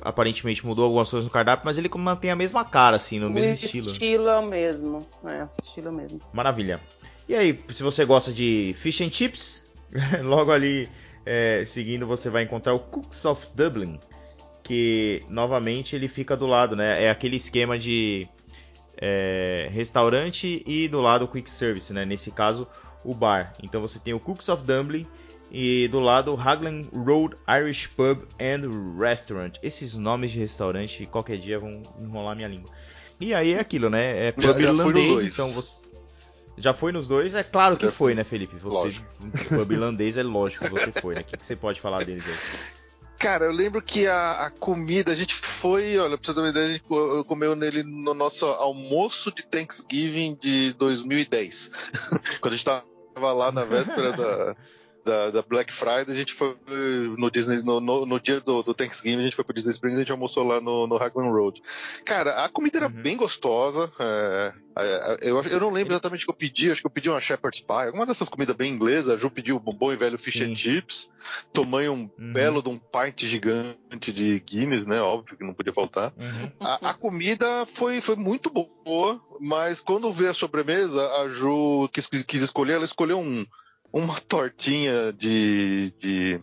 aparentemente 0.00 0.64
mudou 0.64 0.84
algumas 0.84 1.10
coisas 1.10 1.26
no 1.26 1.32
cardápio, 1.32 1.66
mas 1.66 1.78
ele 1.78 1.90
mantém 1.96 2.30
a 2.30 2.36
mesma 2.36 2.64
cara, 2.64 2.96
assim, 2.96 3.18
no 3.18 3.26
o 3.26 3.30
mesmo 3.30 3.52
estilo. 3.52 3.88
O 3.88 3.92
estilo 3.92 4.28
é 4.28 4.38
o 4.38 4.46
mesmo, 4.46 5.06
é, 5.24 5.46
estilo 5.64 5.88
é 5.88 5.92
mesmo. 5.92 6.20
Maravilha. 6.32 6.80
E 7.28 7.34
aí, 7.34 7.60
se 7.70 7.82
você 7.82 8.04
gosta 8.04 8.32
de 8.32 8.74
fish 8.78 9.00
and 9.00 9.10
chips, 9.10 9.67
logo 10.22 10.50
ali 10.52 10.88
é, 11.24 11.62
seguindo 11.66 12.06
você 12.06 12.30
vai 12.30 12.42
encontrar 12.42 12.74
o 12.74 12.78
Cooks 12.78 13.24
of 13.24 13.46
Dublin, 13.54 14.00
que 14.62 15.22
novamente 15.28 15.94
ele 15.94 16.08
fica 16.08 16.36
do 16.36 16.46
lado, 16.46 16.74
né? 16.74 17.04
É 17.04 17.10
aquele 17.10 17.36
esquema 17.36 17.78
de 17.78 18.26
é, 18.96 19.68
restaurante 19.70 20.62
e 20.66 20.88
do 20.88 21.00
lado 21.00 21.28
quick 21.28 21.50
service, 21.50 21.92
né? 21.92 22.04
Nesse 22.04 22.30
caso, 22.30 22.66
o 23.04 23.14
bar. 23.14 23.54
Então 23.62 23.80
você 23.80 23.98
tem 23.98 24.14
o 24.14 24.20
Cooks 24.20 24.48
of 24.48 24.62
Dublin 24.64 25.06
e 25.50 25.88
do 25.88 26.00
lado 26.00 26.34
Raglan 26.34 26.84
Road 26.92 27.36
Irish 27.60 27.86
Pub 27.88 28.20
and 28.40 28.98
Restaurant. 28.98 29.56
Esses 29.62 29.96
nomes 29.96 30.30
de 30.30 30.38
restaurante 30.38 31.06
qualquer 31.06 31.38
dia 31.38 31.58
vão 31.58 31.82
enrolar 32.00 32.34
minha 32.34 32.48
língua. 32.48 32.70
E 33.20 33.34
aí 33.34 33.52
é 33.52 33.60
aquilo, 33.60 33.90
né? 33.90 34.28
É 34.28 34.32
pub 34.32 34.60
irlandês, 34.60 35.24
então 35.24 35.50
você. 35.52 35.87
Já 36.58 36.74
foi 36.74 36.92
nos 36.92 37.06
dois? 37.06 37.34
É 37.34 37.42
claro 37.42 37.76
que 37.76 37.90
foi, 37.90 38.14
né, 38.14 38.24
Felipe? 38.24 38.56
Você, 38.56 39.00
pub 39.48 39.72
irlandês 39.72 40.16
é 40.16 40.22
lógico 40.22 40.64
que 40.64 40.70
você 40.70 40.92
foi, 41.00 41.14
né? 41.14 41.20
O 41.20 41.24
que, 41.24 41.36
que 41.36 41.46
você 41.46 41.56
pode 41.56 41.80
falar 41.80 42.04
deles 42.04 42.24
aí? 42.26 42.78
Cara, 43.18 43.46
eu 43.46 43.52
lembro 43.52 43.82
que 43.82 44.06
a, 44.06 44.46
a, 44.46 44.50
comida, 44.50 45.10
a 45.10 45.14
gente 45.14 45.34
foi, 45.34 45.98
olha, 45.98 46.16
pra 46.16 46.26
você 46.26 46.34
ter 46.34 46.40
uma 46.40 46.50
ideia, 46.50 46.66
a 46.66 46.70
gente 46.70 46.84
comeu 47.26 47.56
nele 47.56 47.82
no 47.82 48.14
nosso 48.14 48.46
almoço 48.46 49.32
de 49.32 49.42
Thanksgiving 49.42 50.38
de 50.40 50.72
2010. 50.74 51.70
Quando 52.40 52.54
a 52.54 52.56
gente 52.56 52.64
tava 52.64 53.32
lá 53.32 53.50
na 53.50 53.64
véspera 53.64 54.12
da, 54.12 54.56
da, 55.08 55.30
da, 55.30 55.42
Black 55.42 55.72
Friday, 55.72 56.10
a 56.10 56.14
gente 56.14 56.34
foi 56.34 56.54
no 57.16 57.30
Disney, 57.30 57.62
no, 57.62 57.80
no, 57.80 58.04
no 58.04 58.20
dia 58.20 58.40
do, 58.40 58.62
do, 58.62 58.74
Thanksgiving, 58.74 59.20
a 59.20 59.24
gente 59.24 59.34
foi 59.36 59.44
pro 59.44 59.54
Disney 59.54 59.72
Springs 59.72 59.96
e 59.96 60.00
a 60.00 60.04
gente 60.04 60.12
almoçou 60.12 60.46
lá 60.46 60.60
no, 60.60 60.86
no 60.86 60.98
Raglan 60.98 61.30
Road. 61.30 61.62
Cara, 62.04 62.44
a 62.44 62.48
comida 62.48 62.78
era 62.78 62.86
uhum. 62.86 62.92
bem 62.92 63.16
gostosa. 63.16 63.90
É, 63.98 64.52
é, 64.76 65.18
eu, 65.22 65.42
eu 65.42 65.60
não 65.60 65.70
lembro 65.70 65.94
exatamente 65.94 66.24
o 66.24 66.26
que 66.26 66.30
eu 66.30 66.36
pedi, 66.36 66.70
acho 66.70 66.82
que 66.82 66.86
eu 66.86 66.90
pedi 66.90 67.08
uma 67.08 67.20
Shepherd's 67.20 67.60
Pie, 67.60 67.86
alguma 67.86 68.04
dessas 68.04 68.28
comidas 68.28 68.54
bem 68.54 68.70
inglesas. 68.70 69.14
A 69.14 69.16
Ju 69.16 69.30
pediu 69.30 69.56
um 69.56 69.72
bom 69.72 69.92
e 69.92 69.96
velho 69.96 70.18
fish 70.18 70.34
Sim. 70.34 70.52
and 70.52 70.56
chips. 70.56 71.10
Tomei 71.52 71.88
um 71.88 72.10
uhum. 72.18 72.32
belo 72.32 72.62
de 72.62 72.68
um 72.68 72.78
pint 72.78 73.24
gigante 73.24 74.12
de 74.12 74.40
Guinness, 74.40 74.86
né? 74.86 75.00
Óbvio 75.00 75.36
que 75.36 75.44
não 75.44 75.54
podia 75.54 75.72
faltar. 75.72 76.12
Uhum. 76.16 76.52
A, 76.60 76.90
a, 76.90 76.94
comida 76.94 77.66
foi, 77.66 78.00
foi 78.00 78.16
muito 78.16 78.50
boa, 78.50 79.20
mas 79.40 79.80
quando 79.80 80.12
veio 80.12 80.30
a 80.30 80.34
sobremesa, 80.34 81.06
a 81.22 81.28
Ju 81.28 81.88
quis, 81.92 82.06
quis 82.06 82.42
escolher, 82.42 82.74
ela 82.74 82.84
escolheu 82.84 83.18
um 83.18 83.46
uma 83.92 84.20
tortinha 84.20 85.12
de, 85.12 85.92
de. 85.98 86.40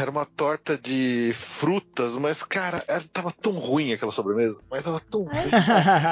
era 0.00 0.10
uma 0.10 0.24
torta 0.24 0.76
de 0.78 1.32
frutas, 1.34 2.14
mas, 2.14 2.42
cara, 2.42 2.82
era, 2.88 3.02
tava 3.12 3.30
tão 3.30 3.52
ruim 3.52 3.92
aquela 3.92 4.10
sobremesa. 4.10 4.62
Mas 4.70 4.82
tava 4.82 5.00
tão 5.00 5.24
ruim. 5.24 5.50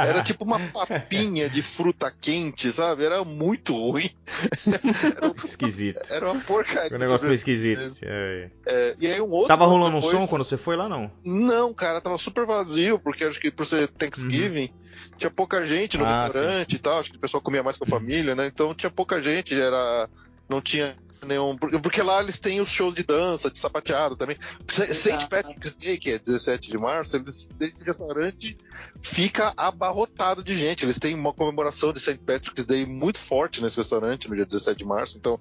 Era 0.07 0.23
tipo 0.23 0.45
uma 0.45 0.61
papinha 0.61 1.49
de 1.49 1.63
fruta 1.63 2.13
quente, 2.21 2.71
sabe? 2.71 3.05
Era 3.05 3.25
muito 3.25 3.75
ruim. 3.75 4.11
Era 5.17 5.29
um, 5.29 5.35
esquisito. 5.45 6.01
Era 6.13 6.31
uma 6.31 6.41
porcaria. 6.43 6.97
O 6.97 7.01
negócio 7.01 7.27
meio 7.27 7.37
esquisito. 7.37 7.97
É. 8.03 8.51
É, 8.67 8.97
e 9.01 9.07
aí 9.07 9.21
um 9.21 9.31
outro. 9.31 9.49
Tava 9.49 9.65
rolando 9.65 9.97
depois... 9.97 10.15
um 10.15 10.21
som 10.21 10.27
quando 10.27 10.45
você 10.45 10.59
foi 10.59 10.77
lá, 10.77 10.89
não? 10.89 11.11
Não, 11.25 11.73
cara, 11.73 12.01
tava 12.01 12.19
super 12.19 12.45
vazio, 12.45 12.99
porque 12.99 13.25
acho 13.25 13.41
que 13.41 13.51
por 13.51 13.67
ser 13.67 13.89
Thanksgiving. 13.89 14.71
Uhum 14.73 14.87
tinha 15.19 15.31
pouca 15.31 15.65
gente 15.65 15.97
no 15.97 16.05
ah, 16.05 16.25
restaurante 16.25 16.71
sim. 16.71 16.77
e 16.77 16.79
tal, 16.79 16.99
acho 16.99 17.11
que 17.11 17.17
o 17.17 17.21
pessoal 17.21 17.41
comia 17.41 17.63
mais 17.63 17.77
com 17.77 17.85
a 17.85 17.87
família, 17.87 18.35
né? 18.35 18.47
Então 18.47 18.75
tinha 18.75 18.91
pouca 18.91 19.21
gente, 19.21 19.55
era 19.55 20.09
não 20.49 20.61
tinha 20.61 20.97
nenhum. 21.25 21.57
Porque 21.57 22.03
lá 22.03 22.23
eles 22.23 22.39
têm 22.39 22.61
os 22.61 22.69
shows 22.69 22.95
de 22.95 23.03
dança, 23.03 23.51
de 23.51 23.59
sapateado 23.59 24.17
também. 24.17 24.37
St. 24.69 25.29
Patrick's 25.29 25.75
Day, 25.75 25.99
que 25.99 26.11
é 26.11 26.19
17 26.19 26.71
de 26.71 26.79
março, 26.79 27.17
eles, 27.17 27.51
esse 27.61 27.85
restaurante 27.85 28.57
fica 29.03 29.53
abarrotado 29.57 30.43
de 30.43 30.57
gente. 30.57 30.85
Eles 30.85 30.99
têm 30.99 31.15
uma 31.15 31.33
comemoração 31.33 31.93
de 31.93 32.01
St. 32.01 32.19
Patrick's 32.19 32.67
Day 32.67 32.87
muito 32.87 33.19
forte 33.19 33.63
nesse 33.63 33.77
restaurante 33.77 34.29
no 34.29 34.37
dia 34.37 34.47
17 34.47 34.79
de 34.79 34.85
março. 34.85 35.19
Então, 35.19 35.39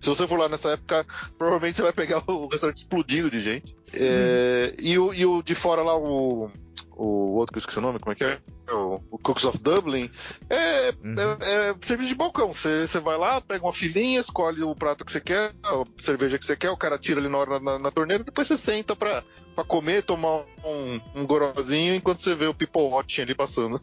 se 0.00 0.08
você 0.08 0.26
for 0.26 0.38
lá 0.38 0.48
nessa 0.48 0.72
época, 0.72 1.06
provavelmente 1.38 1.76
você 1.76 1.82
vai 1.82 1.92
pegar 1.92 2.22
o 2.28 2.48
restaurante 2.48 2.78
explodindo 2.78 3.30
de 3.30 3.40
gente. 3.40 3.76
É, 3.92 4.74
e, 4.78 4.98
o, 4.98 5.12
e 5.12 5.24
o 5.26 5.42
de 5.42 5.54
fora 5.54 5.82
lá, 5.82 5.96
o 5.96 6.50
o 6.96 7.34
outro 7.34 7.52
que 7.52 7.58
eu 7.58 7.60
esqueci 7.60 7.78
o 7.78 7.82
nome, 7.82 7.98
como 7.98 8.12
é 8.12 8.14
que 8.14 8.24
é? 8.24 8.38
O, 8.70 9.00
o 9.10 9.18
Cooks 9.18 9.44
of 9.44 9.58
Dublin. 9.58 10.10
É, 10.48 10.90
uhum. 11.02 11.14
é, 11.40 11.70
é, 11.70 11.74
serviço 11.80 12.10
de 12.10 12.14
balcão. 12.14 12.52
Você 12.52 12.86
vai 13.00 13.16
lá, 13.16 13.40
pega 13.40 13.64
uma 13.64 13.72
filinha, 13.72 14.20
escolhe 14.20 14.62
o 14.62 14.74
prato 14.74 15.04
que 15.04 15.12
você 15.12 15.20
quer, 15.20 15.54
a 15.62 15.84
cerveja 15.98 16.38
que 16.38 16.44
você 16.44 16.56
quer, 16.56 16.70
o 16.70 16.76
cara 16.76 16.98
tira 16.98 17.20
ali 17.20 17.28
na 17.28 17.38
hora 17.38 17.60
na, 17.60 17.78
na 17.78 17.90
torneira, 17.90 18.22
depois 18.22 18.46
você 18.46 18.56
senta 18.56 18.94
pra, 18.94 19.24
pra 19.54 19.64
comer, 19.64 20.02
tomar 20.02 20.44
um, 20.64 21.00
um 21.14 21.26
gorozinho 21.26 21.94
enquanto 21.94 22.20
você 22.20 22.34
vê 22.34 22.46
o 22.46 22.54
People 22.54 22.82
Watching 22.82 23.22
ali 23.22 23.34
passando. 23.34 23.80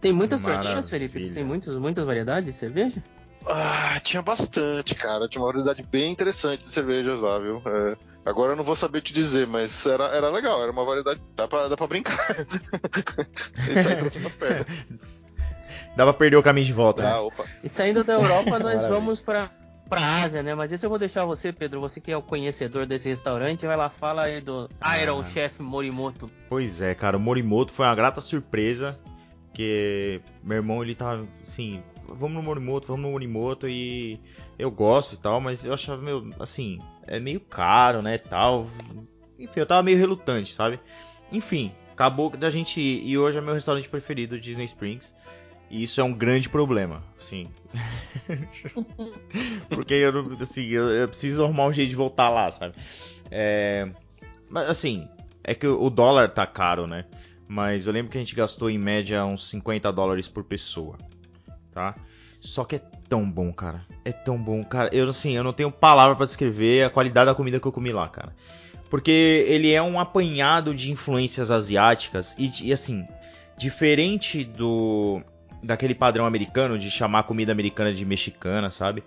Tem 0.00 0.12
muitas 0.12 0.42
torneiras, 0.42 0.88
Felipe? 0.88 1.30
Tem 1.30 1.44
muitos, 1.44 1.76
muitas 1.76 2.04
variedades 2.04 2.52
de 2.52 2.58
cerveja? 2.58 3.02
Ah, 3.46 4.00
tinha 4.02 4.22
bastante, 4.22 4.94
cara. 4.94 5.28
Tinha 5.28 5.42
uma 5.42 5.52
variedade 5.52 5.82
bem 5.82 6.12
interessante 6.12 6.64
de 6.64 6.70
cervejas 6.70 7.20
lá, 7.20 7.38
viu? 7.38 7.62
É, 7.64 7.96
Agora 8.28 8.52
eu 8.52 8.56
não 8.56 8.64
vou 8.64 8.76
saber 8.76 9.00
te 9.00 9.14
dizer, 9.14 9.46
mas 9.46 9.86
era, 9.86 10.04
era 10.08 10.28
legal, 10.28 10.62
era 10.62 10.70
uma 10.70 10.84
variedade. 10.84 11.18
Dá 11.34 11.48
pra, 11.48 11.66
dá 11.66 11.76
pra 11.78 11.86
brincar. 11.86 12.18
Dá 15.96 16.04
pra 16.04 16.12
perder 16.12 16.36
o 16.36 16.42
caminho 16.42 16.66
de 16.66 16.72
volta. 16.72 17.02
Né? 17.02 17.10
Ah, 17.10 17.22
opa. 17.22 17.44
E 17.64 17.68
saindo 17.68 18.04
da 18.04 18.12
Europa, 18.12 18.58
nós 18.60 18.86
vamos 18.86 19.20
pra, 19.20 19.50
pra 19.88 20.22
Ásia, 20.22 20.42
né? 20.42 20.54
Mas 20.54 20.70
esse 20.70 20.84
eu 20.84 20.90
vou 20.90 20.98
deixar 20.98 21.24
você, 21.24 21.52
Pedro. 21.52 21.80
Você 21.80 22.00
que 22.00 22.12
é 22.12 22.16
o 22.16 22.22
conhecedor 22.22 22.86
desse 22.86 23.08
restaurante, 23.08 23.66
vai 23.66 23.76
lá, 23.76 23.88
fala 23.88 24.22
aí 24.22 24.40
do 24.40 24.70
ah. 24.80 25.00
Iron 25.00 25.24
Chef 25.24 25.60
Morimoto. 25.60 26.30
Pois 26.48 26.80
é, 26.80 26.94
cara, 26.94 27.16
o 27.16 27.20
Morimoto 27.20 27.72
foi 27.72 27.86
uma 27.86 27.94
grata 27.94 28.20
surpresa. 28.20 28.98
Que 29.52 30.20
meu 30.44 30.58
irmão, 30.58 30.84
ele 30.84 30.94
tá, 30.94 31.18
assim, 31.42 31.82
vamos 32.08 32.36
no 32.36 32.42
Morimoto, 32.42 32.88
vamos 32.88 33.02
no 33.02 33.10
Morimoto 33.10 33.68
e 33.68 34.20
eu 34.58 34.70
gosto 34.70 35.14
e 35.14 35.18
tal, 35.18 35.40
mas 35.40 35.64
eu 35.64 35.74
achava, 35.74 36.00
meu, 36.02 36.30
assim, 36.38 36.78
é 37.06 37.20
meio 37.20 37.40
caro, 37.40 38.02
né, 38.02 38.18
tal. 38.18 38.68
Enfim, 39.38 39.60
eu 39.60 39.66
tava 39.66 39.82
meio 39.82 39.98
relutante, 39.98 40.52
sabe? 40.52 40.80
Enfim, 41.30 41.72
acabou 41.92 42.30
da 42.30 42.50
gente 42.50 42.80
ir 42.80 43.06
e 43.06 43.18
hoje 43.18 43.38
é 43.38 43.40
meu 43.40 43.54
restaurante 43.54 43.88
preferido, 43.88 44.40
Disney 44.40 44.64
Springs. 44.64 45.14
E 45.70 45.82
isso 45.82 46.00
é 46.00 46.04
um 46.04 46.14
grande 46.14 46.48
problema, 46.48 47.02
sim. 47.18 47.46
Porque 49.68 49.94
eu, 49.94 50.36
assim, 50.40 50.64
eu, 50.64 50.88
eu, 50.88 51.08
preciso 51.08 51.44
arrumar 51.44 51.66
um 51.66 51.72
jeito 51.72 51.90
de 51.90 51.96
voltar 51.96 52.30
lá, 52.30 52.50
sabe? 52.50 52.74
É, 53.30 53.86
mas 54.48 54.68
assim, 54.70 55.06
é 55.44 55.54
que 55.54 55.66
o 55.66 55.90
dólar 55.90 56.30
tá 56.30 56.46
caro, 56.46 56.86
né? 56.86 57.04
Mas 57.46 57.86
eu 57.86 57.92
lembro 57.92 58.10
que 58.10 58.16
a 58.16 58.20
gente 58.20 58.34
gastou 58.34 58.70
em 58.70 58.78
média 58.78 59.24
uns 59.24 59.48
50 59.48 59.92
dólares 59.92 60.26
por 60.26 60.44
pessoa, 60.44 60.96
tá? 61.78 61.94
Só 62.40 62.64
que 62.64 62.76
é 62.76 62.80
tão 63.08 63.28
bom, 63.30 63.52
cara. 63.52 63.82
É 64.04 64.10
tão 64.10 64.36
bom, 64.36 64.64
cara. 64.64 64.90
Eu 64.92 65.08
assim, 65.08 65.36
eu 65.36 65.44
não 65.44 65.52
tenho 65.52 65.70
palavra 65.70 66.16
para 66.16 66.26
descrever 66.26 66.84
a 66.84 66.90
qualidade 66.90 67.26
da 67.26 67.34
comida 67.34 67.60
que 67.60 67.66
eu 67.66 67.72
comi 67.72 67.92
lá, 67.92 68.08
cara. 68.08 68.34
Porque 68.90 69.44
ele 69.48 69.72
é 69.72 69.80
um 69.80 70.00
apanhado 70.00 70.74
de 70.74 70.90
influências 70.90 71.50
asiáticas 71.50 72.34
e, 72.36 72.68
e 72.68 72.72
assim, 72.72 73.06
diferente 73.56 74.44
do 74.44 75.22
daquele 75.62 75.94
padrão 75.94 76.24
americano 76.24 76.78
de 76.78 76.90
chamar 76.90 77.24
comida 77.24 77.52
americana 77.52 77.92
de 77.92 78.04
mexicana, 78.04 78.70
sabe? 78.70 79.02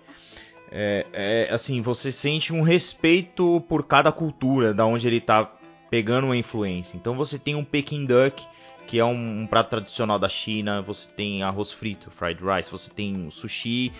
É, 0.70 1.06
é, 1.12 1.48
assim, 1.50 1.82
você 1.82 2.10
sente 2.10 2.52
um 2.52 2.62
respeito 2.62 3.62
por 3.68 3.84
cada 3.86 4.10
cultura, 4.12 4.72
da 4.72 4.86
onde 4.86 5.06
ele 5.06 5.20
tá 5.20 5.50
pegando 5.90 6.24
uma 6.24 6.36
influência. 6.36 6.96
Então 6.96 7.14
você 7.14 7.38
tem 7.38 7.54
um 7.54 7.64
Peking 7.64 8.06
Duck 8.06 8.42
que 8.86 8.98
é 8.98 9.04
um, 9.04 9.42
um, 9.42 9.46
prato 9.46 9.70
tradicional 9.70 10.18
da 10.18 10.28
China. 10.28 10.82
Você 10.82 11.08
tem 11.08 11.42
arroz 11.42 11.72
frito, 11.72 12.10
fried 12.10 12.40
rice, 12.42 12.70
você 12.70 12.90
tem 12.90 13.30
sushi. 13.30 13.92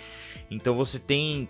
Então 0.50 0.74
você 0.74 0.98
tem 0.98 1.48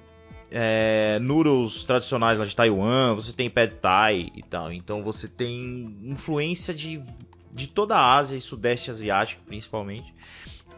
é, 0.51 1.19
noodles 1.21 1.85
tradicionais 1.85 2.39
lá 2.39 2.45
de 2.45 2.55
Taiwan, 2.55 3.15
você 3.15 3.33
tem 3.33 3.49
pad 3.49 3.75
thai 3.77 4.31
e 4.35 4.43
tal. 4.43 4.73
Então 4.73 5.03
você 5.03 5.27
tem 5.29 5.97
influência 6.03 6.73
de, 6.75 7.03
de 7.53 7.67
toda 7.67 7.97
a 7.97 8.15
Ásia 8.17 8.37
e 8.37 8.41
Sudeste 8.41 8.91
Asiático, 8.91 9.43
principalmente. 9.47 10.15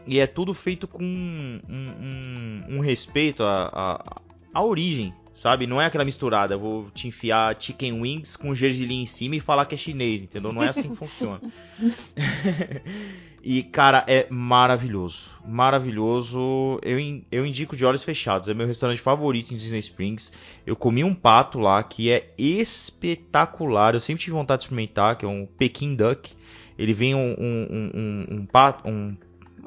E 0.07 0.19
é 0.19 0.27
tudo 0.27 0.53
feito 0.53 0.87
com 0.87 1.03
um, 1.03 1.59
um, 1.67 2.77
um 2.77 2.79
respeito 2.79 3.43
à, 3.43 3.69
à, 3.73 4.21
à 4.53 4.63
origem 4.63 5.13
Sabe? 5.35 5.67
Não 5.67 5.81
é 5.81 5.85
aquela 5.85 6.05
misturada, 6.05 6.57
vou 6.57 6.89
te 6.91 7.09
enfiar 7.09 7.57
chicken 7.59 7.99
wings 7.99 8.37
com 8.37 8.55
gergelim 8.55 9.01
em 9.01 9.05
cima 9.05 9.35
e 9.35 9.41
falar 9.41 9.65
que 9.65 9.75
é 9.75 9.77
chinês, 9.77 10.21
entendeu? 10.21 10.53
Não 10.53 10.63
é 10.63 10.69
assim 10.69 10.89
que 10.89 10.95
funciona. 10.95 11.41
e, 13.43 13.61
cara, 13.63 14.05
é 14.07 14.27
maravilhoso. 14.29 15.29
Maravilhoso. 15.45 16.79
Eu, 16.81 16.97
eu 17.29 17.45
indico 17.45 17.75
de 17.75 17.83
olhos 17.83 18.01
fechados. 18.01 18.47
É 18.47 18.53
meu 18.53 18.65
restaurante 18.65 19.01
favorito 19.01 19.53
em 19.53 19.57
Disney 19.57 19.79
Springs. 19.79 20.31
Eu 20.65 20.73
comi 20.73 21.03
um 21.03 21.13
pato 21.13 21.59
lá 21.59 21.83
que 21.83 22.09
é 22.09 22.33
espetacular. 22.37 23.93
Eu 23.93 23.99
sempre 23.99 24.23
tive 24.23 24.37
vontade 24.37 24.61
de 24.61 24.65
experimentar, 24.67 25.17
que 25.17 25.25
é 25.25 25.27
um 25.27 25.45
Peking 25.45 25.95
Duck. 25.95 26.31
Ele 26.79 26.93
vem 26.93 27.13
um, 27.13 27.35
um, 27.37 27.91
um, 27.93 28.25
um 28.37 28.45
pato, 28.45 28.87
um 28.87 29.17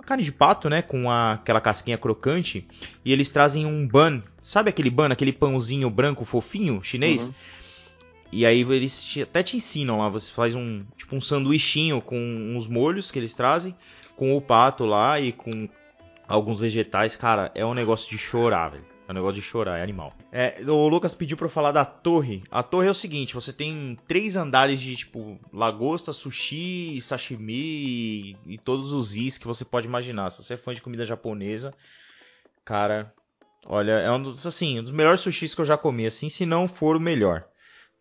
carne 0.09 0.25
de 0.25 0.33
pato, 0.33 0.71
né? 0.71 0.81
Com 0.81 1.11
a, 1.11 1.35
aquela 1.35 1.61
casquinha 1.61 1.99
crocante. 1.99 2.67
E 3.05 3.13
eles 3.13 3.31
trazem 3.31 3.67
um 3.67 3.87
bun. 3.87 4.23
Sabe 4.43 4.71
aquele 4.71 4.89
bun, 4.89 5.05
aquele 5.05 5.33
pãozinho 5.33 5.91
branco 5.91 6.25
fofinho 6.25 6.83
chinês? 6.83 7.29
Uhum. 7.29 7.35
E 8.33 8.47
aí 8.47 8.61
eles 8.61 9.05
te, 9.05 9.23
até 9.23 9.43
te 9.43 9.59
ensinam 9.59 9.99
lá. 9.99 10.09
Você 10.09 10.33
faz 10.33 10.55
um 10.55 10.83
tipo 10.97 11.15
um 11.15 11.21
sanduichinho 11.21 12.01
com 12.01 12.17
uns 12.17 12.67
molhos 12.67 13.11
que 13.11 13.19
eles 13.19 13.35
trazem. 13.35 13.77
Com 14.17 14.35
o 14.35 14.41
pato 14.41 14.87
lá 14.87 15.21
e 15.21 15.31
com 15.31 15.69
alguns 16.27 16.59
vegetais. 16.59 17.15
Cara, 17.15 17.53
é 17.55 17.65
um 17.65 17.75
negócio 17.75 18.09
de 18.09 18.17
chorar, 18.17 18.71
velho. 18.71 18.98
É 19.09 19.11
um 19.11 19.15
negócio 19.15 19.37
de 19.37 19.43
chorar, 19.43 19.79
é 19.79 19.83
animal. 19.83 20.13
É, 20.31 20.59
o 20.67 20.87
Lucas 20.87 21.15
pediu 21.15 21.35
pra 21.35 21.47
eu 21.47 21.51
falar 21.51 21.73
da 21.73 21.83
torre. 21.83 22.43
A 22.51 22.63
torre 22.63 22.89
é 22.89 22.91
o 22.91 22.95
seguinte: 22.95 23.35
você 23.35 23.55
tem 23.55 23.97
três 24.07 24.37
andares 24.37 24.79
de 24.79 24.95
tipo 24.95 25.41
lagosta, 25.51 26.13
sushi, 26.13 27.01
sashimi 27.01 28.37
e, 28.47 28.59
todos 28.59 28.93
os 28.93 29.17
is 29.17 29.39
que 29.39 29.47
você 29.47 29.65
pode 29.65 29.87
imaginar. 29.87 30.31
Se 30.31 30.43
você 30.43 30.55
é 30.55 30.57
fã 30.59 30.75
de 30.75 30.83
comida 30.83 31.07
japonesa, 31.07 31.73
cara, 32.67 33.11
olha, 33.65 33.93
é 33.93 34.13
um 34.13 34.21
dos, 34.21 34.47
assim, 34.47 34.81
um 34.81 34.83
dos 34.83 34.93
melhores 34.93 35.23
sushis 35.23 35.55
que 35.55 35.63
eu 35.63 35.67
já 35.67 35.79
comi, 35.79 36.05
assim, 36.05 36.29
se 36.29 36.45
não 36.45 36.69
for 36.69 36.95
o 36.95 37.01
melhor, 37.01 37.43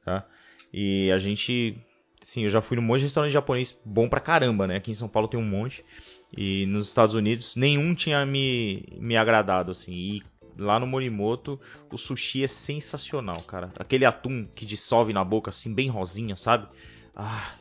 tá? 0.04 0.26
E 0.74 1.10
a 1.10 1.18
gente, 1.18 1.82
sim, 2.22 2.44
eu 2.44 2.50
já 2.50 2.60
fui 2.60 2.76
num 2.76 2.84
monte 2.84 3.00
de 3.00 3.06
restaurante 3.06 3.32
japonês 3.32 3.80
bom 3.86 4.10
pra 4.10 4.20
caramba, 4.20 4.68
né? 4.68 4.76
Aqui 4.76 4.92
em 4.92 4.96
São 4.96 5.08
Paulo 5.08 5.30
tem 5.30 5.40
um 5.40 5.44
monte. 5.44 5.86
E 6.36 6.66
nos 6.66 6.90
Estados 6.90 7.16
Unidos 7.16 7.56
nenhum 7.56 7.96
tinha 7.96 8.26
me, 8.26 8.84
me 9.00 9.16
agradado, 9.16 9.72
assim. 9.72 9.94
E 9.94 10.24
lá 10.58 10.80
no 10.80 10.88
Morimoto, 10.88 11.60
o 11.92 11.98
sushi 11.98 12.44
é 12.44 12.48
sensacional, 12.48 13.42
cara. 13.42 13.72
Aquele 13.78 14.06
atum 14.06 14.48
que 14.56 14.66
dissolve 14.66 15.14
na 15.14 15.24
boca, 15.24 15.50
assim, 15.50 15.74
bem 15.74 15.90
rosinha, 15.90 16.36
sabe? 16.36 16.68
Ah, 17.16 17.56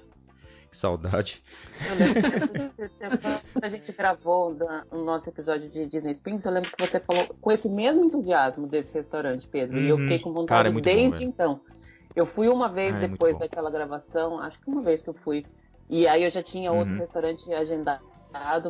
que 0.70 0.76
saudade. 0.76 1.42
Eu 1.88 1.94
lembro 1.96 2.22
que 2.22 3.64
a 3.64 3.68
gente 3.68 3.92
gravou 3.96 4.56
o 4.90 5.04
nosso 5.04 5.28
episódio 5.28 5.68
de 5.68 5.86
Disney 5.86 6.12
Springs, 6.12 6.44
eu 6.44 6.52
lembro 6.52 6.70
que 6.70 6.86
você 6.86 7.00
falou 7.00 7.26
com 7.40 7.52
esse 7.52 7.68
mesmo 7.68 8.04
entusiasmo 8.04 8.66
desse 8.66 8.94
restaurante, 8.94 9.46
Pedro. 9.46 9.76
Uhum. 9.76 9.84
E 9.84 9.88
eu 9.88 9.98
fiquei 9.98 10.18
com 10.18 10.32
vontade 10.32 10.68
cara, 10.70 10.78
é 10.78 10.80
desde 10.80 11.18
bom, 11.18 11.24
então. 11.24 11.60
Eu 12.14 12.24
fui 12.24 12.48
uma 12.48 12.68
vez 12.68 12.94
é 12.96 13.00
depois 13.00 13.38
daquela 13.38 13.70
gravação, 13.70 14.38
acho 14.40 14.58
que 14.58 14.70
uma 14.70 14.80
vez 14.80 15.02
que 15.02 15.10
eu 15.10 15.14
fui. 15.14 15.44
E 15.88 16.06
aí 16.08 16.24
eu 16.24 16.30
já 16.30 16.42
tinha 16.42 16.72
outro 16.72 16.94
uhum. 16.94 17.00
restaurante 17.00 17.52
agendado 17.52 18.15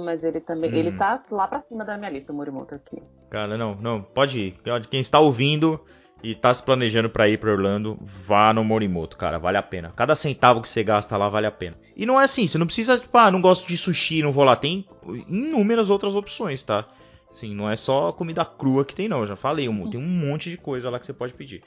mas 0.01 0.25
ele 0.25 0.41
também. 0.41 0.71
Hum. 0.71 0.75
Ele 0.75 0.93
tá 0.93 1.23
lá 1.31 1.47
pra 1.49 1.59
cima 1.59 1.85
da 1.85 1.97
minha 1.97 2.11
lista, 2.11 2.33
o 2.33 2.37
Morimoto 2.37 2.75
aqui. 2.75 3.03
Cara, 3.31 3.57
não, 3.57 3.75
não, 3.75 4.03
pode 4.03 4.39
ir. 4.39 4.59
Quem 4.91 5.01
está 5.01 5.19
ouvindo 5.19 5.81
e 6.23 6.35
tá 6.35 6.53
se 6.53 6.63
planejando 6.63 7.11
para 7.11 7.29
ir 7.29 7.39
para 7.39 7.53
Orlando, 7.53 7.99
vá 8.01 8.53
no 8.53 8.65
Morimoto, 8.65 9.17
cara, 9.17 9.39
vale 9.39 9.59
a 9.59 9.63
pena. 9.63 9.93
Cada 9.95 10.15
centavo 10.15 10.63
que 10.63 10.69
você 10.69 10.83
gasta 10.83 11.17
lá 11.17 11.29
vale 11.29 11.47
a 11.47 11.51
pena. 11.51 11.77
E 11.95 12.07
não 12.07 12.21
é 12.21 12.25
assim, 12.25 12.49
você 12.49 12.59
não 12.59 12.67
precisa, 12.67 12.99
tipo, 12.99 13.17
ah, 13.17 13.31
não 13.31 13.41
gosto 13.41 13.67
de 13.67 13.77
sushi, 13.77 14.23
não 14.23 14.33
vou 14.33 14.45
lá. 14.45 14.57
Tem 14.57 14.87
inúmeras 15.29 15.91
outras 15.91 16.15
opções, 16.15 16.63
tá? 16.63 16.87
Sim, 17.33 17.55
não 17.55 17.69
é 17.71 17.77
só 17.77 18.13
comida 18.13 18.45
crua 18.45 18.85
que 18.85 18.95
tem, 18.95 19.09
não. 19.09 19.21
Eu 19.21 19.27
já 19.27 19.37
falei, 19.37 19.67
tem 19.67 20.01
um 20.01 20.09
monte 20.09 20.51
de 20.51 20.57
coisa 20.57 20.89
lá 20.89 20.99
que 20.99 21.07
você 21.07 21.13
pode 21.13 21.35
pedir. 21.35 21.63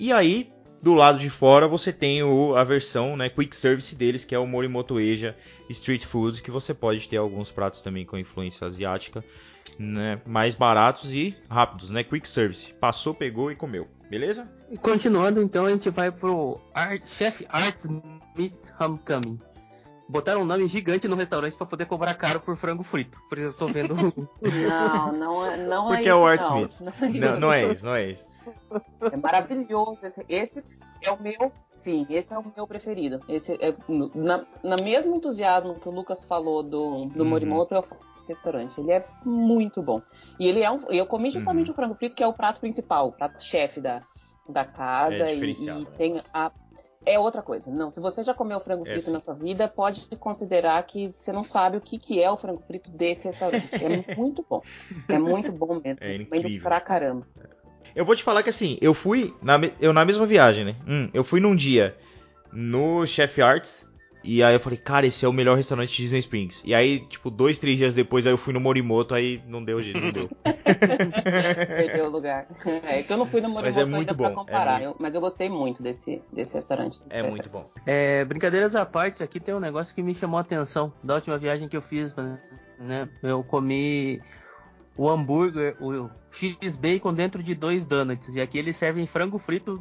E 0.00 0.12
aí, 0.12 0.52
do 0.80 0.94
lado 0.94 1.18
de 1.18 1.28
fora 1.28 1.66
você 1.66 1.92
tem 1.92 2.22
o, 2.22 2.54
a 2.54 2.64
versão 2.64 3.16
né, 3.16 3.28
quick 3.28 3.54
service 3.54 3.94
deles, 3.94 4.24
que 4.24 4.34
é 4.34 4.38
o 4.38 4.46
Morimoto 4.46 5.00
Eja 5.00 5.36
Street 5.68 6.04
Food, 6.04 6.42
que 6.42 6.50
você 6.50 6.72
pode 6.72 7.08
ter 7.08 7.16
alguns 7.16 7.50
pratos 7.50 7.82
também 7.82 8.04
com 8.04 8.16
influência 8.16 8.66
asiática, 8.66 9.24
né, 9.78 10.20
mais 10.26 10.54
baratos 10.54 11.12
e 11.12 11.36
rápidos, 11.50 11.90
né, 11.90 12.02
quick 12.04 12.28
service. 12.28 12.72
Passou, 12.74 13.12
pegou 13.12 13.50
e 13.50 13.56
comeu, 13.56 13.88
beleza? 14.08 14.48
E 14.70 14.78
continuando, 14.78 15.42
então 15.42 15.66
a 15.66 15.70
gente 15.70 15.90
vai 15.90 16.10
pro 16.10 16.60
Art, 16.74 17.02
Chef 17.06 17.44
Arts 17.48 17.88
Meat 18.36 18.54
Homecoming. 18.78 19.40
Botaram 20.08 20.40
um 20.40 20.44
nome 20.46 20.66
gigante 20.66 21.06
no 21.06 21.16
restaurante 21.16 21.54
para 21.54 21.66
poder 21.66 21.84
cobrar 21.84 22.14
caro 22.14 22.40
por 22.40 22.56
frango 22.56 22.82
frito. 22.82 23.20
Por 23.28 23.36
isso 23.36 23.48
eu 23.48 23.52
tô 23.52 23.68
vendo. 23.68 23.94
não, 24.40 25.12
não, 25.12 25.44
é, 25.44 25.56
não 25.58 25.86
Porque 25.88 25.92
é, 25.92 25.96
Porque 25.96 26.08
é 26.08 26.14
o 26.14 26.24
Arts 26.24 26.50
Meat. 26.50 26.80
Não, 27.20 27.32
não, 27.32 27.40
não 27.40 27.52
é 27.52 27.70
isso, 27.70 27.84
não 27.84 27.94
é 27.94 28.10
isso. 28.10 28.26
É 29.12 29.16
maravilhoso. 29.16 30.04
Esse, 30.04 30.24
esse, 30.28 30.78
é 31.02 31.10
o 31.10 31.20
meu, 31.20 31.52
sim, 31.70 32.06
esse 32.10 32.32
é 32.32 32.38
o 32.38 32.44
meu 32.54 32.66
preferido. 32.66 33.20
Esse 33.28 33.54
é, 33.54 33.74
na, 34.14 34.44
na 34.62 34.76
mesmo 34.76 35.16
entusiasmo 35.16 35.76
que 35.76 35.88
o 35.88 35.92
Lucas 35.92 36.24
falou 36.24 36.62
do, 36.62 37.06
do 37.06 37.22
uhum. 37.22 37.28
Morimoto, 37.28 37.74
eu 37.74 37.82
restaurante. 38.28 38.78
Ele 38.78 38.92
é 38.92 39.04
muito 39.24 39.82
bom. 39.82 40.02
E 40.38 40.46
ele 40.46 40.62
é 40.62 40.70
um. 40.70 40.84
Eu 40.90 41.06
comi 41.06 41.30
justamente 41.30 41.68
uhum. 41.68 41.72
o 41.72 41.74
frango 41.74 41.94
frito, 41.94 42.14
que 42.14 42.22
é 42.22 42.26
o 42.26 42.32
prato 42.32 42.60
principal, 42.60 43.08
o 43.08 43.12
prato 43.12 43.42
chefe 43.42 43.80
da, 43.80 44.02
da 44.48 44.64
casa. 44.64 45.24
É 45.24 45.34
e, 45.34 45.52
e 45.52 45.64
né? 45.64 45.86
tem 45.96 46.20
a. 46.32 46.52
É 47.06 47.18
outra 47.18 47.40
coisa. 47.40 47.70
Não, 47.70 47.90
se 47.90 48.00
você 48.00 48.22
já 48.22 48.34
comeu 48.34 48.60
frango 48.60 48.84
frito 48.84 49.10
na 49.10 49.20
sua 49.20 49.32
vida, 49.32 49.66
pode 49.66 50.04
considerar 50.16 50.82
que 50.82 51.10
você 51.14 51.32
não 51.32 51.42
sabe 51.42 51.78
o 51.78 51.80
que, 51.80 51.96
que 51.96 52.22
é 52.22 52.30
o 52.30 52.36
frango 52.36 52.62
frito 52.66 52.90
desse 52.90 53.28
restaurante. 53.28 53.66
É 53.72 53.88
muito 54.14 54.44
bom. 54.48 54.60
É 55.08 55.18
muito 55.18 55.50
bom 55.50 55.80
mesmo. 55.82 55.98
É 56.02 56.16
incrível. 56.16 56.62
pra 56.62 56.80
caramba. 56.80 57.26
Eu 57.94 58.04
vou 58.04 58.14
te 58.14 58.22
falar 58.22 58.42
que 58.42 58.50
assim, 58.50 58.76
eu 58.80 58.94
fui 58.94 59.34
na, 59.42 59.60
eu 59.80 59.92
na 59.92 60.04
mesma 60.04 60.26
viagem, 60.26 60.64
né? 60.64 60.76
Hum, 60.86 61.08
eu 61.12 61.24
fui 61.24 61.40
num 61.40 61.54
dia 61.54 61.96
no 62.52 63.06
Chef 63.06 63.40
Arts. 63.40 63.86
E 64.24 64.42
aí 64.42 64.54
eu 64.54 64.60
falei, 64.60 64.78
cara, 64.78 65.06
esse 65.06 65.24
é 65.24 65.28
o 65.28 65.32
melhor 65.32 65.56
restaurante 65.56 65.90
de 65.90 66.02
Disney 66.02 66.18
Springs. 66.18 66.62
E 66.66 66.74
aí, 66.74 67.00
tipo, 67.00 67.30
dois, 67.30 67.58
três 67.58 67.78
dias 67.78 67.94
depois, 67.94 68.26
aí 68.26 68.32
eu 68.32 68.36
fui 68.36 68.52
no 68.52 68.60
Morimoto, 68.60 69.14
aí 69.14 69.40
não 69.46 69.64
deu 69.64 69.80
jeito, 69.80 70.00
não 70.00 70.10
deu. 70.10 70.28
Perdeu 70.44 72.06
o 72.06 72.10
lugar. 72.10 72.46
É 72.82 73.02
que 73.02 73.12
eu 73.12 73.16
não 73.16 73.24
fui 73.24 73.40
no 73.40 73.48
Morimoto 73.48 73.66
mas 73.66 73.76
é 73.76 73.84
muito 73.84 74.14
bom. 74.14 74.24
pra 74.24 74.34
comparar, 74.34 74.82
é 74.82 74.84
muito... 74.86 74.96
eu, 74.96 74.96
mas 74.98 75.14
eu 75.14 75.20
gostei 75.20 75.48
muito 75.48 75.82
desse, 75.82 76.20
desse 76.32 76.54
restaurante. 76.54 77.00
É 77.08 77.22
muito 77.22 77.48
bom. 77.48 77.70
É, 77.86 78.24
brincadeiras 78.24 78.74
à 78.74 78.84
parte, 78.84 79.22
aqui 79.22 79.38
tem 79.38 79.54
um 79.54 79.60
negócio 79.60 79.94
que 79.94 80.02
me 80.02 80.14
chamou 80.14 80.36
a 80.36 80.40
atenção 80.40 80.92
da 81.02 81.14
última 81.14 81.38
viagem 81.38 81.68
que 81.68 81.76
eu 81.76 81.82
fiz, 81.82 82.14
né? 82.78 83.08
Eu 83.22 83.42
comi 83.44 84.20
o 84.98 85.08
hambúrguer, 85.08 85.76
o 85.80 86.10
X-Bacon 86.30 87.14
dentro 87.14 87.40
de 87.40 87.54
dois 87.54 87.86
donuts. 87.86 88.34
E 88.34 88.40
aqui 88.40 88.58
eles 88.58 88.76
servem 88.76 89.06
frango 89.06 89.38
frito 89.38 89.80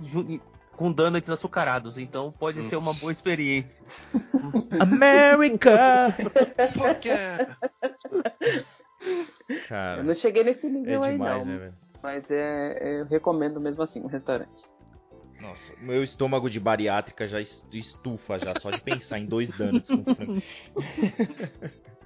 com 0.73 0.91
donuts 0.91 1.29
açucarados. 1.31 1.97
Então 1.97 2.31
pode 2.31 2.61
ser 2.61 2.75
uma 2.75 2.93
boa 2.93 3.11
experiência. 3.11 3.83
America! 4.79 6.13
Fuck 6.71 7.07
yeah! 7.07 7.57
Cara, 9.67 10.01
eu 10.01 10.03
não 10.05 10.13
cheguei 10.13 10.43
nesse 10.43 10.69
nível 10.69 11.03
é 11.03 11.13
demais, 11.13 11.47
aí 11.47 11.47
não. 11.47 11.59
Né, 11.59 11.73
mas 12.01 12.29
é, 12.29 12.99
eu 13.01 13.05
recomendo 13.05 13.59
mesmo 13.59 13.81
assim 13.81 14.01
o 14.01 14.07
restaurante. 14.07 14.65
Nossa, 15.41 15.73
meu 15.81 16.03
estômago 16.03 16.49
de 16.49 16.59
bariátrica 16.59 17.27
já 17.27 17.39
estufa 17.39 18.39
já 18.39 18.53
só 18.59 18.69
de 18.71 18.81
pensar 18.81 19.19
em 19.19 19.25
dois 19.25 19.51
donuts 19.51 19.89
com 19.89 20.15
frango. 20.15 20.41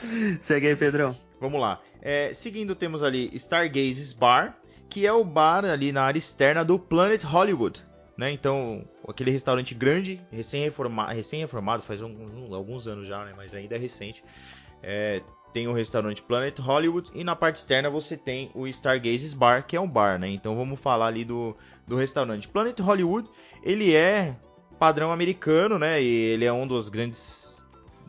Segue 0.40 0.68
aí, 0.68 0.76
Pedrão. 0.76 1.16
Vamos 1.40 1.60
lá. 1.60 1.80
É, 2.02 2.32
seguindo, 2.32 2.74
temos 2.74 3.02
ali 3.02 3.30
Stargazes 3.34 4.12
Bar, 4.12 4.56
que 4.88 5.06
é 5.06 5.12
o 5.12 5.24
bar 5.24 5.64
ali 5.64 5.92
na 5.92 6.02
área 6.02 6.18
externa 6.18 6.64
do 6.64 6.78
Planet 6.78 7.22
Hollywood. 7.22 7.82
Né? 8.16 8.32
Então, 8.32 8.84
aquele 9.08 9.30
restaurante 9.30 9.74
grande, 9.74 10.20
recém-reformado, 10.30 11.14
recém 11.14 11.46
faz 11.82 12.02
um, 12.02 12.54
alguns 12.54 12.86
anos 12.86 13.08
já, 13.08 13.24
né? 13.24 13.32
mas 13.36 13.54
ainda 13.54 13.76
é 13.76 13.78
recente. 13.78 14.22
É, 14.82 15.22
tem 15.52 15.66
o 15.68 15.72
restaurante 15.72 16.22
Planet 16.22 16.58
Hollywood 16.58 17.10
e 17.14 17.24
na 17.24 17.34
parte 17.34 17.56
externa 17.56 17.90
você 17.90 18.16
tem 18.16 18.50
o 18.54 18.66
Stargazes 18.66 19.34
Bar, 19.34 19.66
que 19.66 19.76
é 19.76 19.80
um 19.80 19.88
bar, 19.88 20.18
né? 20.18 20.28
Então 20.28 20.54
vamos 20.54 20.78
falar 20.78 21.06
ali 21.06 21.24
do, 21.24 21.56
do 21.86 21.96
restaurante. 21.96 22.48
Planet 22.48 22.78
Hollywood, 22.78 23.28
ele 23.62 23.94
é 23.94 24.36
padrão 24.78 25.10
americano, 25.12 25.78
né? 25.78 26.00
E 26.02 26.06
ele 26.06 26.44
é 26.44 26.52
um 26.52 26.66
dos 26.66 26.88
grandes 26.88 27.59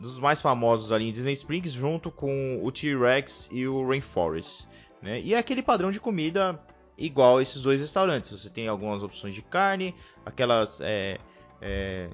dos 0.02 0.18
mais 0.18 0.42
famosos 0.42 0.90
ali 0.92 1.08
em 1.08 1.12
Disney 1.12 1.32
Springs, 1.32 1.72
junto 1.72 2.10
com 2.10 2.60
o 2.62 2.70
T-Rex 2.72 3.48
e 3.52 3.66
o 3.66 3.86
Rainforest. 3.88 4.66
Né? 5.00 5.18
E 5.20 5.32
é 5.34 5.38
aquele 5.38 5.62
padrão 5.62 5.90
de 5.90 5.98
comida 6.00 6.60
igual 6.98 7.38
a 7.38 7.42
esses 7.42 7.62
dois 7.62 7.80
restaurantes. 7.80 8.30
Você 8.32 8.50
tem 8.50 8.68
algumas 8.68 9.02
opções 9.02 9.34
de 9.34 9.40
carne, 9.42 9.94
aquelas 10.26 10.78
é, 10.80 11.18
é, 11.60 12.08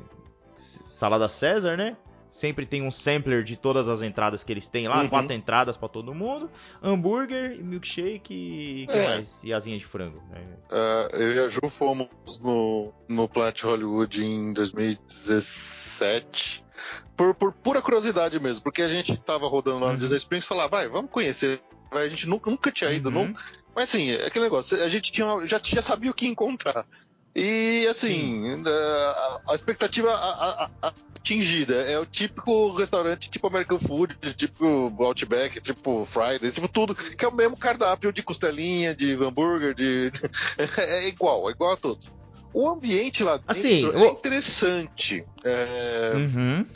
salada 0.56 1.28
César, 1.28 1.76
né? 1.76 1.96
sempre 2.30 2.66
tem 2.66 2.82
um 2.82 2.90
sampler 2.90 3.42
de 3.42 3.56
todas 3.56 3.88
as 3.88 4.02
entradas 4.02 4.44
que 4.44 4.52
eles 4.52 4.68
têm 4.68 4.86
lá, 4.86 5.00
Uhum. 5.00 5.08
quatro 5.08 5.32
entradas 5.32 5.78
pra 5.78 5.88
todo 5.88 6.14
mundo, 6.14 6.50
hambúrguer, 6.82 7.56
milkshake 7.64 8.34
e 8.82 8.86
que 8.86 8.92
É. 8.92 9.08
mais? 9.08 9.42
E 9.42 9.50
asinha 9.50 9.78
de 9.78 9.86
frango. 9.86 10.22
né? 10.28 10.46
Ah, 10.70 11.08
eu 11.14 11.32
e 11.32 11.38
a 11.40 11.48
Ju 11.48 11.70
fomos 11.70 12.06
no, 12.38 12.92
no 13.08 13.26
Planet 13.30 13.62
Hollywood 13.62 14.22
em 14.22 14.52
2017. 14.52 16.62
Curiosidade 17.98 18.38
mesmo, 18.40 18.62
porque 18.62 18.82
a 18.82 18.88
gente 18.88 19.16
tava 19.16 19.48
rodando 19.48 19.80
lá 19.80 19.86
no 19.88 19.92
Uhum. 19.94 19.98
Disney 19.98 20.16
Springs 20.18 20.44
e 20.44 20.48
falava, 20.48 20.68
vai, 20.68 20.88
vamos 20.88 21.10
conhecer. 21.10 21.60
A 21.90 22.06
gente 22.06 22.28
nunca, 22.28 22.48
nunca 22.50 22.70
tinha 22.70 22.92
ido, 22.92 23.08
Uhum. 23.10 23.26
não, 23.26 23.34
Mas 23.74 23.88
assim, 23.90 24.10
é 24.10 24.26
aquele 24.26 24.44
negócio, 24.44 24.82
a 24.82 24.88
gente 24.88 25.10
tinha, 25.12 25.26
já, 25.46 25.60
já 25.62 25.80
sabia 25.82 26.10
o 26.10 26.14
que 26.14 26.26
encontrar. 26.26 26.84
E 27.34 27.86
assim, 27.88 28.42
a, 28.66 29.40
a 29.52 29.54
expectativa 29.54 30.10
a- 30.12 30.70
a- 30.82 30.92
atingida 31.14 31.74
é 31.82 31.98
o 31.98 32.06
típico 32.06 32.72
restaurante 32.74 33.30
tipo 33.30 33.46
American 33.46 33.78
Food, 33.78 34.16
tipo 34.36 34.92
Outback, 34.98 35.60
tipo 35.60 36.04
Fridays, 36.06 36.54
tipo 36.54 36.66
tudo, 36.68 36.94
que 36.94 37.24
é 37.24 37.28
o 37.28 37.34
mesmo 37.34 37.56
cardápio 37.56 38.12
de 38.12 38.22
costelinha, 38.22 38.94
de 38.96 39.12
hambúrguer, 39.14 39.74
de. 39.74 40.10
é 40.78 41.06
igual, 41.08 41.48
é 41.48 41.52
igual 41.52 41.72
a 41.72 41.76
todos. 41.76 42.10
O 42.52 42.68
ambiente 42.68 43.22
lá 43.22 43.36
dentro 43.36 43.52
Assim, 43.52 43.92
é 43.94 44.06
interessante. 44.08 45.24
É, 45.44 46.12
Uhum. 46.16 46.66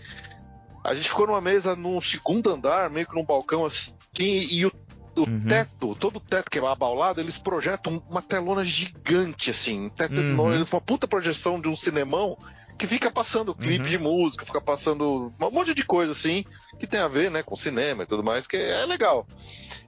A 0.85 0.95
gente 0.95 1.09
ficou 1.09 1.27
numa 1.27 1.41
mesa 1.41 1.77
no 1.77 2.01
segundo 2.01 2.51
andar, 2.51 2.91
meio 2.91 3.07
que 3.07 3.15
num 3.15 3.25
balcão 3.25 3.65
assim, 3.65 3.93
e 4.19 4.65
o, 4.67 4.73
o 5.17 5.21
Uhum. 5.29 5.41
teto, 5.47 5.95
todo 5.95 6.17
o 6.17 6.21
teto 6.21 6.51
que 6.51 6.59
é 6.59 6.67
abaulado, 6.67 7.21
eles 7.21 7.39
projetam 7.39 8.03
uma 8.09 8.23
telona 8.23 8.65
gigante, 8.65 9.51
assim, 9.51 9.83
um 9.87 9.91
teto 9.91 10.21
Uhum. 10.21 10.31
enorme, 10.33 10.67
uma 10.71 10.81
puta 10.81 11.07
projeção 11.07 11.61
de 11.61 11.69
um 11.69 11.77
cinemão 11.77 12.37
que 12.79 12.87
fica 12.87 13.11
passando 13.11 13.55
clipe 13.55 13.85
Uhum. 13.85 13.91
de 13.91 13.99
música, 13.99 14.45
fica 14.47 14.61
passando 14.61 15.33
um 15.41 15.51
monte 15.51 15.75
de 15.75 15.85
coisa 15.85 16.13
assim, 16.13 16.45
que 16.81 16.87
tem 16.87 17.01
a 17.01 17.09
ver, 17.09 17.31
né, 17.31 17.43
com 17.43 17.55
cinema 17.55 18.03
e 18.03 18.07
tudo 18.07 18.25
mais, 18.25 18.47
que 18.47 18.57
é 18.57 18.85
legal. 18.87 19.27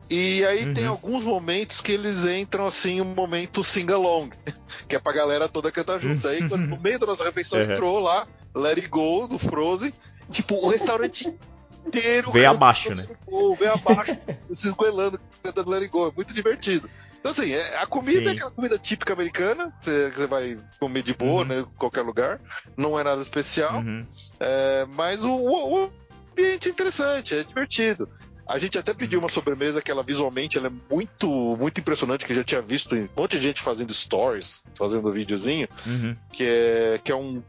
E 0.08 0.44
aí 0.44 0.66
Uhum. 0.66 0.74
tem 0.74 0.86
alguns 0.86 1.24
momentos 1.24 1.80
que 1.80 1.90
eles 1.92 2.26
entram 2.26 2.66
assim, 2.66 3.00
um 3.00 3.04
momento 3.06 3.64
sing-along, 3.64 4.30
que 4.86 4.94
é 4.94 4.98
pra 4.98 5.12
galera 5.14 5.48
toda 5.48 5.72
cantar 5.72 5.98
junto. 5.98 6.28
Aí 6.28 6.46
quando- 6.46 6.66
no 6.68 6.78
meio 6.80 6.98
da 6.98 7.06
nossa 7.06 7.24
refeição 7.24 7.58
Uhum. 7.58 7.72
entrou 7.72 7.98
lá, 8.00 8.26
Let 8.54 8.76
It 8.76 8.88
Go, 8.88 9.26
do 9.26 9.38
Frozen, 9.38 9.92
tipo, 10.30 10.54
o 10.56 10.68
restaurante 10.68 11.26
inteiro. 11.86 12.28
Cantando 12.32 12.46
abaixo, 12.48 12.94
né? 12.94 13.06
Go, 13.28 13.54
veio 13.54 13.72
abaixo, 13.74 14.16
se 14.50 14.68
esgoelando, 14.68 15.20
cantando 15.42 15.70
Let 15.70 15.82
It 15.82 15.92
Go, 15.92 16.08
é 16.08 16.12
muito 16.14 16.32
divertido. 16.34 16.88
Então 17.20 17.30
assim, 17.32 17.52
é- 17.52 17.78
a 17.78 17.86
comida 17.86 18.20
Sim. 18.20 18.28
é 18.28 18.30
aquela 18.32 18.50
comida 18.50 18.78
típica 18.78 19.12
americana, 19.14 19.72
você, 19.80 20.10
que 20.10 20.16
você 20.20 20.26
vai 20.26 20.58
comer 20.78 21.02
de 21.02 21.14
boa, 21.14 21.40
Uhum. 21.42 21.48
né, 21.48 21.60
em 21.60 21.64
qualquer 21.78 22.02
lugar, 22.02 22.38
não 22.76 22.98
é 22.98 23.02
nada 23.04 23.22
especial. 23.22 23.78
Uhum. 23.80 24.06
É, 24.38 24.86
mas 24.94 25.24
o, 25.24 25.30
o- 25.30 25.84
o 25.86 25.90
ambiente 26.32 26.68
é 26.68 26.70
interessante, 26.72 27.34
é 27.34 27.42
divertido. 27.42 28.08
A 28.46 28.58
gente 28.58 28.76
até 28.78 28.92
pediu 28.92 29.20
uma 29.20 29.30
sobremesa 29.30 29.80
que 29.80 29.90
ela 29.90 30.02
visualmente 30.02 30.58
ela 30.58 30.66
é 30.66 30.94
muito, 30.94 31.26
muito 31.58 31.80
impressionante, 31.80 32.26
que 32.26 32.32
eu 32.32 32.36
já 32.36 32.44
tinha 32.44 32.60
visto 32.60 32.94
um 32.94 33.08
monte 33.16 33.38
de 33.38 33.42
gente 33.42 33.62
fazendo 33.62 33.94
stories, 33.94 34.62
fazendo 34.76 35.10
videozinho, 35.10 35.66
Uhum. 35.86 36.14
que 36.30 36.44
é, 36.46 37.00
que 37.02 37.10
é 37.10 37.16
um 37.16 37.42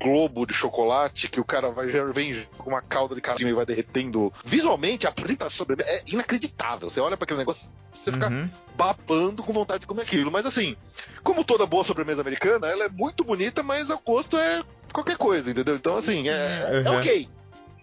globo 0.00 0.46
de 0.46 0.52
chocolate 0.54 1.28
que 1.28 1.40
o 1.40 1.44
cara 1.44 1.70
vai, 1.70 1.88
já 1.88 2.04
vem 2.04 2.46
com 2.58 2.70
uma 2.70 2.82
calda 2.82 3.14
de 3.14 3.20
carinho 3.20 3.48
e 3.48 3.52
vai 3.54 3.64
derretendo. 3.66 4.32
Visualmente, 4.44 5.06
a 5.06 5.10
apresentação 5.10 5.66
é 5.80 6.02
inacreditável. 6.06 6.88
Você 6.90 7.00
olha 7.00 7.16
para 7.16 7.24
aquele 7.24 7.38
negócio, 7.38 7.68
você 7.92 8.12
fica 8.12 8.28
Uhum. 8.28 8.48
babando 8.76 9.42
com 9.42 9.52
vontade 9.52 9.80
de 9.80 9.86
comer 9.86 10.02
aquilo. 10.02 10.30
Mas 10.30 10.44
assim, 10.46 10.76
como 11.22 11.44
toda 11.44 11.66
boa 11.66 11.84
sobremesa 11.84 12.20
americana, 12.20 12.66
ela 12.66 12.84
é 12.84 12.88
muito 12.88 13.24
bonita, 13.24 13.62
mas 13.62 13.90
o 13.90 13.98
gosto 14.04 14.36
é 14.36 14.62
qualquer 14.92 15.16
coisa, 15.16 15.50
entendeu? 15.50 15.76
Então, 15.76 15.96
assim, 15.96 16.28
é, 16.28 16.82
é 16.84 16.90
Uhum. 16.90 16.98
ok. 16.98 17.28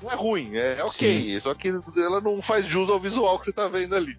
Não 0.02 0.12
é 0.12 0.16
ruim, 0.16 0.56
é 0.58 0.84
ok. 0.84 1.40
Só 1.40 1.54
que 1.54 1.70
ela 1.98 2.20
não 2.20 2.42
faz 2.42 2.66
jus 2.66 2.90
ao 2.90 3.00
visual 3.00 3.40
que 3.40 3.46
você 3.46 3.54
tá 3.54 3.68
vendo 3.70 3.96
ali. 3.96 4.18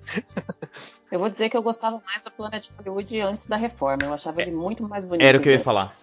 Eu 1.12 1.18
vou 1.18 1.28
dizer 1.28 1.51
que 1.51 1.57
eu 1.57 1.62
gostava 1.62 2.03
mais 2.07 2.22
do 2.22 2.30
Planet 2.30 2.66
Hollywood 2.78 3.20
antes 3.20 3.47
da 3.47 3.57
reforma. 3.57 3.99
Eu 4.05 4.14
achava 4.14 4.40
ele 4.40 4.51
muito 4.51 4.82
mais 4.88 5.05
bonito. 5.05 5.22
Era 5.22 5.36
o 5.38 5.40
que 5.40 5.49
eu 5.49 5.53
ia 5.53 5.61
falar. 5.61 5.95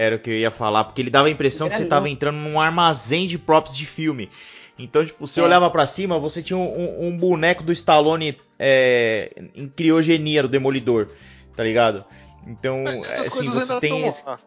Era 0.00 0.16
o 0.16 0.18
que 0.18 0.30
eu 0.30 0.34
ia 0.34 0.50
falar, 0.50 0.84
porque 0.84 1.02
ele 1.02 1.10
dava 1.10 1.28
a 1.28 1.30
impressão 1.30 1.68
que 1.68 1.76
você 1.76 1.84
tava 1.84 2.06
lindo. 2.06 2.14
entrando 2.16 2.36
num 2.36 2.58
armazém 2.58 3.26
de 3.26 3.36
props 3.38 3.76
de 3.76 3.84
filme. 3.84 4.30
Então, 4.78 5.04
tipo, 5.04 5.26
você 5.26 5.40
É. 5.40 5.42
olhava 5.42 5.68
pra 5.68 5.86
cima, 5.86 6.18
você 6.18 6.42
tinha 6.42 6.56
um, 6.56 7.08
um- 7.08 7.18
boneco 7.18 7.62
do 7.62 7.70
Stallone 7.70 8.38
é, 8.58 9.30
em 9.54 9.68
criogenia 9.68 10.40
do 10.42 10.48
Demolidor, 10.48 11.08
tá 11.54 11.62
ligado? 11.62 12.02
Então, 12.46 12.84
Essas 12.88 13.26
assim, 13.28 13.30
coisas 13.30 13.52
você 13.52 13.72
ainda 13.74 13.80
tem 13.80 13.92
estão 13.96 14.08
esse... 14.08 14.26
lá. 14.26 14.38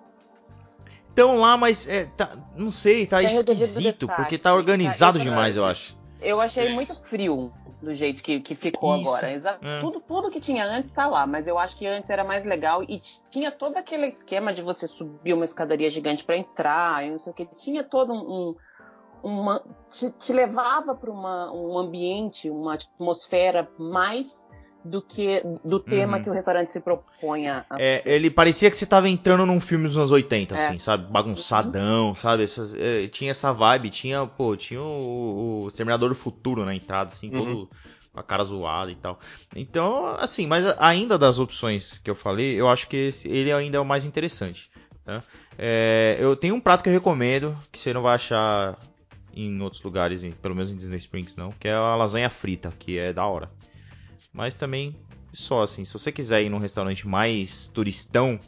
Estão 1.10 1.38
lá, 1.40 1.56
mas 1.56 1.88
é, 1.88 2.06
tá- 2.18 2.36
não 2.58 2.72
sei, 2.72 3.06
tá 3.06 3.22
esquisito, 3.22 4.08
porque 4.08 4.40
tá 4.40 4.56
organizado 4.56 5.20
demais, 5.20 5.56
eu 5.56 5.64
acho. 5.66 5.96
Eu 6.20 6.42
achei 6.42 6.70
muito 6.74 7.00
frio 7.04 7.54
do 7.84 7.94
jeito 7.94 8.24
que, 8.24 8.40
que 8.40 8.56
ficou 8.56 8.96
Isso. 8.98 9.10
agora. 9.10 9.32
Exa- 9.32 9.60
É. 9.62 9.82
Tudo, 9.82 10.00
tudo 10.02 10.32
que 10.32 10.40
tinha 10.40 10.66
antes 10.66 10.90
tá 10.92 11.06
lá, 11.08 11.28
mas 11.28 11.48
eu 11.48 11.58
acho 11.60 11.78
que 11.78 11.86
antes 11.86 12.10
era 12.10 12.24
mais 12.24 12.46
legal 12.46 12.82
e 12.84 13.00
tinha 13.30 13.52
todo 13.52 13.78
aquele 13.78 14.08
esquema 14.08 14.54
de 14.54 14.62
você 14.62 14.88
subir 14.88 15.34
uma 15.34 15.46
escadaria 15.46 15.90
gigante 15.90 16.24
pra 16.24 16.38
entrar 16.38 17.06
e 17.06 17.12
não 17.12 17.18
sei 17.20 17.32
o 17.32 17.36
que. 17.36 17.46
Tinha 17.56 17.84
todo 17.84 18.14
um. 18.14 18.50
um- 18.50 18.56
uma, 19.26 19.64
te, 19.90 20.12
te 20.12 20.34
levava 20.34 20.94
para 20.94 21.10
um 21.10 21.78
ambiente, 21.78 22.50
uma 22.50 22.74
atmosfera 22.74 23.70
mais 23.80 24.46
do 24.84 25.02
que 25.02 25.42
do 25.64 25.80
tema 25.80 26.18
Uhum. 26.18 26.24
que 26.24 26.30
o 26.30 26.34
restaurante 26.34 26.70
se 26.72 26.80
propõe 26.80 27.48
a 27.48 27.66
a 27.70 27.82
É, 27.82 28.02
ele 28.06 28.30
parecia 28.30 28.70
que 28.70 28.78
você 28.78 28.86
tava 28.86 29.08
entrando 29.10 29.46
num 29.46 29.60
filme 29.60 29.88
dos 29.88 29.98
anos 29.98 30.12
80, 30.12 30.56
É. 30.56 30.58
assim, 30.58 30.80
sabe? 30.80 31.12
Bagunçadão, 31.12 32.14
sabe? 32.16 32.44
Essas, 32.44 32.74
é, 32.74 33.08
tinha 33.08 33.32
essa 33.32 33.52
vibe, 33.54 33.90
tinha, 33.90 34.26
pô, 34.26 34.56
tinha 34.56 34.82
o, 34.82 35.64
o 35.64 35.68
Exterminador 35.68 36.10
do 36.10 36.16
Futuro 36.16 36.66
na 36.66 36.76
entrada, 36.76 37.12
assim, 37.12 37.30
Uhum. 37.32 37.40
todo 37.40 37.70
com 38.12 38.20
a 38.20 38.24
cara 38.24 38.44
zoada 38.44 38.92
e 38.92 38.96
tal. 38.96 39.18
Então, 39.56 40.06
assim, 40.20 40.46
mas 40.46 40.66
ainda 40.80 41.18
das 41.18 41.40
opções 41.40 41.98
que 41.98 42.10
eu 42.10 42.16
falei, 42.16 42.54
eu 42.60 42.68
acho 42.70 42.88
que 42.88 42.96
esse- 42.98 43.28
ele 43.28 43.52
ainda 43.52 43.78
é 43.78 43.80
o 43.80 43.86
mais 43.86 44.06
interessante. 44.06 44.70
tá? 45.06 45.22
É, 45.58 46.16
eu 46.20 46.36
tenho 46.36 46.56
um 46.56 46.60
prato 46.62 46.82
que 46.84 46.90
eu 46.90 46.94
recomendo, 46.94 47.58
que 47.72 47.78
você 47.80 47.92
não 47.94 48.02
vai 48.02 48.16
achar 48.16 48.78
em 49.36 49.60
outros 49.62 49.82
lugares, 49.82 50.24
pelo 50.42 50.56
menos 50.56 50.72
em 50.72 50.78
Disney 50.78 50.98
Springs 50.98 51.36
não, 51.36 51.52
que 51.52 51.68
é 51.68 51.74
a 51.74 51.96
lasanha 51.96 52.30
frita, 52.30 52.72
que 52.80 52.98
é 52.98 53.12
da 53.12 53.26
hora. 53.26 53.50
Mas 54.34 54.56
também 54.56 54.96
só 55.32 55.64
assim, 55.64 55.86
se 55.86 55.94
você 55.94 56.12
quiser 56.12 56.42
ir 56.44 56.50
num 56.50 56.58
restaurante 56.58 57.08
mais 57.08 57.68
turistão, 57.68 58.40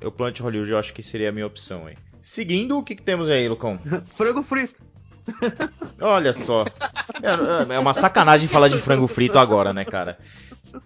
eu 0.00 0.10
Planet 0.12 0.38
Hollywood 0.40 0.70
eu 0.70 0.78
acho 0.78 0.92
que 0.92 1.02
seria 1.02 1.28
a 1.28 1.32
minha 1.32 1.46
opção 1.46 1.86
aí. 1.86 1.96
Seguindo, 2.22 2.78
o 2.78 2.82
que, 2.82 2.94
que 2.94 3.02
temos 3.02 3.28
aí, 3.28 3.48
Lucão? 3.48 3.78
Frango 4.16 4.42
frito. 4.42 4.82
Olha 6.00 6.32
só. 6.32 6.64
É, 7.22 7.74
é 7.74 7.78
uma 7.78 7.92
sacanagem 7.94 8.48
falar 8.48 8.68
de 8.68 8.78
frango 8.80 9.06
frito 9.06 9.38
agora, 9.38 9.72
né, 9.72 9.84
cara? 9.84 10.18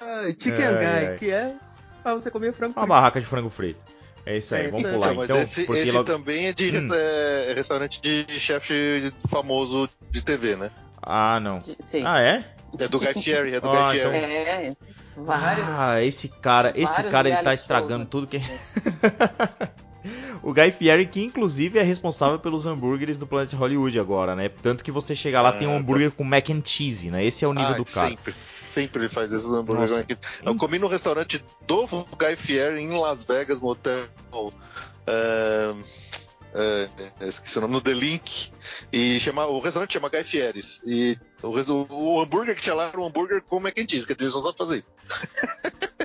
Ah, 0.00 0.24
chicken 0.36 0.64
Ai, 0.64 0.74
guy, 0.78 1.06
ai. 1.10 1.16
que 1.16 1.30
é 1.30 1.54
pra 2.02 2.14
você 2.14 2.28
comer 2.30 2.52
frango 2.52 2.72
Uma 2.72 2.80
frito. 2.82 2.88
barraca 2.88 3.20
de 3.20 3.26
frango 3.26 3.50
frito. 3.50 3.78
É 4.26 4.36
isso 4.38 4.52
aí, 4.54 4.66
É 4.66 4.68
vamos 4.70 4.88
pular 4.88 5.12
Então, 5.12 5.14
mas 5.14 5.30
então. 5.30 5.42
esse, 5.42 5.62
esse 5.72 5.92
logo- 5.92 6.04
também 6.04 6.46
é 6.46 6.52
de 6.52 6.68
Hum. 6.68 6.72
resta- 6.72 6.96
é 6.96 7.54
restaurante 7.54 8.00
de 8.00 8.26
chefe 8.40 9.12
famoso 9.28 9.88
de 10.10 10.22
TV, 10.22 10.56
né? 10.56 10.70
Ah, 11.00 11.38
não. 11.38 11.60
Sim. 11.80 12.02
Ah, 12.04 12.18
é? 12.20 12.44
É 12.78 12.88
do 12.88 12.98
Guy 13.00 13.14
Fieri, 13.14 13.54
é 13.54 13.60
do 13.60 13.68
Ah, 13.70 13.90
Guy 13.92 13.98
então- 14.00 14.10
Fieri. 14.10 14.32
É, 14.32 14.76
vários. 15.16 15.68
Ah, 15.68 16.02
esse 16.02 16.28
cara, 16.28 16.72
esse 16.76 17.02
cara 17.04 17.28
ele 17.28 17.38
tá 17.38 17.54
estragando 17.54 18.04
tudo 18.06 18.26
que 18.26 18.40
O 20.42 20.54
Guy 20.54 20.72
Fieri, 20.72 21.04
que 21.06 21.22
inclusive 21.22 21.78
é 21.78 21.82
responsável 21.82 22.38
pelos 22.38 22.64
hambúrgueres 22.64 23.18
do 23.18 23.26
Planet 23.26 23.52
Hollywood 23.52 23.98
agora, 24.00 24.34
né? 24.34 24.48
Tanto 24.48 24.82
que 24.82 24.90
você 24.90 25.14
chega 25.14 25.42
lá, 25.42 25.52
tem 25.52 25.68
um 25.68 25.74
Ah, 25.74 25.76
hambúrguer 25.76 26.10
com 26.10 26.24
mac 26.24 26.48
and 26.48 26.62
cheese, 26.64 27.10
né? 27.10 27.22
Esse 27.24 27.44
é 27.44 27.48
o 27.48 27.52
nível 27.52 27.74
Ah, 27.74 27.76
do 27.76 27.84
cara. 27.84 28.08
Sempre. 28.08 28.34
Sempre 28.66 29.02
ele 29.02 29.08
faz 29.10 29.30
esses 29.32 29.50
hambúrgueres. 29.50 29.90
Nossa. 29.90 30.02
aqui. 30.02 30.16
Eu 30.42 30.54
comi 30.54 30.78
no 30.78 30.86
restaurante 30.88 31.44
do 31.66 31.86
Guy 32.18 32.36
Fieri 32.36 32.80
em 32.80 32.98
Las 32.98 33.22
Vegas, 33.24 33.60
no 33.60 33.68
hotel. 33.68 34.06
é, 35.06 35.74
é, 36.54 36.88
é, 37.20 37.28
esqueci 37.28 37.58
o 37.58 37.60
nome, 37.60 37.72
no 37.74 37.80
The 37.80 37.92
Link. 37.92 38.50
E 38.92 39.18
chama, 39.20 39.46
o 39.46 39.60
restaurante 39.60 39.92
chama 39.92 40.08
Guy 40.08 40.24
Fieres. 40.24 40.80
E 40.86 41.16
o, 41.42 41.48
o- 41.48 42.14
o 42.16 42.20
hambúrguer 42.20 42.54
que 42.54 42.62
tinha 42.62 42.74
lá 42.74 42.88
era 42.88 43.00
um 43.00 43.06
hambúrguer 43.06 43.42
com 43.42 43.60
mac 43.60 43.78
and 43.78 43.86
cheese, 43.88 44.06
que 44.06 44.12
eles 44.12 44.34
não 44.34 44.42
sabem 44.42 44.58
fazer 44.58 44.78
isso. 44.78 44.90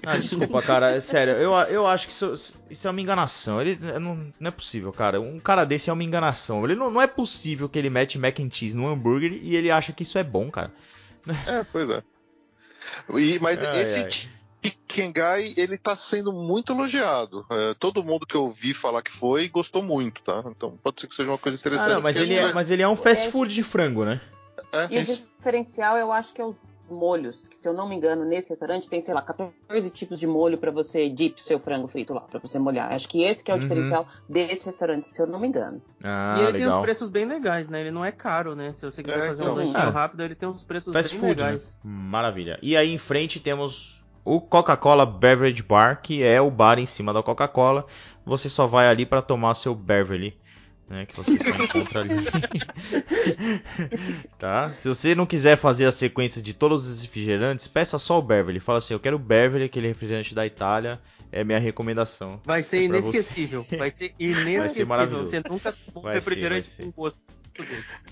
Ah, 0.05 0.17
desculpa, 0.17 0.61
cara, 0.61 0.91
é 0.95 1.01
sério, 1.01 1.33
eu, 1.33 1.51
eu 1.53 1.87
acho 1.87 2.05
que 2.07 2.13
isso, 2.13 2.57
isso 2.69 2.87
é 2.87 2.91
uma 2.91 3.01
enganação. 3.01 3.59
Ele 3.61 3.75
não, 3.99 4.31
não 4.39 4.47
é 4.49 4.51
possível, 4.51 4.93
cara. 4.93 5.19
Um 5.19 5.39
cara 5.39 5.65
desse 5.65 5.89
é 5.89 5.93
uma 5.93 6.03
enganação. 6.03 6.63
Ele 6.63 6.75
não, 6.75 6.91
não 6.91 7.01
é 7.01 7.07
possível 7.07 7.67
que 7.67 7.79
ele 7.79 7.89
mete 7.89 8.17
mac 8.19 8.39
and 8.39 8.49
cheese 8.51 8.77
no 8.77 8.87
hambúrguer 8.87 9.33
e 9.33 9.55
ele 9.55 9.71
acha 9.71 9.91
que 9.93 10.03
isso 10.03 10.17
é 10.17 10.23
bom, 10.23 10.51
cara. 10.51 10.71
É, 11.47 11.63
pois 11.71 11.89
é. 11.89 12.03
E- 13.15 13.39
mas 13.39 13.63
Ai, 13.63 13.81
esse 13.81 13.99
ai. 14.03 14.09
Guy, 14.69 15.53
ele 15.57 15.77
tá 15.77 15.95
sendo 15.95 16.31
muito 16.31 16.71
elogiado. 16.71 17.45
É, 17.49 17.73
todo 17.75 18.03
mundo 18.03 18.25
que 18.25 18.35
eu 18.35 18.49
vi 18.49 18.73
falar 18.73 19.01
que 19.01 19.11
foi 19.11 19.47
gostou 19.49 19.83
muito, 19.83 20.21
tá? 20.21 20.43
Então 20.47 20.77
pode 20.81 21.01
ser 21.01 21.07
que 21.07 21.15
seja 21.15 21.29
uma 21.31 21.37
coisa 21.37 21.57
Ah, 21.57 21.59
interessante. 21.59 21.93
não, 21.93 22.01
mas 22.01 22.17
ele, 22.17 22.35
é, 22.35 22.53
mas 22.53 22.71
ele 22.71 22.81
é 22.81 22.87
um 22.87 22.95
fast 22.95 23.29
food 23.31 23.53
de 23.53 23.63
frango, 23.63 24.05
né? 24.05 24.21
é- 24.71 24.87
E 24.89 24.99
o 24.99 25.05
diferencial 25.05 25.97
eu 25.97 26.11
acho 26.11 26.33
que 26.33 26.41
é 26.41 26.45
os 26.45 26.59
molhos, 26.89 27.47
que 27.47 27.57
se 27.57 27.67
eu 27.67 27.73
não 27.73 27.87
me 27.87 27.95
engano, 27.95 28.23
nesse 28.25 28.49
restaurante 28.49 28.89
tem, 28.89 29.01
sei 29.01 29.13
lá, 29.13 29.21
14 29.21 29.89
tipos 29.89 30.19
de 30.19 30.27
molho 30.27 30.57
para 30.57 30.71
você 30.71 31.09
dip 31.09 31.41
seu 31.41 31.59
frango 31.59 31.87
frito 31.87 32.13
lá, 32.13 32.21
para 32.21 32.39
você 32.39 32.59
molhar. 32.59 32.93
Acho 32.93 33.07
que 33.07 33.23
esse 33.23 33.43
que 33.43 33.51
é 33.51 33.53
o 33.53 33.57
uhum. 33.57 33.61
diferencial 33.61 34.07
desse 34.29 34.65
restaurante, 34.65 35.07
se 35.07 35.19
eu 35.19 35.27
não 35.27 35.39
me 35.39 35.47
engano. 35.47 35.81
Ah, 36.03 36.35
e 36.37 36.41
ele 36.41 36.51
legal. 36.51 36.69
tem 36.69 36.77
uns 36.77 36.81
preços 36.81 37.09
bem 37.09 37.25
legais, 37.25 37.67
né? 37.67 37.81
Ele 37.81 37.91
não 37.91 38.05
é 38.05 38.11
caro, 38.11 38.55
né? 38.55 38.73
Se 38.73 38.85
você 38.85 39.01
quiser 39.01 39.23
é, 39.23 39.27
fazer 39.27 39.41
então. 39.41 39.53
um 39.53 39.57
lanchinho 39.57 39.87
ah, 39.87 39.89
rápido, 39.89 40.23
ele 40.23 40.35
tem 40.35 40.47
uns 40.47 40.63
preços 40.63 40.93
bem 40.93 41.03
food, 41.03 41.21
né? 41.21 41.29
legais. 41.29 41.73
Né? 41.83 41.91
Maravilha. 41.91 42.59
E 42.61 42.77
aí 42.77 42.93
em 42.93 42.97
frente 42.97 43.39
temos 43.39 43.94
o 44.25 44.41
Coca-Cola 44.41 45.05
Beverage 45.05 45.61
Bar, 45.61 46.01
que 46.01 46.23
é 46.23 46.41
o 46.41 46.49
bar 46.49 46.79
em 46.79 46.87
cima 46.87 47.13
da 47.13 47.21
Coca-Cola. 47.21 47.85
Você 48.25 48.49
só 48.49 48.65
vai 48.65 48.87
ali 48.89 49.05
para 49.05 49.21
tomar 49.21 49.53
seu 49.53 49.75
Beverly 49.75 50.35
né, 50.89 51.05
que 51.05 51.15
você 51.15 51.37
só 51.37 51.63
encontra 51.63 52.01
ali. 52.01 52.15
tá? 54.37 54.69
Se 54.71 54.87
você 54.87 55.15
não 55.15 55.25
quiser 55.25 55.57
fazer 55.57 55.85
a 55.85 55.91
sequência 55.91 56.41
de 56.41 56.53
todos 56.53 56.89
os 56.89 57.01
refrigerantes, 57.01 57.67
peça 57.67 57.97
só 57.97 58.19
o 58.19 58.21
Beverly. 58.21 58.59
Fala 58.59 58.77
assim, 58.77 58.93
eu 58.93 58.99
quero 58.99 59.15
o 59.15 59.19
Beverly, 59.19 59.65
aquele 59.65 59.87
refrigerante 59.87 60.35
da 60.35 60.45
Itália, 60.45 61.01
é 61.31 61.43
minha 61.43 61.59
recomendação. 61.59 62.39
Vai 62.43 62.61
ser 62.61 62.83
inesquecível. 62.83 63.65
Vai 63.77 63.89
ser 63.89 64.13
inesquecível. 64.19 64.59
Vai 64.59 64.69
ser 64.69 64.85
maravilhoso. 64.85 65.29
Você 65.29 65.41
nunca 65.49 65.73
tomou 65.73 66.09
um 66.09 66.13
refrigerante 66.13 66.69
com 66.77 66.91
gosto 66.91 67.21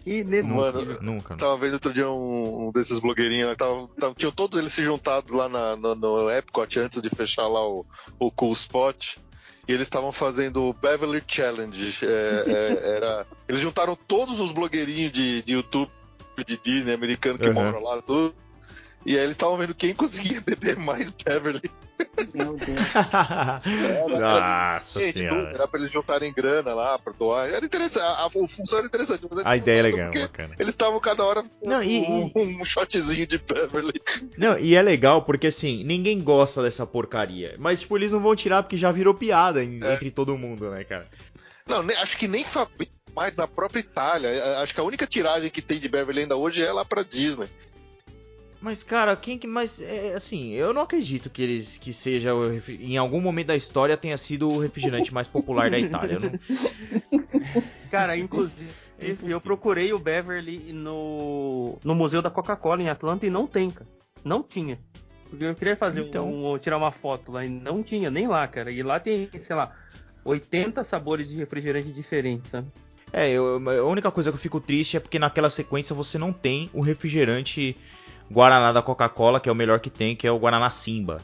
Inesquecível. 0.05 0.55
Mano, 0.55 1.01
nunca. 1.01 1.35
Tava 1.35 1.57
vendo 1.57 1.73
outro 1.73 1.93
dia 1.93 2.09
um, 2.09 2.67
um 2.67 2.71
desses 2.71 2.99
blogueirinhos, 2.99 3.55
tava, 3.57 3.89
tava, 3.99 4.15
tinham 4.15 4.31
todos 4.31 4.57
eles 4.57 4.71
se 4.71 4.81
juntados 4.81 5.31
lá 5.31 5.49
na, 5.49 5.75
no, 5.75 5.95
no 5.95 6.31
Epcot 6.31 6.79
antes 6.79 7.01
de 7.01 7.09
fechar 7.09 7.47
lá 7.47 7.67
o, 7.67 7.85
o 8.19 8.31
Cool 8.31 8.53
Spot 8.53 9.17
e 9.67 9.71
eles 9.71 9.87
estavam 9.87 10.11
fazendo 10.11 10.63
o 10.63 10.73
Beverly 10.73 11.23
Challenge. 11.25 11.97
É, 12.03 12.43
é, 12.47 12.95
era, 12.95 13.25
eles 13.47 13.61
juntaram 13.61 13.97
todos 14.07 14.39
os 14.39 14.51
blogueirinhos 14.51 15.11
de, 15.11 15.41
de 15.41 15.53
YouTube 15.53 15.89
de 16.45 16.57
Disney 16.57 16.93
americano 16.93 17.37
que 17.37 17.47
uhum. 17.47 17.53
moram 17.53 17.81
lá, 17.81 18.01
tudo. 18.01 18.35
E 19.05 19.17
aí 19.17 19.23
eles 19.23 19.31
estavam 19.31 19.57
vendo 19.57 19.75
quem 19.75 19.93
conseguia 19.93 20.39
beber 20.45 20.77
mais 20.77 21.09
Beverly. 21.09 21.69
Meu 22.33 22.57
Deus. 22.57 22.79
era, 22.93 24.19
Nossa 24.19 25.01
era, 25.01 25.13
senhora. 25.13 25.51
era 25.53 25.67
pra 25.67 25.79
eles 25.79 25.91
juntarem 25.91 26.33
grana 26.33 26.73
lá 26.73 26.97
pra 26.97 27.13
doar. 27.13 27.49
Era 27.49 27.65
interessante. 27.65 28.03
A, 28.03 28.25
a, 28.25 28.29
função 28.29 28.79
era 28.79 28.87
interessante. 28.87 29.25
Mas 29.29 29.45
a 29.45 29.57
ideia 29.57 29.79
é 29.79 29.81
legal, 29.83 30.11
bacana. 30.11 30.55
Eles 30.59 30.73
estavam 30.73 30.99
cada 30.99 31.23
hora 31.23 31.43
Não, 31.63 31.79
um, 31.79 31.83
e, 31.83 32.01
um, 32.01 32.61
um, 32.61 32.65
shotzinho 32.65 33.27
de 33.27 33.37
Beverly. 33.37 34.01
Não, 34.37 34.57
e 34.57 34.75
é 34.75 34.81
legal 34.81 35.21
porque 35.21 35.47
assim, 35.47 35.83
ninguém 35.83 36.21
gosta 36.21 36.61
dessa 36.63 36.85
porcaria. 36.85 37.55
Mas, 37.59 37.81
tipo, 37.81 37.97
eles 37.97 38.11
não 38.11 38.19
vão 38.19 38.35
tirar 38.35 38.63
porque 38.63 38.77
já 38.77 38.91
virou 38.91 39.13
piada 39.13 39.63
em, 39.63 39.83
é. 39.83 39.93
entre 39.93 40.11
todo 40.11 40.37
mundo, 40.37 40.69
né, 40.71 40.83
cara? 40.83 41.07
Não, 41.65 41.81
acho 42.01 42.17
que 42.17 42.27
nem 42.27 42.45
mais 43.15 43.35
na 43.35 43.47
própria 43.47 43.79
Itália. 43.79 44.59
Acho 44.59 44.73
que 44.73 44.79
a 44.79 44.83
única 44.83 45.07
tiragem 45.07 45.49
que 45.49 45.61
tem 45.61 45.79
de 45.79 45.87
Beverly 45.87 46.21
ainda 46.21 46.35
hoje 46.35 46.63
é 46.63 46.71
lá 46.71 46.83
pra 46.83 47.03
Disney. 47.03 47.47
Mas, 48.63 48.81
cara, 48.81 49.13
quem 49.17 49.37
que. 49.37 49.45
Mas, 49.45 49.81
é, 49.81 50.13
assim, 50.13 50.53
eu 50.53 50.73
não 50.73 50.83
acredito 50.83 51.29
que 51.29 51.41
eles. 51.41 51.77
que 51.77 51.91
seja. 51.91 52.31
Em 52.79 52.95
algum 52.95 53.19
momento 53.19 53.47
da 53.47 53.57
história 53.57 53.97
tenha 53.97 54.17
sido 54.17 54.49
o 54.49 54.57
refrigerante 54.57 55.13
mais 55.13 55.27
popular 55.27 55.69
da 55.69 55.77
Itália, 55.77 56.17
não... 56.17 56.31
Cara, 57.91 58.17
inclusive. 58.17 58.73
É 59.01 59.17
eu 59.27 59.41
procurei 59.41 59.91
o 59.91 59.99
Beverly 59.99 60.71
no, 60.71 61.77
no 61.83 61.93
Museu 61.93 62.21
da 62.21 62.29
Coca-Cola 62.29 62.81
em 62.81 62.87
Atlanta 62.87 63.25
e 63.25 63.29
não 63.29 63.45
tem, 63.45 63.69
cara. 63.69 63.89
Não 64.23 64.41
tinha. 64.41 64.79
Porque 65.29 65.43
eu 65.43 65.55
queria 65.55 65.75
fazer 65.75 66.05
então... 66.05 66.53
um, 66.53 66.57
tirar 66.57 66.77
uma 66.77 66.91
foto 66.91 67.33
lá 67.33 67.43
e 67.43 67.49
não 67.49 67.83
tinha, 67.83 68.09
nem 68.09 68.29
lá, 68.29 68.47
cara. 68.47 68.71
E 68.71 68.81
lá 68.81 68.97
tem, 68.97 69.29
sei 69.33 69.57
lá, 69.57 69.75
80 70.23 70.85
sabores 70.85 71.27
de 71.27 71.37
refrigerante 71.37 71.91
diferentes, 71.91 72.49
sabe? 72.49 72.67
É, 73.11 73.29
eu, 73.29 73.61
a 73.69 73.85
única 73.85 74.09
coisa 74.09 74.31
que 74.31 74.37
eu 74.37 74.41
fico 74.41 74.61
triste 74.61 74.95
é 74.95 75.01
porque 75.01 75.19
naquela 75.19 75.49
sequência 75.49 75.93
você 75.93 76.17
não 76.17 76.31
tem 76.31 76.69
o 76.73 76.79
refrigerante 76.79 77.75
Guaraná 78.33 78.71
da 78.71 78.81
Coca-Cola, 78.81 79.39
que 79.39 79.47
é 79.47 79.51
o 79.51 79.55
melhor 79.55 79.79
que 79.79 79.89
tem, 79.89 80.15
que 80.15 80.25
é 80.25 80.31
o 80.31 80.39
Guaraná 80.39 80.69
Simba. 80.69 81.21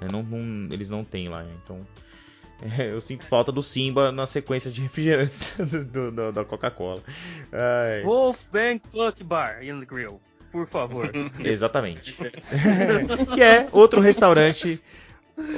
É, 0.00 0.10
não, 0.10 0.22
não, 0.22 0.72
eles 0.72 0.90
não 0.90 1.02
têm 1.02 1.28
lá, 1.28 1.44
então. 1.62 1.80
É, 2.78 2.92
eu 2.92 3.00
sinto 3.00 3.26
falta 3.26 3.50
do 3.50 3.62
Simba 3.62 4.12
na 4.12 4.26
sequência 4.26 4.70
de 4.70 4.82
refrigerantes 4.82 5.40
do, 5.90 6.12
do, 6.12 6.32
da 6.32 6.44
Coca-Cola. 6.44 7.02
Wolfbank 8.04 8.82
Cluck 8.90 9.24
Bar 9.24 9.64
in 9.64 9.80
the 9.80 9.86
Grill, 9.86 10.20
por 10.52 10.66
favor. 10.66 11.10
Exatamente. 11.42 12.16
que 13.34 13.42
é 13.42 13.68
outro 13.72 14.00
restaurante. 14.00 14.80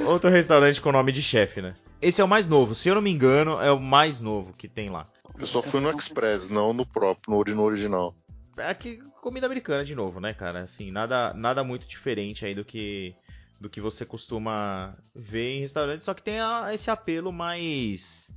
Outro 0.07 0.29
restaurante 0.29 0.81
com 0.81 0.93
nome 0.93 1.11
de 1.11 1.21
chefe, 1.21 1.61
né? 1.61 1.75
Esse 2.01 2.21
é 2.21 2.23
o 2.23 2.27
mais 2.27 2.47
novo, 2.47 2.73
se 2.73 2.89
eu 2.89 2.95
não 2.95 3.01
me 3.01 3.11
engano, 3.11 3.61
é 3.61 3.71
o 3.71 3.79
mais 3.79 4.21
novo 4.21 4.53
que 4.53 4.67
tem 4.67 4.89
lá. 4.89 5.05
Eu 5.37 5.47
só 5.47 5.61
fui 5.61 5.79
no 5.79 5.89
Express, 5.89 6.49
não 6.49 6.73
no 6.73 6.85
próprio, 6.85 7.55
no 7.55 7.63
original. 7.63 8.13
É 8.57 8.69
aqui 8.69 8.99
comida 9.21 9.45
americana 9.45 9.83
de 9.83 9.95
novo, 9.95 10.19
né, 10.19 10.33
cara? 10.33 10.61
Assim, 10.61 10.91
nada, 10.91 11.33
nada 11.33 11.63
muito 11.63 11.87
diferente 11.87 12.45
aí 12.45 12.53
do 12.53 12.63
que 12.63 13.15
do 13.59 13.69
que 13.69 13.79
você 13.79 14.05
costuma 14.05 14.93
ver 15.15 15.57
em 15.57 15.61
restaurante, 15.61 16.03
só 16.03 16.13
que 16.13 16.21
tem 16.21 16.37
a, 16.39 16.73
esse 16.73 16.91
apelo 16.91 17.31
mais 17.31 18.29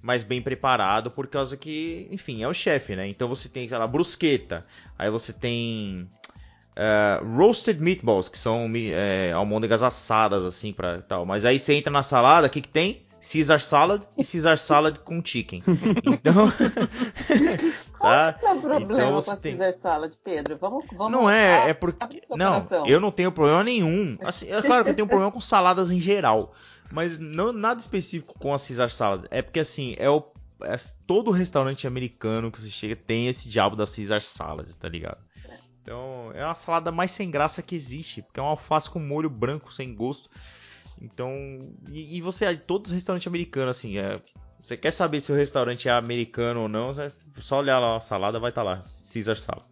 mais 0.00 0.22
bem 0.22 0.40
preparado 0.40 1.10
por 1.10 1.26
causa 1.26 1.56
que, 1.56 2.08
enfim, 2.10 2.42
é 2.42 2.48
o 2.48 2.54
chefe, 2.54 2.94
né? 2.96 3.08
Então 3.08 3.28
você 3.28 3.48
tem, 3.48 3.68
sei 3.68 3.76
lá, 3.76 3.86
brusqueta, 3.86 4.64
aí 4.96 5.10
você 5.10 5.32
tem 5.32 6.08
uh, 6.76 7.36
roasted 7.36 7.80
meatballs, 7.80 8.28
que 8.28 8.38
são 8.38 8.70
é, 8.74 9.32
almôndegas 9.32 9.82
assadas 9.82 10.44
assim 10.44 10.72
para 10.72 11.02
tal. 11.02 11.26
Mas 11.26 11.44
aí 11.44 11.58
você 11.58 11.74
entra 11.74 11.92
na 11.92 12.02
salada, 12.02 12.46
o 12.46 12.50
que 12.50 12.62
que 12.62 12.68
tem? 12.68 13.02
Caesar 13.20 13.60
salad 13.60 14.02
e 14.16 14.24
Caesar 14.24 14.58
salad 14.58 14.98
com 15.00 15.22
chicken. 15.22 15.62
Então, 16.10 16.50
Qual 18.00 18.10
tá? 18.10 18.28
é 18.28 18.32
o 18.32 18.34
seu 18.34 18.60
problema 18.60 18.92
então, 18.92 19.22
com 19.22 19.30
a 19.30 19.36
tem... 19.36 19.56
Caesar 19.56 19.72
salad, 19.72 20.14
Pedro? 20.24 20.56
Vamos, 20.56 20.86
vamos 20.90 21.12
Não 21.12 21.28
é, 21.28 21.68
é 21.68 21.74
porque 21.74 22.22
não, 22.30 22.54
coração. 22.54 22.86
eu 22.86 22.98
não 22.98 23.12
tenho 23.12 23.30
problema 23.30 23.62
nenhum. 23.62 24.16
Assim, 24.24 24.50
é 24.50 24.62
claro 24.62 24.84
que 24.84 24.90
eu 24.90 24.94
tenho 24.94 25.06
problema 25.06 25.30
com 25.30 25.40
saladas 25.40 25.90
em 25.90 26.00
geral, 26.00 26.54
mas 26.90 27.18
não 27.18 27.52
nada 27.52 27.78
específico 27.78 28.32
com 28.38 28.54
a 28.54 28.58
Caesar 28.58 28.90
salad. 28.90 29.26
É 29.30 29.42
porque 29.42 29.60
assim, 29.60 29.94
é 29.98 30.08
o 30.08 30.24
é, 30.62 30.76
todo 31.06 31.30
restaurante 31.30 31.86
americano 31.86 32.50
que 32.50 32.58
você 32.58 32.70
chega 32.70 32.96
tem 32.96 33.28
esse 33.28 33.50
diabo 33.50 33.76
da 33.76 33.84
Caesar 33.86 34.22
salad, 34.22 34.66
tá 34.78 34.88
ligado? 34.88 35.18
Então, 35.82 36.30
é 36.34 36.44
uma 36.44 36.54
salada 36.54 36.92
mais 36.92 37.10
sem 37.10 37.30
graça 37.30 37.62
que 37.62 37.74
existe, 37.74 38.22
porque 38.22 38.38
é 38.38 38.42
uma 38.42 38.50
alface 38.50 38.88
com 38.88 38.98
molho 38.98 39.28
branco 39.30 39.72
sem 39.72 39.94
gosto. 39.94 40.30
Então, 41.00 41.32
e, 41.90 42.16
e 42.16 42.20
você, 42.20 42.54
todo 42.56 42.90
restaurante 42.90 43.26
americano, 43.26 43.70
assim, 43.70 43.98
é, 43.98 44.20
você 44.60 44.76
quer 44.76 44.90
saber 44.90 45.20
se 45.20 45.32
o 45.32 45.34
restaurante 45.34 45.88
é 45.88 45.92
americano 45.92 46.62
ou 46.62 46.68
não, 46.68 46.90
só 47.38 47.60
olhar 47.60 47.78
lá 47.78 47.96
a 47.96 48.00
salada, 48.00 48.38
vai 48.38 48.50
estar 48.50 48.62
tá 48.62 48.70
lá, 48.70 48.84
Caesar 49.12 49.36
Salad. 49.36 49.66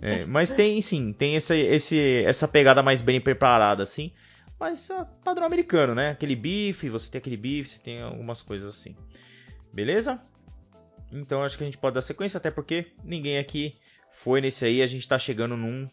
É, 0.00 0.24
mas 0.26 0.52
tem, 0.52 0.80
sim, 0.80 1.12
tem 1.12 1.34
esse, 1.34 1.56
esse, 1.58 2.24
essa 2.24 2.46
pegada 2.46 2.82
mais 2.82 3.00
bem 3.00 3.20
preparada, 3.20 3.82
assim. 3.82 4.12
Mas 4.58 4.88
é 4.90 5.04
padrão 5.24 5.46
americano, 5.46 5.94
né? 5.94 6.10
Aquele 6.10 6.36
bife, 6.36 6.88
você 6.88 7.10
tem 7.10 7.18
aquele 7.18 7.36
bife, 7.36 7.70
você 7.70 7.78
tem 7.80 8.00
algumas 8.00 8.40
coisas 8.40 8.68
assim. 8.68 8.94
Beleza? 9.72 10.20
Então 11.10 11.42
acho 11.42 11.58
que 11.58 11.64
a 11.64 11.66
gente 11.66 11.78
pode 11.78 11.94
dar 11.94 12.02
sequência, 12.02 12.38
até 12.38 12.50
porque 12.50 12.92
ninguém 13.04 13.38
aqui 13.38 13.74
foi 14.12 14.40
nesse 14.40 14.64
aí. 14.64 14.80
A 14.80 14.86
gente 14.86 15.08
tá 15.08 15.18
chegando 15.18 15.56
num 15.56 15.88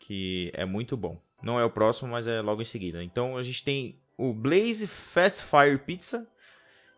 que 0.00 0.50
é 0.54 0.64
muito 0.64 0.96
bom. 0.96 1.20
Não 1.42 1.60
é 1.60 1.64
o 1.64 1.70
próximo, 1.70 2.10
mas 2.10 2.26
é 2.26 2.40
logo 2.40 2.60
em 2.60 2.64
seguida. 2.64 3.04
Então 3.04 3.36
a 3.36 3.42
gente 3.42 3.62
tem 3.64 4.00
o 4.18 4.32
Blaze 4.32 4.86
Fast 4.86 5.42
Fire 5.42 5.78
Pizza, 5.78 6.26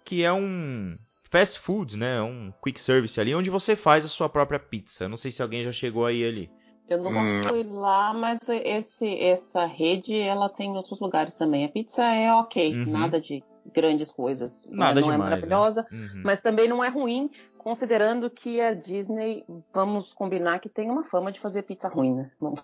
que 0.04 0.22
é 0.22 0.32
um 0.32 0.96
fast 1.30 1.58
food, 1.58 1.96
né? 1.96 2.20
Um 2.22 2.52
quick 2.62 2.80
service 2.80 3.20
ali, 3.20 3.34
onde 3.34 3.50
você 3.50 3.74
faz 3.74 4.04
a 4.04 4.08
sua 4.08 4.28
própria 4.28 4.58
pizza. 4.58 5.08
Não 5.08 5.16
sei 5.16 5.30
se 5.30 5.42
alguém 5.42 5.64
já 5.64 5.72
chegou 5.72 6.04
aí 6.04 6.24
ali. 6.24 6.50
Eu 6.88 7.02
não 7.02 7.10
hum. 7.10 7.42
fui 7.42 7.62
lá, 7.64 8.12
mas 8.12 8.40
esse, 8.48 9.18
essa 9.18 9.64
rede 9.64 10.14
ela 10.18 10.50
tem 10.50 10.70
em 10.70 10.76
outros 10.76 11.00
lugares 11.00 11.34
também. 11.34 11.64
A 11.64 11.68
pizza 11.68 12.04
é 12.04 12.32
ok, 12.32 12.76
uhum. 12.76 12.92
nada 12.92 13.18
de 13.20 13.42
grandes 13.72 14.10
coisas. 14.10 14.68
Nada 14.70 15.00
não 15.00 15.08
demais, 15.08 15.20
é 15.20 15.24
maravilhosa, 15.24 15.86
né? 15.90 15.98
uhum. 15.98 16.22
mas 16.22 16.42
também 16.42 16.68
não 16.68 16.84
é 16.84 16.88
ruim, 16.88 17.30
considerando 17.56 18.28
que 18.28 18.60
a 18.60 18.74
Disney, 18.74 19.44
vamos 19.72 20.12
combinar 20.12 20.58
que 20.58 20.68
tem 20.68 20.90
uma 20.90 21.02
fama 21.02 21.32
de 21.32 21.40
fazer 21.40 21.62
pizza 21.62 21.88
ruim, 21.88 22.14
né? 22.14 22.30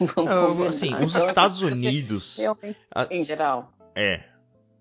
Vamos, 0.00 0.30
vamos 0.30 0.66
assim, 0.68 0.94
os 0.94 1.12
então, 1.12 1.28
Estados 1.28 1.60
Unidos. 1.62 2.36
Realmente, 2.38 2.78
a... 2.94 3.08
em 3.10 3.24
geral. 3.24 3.72
É. 3.96 4.22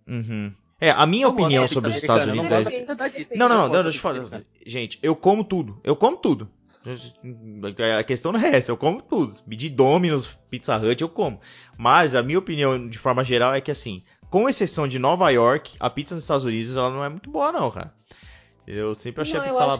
Uhum. 0.07 0.53
É, 0.80 0.91
a 0.91 1.05
minha 1.05 1.28
opinião 1.28 1.67
sobre 1.67 1.89
os 1.89 1.97
Estados 1.97 2.28
Unidos 2.28 2.51
é. 2.51 3.36
Não, 3.36 3.49
não, 3.49 3.57
não, 3.57 3.69
não, 3.69 3.84
deixa 3.84 3.97
eu 3.97 4.01
falar. 4.01 4.43
Gente, 4.65 4.99
eu 5.01 5.15
como 5.15 5.43
tudo. 5.43 5.80
Eu 5.84 5.95
como 5.95 6.17
tudo. 6.17 6.49
A 7.97 8.03
questão 8.03 8.32
não 8.32 8.39
é 8.39 8.55
essa, 8.55 8.71
eu 8.71 8.78
como 8.78 9.01
tudo. 9.01 9.36
De 9.45 9.69
Domino's, 9.69 10.38
Pizza 10.49 10.78
Hut, 10.78 11.01
eu 11.01 11.09
como. 11.09 11.39
Mas 11.78 12.15
a 12.15 12.23
minha 12.23 12.39
opinião, 12.39 12.88
de 12.88 12.97
forma 12.97 13.23
geral, 13.23 13.53
é 13.53 13.59
que 13.59 13.71
assim, 13.71 14.03
com 14.30 14.47
exceção 14.47 14.88
de 14.88 14.99
Nova 14.99 15.30
York, 15.30 15.75
a 15.80 15.89
pizza 15.89 16.15
nos 16.15 16.23
Estados 16.23 16.45
Unidos 16.45 16.78
ela 16.78 16.89
não 16.89 17.03
é 17.03 17.09
muito 17.09 17.30
boa, 17.30 17.51
não, 17.51 17.71
cara. 17.71 17.93
Eu 18.68 18.93
sempre 18.93 19.22
achei 19.22 19.36
não, 19.36 19.45
a 19.45 19.47
pizza 19.47 19.65
lá 19.65 19.78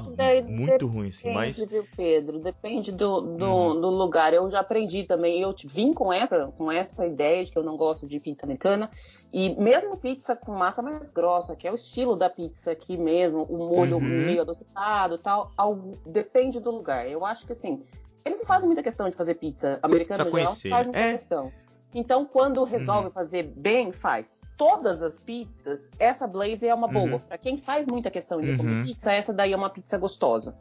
muito 0.48 0.88
ruim, 0.88 1.10
assim, 1.10 1.34
mas... 1.34 1.60
viu, 1.60 1.86
Pedro? 1.94 2.40
Depende 2.40 2.90
do, 2.90 3.20
do, 3.20 3.46
hum. 3.46 3.82
do, 3.82 3.90
lugar. 3.90 4.34
Eu 4.34 4.50
já 4.50 4.62
aprendi 4.62 5.04
também. 5.04 5.42
Eu 5.42 5.54
vim 5.66 5.92
com 5.92 6.14
essa, 6.14 6.48
com 6.58 6.72
essa 6.72 7.06
ideia 7.06 7.44
de 7.44 7.52
que 7.52 7.58
eu 7.58 7.64
não 7.64 7.76
gosto 7.76 8.08
de 8.08 8.18
pizza 8.18 8.46
americana. 8.46 8.90
E 9.34 9.54
mesmo 9.62 9.98
pizza 9.98 10.38
com 10.38 10.54
massa 10.54 10.82
mais 10.82 11.12
grossa, 11.12 11.54
que 11.54 11.68
é 11.68 11.72
o 11.72 11.76
estilo 11.76 12.16
da 12.16 12.30
pizza 12.30 12.72
aqui 12.72 12.96
mesmo, 12.96 13.44
o 13.44 13.58
molho 13.58 13.98
uhum. 13.98 14.04
meio 14.04 14.40
adocicado 14.40 15.16
e 15.16 15.18
tal, 15.18 15.52
algo, 15.58 15.92
depende 16.06 16.62
do 16.62 16.72
lugar. 16.72 17.06
Eu 17.10 17.26
acho 17.26 17.46
que, 17.46 17.52
assim, 17.52 17.84
eles 18.24 18.42
fazem 18.48 18.68
muita 18.68 18.82
questão 18.82 19.10
de 19.10 19.18
fazer 19.18 19.36
pizza. 19.36 19.82
No 19.86 19.98
geral 19.98 20.32
conhecer, 20.32 20.70
faz 20.70 20.86
muita 20.86 21.00
é. 21.00 21.14
questão. 21.18 21.52
Então, 21.96 22.26
quando 22.26 22.64
resolve 22.64 23.08
Uhum. 23.08 23.14
fazer 23.14 23.44
bem, 23.56 23.92
faz. 23.92 24.42
Todas 24.58 25.02
as 25.02 25.16
pizzas, 25.18 25.90
essa 25.98 26.28
Blaze 26.28 26.68
é 26.68 26.74
uma 26.76 26.88
boa. 26.88 27.14
Uhum. 27.14 27.20
Pra 27.20 27.38
quem 27.38 27.58
faz 27.58 27.88
muita 27.88 28.12
questão 28.12 28.42
de 28.42 28.52
Uhum. 28.52 28.58
comer 28.58 28.84
pizza, 28.86 29.12
essa 29.12 29.34
daí 29.34 29.54
é 29.54 29.58
uma 29.58 29.70
pizza 29.70 29.98
gostosa. 29.98 30.56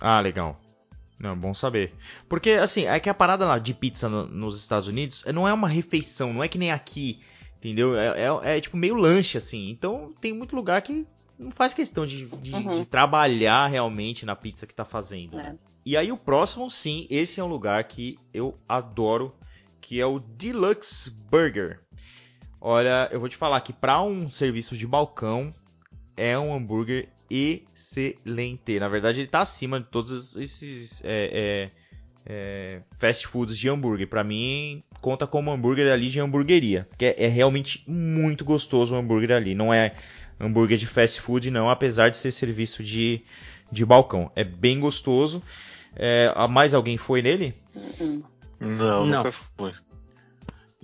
Ah, 0.00 0.20
legal. 0.20 0.60
Não, 1.18 1.34
bom 1.36 1.54
saber. 1.54 1.94
Porque, 2.28 2.50
assim, 2.50 2.84
é 2.86 3.00
que 3.00 3.08
a 3.08 3.14
parada 3.14 3.46
lá 3.46 3.58
de 3.58 3.72
pizza 3.72 4.08
no- 4.08 4.26
nos 4.26 4.60
Estados 4.60 4.86
Unidos 4.86 5.24
é- 5.26 5.32
não 5.32 5.48
é 5.48 5.52
uma 5.52 5.66
refeição, 5.68 6.32
não 6.34 6.44
é 6.44 6.48
que 6.48 6.58
nem 6.58 6.70
aqui, 6.70 7.20
entendeu? 7.56 7.96
É, 7.98 8.08
é- 8.20 8.56
é, 8.56 8.60
tipo 8.60 8.76
meio 8.76 8.94
lanche, 8.94 9.38
assim. 9.38 9.70
Então 9.70 10.12
tem 10.20 10.34
muito 10.34 10.54
lugar 10.54 10.82
que 10.82 11.06
não 11.38 11.50
faz 11.50 11.72
questão 11.72 12.04
de, 12.04 12.26
de- 12.26 12.54
Uhum. 12.54 12.74
de 12.74 12.84
trabalhar 12.84 13.66
realmente 13.68 14.26
na 14.26 14.36
pizza 14.36 14.66
que 14.66 14.74
tá 14.74 14.84
fazendo. 14.84 15.36
né? 15.38 15.42
né? 15.44 15.58
E 15.86 15.96
aí 15.96 16.12
o 16.12 16.16
próximo, 16.18 16.70
sim, 16.70 17.06
esse 17.08 17.40
é 17.40 17.44
um 17.44 17.48
lugar 17.48 17.82
que 17.84 18.18
eu 18.34 18.58
adoro, 18.68 19.34
que 19.80 20.00
é 20.00 20.06
o 20.06 20.18
Deluxe 20.18 21.10
Burger. 21.30 21.80
Olha, 22.60 23.08
eu 23.12 23.20
vou 23.20 23.28
te 23.28 23.36
falar 23.36 23.60
que 23.60 23.72
para 23.72 24.02
um 24.02 24.30
serviço 24.30 24.76
de 24.76 24.86
balcão 24.86 25.54
é 26.16 26.38
um 26.38 26.54
hambúrguer 26.54 27.08
excelente. 27.30 28.78
Na 28.78 28.88
verdade, 28.88 29.20
ele 29.20 29.28
tá 29.28 29.40
acima 29.40 29.80
de 29.80 29.86
todos 29.86 30.36
esses 30.36 31.02
é, 31.04 31.30
é, 31.32 31.70
é, 32.26 32.82
fast 32.98 33.26
foods 33.26 33.56
de 33.56 33.68
hambúrguer. 33.68 34.08
Para 34.08 34.24
mim, 34.24 34.82
conta 35.00 35.26
como 35.26 35.50
hambúrguer 35.52 35.92
ali 35.92 36.08
de 36.08 36.20
hamburgueria, 36.20 36.86
porque 36.90 37.14
é, 37.16 37.28
realmente 37.28 37.84
muito 37.86 38.44
gostoso 38.44 38.94
o 38.94 38.98
hambúrguer 38.98 39.32
ali. 39.32 39.54
Não 39.54 39.72
é 39.72 39.94
hambúrguer 40.40 40.78
de 40.78 40.86
fast 40.86 41.20
food, 41.20 41.50
não, 41.50 41.68
apesar 41.68 42.10
de 42.10 42.16
ser 42.16 42.32
serviço 42.32 42.82
de, 42.82 43.22
de 43.70 43.84
balcão. 43.84 44.30
É 44.34 44.44
bem 44.44 44.80
gostoso. 44.80 45.42
É, 45.94 46.32
mais 46.48 46.74
alguém 46.74 46.96
foi 46.96 47.22
nele? 47.22 47.54
Hum. 48.00 48.22
Não, 48.60 49.06
Não. 49.06 49.18
nunca 49.18 49.32
foi. 49.32 49.72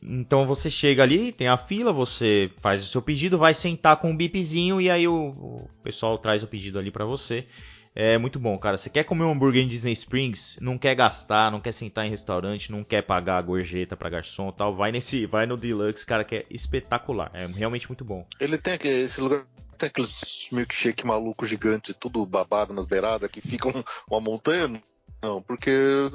Então 0.02 0.46
você 0.46 0.68
chega 0.68 1.02
ali, 1.02 1.30
tem 1.30 1.46
a 1.46 1.56
fila, 1.56 1.92
você 1.92 2.50
faz 2.60 2.82
o 2.82 2.86
seu 2.86 3.00
pedido, 3.00 3.38
vai 3.38 3.54
sentar 3.54 3.96
com 3.98 4.10
um 4.10 4.16
bipzinho 4.16 4.80
e 4.80 4.90
aí 4.90 5.06
o, 5.06 5.28
o 5.28 5.68
pessoal 5.82 6.18
traz 6.18 6.42
o 6.42 6.48
pedido 6.48 6.78
ali 6.78 6.90
pra 6.90 7.04
você. 7.04 7.46
É 7.94 8.16
muito 8.16 8.38
bom, 8.38 8.58
cara. 8.58 8.78
Você 8.78 8.88
quer 8.88 9.04
comer 9.04 9.24
um 9.24 9.32
hambúrguer 9.32 9.62
em 9.62 9.68
Disney 9.68 9.92
Springs, 9.92 10.58
não 10.60 10.78
quer 10.78 10.94
gastar, 10.94 11.52
não 11.52 11.60
quer 11.60 11.72
sentar 11.72 12.06
em 12.06 12.10
restaurante, 12.10 12.72
não 12.72 12.82
quer 12.82 13.02
pagar 13.02 13.36
a 13.36 13.42
gorjeta 13.42 13.96
pra 13.96 14.08
garçom 14.10 14.48
e 14.48 14.52
tal, 14.52 14.74
vai 14.74 14.90
nesse, 14.90 15.26
vai 15.26 15.46
no 15.46 15.58
Deluxe, 15.58 16.04
cara, 16.06 16.24
que 16.24 16.36
é 16.36 16.46
espetacular. 16.50 17.30
É 17.34 17.46
realmente 17.46 17.86
muito 17.86 18.04
bom. 18.04 18.26
Ele 18.40 18.56
tem 18.56 18.74
aquele, 18.74 19.02
esse 19.04 19.20
lugar 19.20 19.46
tem 19.76 19.88
aqueles 19.88 20.46
milkshake 20.50 21.06
maluco 21.06 21.46
gigante, 21.46 21.92
tudo 21.92 22.24
babado 22.24 22.72
nas 22.72 22.86
beiradas, 22.86 23.30
que 23.30 23.40
ficam 23.40 23.72
uma 24.10 24.20
montanha. 24.20 24.82
Não, 25.22 25.40
porque 25.42 25.70
eu, 25.70 26.10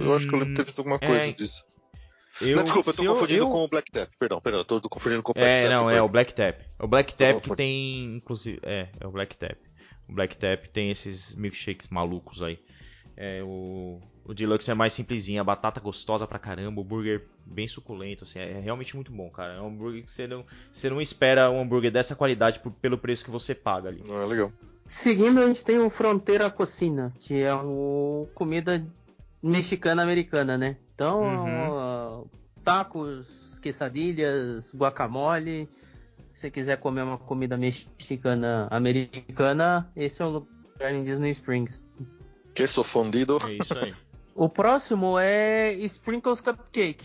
eu 0.00 0.14
acho 0.16 0.26
que 0.26 0.34
eu 0.34 0.38
lembro 0.38 0.54
de 0.54 0.56
ter 0.56 0.64
visto 0.64 0.78
alguma 0.78 0.98
coisa 0.98 1.24
é, 1.24 1.32
disso. 1.32 1.64
Eu, 2.40 2.56
não, 2.56 2.64
desculpa, 2.64 2.90
eu 2.90 2.94
tô 2.94 3.04
confundindo 3.14 3.44
eu- 3.44 3.48
com 3.50 3.64
o 3.64 3.68
Black 3.68 3.90
Tap. 3.90 4.08
Perdão, 4.18 4.40
perdão, 4.40 4.60
eu 4.60 4.64
tô 4.80 4.88
confundindo 4.88 5.22
com 5.22 5.32
o 5.32 5.34
Black 5.34 5.48
É, 5.48 5.62
Tap. 5.62 5.70
não, 5.72 5.90
é 5.90 6.02
o 6.02 6.08
Black 6.08 6.34
Tap. 6.34 6.60
O 6.78 6.86
Black 6.88 7.14
Tap 7.14 7.40
que 7.40 7.56
tem, 7.56 8.16
inclusive, 8.16 8.60
é, 8.62 8.88
é 9.00 9.06
o 9.06 9.10
Black 9.10 9.36
Tap. 9.36 9.56
O 10.08 10.12
Black 10.12 10.36
Tap 10.36 10.66
tem 10.68 10.90
esses 10.90 11.34
milkshakes 11.36 11.88
malucos 11.88 12.42
aí. 12.42 12.58
É, 13.16 13.42
o, 13.42 14.00
o 14.24 14.32
Deluxe 14.32 14.70
é 14.70 14.74
mais 14.74 14.92
simplesinho, 14.92 15.40
a 15.40 15.44
batata 15.44 15.80
gostosa 15.80 16.24
pra 16.26 16.38
caramba, 16.38 16.80
o 16.80 16.84
burger 16.84 17.26
bem 17.44 17.66
suculento, 17.66 18.22
assim, 18.22 18.38
é 18.38 18.60
realmente 18.60 18.94
muito 18.94 19.10
bom, 19.10 19.28
cara. 19.28 19.54
É 19.54 19.60
um 19.60 19.66
hambúrguer 19.68 20.04
que 20.04 20.10
você 20.10 20.28
não, 20.28 20.44
você 20.72 20.88
não 20.88 21.00
espera 21.00 21.50
um 21.50 21.60
hambúrguer 21.60 21.90
dessa 21.90 22.14
qualidade 22.14 22.60
por- 22.60 22.70
pelo 22.72 22.96
preço 22.96 23.24
que 23.24 23.30
você 23.30 23.56
paga 23.56 23.88
ali. 23.88 24.04
Não, 24.06 24.22
é 24.22 24.26
legal. 24.26 24.52
Seguindo, 24.88 25.38
a 25.40 25.46
gente 25.46 25.62
tem 25.62 25.78
o 25.78 25.88
Fronteira 25.90 26.50
Cocina, 26.50 27.12
que 27.20 27.42
é 27.42 27.54
o 27.54 28.26
comida 28.34 28.82
mexicana-americana, 29.42 30.56
né? 30.56 30.78
Então, 30.94 31.20
Uhum. 31.20 32.24
tacos, 32.64 33.58
quesadilhas, 33.60 34.74
guacamole. 34.74 35.68
Se 36.32 36.40
você 36.40 36.50
quiser 36.50 36.78
comer 36.78 37.02
uma 37.02 37.18
comida 37.18 37.58
mexicana-americana, 37.58 39.92
esse 39.94 40.22
é 40.22 40.24
o 40.24 40.30
lugar 40.30 40.94
em 40.94 41.02
Disney 41.02 41.32
Springs. 41.32 41.84
Que 42.54 42.66
sou 42.66 42.82
fundido. 42.82 43.38
É 43.44 43.52
isso 43.52 43.78
aí. 43.78 43.92
O 44.34 44.48
próximo 44.48 45.18
é 45.18 45.70
Sprinkles 45.74 46.40
Cupcake. 46.40 47.04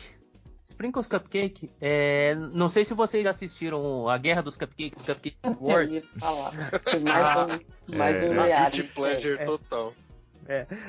Sprinkles 0.74 1.08
Cupcake, 1.08 1.70
é... 1.80 2.36
não 2.52 2.68
sei 2.68 2.84
se 2.84 2.94
vocês 2.96 3.24
já 3.24 3.30
assistiram 3.30 4.10
a 4.10 4.18
Guerra 4.18 4.42
dos 4.42 4.58
Cupcakes, 4.58 5.02
Cupcake 5.02 5.38
Wars. 5.62 6.04
falar. 6.20 6.52
Foi 6.84 7.00
mais 7.00 7.52
um, 7.52 7.96
mais 7.96 8.22
É. 8.22 8.28
um 8.28 8.34
É 8.42 8.46
reality. 8.48 8.82
guilty 8.82 8.94
pleasure 8.96 9.46
total. 9.46 9.94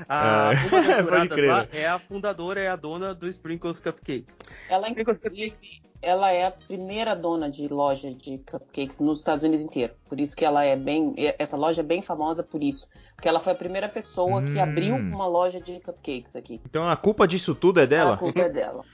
A, 0.09 0.53
É. 0.53 0.57
uma 0.67 0.83
das 0.83 0.97
Pode 0.97 1.03
juradas 1.03 1.29
crer. 1.39 1.51
lá 1.51 1.69
é 1.73 1.87
a 1.87 1.99
fundadora, 1.99 2.61
é 2.61 2.69
a 2.69 2.77
dona 2.77 3.15
do 3.15 3.29
Sprinkles 3.29 3.79
Cupcake. 3.79 4.27
Ela, 4.69 4.89
inclusive, 4.89 5.55
ela 6.03 6.31
é 6.33 6.47
a 6.47 6.51
primeira 6.51 7.15
dona 7.15 7.49
de 7.51 7.69
loja 7.69 8.11
de 8.13 8.39
cupcakes 8.39 8.99
nos 8.99 9.19
Estados 9.21 9.45
Unidos 9.45 9.65
inteiro. 9.65 9.93
Por 10.09 10.19
isso 10.19 10.35
que 10.35 10.45
ela 10.45 10.65
é 10.65 10.75
bem. 10.77 11.15
Essa 11.39 11.57
loja 11.57 11.83
é 11.83 11.85
bem 11.85 12.03
famosa 12.03 12.43
por 12.43 12.63
isso. 12.63 12.89
Porque 13.15 13.29
ela 13.29 13.39
foi 13.39 13.53
a 13.53 13.57
primeira 13.57 13.89
pessoa 13.89 14.43
que 14.43 14.53
Hum. 14.59 14.63
abriu 14.63 14.97
uma 14.97 15.27
loja 15.27 15.61
de 15.61 15.79
cupcakes 15.81 16.35
aqui. 16.35 16.61
Então 16.69 16.87
a 16.89 16.97
culpa 16.97 17.27
disso 17.29 17.55
tudo 17.55 17.79
é 17.79 17.85
A 17.85 17.87
dela? 17.87 18.17
culpa 18.19 18.41
é 18.41 18.49
dela. 18.51 18.85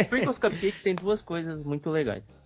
Sprinkles 0.00 0.38
Cupcake 0.38 0.80
tem 0.82 0.94
duas 0.94 1.20
coisas 1.20 1.62
muito 1.62 1.90
legais. 1.90 2.36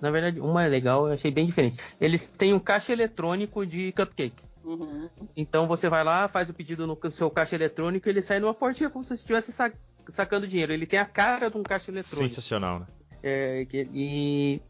Na 0.00 0.10
verdade, 0.10 0.40
uma 0.40 0.64
é 0.64 0.68
legal, 0.68 1.06
eu 1.06 1.14
achei 1.14 1.30
bem 1.30 1.46
diferente. 1.46 1.78
Eles 2.00 2.28
têm 2.28 2.52
um 2.52 2.58
caixa 2.58 2.92
eletrônico 2.92 3.64
de 3.64 3.92
cupcake. 3.92 4.42
Uhum. 4.64 5.08
Então 5.36 5.66
você 5.66 5.88
vai 5.88 6.02
lá, 6.02 6.26
faz 6.26 6.48
o 6.50 6.54
pedido 6.54 6.86
no 6.86 6.98
seu 7.10 7.30
caixa 7.30 7.54
eletrônico 7.54 8.08
e 8.08 8.10
ele 8.10 8.22
sai 8.22 8.40
numa 8.40 8.54
portinha 8.54 8.90
como 8.90 9.04
se 9.04 9.14
estivesse 9.14 9.52
sa- 9.52 9.72
sacando 10.08 10.46
dinheiro. 10.46 10.72
Ele 10.72 10.86
tem 10.86 10.98
a 10.98 11.04
cara 11.04 11.50
de 11.50 11.56
um 11.56 11.62
caixa 11.62 11.90
eletrônico. 11.90 12.28
Sensacional, 12.28 12.80
né? 12.80 12.86
É, 13.22 13.66
e, 13.72 14.60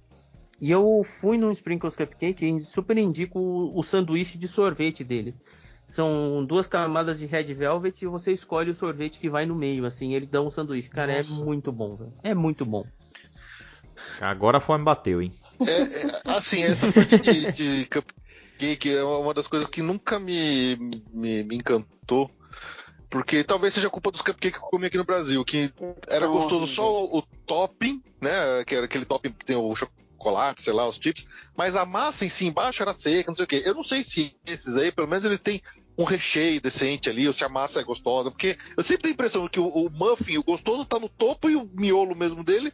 e 0.61 0.70
eu 0.70 1.03
fui 1.05 1.37
no 1.39 1.51
Sprinkles 1.53 1.97
Cupcake 1.97 2.45
e 2.45 2.61
super 2.61 2.97
indico 2.99 3.39
o, 3.39 3.78
o 3.78 3.82
sanduíche 3.82 4.37
de 4.39 4.47
sorvete 4.47 5.03
deles. 5.03 5.41
São 5.87 6.45
duas 6.45 6.66
camadas 6.66 7.18
de 7.18 7.26
red 7.26 7.45
velvet 7.55 8.03
e 8.03 8.09
você 8.09 8.32
escolhe 8.32 8.70
o 8.70 8.74
sorvete 8.74 9.20
que 9.20 9.28
vai 9.28 9.45
no 9.45 9.55
meio, 9.55 9.85
assim, 9.85 10.14
ele 10.14 10.26
dá 10.26 10.41
um 10.41 10.51
sanduíche. 10.51 10.89
Cara, 10.89 11.16
Nossa. 11.16 11.43
é 11.43 11.45
muito 11.45 11.70
bom, 11.70 11.95
velho. 11.97 12.12
É 12.22 12.35
muito 12.35 12.64
bom. 12.64 12.85
Agora 14.20 14.59
a 14.59 14.61
fome 14.61 14.85
bateu, 14.85 15.20
hein? 15.20 15.32
É, 15.61 15.82
é, 15.82 16.20
assim, 16.24 16.62
essa 16.62 16.91
parte 16.91 17.18
de, 17.18 17.53
de 17.53 17.87
cupcake 17.87 18.91
é 18.91 19.05
uma 19.05 19.35
das 19.35 19.47
coisas 19.47 19.68
que 19.68 19.82
nunca 19.82 20.18
me, 20.18 20.76
me, 21.12 21.43
me 21.43 21.57
encantou. 21.57 22.30
Porque 23.09 23.45
talvez 23.45 23.72
seja 23.72 23.89
culpa 23.89 24.11
dos 24.11 24.22
cupcakes 24.22 24.59
que 24.59 24.64
eu 24.64 24.70
comi 24.70 24.87
aqui 24.87 24.97
no 24.97 25.05
Brasil, 25.05 25.45
que 25.45 25.72
era 26.09 26.26
gostoso 26.26 26.66
só 26.66 27.05
o, 27.05 27.18
o 27.18 27.22
topping, 27.47 28.03
né? 28.20 28.64
Que 28.66 28.74
era 28.74 28.87
aquele 28.87 29.05
topping 29.05 29.30
que 29.30 29.45
tem 29.45 29.55
o 29.55 29.72
chocolate, 29.74 30.04
sei 30.57 30.72
lá, 30.72 30.89
os 30.89 30.97
chips, 30.97 31.27
mas 31.57 31.77
a 31.77 31.85
massa 31.85 32.25
em 32.25 32.29
si 32.29 32.47
embaixo 32.47 32.83
era 32.83 32.93
seca, 32.93 33.31
não 33.31 33.37
sei 33.37 33.45
o 33.45 33.49
quê. 33.49 33.62
Eu 33.64 33.75
não 33.75 33.83
sei 33.83 34.03
se 34.03 34.35
esses 34.47 34.77
aí, 34.77 34.91
pelo 34.91 35.09
menos 35.09 35.25
ele 35.25 35.39
tem 35.39 35.62
um 35.97 36.05
recheio 36.05 36.61
decente 36.61 37.09
ali, 37.09 37.27
ou 37.27 37.33
se 37.33 37.45
a 37.45 37.49
massa 37.49 37.81
é 37.81 37.85
gostosa, 37.85 38.31
porque 38.31 38.59
eu 38.77 38.83
sempre 38.83 39.03
tenho 39.03 39.12
a 39.12 39.14
impressão 39.14 39.49
que 39.49 39.61
o, 39.61 39.68
o 39.68 39.91
muffin, 39.91 40.39
o 40.39 40.43
gostoso, 40.43 40.85
tá 40.85 40.99
no 40.99 41.09
topo 41.09 41.49
e 41.49 41.57
o 41.57 41.70
miolo 41.72 42.16
mesmo 42.16 42.43
dele 42.43 42.72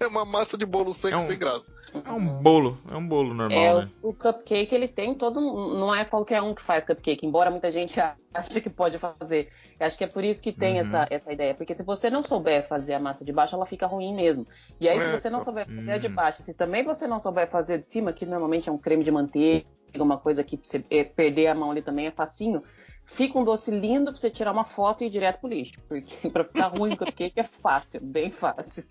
é 0.00 0.06
uma 0.06 0.24
massa 0.24 0.56
de 0.58 0.66
bolo 0.66 0.92
seco 0.92 1.12
É 1.12 1.16
um- 1.16 1.26
sem 1.26 1.38
graça. 1.38 1.72
É 2.04 2.12
um 2.12 2.42
bolo, 2.42 2.80
é 2.88 2.96
um 2.96 3.06
bolo 3.08 3.34
normal, 3.34 3.72
É, 3.72 3.72
né? 3.74 3.90
o, 4.02 4.10
o 4.10 4.14
cupcake 4.14 4.74
ele 4.74 4.88
tem 4.88 5.14
todo 5.16 5.40
não 5.40 5.94
é 5.94 6.04
qualquer 6.04 6.42
um 6.42 6.52
que 6.52 6.60
faz 6.62 6.84
cupcake, 6.84 7.24
embora 7.24 7.48
muita 7.50 7.70
gente 7.70 8.00
ache 8.34 8.60
que 8.60 8.68
pode 8.68 8.98
fazer. 8.98 9.48
Eu 9.78 9.86
acho 9.86 9.96
que 9.96 10.02
é 10.04 10.06
por 10.08 10.24
isso 10.24 10.42
que 10.42 10.52
tem 10.52 10.78
Uhum. 10.78 10.80
essa, 10.80 11.06
essa 11.10 11.32
ideia, 11.32 11.54
porque 11.54 11.72
se 11.72 11.84
você 11.84 12.10
não 12.10 12.24
souber 12.24 12.66
fazer 12.66 12.94
a 12.94 12.98
massa 13.00 13.24
de 13.24 13.32
baixo, 13.32 13.54
ela 13.54 13.64
fica 13.66 13.86
ruim 13.86 14.14
mesmo. 14.14 14.44
E 14.80 14.88
aí 14.88 15.00
se 15.00 15.08
É, 15.08 15.08
você 15.08 15.30
não 15.30 15.40
souber 15.40 15.68
fazer 15.76 15.92
a 15.92 15.98
de 15.98 16.08
Hum. 16.08 16.16
baixo, 16.16 16.42
se 16.42 16.54
também 16.54 16.82
você 16.82 17.06
não 17.06 17.20
souber 17.20 17.48
fazer 17.48 17.74
a 17.74 17.76
de 17.78 17.86
cima, 17.86 18.12
que 18.12 18.26
normalmente 18.26 18.68
é 18.68 18.72
um 18.72 18.78
creme 18.78 19.04
de 19.04 19.12
manteiga, 19.12 19.64
uma 19.96 20.18
coisa 20.18 20.42
que 20.44 20.58
você 20.62 20.84
eh, 20.90 21.04
perder 21.04 21.46
a 21.46 21.54
mão 21.54 21.70
ali 21.70 21.82
também 21.82 22.06
é 22.08 22.10
facinho, 22.10 22.62
fica 23.06 23.38
um 23.38 23.44
doce 23.44 23.70
lindo 23.70 24.10
pra 24.12 24.20
você 24.20 24.28
tirar 24.28 24.52
uma 24.52 24.64
foto 24.64 25.02
e 25.02 25.06
ir 25.06 25.10
direto 25.10 25.40
pro 25.40 25.48
lixo, 25.48 25.80
porque 25.88 26.28
pra 26.28 26.44
ficar 26.44 26.66
ruim 26.66 26.92
o 26.92 26.96
cupcake 26.96 27.40
é 27.40 27.44
fácil, 27.44 28.00
bem 28.02 28.30
fácil. 28.30 28.84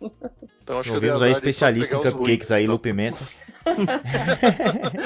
Então 0.64 0.80
acho 0.80 0.90
que 0.90 0.96
Ouvimos 0.96 1.20
dei 1.20 1.28
aí 1.30 1.34
especialista 1.34 1.96
em 1.96 2.00
cupcakes 2.00 2.50
ruins. 2.50 2.52
aí, 2.52 2.66
Lu 2.68 2.80
Pimenta. 2.80 3.20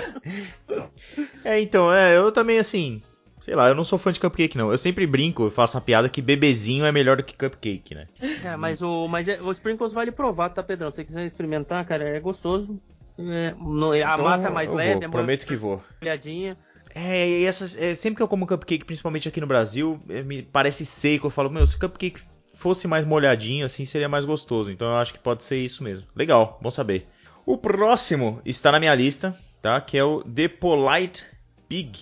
é, 1.44 1.60
então, 1.60 1.94
é, 1.94 2.18
eu 2.18 2.32
também, 2.32 2.58
assim, 2.60 3.02
sei 3.40 3.56
lá, 3.56 3.68
eu 3.68 3.76
não 3.76 3.84
sou 3.84 3.98
fã 4.00 4.12
de 4.12 4.20
cupcake, 4.20 4.58
não. 4.58 4.72
Eu 4.72 4.78
sempre 4.78 5.06
brinco, 5.08 5.44
eu 5.44 5.52
faço 5.52 5.78
a 5.78 5.82
piada 5.82 6.10
que 6.10 6.22
bebezinho 6.22 6.86
é 6.86 6.92
melhor 6.92 7.18
do 7.18 7.24
que 7.24 7.36
cupcake, 7.36 7.96
né? 7.96 8.08
É, 8.44 8.56
mas 8.56 8.82
o, 8.82 9.08
mas 9.08 9.28
é- 9.28 9.42
o 9.42 9.52
Sprinkles 9.52 9.94
vale 9.94 10.12
provar, 10.12 10.50
tá, 10.50 10.64
Pedrão? 10.64 10.90
Se 10.92 10.98
você 10.98 11.06
quiser 11.06 11.26
experimentar, 11.26 11.84
cara, 11.86 12.08
é 12.08 12.20
gostoso. 12.20 12.80
É, 13.18 13.54
no- 13.60 13.92
a 13.92 13.98
Então, 13.98 14.24
massa 14.24 14.48
é 14.48 14.52
mais 14.52 14.72
leve, 14.72 14.94
vou, 15.00 15.04
é 15.04 15.10
prometo 15.10 15.46
que 15.46 15.56
vou. 15.56 15.82
molhadinha. 16.02 16.56
É, 16.94 17.28
e 17.28 17.46
essas, 17.46 17.78
é, 17.78 17.94
sempre 17.96 18.18
que 18.18 18.24
eu 18.24 18.28
como 18.28 18.48
cupcake, 18.48 18.86
principalmente 18.86 19.28
aqui 19.28 19.40
no 19.40 19.48
Brasil, 19.48 20.00
é, 20.10 20.24
me 20.24 20.42
parece 20.42 20.86
seco. 20.86 21.28
Eu 21.28 21.32
falo, 21.32 21.50
meu, 21.50 21.66
se 21.66 21.76
o 21.76 21.80
cupcake 21.80 22.22
fosse 22.56 22.88
mais 22.88 23.06
molhadinho, 23.06 23.66
assim, 23.66 23.86
seria 23.86 24.10
mais 24.10 24.26
gostoso. 24.26 24.72
Então 24.72 24.90
eu 24.90 24.98
acho 24.98 25.14
que 25.14 25.20
pode 25.20 25.44
ser 25.44 25.58
isso 25.58 25.84
mesmo. 25.84 26.08
Legal, 26.16 26.60
bom 26.62 26.70
saber. 26.70 27.08
O 27.46 27.58
próximo 27.58 28.42
está 28.46 28.72
na 28.72 28.80
minha 28.80 28.94
lista, 28.94 29.38
tá? 29.62 29.80
Que 29.80 29.98
é 29.98 30.04
o 30.04 30.22
The 30.24 30.48
Polite 30.50 31.26
Pig, 31.68 31.98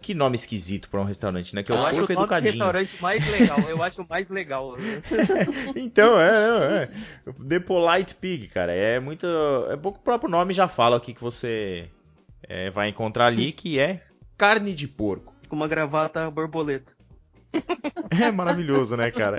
Que 0.00 0.14
nome 0.14 0.36
esquisito 0.36 0.88
pra 0.88 1.00
um 1.00 1.04
restaurante, 1.04 1.54
né? 1.54 1.62
Que 1.62 1.72
é 1.72 1.74
eu 1.74 1.80
o 1.80 1.84
acho 1.84 1.96
o 1.96 2.00
nome 2.02 2.12
educadinho. 2.14 2.52
restaurante 2.52 3.02
mais 3.02 3.30
legal. 3.30 3.58
Eu 3.68 3.82
acho 3.82 4.02
o 4.02 4.06
mais 4.08 4.30
legal. 4.30 4.76
então, 5.74 6.20
é, 6.20 6.28
é, 6.28 6.82
é. 6.84 6.88
The 7.48 7.58
Polite 7.58 8.14
Pig, 8.14 8.48
cara. 8.48 8.72
É 8.72 9.00
muito. 9.00 9.26
É 9.70 9.76
pouco 9.76 9.98
o 9.98 10.02
próprio 10.02 10.30
nome 10.30 10.54
já 10.54 10.68
fala 10.68 10.98
o 10.98 11.00
que, 11.00 11.12
que 11.12 11.20
você 11.20 11.90
é, 12.48 12.70
vai 12.70 12.88
encontrar 12.88 13.26
ali, 13.26 13.50
que 13.50 13.78
é 13.78 14.00
carne 14.36 14.74
de 14.74 14.86
porco. 14.88 15.34
Com 15.48 15.56
uma 15.56 15.68
gravata 15.68 16.30
borboleta. 16.30 16.92
É 18.08 18.30
maravilhoso, 18.30 18.96
né, 18.96 19.10
cara? 19.10 19.38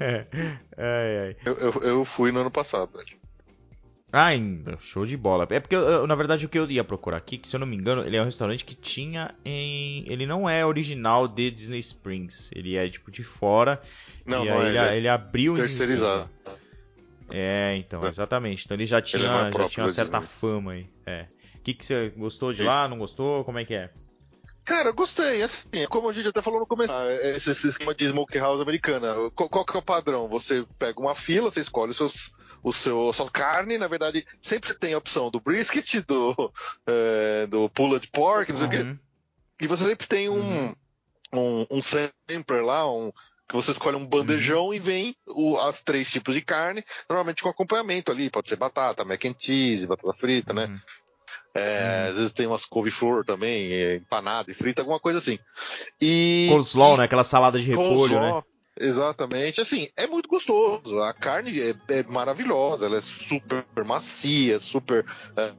É. 0.00 0.26
Ai, 0.76 1.18
ai. 1.18 1.36
Eu, 1.44 1.54
eu, 1.54 1.72
eu 1.82 2.04
fui 2.04 2.32
no 2.32 2.40
ano 2.40 2.50
passado. 2.50 2.90
Ah, 4.10 4.26
ainda, 4.26 4.78
show 4.80 5.04
de 5.04 5.16
bola. 5.16 5.46
É 5.50 5.60
porque, 5.60 5.74
eu, 5.74 6.06
na 6.06 6.14
verdade, 6.14 6.46
o 6.46 6.48
que 6.48 6.58
eu 6.58 6.68
ia 6.70 6.82
procurar 6.82 7.18
aqui, 7.18 7.36
que 7.36 7.46
se 7.46 7.54
eu 7.54 7.60
não 7.60 7.66
me 7.66 7.76
engano, 7.76 8.02
ele 8.02 8.16
é 8.16 8.22
um 8.22 8.24
restaurante 8.24 8.64
que 8.64 8.74
tinha 8.74 9.34
em. 9.44 10.04
Ele 10.06 10.24
não 10.26 10.48
é 10.48 10.64
original 10.64 11.28
de 11.28 11.50
Disney 11.50 11.80
Springs. 11.80 12.50
Ele 12.54 12.76
é 12.76 12.88
tipo 12.88 13.10
de 13.10 13.22
fora. 13.22 13.80
Não, 14.24 14.44
e 14.44 14.48
não 14.48 14.60
aí 14.60 14.66
é, 14.76 14.86
ele, 14.88 14.96
ele 14.98 15.06
é 15.06 15.10
abriu 15.10 15.52
em 15.52 15.56
Terceirizado. 15.56 16.30
É, 17.30 17.76
então, 17.76 18.02
É. 18.04 18.08
exatamente. 18.08 18.64
Então 18.64 18.76
ele 18.76 18.86
já 18.86 19.02
tinha, 19.02 19.20
Ele 19.20 19.28
é 19.28 19.52
já 19.52 19.68
tinha 19.68 19.84
uma 19.84 19.92
certa 19.92 20.18
Disney. 20.18 20.34
fama 20.40 20.72
aí. 20.72 20.86
É. 21.04 21.26
O 21.64 21.66
que, 21.72 21.72
que 21.72 21.82
você 21.86 22.10
gostou 22.10 22.52
de 22.52 22.60
Isso. 22.60 22.68
lá? 22.68 22.86
Não 22.86 22.98
gostou? 22.98 23.42
Como 23.42 23.58
é 23.58 23.64
que 23.64 23.74
é? 23.74 23.90
Cara, 24.66 24.90
eu 24.90 24.94
gostei. 24.94 25.42
Assim, 25.42 25.66
é 25.72 25.86
como 25.86 26.10
a 26.10 26.12
gente 26.12 26.28
até 26.28 26.42
falou 26.42 26.60
no 26.60 26.66
começo, 26.66 26.92
ah, 26.92 27.10
esse, 27.34 27.50
esse 27.50 27.68
esquema 27.68 27.94
de 27.94 28.04
smokehouse 28.04 28.60
americana. 28.60 29.14
Qual, 29.34 29.48
qual 29.48 29.64
que 29.64 29.74
é 29.74 29.78
o 29.78 29.82
padrão? 29.82 30.28
Você 30.28 30.66
pega 30.78 31.00
uma 31.00 31.14
fila, 31.14 31.50
você 31.50 31.62
escolhe 31.62 31.92
os 31.92 31.96
seus, 31.96 32.34
o 32.62 32.70
seu, 32.70 33.08
a 33.08 33.14
sua 33.14 33.30
carne. 33.30 33.78
Na 33.78 33.88
verdade, 33.88 34.26
sempre 34.42 34.74
tem 34.74 34.92
a 34.92 34.98
opção 34.98 35.30
do 35.30 35.40
brisket, 35.40 36.02
do, 36.06 36.52
é, 36.86 37.46
do 37.46 37.70
pulled 37.70 38.06
pork, 38.08 38.52
não 38.52 38.58
sei 38.58 38.66
o 38.66 38.70
quê. 38.70 38.80
Uhum. 38.80 38.98
E 39.62 39.66
você 39.66 39.84
sempre 39.84 40.06
tem 40.06 40.28
um, 40.28 40.74
um, 41.32 41.66
um 41.70 41.80
sampler 41.80 42.62
lá, 42.62 42.86
um, 42.92 43.10
que 43.48 43.56
você 43.56 43.70
escolhe 43.70 43.96
um 43.96 44.04
bandejão 44.04 44.66
Uhum. 44.66 44.74
e 44.74 44.78
vem 44.78 45.16
o, 45.26 45.58
as 45.58 45.82
três 45.82 46.10
tipos 46.10 46.34
de 46.34 46.42
carne, 46.42 46.84
normalmente 47.08 47.42
com 47.42 47.48
acompanhamento 47.48 48.12
ali. 48.12 48.28
Pode 48.28 48.50
ser 48.50 48.56
batata, 48.56 49.02
mac 49.02 49.24
and 49.24 49.34
cheese, 49.38 49.86
batata 49.86 50.12
frita, 50.12 50.52
né? 50.52 50.78
Uhum. 51.56 51.62
É, 51.62 52.08
Às 52.08 52.16
vezes 52.16 52.32
tem 52.32 52.46
umas 52.46 52.64
couve-flor 52.66 53.24
também, 53.24 53.72
é, 53.72 53.96
empanada 53.96 54.50
e 54.50 54.54
frita, 54.54 54.82
alguma 54.82 54.98
coisa 54.98 55.18
assim. 55.20 55.38
E. 56.00 56.48
Coleslaw, 56.50 56.96
né? 56.96 57.04
Aquela 57.04 57.24
salada 57.24 57.58
de 57.58 57.64
repolho, 57.64 57.88
coleslaw, 57.96 58.36
né? 58.36 58.42
Exatamente. 58.80 59.60
Assim, 59.60 59.88
é 59.96 60.06
muito 60.06 60.28
gostoso. 60.28 60.98
A 60.98 61.14
carne 61.14 61.60
é, 61.60 61.74
é 61.88 62.02
maravilhosa, 62.02 62.86
ela 62.86 62.96
é 62.96 63.00
super 63.00 63.64
macia, 63.84 64.58
super. 64.58 65.06
é, 65.36 65.52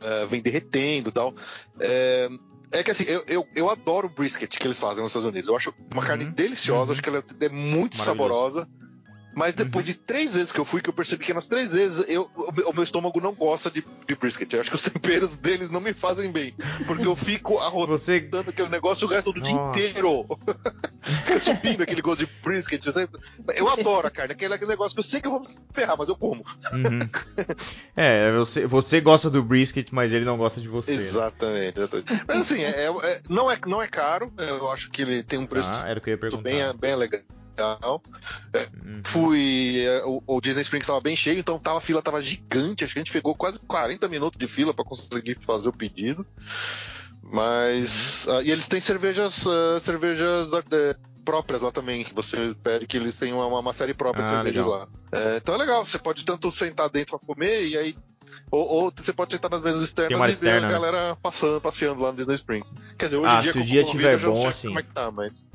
é, 0.00 0.26
vem 0.26 0.42
derretendo 0.42 1.08
e 1.08 1.12
tal. 1.12 1.34
É, 1.80 2.28
é 2.72 2.82
que 2.82 2.90
assim, 2.90 3.04
eu, 3.04 3.24
eu, 3.26 3.48
eu 3.54 3.70
adoro 3.70 4.08
o 4.08 4.10
brisket 4.10 4.58
que 4.58 4.66
eles 4.66 4.78
fazem 4.78 5.02
nos 5.02 5.12
Estados 5.12 5.28
Unidos. 5.28 5.48
Eu 5.48 5.56
acho 5.56 5.72
uma 5.92 6.02
Uhum. 6.02 6.08
carne 6.08 6.24
deliciosa, 6.26 6.86
Uhum. 6.86 6.92
acho 6.92 7.02
que 7.02 7.08
ela 7.08 7.24
é 7.40 7.48
muito 7.48 7.96
saborosa. 7.96 8.68
Mas 9.34 9.54
depois 9.54 9.86
Uhum. 9.86 9.92
de 9.92 9.98
três 9.98 10.34
vezes 10.34 10.52
que 10.52 10.58
eu 10.60 10.64
fui, 10.64 10.80
que 10.82 10.88
eu 10.90 10.92
percebi 10.92 11.24
que 11.24 11.32
nas 11.34 11.48
três 11.48 11.72
vezes 11.72 12.04
eu, 12.08 12.30
o, 12.34 12.52
meu- 12.52 12.72
o 12.76 12.82
estômago 12.82 13.20
não 13.20 13.32
gosta 13.34 13.70
de, 13.70 13.84
de 14.06 14.14
brisket. 14.14 14.52
Eu 14.52 14.60
acho 14.60 14.70
que 14.70 14.76
os 14.76 14.82
temperos 14.90 15.36
deles 15.36 15.70
não 15.70 15.80
me 15.80 15.92
fazem 15.92 16.30
bem. 16.30 16.54
Porque 16.86 17.06
eu 17.06 17.16
fico 17.16 17.58
arrotando 17.58 17.96
Você. 17.98 18.28
aquele 18.46 18.68
negócio 18.68 19.06
o 19.06 19.10
resto 19.10 19.32
do 19.32 19.40
dia 19.40 19.52
inteiro. 19.52 20.26
Fica 21.02 21.40
subindo 21.40 21.82
aquele 21.82 22.00
gosto 22.02 22.24
de 22.24 22.32
brisket. 22.42 22.84
Eu, 22.86 23.08
eu 23.54 23.68
adoro 23.68 24.06
a 24.06 24.10
carne, 24.10 24.32
aquele, 24.32 24.54
aquele 24.54 24.70
negócio 24.70 24.94
que 24.94 25.00
eu 25.00 25.04
sei 25.04 25.20
que 25.20 25.26
eu 25.26 25.32
vou 25.32 25.42
ferrar, 25.72 25.96
mas 25.98 26.08
eu 26.08 26.16
como. 26.16 26.44
Uhum. 26.72 27.00
É, 27.96 28.32
você, 28.32 28.66
você 28.66 29.00
gosta 29.00 29.28
do 29.28 29.42
brisket, 29.42 29.88
mas 29.92 30.12
ele 30.12 30.24
não 30.24 30.36
gosta 30.38 30.60
de 30.60 30.68
você. 30.68 30.92
né? 30.96 31.02
Exatamente, 31.02 31.78
exatamente. 31.78 32.24
Mas 32.26 32.40
assim, 32.40 32.62
é, 32.62 32.86
é- 32.86 33.20
não, 33.28 33.50
é, 33.50 33.58
não 33.66 33.82
é 33.82 33.86
caro. 33.88 34.32
Eu 34.38 34.70
acho 34.70 34.90
que 34.90 35.02
ele 35.02 35.22
tem 35.22 35.38
um 35.38 35.46
preço 35.46 35.68
Ah, 35.70 35.84
era 35.88 35.98
o 35.98 36.02
que 36.02 36.10
eu 36.10 36.14
ia 36.14 36.18
perguntar. 36.18 36.42
bem, 36.42 36.76
bem 36.78 36.96
legal. 36.96 37.20
Uhum. 38.84 39.02
Fui. 39.04 39.80
é, 39.86 40.04
O, 40.04 40.22
o 40.26 40.40
Disney 40.40 40.62
Springs 40.62 40.84
estava 40.84 41.00
bem 41.00 41.16
cheio, 41.16 41.38
então 41.38 41.58
tava, 41.58 41.78
a 41.78 41.80
fila 41.80 42.02
tava 42.02 42.20
gigante. 42.22 42.84
Acho 42.84 42.92
que 42.94 42.98
a 42.98 43.02
gente 43.04 43.12
pegou 43.12 43.34
quase 43.34 43.58
40 43.60 44.08
minutos 44.08 44.38
de 44.38 44.46
fila 44.46 44.72
para 44.74 44.84
conseguir 44.84 45.38
fazer 45.44 45.68
o 45.68 45.72
pedido. 45.72 46.26
Mas. 47.22 48.26
Uhum. 48.26 48.36
ah, 48.38 48.42
e 48.42 48.50
eles 48.50 48.68
têm 48.68 48.80
cervejas, 48.80 49.46
ah, 49.46 49.78
cervejas 49.80 50.52
ah, 50.52 50.62
próprias 51.24 51.62
lá 51.62 51.70
também, 51.70 52.04
que 52.04 52.14
você 52.14 52.54
pede 52.62 52.86
que 52.86 52.96
eles 52.96 53.16
tenham 53.18 53.38
uma, 53.38 53.60
uma 53.60 53.72
série 53.72 53.94
própria 53.94 54.24
de 54.24 54.30
Ah, 54.30 54.34
cervejas 54.34 54.66
legal. 54.66 54.80
lá. 54.80 54.88
É, 55.12 55.36
então 55.36 55.54
é 55.54 55.58
legal, 55.58 55.86
você 55.86 55.98
pode 55.98 56.24
tanto 56.24 56.50
sentar 56.50 56.88
dentro 56.90 57.18
para 57.18 57.26
comer 57.26 57.66
e 57.66 57.78
aí. 57.78 57.96
Ou, 58.50 58.66
ou 58.66 58.92
você 58.94 59.12
pode 59.12 59.32
sentar 59.32 59.50
nas 59.50 59.62
mesas 59.62 59.82
externas 59.82 60.28
e 60.28 60.30
externa, 60.30 60.60
ver 60.60 60.64
a 60.64 60.68
né? 60.68 60.74
galera 60.74 61.16
passando, 61.22 61.60
passeando 61.60 62.02
lá 62.02 62.10
no 62.10 62.16
Disney 62.18 62.34
Springs. 62.34 62.70
Quer 62.98 63.06
dizer, 63.06 63.16
hoje 63.18 63.28
Ah, 63.34 63.38
em 63.38 63.42
dia, 63.42 63.52
se 63.52 63.58
o 63.58 63.64
dia 63.64 63.84
tiver 63.84 64.18
bom, 64.18 64.48
assim. 64.48 64.68
Como 64.68 64.80
é 64.80 64.82
que 64.82 64.92
tá, 64.92 65.10
mas. 65.10 65.48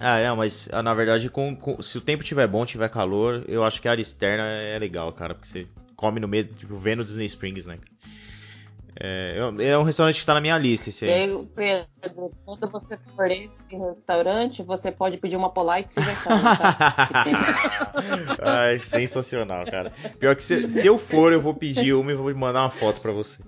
Ah, 0.00 0.18
é, 0.18 0.32
mas 0.32 0.68
ah, 0.72 0.82
na 0.82 0.94
verdade, 0.94 1.28
com, 1.28 1.54
com- 1.54 1.82
se 1.82 1.98
o 1.98 2.00
tempo 2.00 2.24
tiver 2.24 2.46
bom, 2.46 2.64
tiver 2.64 2.88
calor, 2.88 3.44
eu 3.46 3.62
acho 3.62 3.80
que 3.82 3.86
a 3.86 3.90
área 3.90 4.00
externa 4.02 4.44
é 4.48 4.78
legal, 4.78 5.12
cara, 5.12 5.34
porque 5.34 5.46
você 5.46 5.66
come 5.94 6.18
no 6.18 6.26
meio, 6.26 6.46
tipo, 6.46 6.74
vendo 6.76 7.04
Disney 7.04 7.26
Springs, 7.26 7.66
né? 7.66 7.78
É, 8.98 9.36
é 9.60 9.78
um 9.78 9.82
restaurante 9.82 10.20
que 10.20 10.26
tá 10.26 10.34
na 10.34 10.40
minha 10.40 10.58
lista, 10.58 10.88
esse 10.88 11.04
aí. 11.04 11.30
aí, 11.30 11.48
Pedro, 11.54 12.32
quando 12.44 12.68
você 12.68 12.98
for 13.14 13.28
nesse 13.28 13.60
restaurante, 13.70 14.62
você 14.62 14.90
pode 14.90 15.16
pedir 15.16 15.36
uma 15.36 15.50
polite 15.50 15.90
Silver 15.90 16.18
Sound, 16.18 16.42
tá? 16.42 16.76
Ai, 18.40 18.78
sensacional, 18.78 19.64
cara. 19.66 19.92
Pior 20.18 20.34
que 20.34 20.42
se, 20.42 20.68
se 20.68 20.86
eu 20.86 20.98
for, 20.98 21.32
eu 21.32 21.40
vou 21.40 21.54
pedir 21.54 21.94
uma 21.94 22.10
e 22.10 22.14
vou 22.14 22.34
mandar 22.34 22.62
uma 22.62 22.70
foto 22.70 23.00
pra 23.00 23.12
você. 23.12 23.42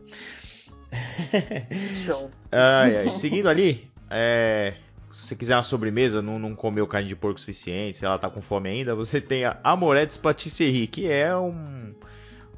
Show. 2.04 2.30
Ai, 2.50 2.96
ai. 2.98 3.12
Seguindo 3.12 3.48
ali, 3.48 3.90
é, 4.10 4.74
se 5.12 5.26
você 5.26 5.36
quiser 5.36 5.56
uma 5.56 5.62
sobremesa, 5.62 6.22
não, 6.22 6.38
não 6.38 6.54
comeu 6.54 6.86
carne 6.86 7.08
de 7.08 7.16
porco 7.16 7.38
suficiente, 7.38 7.98
se 7.98 8.04
ela 8.04 8.18
tá 8.18 8.30
com 8.30 8.40
fome 8.40 8.70
ainda, 8.70 8.94
você 8.94 9.20
tem 9.20 9.44
a 9.44 9.60
Amorettes 9.62 10.16
Patisserie, 10.16 10.86
que 10.86 11.10
é 11.10 11.36
um, 11.36 11.94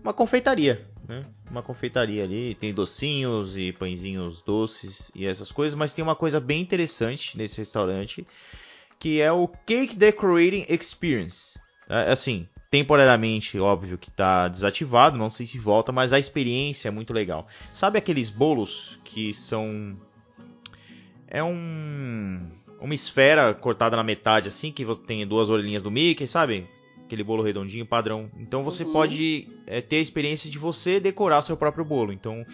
uma 0.02 0.12
confeitaria, 0.12 0.86
né? 1.08 1.24
Uma 1.50 1.62
confeitaria 1.62 2.24
ali, 2.24 2.54
tem 2.54 2.72
docinhos 2.72 3.56
e 3.56 3.72
pãezinhos 3.72 4.40
doces 4.42 5.10
e 5.14 5.26
essas 5.26 5.52
coisas, 5.52 5.76
mas 5.76 5.92
tem 5.92 6.02
uma 6.02 6.16
coisa 6.16 6.40
bem 6.40 6.60
interessante 6.60 7.36
nesse 7.36 7.58
restaurante, 7.58 8.26
que 8.98 9.20
é 9.20 9.30
o 9.30 9.46
Cake 9.46 9.96
Decorating 9.96 10.64
Experience. 10.68 11.58
É, 11.88 12.10
Assim, 12.10 12.48
temporariamente, 12.70 13.58
óbvio 13.58 13.96
que 13.96 14.10
tá 14.10 14.48
desativado, 14.48 15.16
não 15.16 15.30
sei 15.30 15.46
se 15.46 15.58
volta, 15.58 15.92
mas 15.92 16.12
a 16.12 16.18
experiência 16.18 16.88
é 16.88 16.90
muito 16.90 17.12
legal. 17.12 17.46
Sabe 17.72 17.98
aqueles 17.98 18.30
bolos 18.30 18.98
que 19.04 19.32
são. 19.32 19.96
É 21.34 21.42
um. 21.42 22.40
Uma 22.80 22.94
esfera 22.94 23.52
cortada 23.54 23.96
na 23.96 24.02
metade, 24.04 24.48
assim, 24.48 24.70
que 24.70 24.84
tem 25.06 25.26
duas 25.26 25.48
orelhinhas 25.48 25.82
do 25.82 25.90
Mickey, 25.90 26.26
sabe? 26.26 26.68
Aquele 27.04 27.24
bolo 27.24 27.42
redondinho 27.42 27.86
padrão. 27.86 28.30
Então 28.38 28.62
você 28.62 28.84
Uhum. 28.84 28.92
pode 28.92 29.48
é, 29.66 29.80
ter 29.80 29.96
a 29.96 30.00
experiência 30.00 30.50
de 30.50 30.58
você 30.58 31.00
decorar 31.00 31.42
seu 31.42 31.56
próprio 31.56 31.84
bolo. 31.84 32.12
Então 32.12 32.44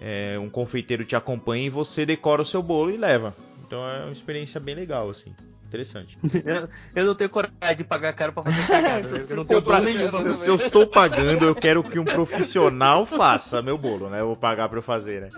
é, 0.00 0.36
um 0.38 0.50
confeiteiro 0.50 1.04
te 1.04 1.14
acompanha 1.14 1.66
e 1.66 1.70
você 1.70 2.04
decora 2.04 2.42
o 2.42 2.44
seu 2.44 2.62
bolo 2.62 2.90
e 2.90 2.96
leva. 2.96 3.34
Então 3.66 3.88
é 3.88 4.02
uma 4.04 4.12
experiência 4.12 4.58
bem 4.60 4.74
legal, 4.74 5.08
assim. 5.08 5.32
Interessante. 5.70 6.18
Eu, 6.44 6.68
eu 6.96 7.04
não 7.06 7.14
tenho 7.14 7.30
coragem 7.30 7.76
de 7.76 7.84
pagar 7.84 8.12
caro 8.12 8.32
pra 8.32 8.42
fazer 8.42 8.66
cagada. 8.66 9.08
né? 9.08 9.24
Eu 9.30 9.36
não 9.36 9.44
tenho 9.44 9.62
pra- 9.62 9.80
se 10.36 10.48
eu 10.48 10.56
estou 10.56 10.84
pagando, 10.84 11.44
eu 11.44 11.54
quero 11.54 11.84
que 11.84 11.96
um 11.96 12.04
profissional 12.04 13.06
faça 13.06 13.62
meu 13.62 13.78
bolo, 13.78 14.10
né? 14.10 14.20
Eu 14.20 14.26
vou 14.26 14.36
pagar 14.36 14.68
pra 14.68 14.78
eu 14.78 14.82
fazer, 14.82 15.20
né? 15.20 15.30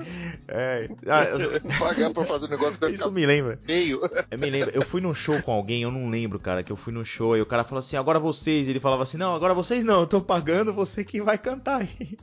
É, 0.48 0.88
ah, 1.06 1.24
eu- 1.24 1.60
Pagar 1.78 2.10
pra 2.12 2.24
fazer 2.24 2.46
um 2.46 2.48
negócio 2.48 2.80
que 2.80 2.86
isso 2.94 3.10
me 3.12 3.26
lembra. 3.26 3.58
feio. 3.66 4.00
Eu 4.30 4.38
me 4.38 4.48
lembro, 4.48 4.70
eu 4.72 4.80
fui 4.82 5.02
num 5.02 5.12
show 5.12 5.40
com 5.42 5.52
alguém, 5.52 5.82
eu 5.82 5.90
não 5.90 6.08
lembro, 6.08 6.38
cara, 6.40 6.62
que 6.62 6.72
eu 6.72 6.76
fui 6.76 6.94
num 6.94 7.04
show 7.04 7.36
e 7.36 7.42
o 7.42 7.46
cara 7.46 7.62
falou 7.62 7.80
assim, 7.80 7.96
agora 7.98 8.18
vocês, 8.18 8.66
ele 8.68 8.80
falava 8.80 9.02
assim, 9.02 9.18
não, 9.18 9.34
agora 9.34 9.52
vocês 9.52 9.84
não, 9.84 10.00
eu 10.00 10.06
tô 10.06 10.20
pagando, 10.22 10.72
você 10.72 11.04
que 11.04 11.20
vai 11.20 11.36
cantar 11.36 11.82
aí. 11.82 12.16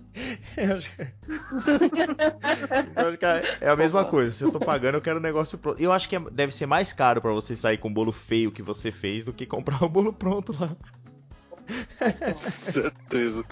É 3.62 3.70
a 3.70 3.76
mesma 3.76 4.06
coisa, 4.06 4.32
se 4.34 4.44
eu 4.44 4.52
tô 4.52 4.60
pagando, 4.60 4.96
eu 4.96 5.02
quero 5.02 5.18
o 5.18 5.22
negócio 5.22 5.58
pronto. 5.58 5.80
Eu 5.82 5.92
acho 5.92 6.08
que 6.10 6.16
é- 6.16 6.20
deve 6.32 6.54
ser 6.54 6.66
mais 6.66 6.94
caro 6.94 7.22
pra 7.22 7.32
você 7.32 7.56
sair 7.56 7.78
com 7.78 7.90
o 7.90 7.94
bolo 8.00 8.12
feio 8.12 8.52
que 8.52 8.62
você 8.62 8.92
fez 8.92 9.26
do 9.26 9.34
que 9.34 9.46
comprar 9.46 9.82
o 9.84 9.90
bolo 9.90 10.14
pronto 10.14 10.56
lá. 10.60 10.76
Certeza. 12.38 13.44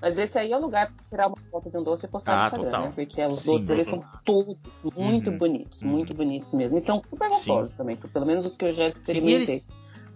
Mas 0.00 0.18
esse 0.18 0.38
aí 0.38 0.52
é 0.52 0.56
o 0.56 0.60
lugar 0.60 0.86
pra 0.92 1.04
tirar 1.10 1.26
uma 1.28 1.36
foto 1.50 1.70
de 1.70 1.76
um 1.78 1.82
doce 1.82 2.06
e 2.06 2.08
postar 2.08 2.32
Ah, 2.32 2.36
no 2.36 2.44
Instagram, 2.46 2.64
total. 2.70 2.86
né? 2.86 2.92
Porque 2.94 3.26
os 3.26 3.38
Sim. 3.40 3.52
doces 3.52 3.68
eles 3.70 3.88
são 3.88 4.04
todos 4.24 4.56
muito 4.96 5.30
Uhum. 5.30 5.38
bonitos, 5.38 5.82
Uhum. 5.82 5.88
muito 5.88 6.14
bonitos 6.14 6.52
mesmo. 6.52 6.76
E 6.78 6.80
são 6.80 7.02
super 7.08 7.28
Sim. 7.28 7.34
gostosos 7.34 7.72
também, 7.72 7.96
pelo 7.96 8.26
menos 8.26 8.44
os 8.44 8.56
que 8.56 8.64
eu 8.66 8.72
já 8.72 8.90
Sim, 8.90 8.98
experimentei. 8.98 9.34
eles, 9.34 9.68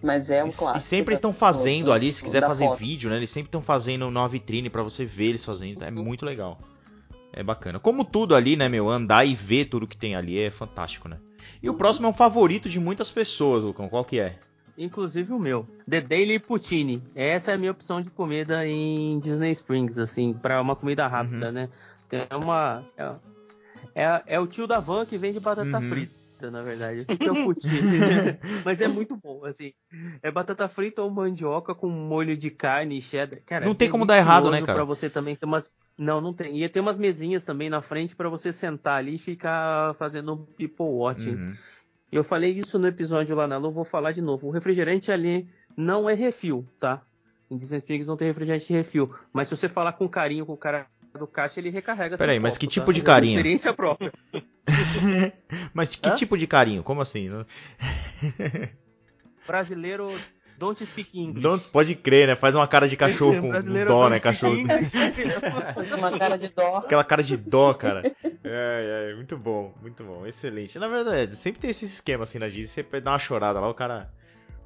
Mas 0.03 0.29
é 0.31 0.43
um 0.43 0.47
e- 0.47 0.51
clássico. 0.53 0.77
e 0.77 0.81
sempre 0.81 1.15
estão 1.15 1.33
fazendo 1.33 1.85
do- 1.85 1.93
ali, 1.93 2.11
se 2.13 2.23
quiser 2.23 2.41
fazer 2.45 2.65
foto. 2.67 2.77
vídeo, 2.79 3.09
né? 3.09 3.17
Eles 3.17 3.29
sempre 3.29 3.47
estão 3.49 3.61
fazendo 3.61 4.09
numa 4.09 4.27
vitrine 4.27 4.69
pra 4.69 4.81
você 4.81 5.05
ver 5.05 5.25
eles 5.25 5.43
fazendo. 5.45 5.83
É 5.83 5.91
muito 5.91 6.25
legal. 6.25 6.59
É 7.33 7.41
bacana. 7.43 7.79
Como 7.79 8.03
tudo 8.03 8.35
ali, 8.35 8.55
né, 8.55 8.67
meu? 8.67 8.89
Andar 8.89 9.25
e 9.25 9.35
ver 9.35 9.65
tudo 9.65 9.87
que 9.87 9.97
tem 9.97 10.15
ali 10.15 10.39
é 10.39 10.49
fantástico, 10.51 11.07
né? 11.07 11.17
E 11.61 11.69
o 11.69 11.73
próximo 11.73 12.07
é 12.07 12.09
um 12.09 12.13
favorito 12.13 12.67
de 12.69 12.79
muitas 12.79 13.11
pessoas, 13.11 13.63
Lucão. 13.63 13.87
Qual 13.87 14.03
que 14.03 14.19
é? 14.19 14.37
Inclusive 14.77 15.31
o 15.33 15.39
meu. 15.39 15.67
The 15.89 16.01
Daily 16.01 16.39
Poutine. 16.39 17.03
Essa 17.13 17.51
é 17.51 17.53
a 17.53 17.57
minha 17.57 17.71
opção 17.71 18.01
de 18.01 18.09
comida 18.09 18.65
em 18.65 19.19
Disney 19.19 19.51
Springs, 19.51 19.99
assim, 19.99 20.33
para 20.33 20.59
uma 20.61 20.75
comida 20.75 21.07
rápida, 21.07 21.47
Uhum. 21.47 21.51
né? 21.51 21.69
Tem 22.09 22.21
uma. 22.31 22.83
é- 22.97 23.15
É, 23.93 24.23
é 24.27 24.39
o 24.39 24.47
tio 24.47 24.65
da 24.67 24.79
van 24.79 25.05
que 25.05 25.17
vende 25.17 25.39
batata 25.39 25.77
Uhum. 25.79 25.89
frita, 25.89 26.13
na 26.49 26.63
verdade. 26.63 27.05
Que 27.21 27.43
curti. 27.43 27.67
Mas 28.65 28.81
é 28.81 28.87
muito 28.87 29.15
bom, 29.15 29.45
assim. 29.45 29.73
É 30.23 30.31
batata 30.31 30.67
frita 30.67 31.01
ou 31.01 31.11
mandioca 31.11 31.75
com 31.75 31.89
molho 31.89 32.35
de 32.35 32.49
carne 32.49 32.97
e 32.97 33.01
cheddar. 33.01 33.41
Cara, 33.45 33.65
Não 33.65 33.73
é 33.73 33.75
tem 33.75 33.89
como 33.89 34.05
dar 34.05 34.17
errado, 34.17 34.49
né, 34.49 34.61
cara? 34.61 34.73
Pra 34.73 34.83
você 34.83 35.09
também 35.09 35.35
ter 35.35 35.45
umas. 35.45 35.71
Não, 35.97 36.21
não 36.21 36.33
tem. 36.33 36.55
Ia 36.57 36.69
ter 36.69 36.79
umas 36.79 36.97
mesinhas 36.97 37.43
também 37.43 37.69
na 37.69 37.81
frente 37.81 38.15
pra 38.15 38.29
você 38.29 38.51
sentar 38.51 38.97
ali 38.97 39.15
e 39.15 39.19
ficar 39.19 39.93
fazendo 39.95 40.33
um 40.33 40.37
people 40.37 40.85
watching. 40.85 41.35
Uhum. 41.35 41.53
Eu 42.11 42.23
falei 42.23 42.51
isso 42.51 42.77
no 42.79 42.87
episódio 42.87 43.35
lá 43.35 43.47
na 43.47 43.57
Lu, 43.57 43.71
vou 43.71 43.85
falar 43.85 44.11
de 44.11 44.21
novo. 44.21 44.47
O 44.47 44.51
refrigerante 44.51 45.11
ali 45.11 45.47
não 45.77 46.09
é 46.09 46.13
refil, 46.13 46.67
tá? 46.79 47.01
Em 47.49 47.57
Disney 47.57 47.77
Springs 47.77 48.07
não 48.07 48.17
tem 48.17 48.27
refrigerante 48.27 48.73
refil. 48.73 49.13
Mas 49.31 49.47
se 49.47 49.55
você 49.55 49.69
falar 49.69 49.93
com 49.93 50.07
carinho 50.07 50.45
com 50.45 50.53
o 50.53 50.57
cara 50.57 50.87
do 51.19 51.27
caixa, 51.27 51.59
ele 51.59 51.69
recarrega 51.69 52.17
Peraí, 52.17 52.39
mas 52.39 52.57
que 52.57 52.67
tipo 52.67 52.87
tá? 52.87 52.91
de 52.93 53.01
É 53.01 53.03
carinho? 53.03 53.37
Experiência 53.37 53.73
própria. 53.73 54.11
Mas 55.73 55.95
que 55.95 56.09
Hã? 56.09 56.15
tipo 56.15 56.37
de 56.37 56.47
carinho? 56.47 56.83
Como 56.83 57.01
assim? 57.01 57.29
Brasileiro 59.45 60.07
don't 60.61 60.85
speak 60.85 61.19
English. 61.19 61.41
Não 61.41 61.57
pode 61.57 61.95
crer, 61.95 62.27
né? 62.27 62.35
Faz 62.35 62.53
uma 62.53 62.67
cara 62.67 62.87
de 62.87 62.95
cachorro 62.95 63.41
com 63.41 63.51
dó, 63.51 63.85
don't 63.85 64.09
né? 64.11 64.19
Cachorro. 64.19 64.55
Uma 65.97 66.17
cara 66.17 66.37
de 66.37 66.49
dó. 66.49 66.77
Aquela 66.77 67.03
cara 67.03 67.23
de 67.23 67.35
dó, 67.35 67.73
cara. 67.73 68.03
É, 68.43 69.09
é, 69.11 69.15
muito 69.15 69.35
bom, 69.37 69.73
muito 69.81 70.03
bom, 70.03 70.25
excelente. 70.25 70.77
Na 70.77 70.87
verdade, 70.87 71.35
sempre 71.35 71.59
tem 71.59 71.71
esse 71.71 71.85
esquema 71.85 72.23
assim 72.23 72.37
na 72.37 72.47
Disney, 72.47 72.83
você 72.83 73.01
dá 73.01 73.11
uma 73.11 73.19
chorada 73.19 73.59
lá, 73.59 73.67
o 73.67 73.73
cara. 73.73 74.09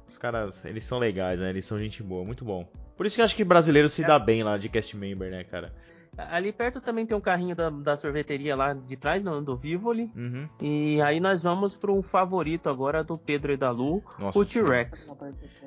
Os 0.06 0.18
caras, 0.18 0.64
eles 0.64 0.84
são 0.84 0.98
legais, 0.98 1.40
né? 1.40 1.50
Eles 1.50 1.64
são 1.64 1.78
gente 1.80 2.00
boa, 2.00 2.24
muito 2.24 2.44
bom. 2.44 2.68
Por 2.96 3.06
isso 3.06 3.16
que 3.16 3.22
eu 3.22 3.24
acho 3.24 3.34
que 3.34 3.42
brasileiro 3.42 3.88
se 3.88 4.04
dá 4.04 4.20
bem 4.20 4.44
lá 4.44 4.56
de 4.56 4.68
cast 4.68 4.96
member, 4.96 5.30
né, 5.30 5.42
cara? 5.42 5.72
Ali 6.18 6.50
perto 6.50 6.80
também 6.80 7.04
tem 7.04 7.16
um 7.16 7.20
carrinho 7.20 7.54
da, 7.54 7.68
da 7.68 7.96
sorveteria 7.96 8.56
lá 8.56 8.72
de 8.72 8.96
trás, 8.96 9.22
no, 9.22 9.42
do 9.42 9.56
Vivoli. 9.56 10.10
Uhum. 10.16 10.48
E 10.60 11.00
aí 11.02 11.20
nós 11.20 11.42
vamos 11.42 11.76
para 11.76 11.92
um 11.92 12.02
favorito 12.02 12.70
agora 12.70 13.04
do 13.04 13.18
Pedro 13.18 13.52
e 13.52 13.56
da 13.56 13.70
Lu, 13.70 14.02
Nossa 14.18 14.38
o 14.38 14.44
T-Rex. 14.44 15.14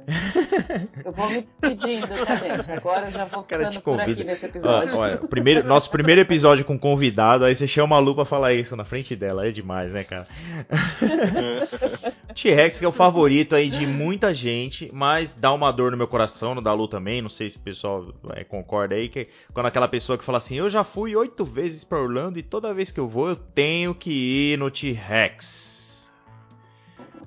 Eu 1.05 1.11
vou 1.11 1.29
me 1.29 1.41
despedindo, 1.41 2.07
tá, 2.07 2.35
gente? 2.35 2.71
Agora 2.71 3.07
eu 3.07 3.11
já 3.11 3.25
vou 3.25 3.43
ficando 3.43 3.81
por 3.81 3.99
aqui 3.99 4.23
nesse 4.23 4.45
episódio. 4.45 4.97
olha, 4.97 5.17
primeiro, 5.17 5.67
nosso 5.67 5.89
primeiro 5.89 6.21
episódio 6.21 6.65
com 6.65 6.77
convidado, 6.77 7.45
aí 7.45 7.55
você 7.55 7.67
chama 7.67 7.95
a 7.95 7.99
Lu 7.99 8.15
pra 8.15 8.25
falar 8.25 8.53
isso 8.53 8.75
na 8.75 8.85
frente 8.85 9.15
dela, 9.15 9.47
é 9.47 9.51
demais, 9.51 9.93
né, 9.93 10.03
cara? 10.03 10.27
T-Rex 12.33 12.79
que 12.79 12.85
é 12.85 12.87
o 12.87 12.91
favorito 12.91 13.55
aí 13.55 13.69
de 13.69 13.85
muita 13.87 14.33
gente, 14.33 14.89
mas 14.93 15.33
dá 15.35 15.51
uma 15.51 15.71
dor 15.71 15.91
no 15.91 15.97
meu 15.97 16.07
coração, 16.07 16.53
no 16.55 16.61
da 16.61 16.71
Lu 16.73 16.87
também, 16.87 17.21
não 17.21 17.29
sei 17.29 17.49
se 17.49 17.57
o 17.57 17.61
pessoal 17.61 18.13
é, 18.33 18.43
concorda 18.43 18.95
aí, 18.95 19.09
que 19.09 19.27
quando 19.53 19.65
aquela 19.65 19.87
pessoa 19.87 20.17
que 20.17 20.23
fala 20.23 20.37
assim, 20.37 20.55
eu 20.55 20.69
já 20.69 20.83
fui 20.83 21.15
oito 21.15 21.43
vezes 21.43 21.83
pra 21.83 21.99
Orlando 21.99 22.37
e 22.39 22.43
toda 22.43 22.73
vez 22.73 22.91
que 22.91 22.99
eu 22.99 23.07
vou 23.07 23.29
eu 23.29 23.35
tenho 23.35 23.93
que 23.95 24.11
ir 24.53 24.57
no 24.59 24.69
T-Rex. 24.71 26.11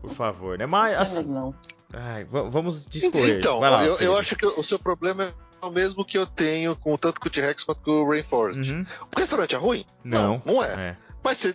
Por 0.01 0.11
favor, 0.11 0.59
né? 0.59 0.67
Mas, 0.67 0.97
assim, 0.99 1.31
não. 1.33 1.55
ai, 1.93 2.25
va- 2.25 2.43
vamos 2.43 2.87
discorrer. 2.87 3.39
Então, 3.39 3.61
lá, 3.61 3.85
eu, 3.85 3.97
eu 3.99 4.17
acho 4.17 4.35
que 4.35 4.45
o 4.47 4.63
seu 4.65 4.79
problema 4.79 5.33
é 5.63 5.67
o 5.67 5.71
mesmo 5.71 6.05
que 6.05 6.19
eu 6.19 6.27
tenho 6.27 6.75
com 6.75 6.97
tanto 6.97 7.21
com 7.21 7.29
o 7.29 7.31
T-Rex 7.31 7.63
quanto 7.63 7.81
com 7.83 7.91
o 8.03 8.09
Rainforest. 8.11 8.73
Uhum. 8.73 8.85
O 9.15 9.19
restaurante 9.19 9.55
é 9.55 9.59
ruim? 9.59 9.85
Não. 10.03 10.43
Não, 10.45 10.63
é. 10.65 10.89
É, 10.89 10.97
Mas 11.23 11.39
você 11.39 11.55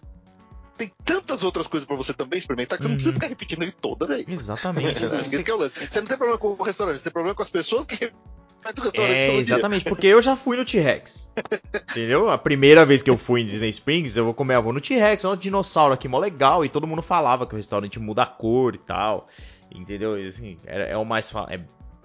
tem 0.77 0.91
tantas 1.03 1.43
outras 1.43 1.67
coisas 1.67 1.85
pra 1.87 1.95
você 1.95 2.13
também 2.13 2.37
experimentar 2.39 2.77
que 2.77 2.83
você 2.83 2.87
Uhum. 2.87 2.91
não 2.91 2.97
precisa 2.97 3.13
ficar 3.13 3.27
repetindo 3.27 3.63
ele 3.63 3.71
toda 3.73 4.05
vez. 4.07 4.25
exatamente. 4.29 5.03
Esse 5.03 5.49
é 5.49 5.53
o 5.53 5.57
lance. 5.57 5.73
Você 5.89 5.99
não 6.01 6.07
tem 6.07 6.17
problema 6.17 6.37
com 6.39 6.49
o 6.49 6.63
restaurante, 6.63 6.97
você 6.99 7.03
tem 7.03 7.13
problema 7.13 7.35
com 7.35 7.41
as 7.41 7.49
pessoas 7.49 7.85
que 7.85 8.11
É, 8.65 8.73
todo 8.73 8.91
dia. 8.91 9.39
exatamente, 9.39 9.85
porque 9.85 10.07
eu 10.07 10.21
já 10.21 10.35
fui 10.35 10.57
no 10.57 10.65
T-Rex. 10.65 11.31
Entendeu? 11.91 12.29
A 12.29 12.37
primeira 12.37 12.85
vez 12.85 13.01
que 13.01 13.09
eu 13.09 13.17
fui 13.17 13.41
em 13.41 13.45
Disney 13.45 13.69
Springs, 13.69 14.17
eu 14.17 14.25
vou 14.25 14.33
comer, 14.33 14.55
eu 14.55 14.63
vou 14.63 14.73
no 14.73 14.81
T-Rex, 14.81 15.23
é 15.23 15.29
um 15.29 15.35
dinossauro 15.37 15.93
aqui 15.93 16.07
mó 16.07 16.17
legal, 16.19 16.65
e 16.65 16.69
todo 16.69 16.85
mundo 16.87 17.01
falava 17.01 17.45
que 17.47 17.53
o 17.53 17.57
restaurante 17.57 17.97
muda 17.99 18.23
a 18.23 18.25
cor 18.25 18.75
e 18.75 18.79
tal. 18.79 19.27
Entendeu? 19.73 20.19
E, 20.21 20.27
assim, 20.27 20.57
é, 20.65 20.91
é 20.91 20.97
o 20.97 21.05
mais 21.05 21.31
é- 21.49 21.59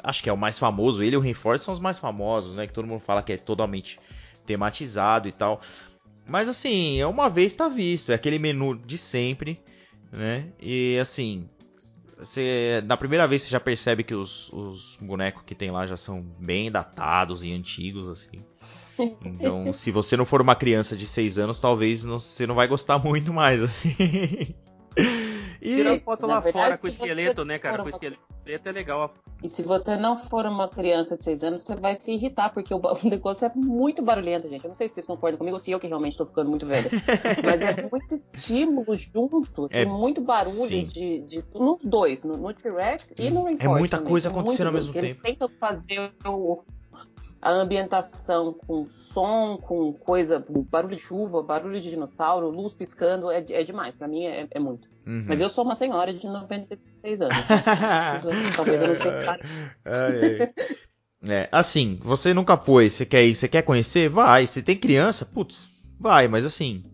acho 0.04 0.22
que 0.22 0.28
é 0.28 0.32
o 0.32 0.36
mais 0.36 0.58
famoso, 0.58 1.02
ele 1.02 1.14
e 1.14 1.16
o 1.16 1.20
Reinforce 1.20 1.64
são 1.64 1.72
os 1.74 1.80
mais 1.80 1.98
famosos, 1.98 2.54
né? 2.54 2.66
Que 2.66 2.72
todo 2.72 2.86
mundo 2.86 3.00
fala 3.00 3.22
que 3.22 3.32
é 3.32 3.36
totalmente 3.36 3.98
tematizado 4.46 5.28
e 5.28 5.32
tal. 5.32 5.60
Mas 6.32 6.48
assim, 6.48 6.98
é 6.98 7.06
uma 7.06 7.28
vez 7.28 7.54
tá 7.54 7.68
visto, 7.68 8.10
é 8.10 8.14
aquele 8.14 8.38
menu 8.38 8.74
de 8.74 8.96
sempre, 8.96 9.60
né? 10.10 10.46
E 10.58 10.96
assim, 10.98 11.46
você, 12.18 12.82
na 12.86 12.96
primeira 12.96 13.28
vez 13.28 13.42
você 13.42 13.50
já 13.50 13.60
percebe 13.60 14.02
que 14.02 14.14
os, 14.14 14.50
os 14.50 14.96
bonecos 15.02 15.42
que 15.44 15.54
tem 15.54 15.70
lá 15.70 15.86
já 15.86 15.94
são 15.94 16.22
bem 16.38 16.70
datados 16.72 17.44
e 17.44 17.52
antigos, 17.52 18.08
assim. 18.08 18.42
Então, 19.24 19.72
se 19.74 19.90
você 19.90 20.16
não 20.16 20.24
for 20.24 20.40
uma 20.40 20.54
criança 20.54 20.96
de 20.96 21.06
6 21.06 21.38
anos, 21.38 21.60
talvez 21.60 22.02
não- 22.02 22.18
você 22.18 22.46
não 22.46 22.54
vai 22.54 22.66
gostar 22.66 22.98
muito 22.98 23.30
mais, 23.32 23.62
assim. 23.62 23.94
Tira 25.60 25.94
E 25.96 26.00
foto 26.00 26.26
Na 26.26 26.34
lá 26.34 26.40
verdade, 26.40 26.64
fora 26.66 26.78
com 26.78 26.86
o 26.86 26.90
esqueleto, 26.90 27.44
né, 27.44 27.58
cara? 27.58 27.82
Com 27.82 27.88
o 27.88 27.92
esqueleto 28.42 28.68
é 28.68 28.72
legal. 28.72 29.14
E 29.42 29.48
se 29.48 29.62
você 29.62 29.96
não 29.96 30.18
for 30.28 30.46
uma 30.46 30.68
criança 30.68 31.16
de 31.16 31.24
6 31.24 31.42
anos, 31.42 31.64
você 31.64 31.74
vai 31.74 31.94
se 31.94 32.12
irritar, 32.12 32.50
porque 32.52 32.72
o, 32.74 32.80
negócio 33.04 33.46
é 33.46 33.52
muito 33.54 34.02
barulhento, 34.02 34.48
gente. 34.48 34.64
Eu 34.64 34.68
não 34.68 34.74
sei 34.74 34.88
se 34.88 34.94
vocês 34.94 35.06
concordam 35.06 35.38
comigo 35.38 35.56
ou 35.56 35.60
se 35.60 35.70
eu 35.70 35.80
que 35.80 35.86
realmente 35.86 36.16
tô 36.16 36.26
ficando 36.26 36.50
muito 36.50 36.66
velha. 36.66 36.90
Mas 37.44 37.60
é 37.62 37.88
muito 37.88 38.14
estímulo 38.14 38.94
junto, 38.94 39.66
É, 39.70 39.84
tem 39.84 39.86
muito 39.86 40.20
barulho 40.20 40.50
sim. 40.66 40.84
de, 40.84 41.20
de- 41.20 41.44
nos 41.54 41.82
dois, 41.82 42.22
no, 42.22 42.36
no 42.36 42.52
T-Rex 42.52 43.14
e 43.18 43.30
no 43.30 43.44
Rainforest. 43.44 43.64
É 43.64 43.78
muita 43.78 43.96
também. 43.96 44.10
coisa 44.12 44.28
É 44.28 44.30
acontecendo 44.32 44.66
ao 44.66 44.72
muito 44.72 44.86
mesmo 44.86 45.00
tempo. 45.00 45.20
Eles 45.26 45.38
tentam 45.38 45.48
fazer 45.58 46.12
o- 46.26 46.62
a 47.40 47.50
ambientação 47.50 48.52
com 48.52 48.86
som, 48.86 49.56
com 49.60 49.92
coisa, 49.92 50.44
barulho 50.70 50.94
de 50.94 51.02
chuva, 51.02 51.42
barulho 51.42 51.80
de 51.80 51.90
dinossauro, 51.90 52.48
luz 52.50 52.72
piscando, 52.72 53.32
é, 53.32 53.44
é 53.50 53.64
demais. 53.64 53.96
Pra 53.96 54.06
mim 54.06 54.24
é, 54.24 54.46
é 54.48 54.60
muito. 54.60 54.88
Uhum. 55.06 55.24
Mas 55.26 55.40
eu 55.40 55.48
sou 55.48 55.64
uma 55.64 55.74
senhora 55.74 56.12
de 56.14 56.26
96 56.26 57.20
anos. 57.20 57.36
Talvez 58.54 58.80
eu 58.80 58.88
não 58.88 58.94
seja. 58.94 60.52
É, 61.24 61.48
assim, 61.52 61.98
você 62.02 62.34
nunca 62.34 62.56
foi, 62.56 62.90
você 62.90 63.06
quer 63.06 63.24
ir, 63.24 63.34
você 63.34 63.46
quer 63.46 63.62
conhecer? 63.62 64.08
Vai. 64.08 64.46
Você 64.46 64.60
tem 64.60 64.76
criança? 64.76 65.24
Putz, 65.24 65.70
vai, 65.98 66.26
mas 66.26 66.44
assim. 66.44 66.84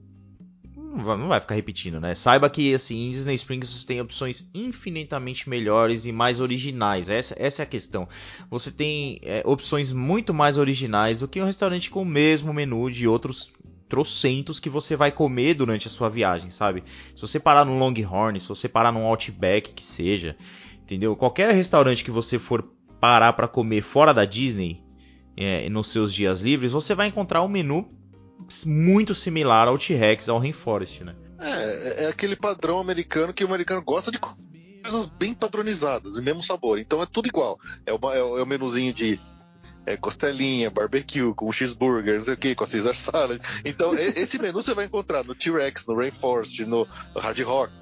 Não 0.77 1.05
vai, 1.05 1.17
não 1.17 1.29
vai 1.29 1.41
ficar 1.41 1.55
repetindo, 1.55 2.01
né? 2.01 2.15
Saiba 2.15 2.49
que, 2.51 2.75
assim, 2.75 3.07
em 3.07 3.11
Disney 3.11 3.35
Springs 3.35 3.73
você 3.73 3.87
tem 3.87 4.01
opções 4.01 4.51
infinitamente 4.55 5.49
melhores 5.49 6.07
e 6.07 6.13
mais 6.13 6.41
originais. 6.41 7.09
Essa, 7.09 7.35
essa 7.39 7.63
é 7.63 7.65
a 7.65 7.67
questão. 7.67 8.09
Você 8.51 8.71
tem 8.71 9.19
é, 9.23 9.43
opções 9.45 9.93
muito 9.93 10.35
mais 10.35 10.59
originais 10.59 11.21
do 11.21 11.29
que 11.29 11.41
um 11.41 11.47
restaurante 11.47 11.91
com 11.91 12.03
o 12.03 12.07
mesmo 12.07 12.53
menu 12.53 12.91
de 12.91 13.07
outros 13.07 13.53
trocentos 13.89 14.61
que 14.61 14.69
você 14.69 14.95
vai 14.95 15.11
comer 15.11 15.55
durante 15.55 15.87
a 15.87 15.91
sua 15.91 16.09
viagem, 16.09 16.51
sabe? 16.51 16.85
Se 17.15 17.21
você 17.21 17.41
parar 17.41 17.65
num 17.65 17.79
Longhorn, 17.79 18.39
se 18.41 18.49
você 18.49 18.69
parar 18.69 18.93
num 18.93 19.07
Outback, 19.07 19.73
que 19.73 19.85
seja, 19.85 20.37
entendeu? 20.83 21.17
Qualquer 21.17 21.55
restaurante 21.55 22.05
que 22.05 22.11
você 22.11 22.39
for 22.39 22.69
parar 23.01 23.33
para 23.33 23.49
comer 23.49 23.83
fora 23.83 24.13
da 24.13 24.25
Disney, 24.25 24.83
é, 25.37 25.69
nos 25.69 25.89
seus 25.89 26.13
dias 26.13 26.41
livres, 26.41 26.73
você 26.73 26.95
vai 26.95 27.07
encontrar 27.07 27.43
um 27.43 27.49
menu 27.49 27.89
muito 28.67 29.15
similar 29.15 29.69
ao 29.69 29.79
T-Rex, 29.79 30.29
ao 30.29 30.39
Rainforest, 30.39 31.05
né? 31.05 31.15
É, 31.41 32.05
é 32.05 32.09
aquele 32.09 32.35
padrão 32.35 32.79
americano 32.79 33.33
que 33.33 33.45
o 33.45 33.47
americano 33.47 33.83
gosta 33.83 34.11
de 34.11 34.19
coisas 34.19 35.07
bem 35.07 35.35
padronizadas 35.35 36.17
e 36.17 36.21
mesmo 36.21 36.43
sabor. 36.43 36.79
Então 36.79 37.03
é 37.03 37.07
tudo 37.07 37.29
igual. 37.29 37.59
É 37.87 37.93
o, 37.93 37.99
é 38.13 38.19
é 38.19 38.43
o 38.43 38.47
menuzinho 38.47 38.93
de 38.93 39.21
é, 39.93 39.97
costelinha, 39.97 40.71
barbecue, 40.71 41.33
com 41.35 41.51
cheeseburger, 41.53 42.17
não 42.17 42.25
sei 42.25 42.35
o 42.35 42.37
que, 42.37 42.55
com 42.55 42.65
a 42.65 42.67
Caesar 42.67 42.95
salad. 42.95 43.41
Então 43.65 43.95
esse 43.95 44.39
menu 44.41 44.63
você 44.63 44.75
vai 44.75 44.85
encontrar 44.87 45.25
no 45.25 45.35
T-Rex, 45.35 45.87
no 45.87 45.97
Rainforest, 45.97 46.65
no 46.65 46.87
Hard 47.17 47.39
Rock. 47.41 47.73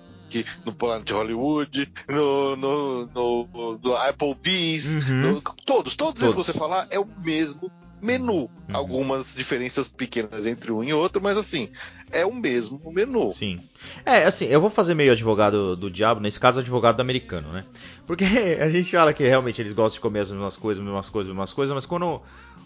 No 0.66 0.74
Planet 0.74 1.09
Hollywood, 1.12 1.91
no, 2.09 2.57
no, 2.57 3.07
no, 3.07 3.78
no 3.83 3.97
Applebee's, 3.97 4.95
Uhum. 4.97 5.15
no- 5.35 5.41
todos, 5.65 5.95
todos 5.95 6.20
esses 6.20 6.35
que 6.35 6.41
Todos. 6.41 6.47
você 6.47 6.53
falar 6.53 6.89
é 6.91 6.99
o 6.99 7.07
mesmo 7.24 7.70
menu. 8.01 8.51
Algumas 8.73 9.35
diferenças 9.35 9.89
pequenas 9.89 10.47
entre 10.47 10.73
um 10.73 10.82
e 10.82 10.93
outro, 10.93 11.23
mas 11.23 11.36
assim, 11.36 11.68
é 12.10 12.24
o 12.27 12.35
mesmo 12.35 12.81
menu. 12.93 13.32
Sim. 13.32 13.60
É, 14.05 14.24
assim, 14.24 14.47
eu 14.47 14.60
vou 14.60 14.70
fazer 14.70 14.94
meio 14.94 15.12
advogado 15.12 15.77
do 15.77 15.90
diabo, 15.90 16.20
nesse 16.20 16.39
caso 16.39 16.60
advogado 16.60 17.01
americano, 17.01 17.52
né? 17.52 17.64
Porque 18.06 18.24
a 18.60 18.68
gente 18.68 18.90
fala 18.90 19.12
que 19.12 19.23
realmente 19.23 19.60
eles 19.60 19.73
gostam 19.73 19.98
de 19.98 20.01
comer 20.01 20.20
as 20.20 20.31
mesmas 20.31 20.56
coisas, 20.56 20.82
mesmas 20.82 21.09
coisas, 21.09 21.32
mesmas 21.32 21.52
coisas, 21.52 21.74
mas 21.74 21.86
quando 21.86 22.20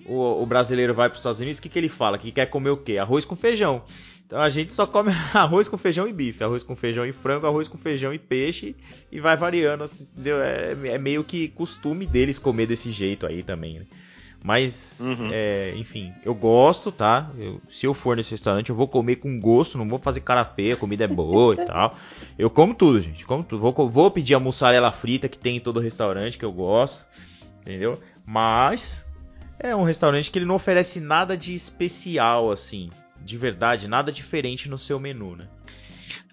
o, 0.06 0.42
o 0.42 0.46
brasileiro 0.46 0.94
vai 0.94 1.08
para 1.08 1.14
os 1.14 1.20
Estados 1.20 1.40
Unidos, 1.40 1.58
o 1.58 1.62
que, 1.62 1.68
que 1.68 1.78
ele 1.78 1.88
fala? 1.88 2.18
Que 2.18 2.32
quer 2.32 2.46
comer 2.46 2.70
o 2.70 2.76
quê? 2.76 2.98
Arroz 2.98 3.24
com 3.24 3.36
feijão. 3.36 3.82
Então 4.30 4.40
a 4.40 4.48
gente 4.48 4.72
só 4.72 4.86
come 4.86 5.10
arroz 5.34 5.68
com 5.68 5.76
feijão 5.76 6.06
e 6.06 6.12
bife, 6.12 6.44
arroz 6.44 6.62
com 6.62 6.76
feijão 6.76 7.04
e 7.04 7.12
frango, 7.12 7.46
arroz 7.46 7.66
com 7.66 7.76
feijão 7.76 8.14
e 8.14 8.18
peixe 8.18 8.76
e 9.10 9.18
vai 9.18 9.36
variando, 9.36 9.82
assim? 9.82 10.06
É, 10.24 10.94
é 10.94 10.98
meio 10.98 11.24
que 11.24 11.48
costume 11.48 12.06
deles 12.06 12.38
comer 12.38 12.66
desse 12.66 12.92
jeito 12.92 13.26
aí 13.26 13.42
também, 13.42 13.80
né? 13.80 13.86
Mas, 14.42 15.00
Uhum. 15.00 15.28
é, 15.30 15.74
enfim, 15.76 16.14
eu 16.24 16.34
gosto, 16.34 16.90
tá? 16.90 17.30
Eu- 17.38 17.60
se 17.68 17.84
eu 17.86 17.92
for 17.92 18.16
nesse 18.16 18.30
restaurante, 18.30 18.70
eu 18.70 18.74
vou 18.76 18.88
comer 18.88 19.16
com 19.16 19.38
gosto, 19.38 19.76
não 19.76 19.86
vou 19.86 19.98
fazer 19.98 20.20
cara 20.20 20.44
feia, 20.46 20.74
a 20.74 20.76
comida 20.78 21.04
é 21.04 21.08
boa 21.08 21.54
e 21.54 21.58
tal. 21.66 21.94
Eu 22.38 22.48
como 22.48 22.74
tudo, 22.74 23.02
gente, 23.02 23.24
como 23.26 23.44
tudo. 23.44 23.60
Vou, 23.60 23.90
vou 23.90 24.10
pedir 24.10 24.34
a 24.34 24.40
mussarela 24.40 24.90
frita 24.90 25.28
que 25.28 25.36
tem 25.36 25.56
em 25.56 25.60
todo 25.60 25.78
restaurante, 25.78 26.38
que 26.38 26.44
eu 26.44 26.52
gosto, 26.52 27.04
entendeu? 27.60 28.00
Mas 28.24 29.06
é 29.58 29.76
um 29.76 29.82
restaurante 29.82 30.30
que 30.30 30.38
ele 30.38 30.46
não 30.46 30.54
oferece 30.54 31.00
nada 31.00 31.36
de 31.36 31.54
especial, 31.54 32.50
assim, 32.50 32.88
de 33.22 33.36
verdade 33.36 33.88
nada 33.88 34.10
diferente 34.10 34.70
no 34.70 34.78
seu 34.78 34.98
menu, 34.98 35.36
né? 35.36 35.46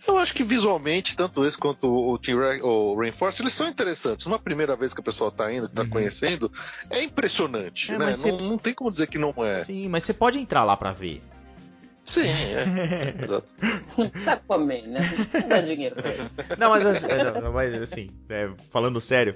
Eu 0.07 0.17
acho 0.17 0.33
que 0.33 0.43
visualmente, 0.43 1.17
tanto 1.17 1.45
esse 1.45 1.57
quanto 1.57 1.87
o, 1.87 2.17
T-Rex, 2.17 2.63
o 2.63 2.95
Rainforest, 2.95 3.41
eles 3.41 3.51
são 3.51 3.67
interessantes. 3.67 4.25
Uma 4.25 4.39
primeira 4.39 4.75
vez 4.75 4.93
que 4.93 5.01
a 5.01 5.03
pessoa 5.03 5.29
tá 5.29 5.51
indo, 5.53 5.67
tá 5.67 5.81
uhum. 5.81 5.89
conhecendo, 5.89 6.49
é 6.89 7.03
impressionante, 7.03 7.91
é, 7.91 7.97
né? 7.97 8.05
Não, 8.05 8.15
você... 8.15 8.31
não, 8.31 8.57
tem 8.57 8.73
como 8.73 8.89
dizer 8.89 9.07
que 9.07 9.17
não 9.17 9.33
é. 9.37 9.53
Sim, 9.53 9.89
mas 9.89 10.05
você 10.05 10.13
pode 10.13 10.39
entrar 10.39 10.63
lá 10.63 10.77
para 10.77 10.93
ver. 10.93 11.21
Sim, 12.05 12.23
é. 12.23 13.13
Sabe 14.21 14.41
comer, 14.47 14.87
né? 14.87 14.99
Não 15.33 15.49
dá 15.49 15.59
dinheiro 15.59 15.95
pra 15.95 16.09
isso. 16.09 16.35
Não, 16.57 16.69
mas, 16.69 16.85
assim, 16.85 17.07
é, 17.07 17.41
não, 17.41 17.51
mas 17.51 17.73
assim, 17.73 18.09
é, 18.29 18.49
falando 18.71 19.01
sério, 19.01 19.35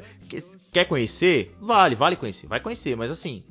quer 0.71 0.85
conhecer? 0.85 1.53
Vale, 1.59 1.95
vale 1.95 2.15
conhecer, 2.15 2.47
vai 2.47 2.61
conhecer, 2.61 2.95
mas 2.95 3.11
assim, 3.11 3.43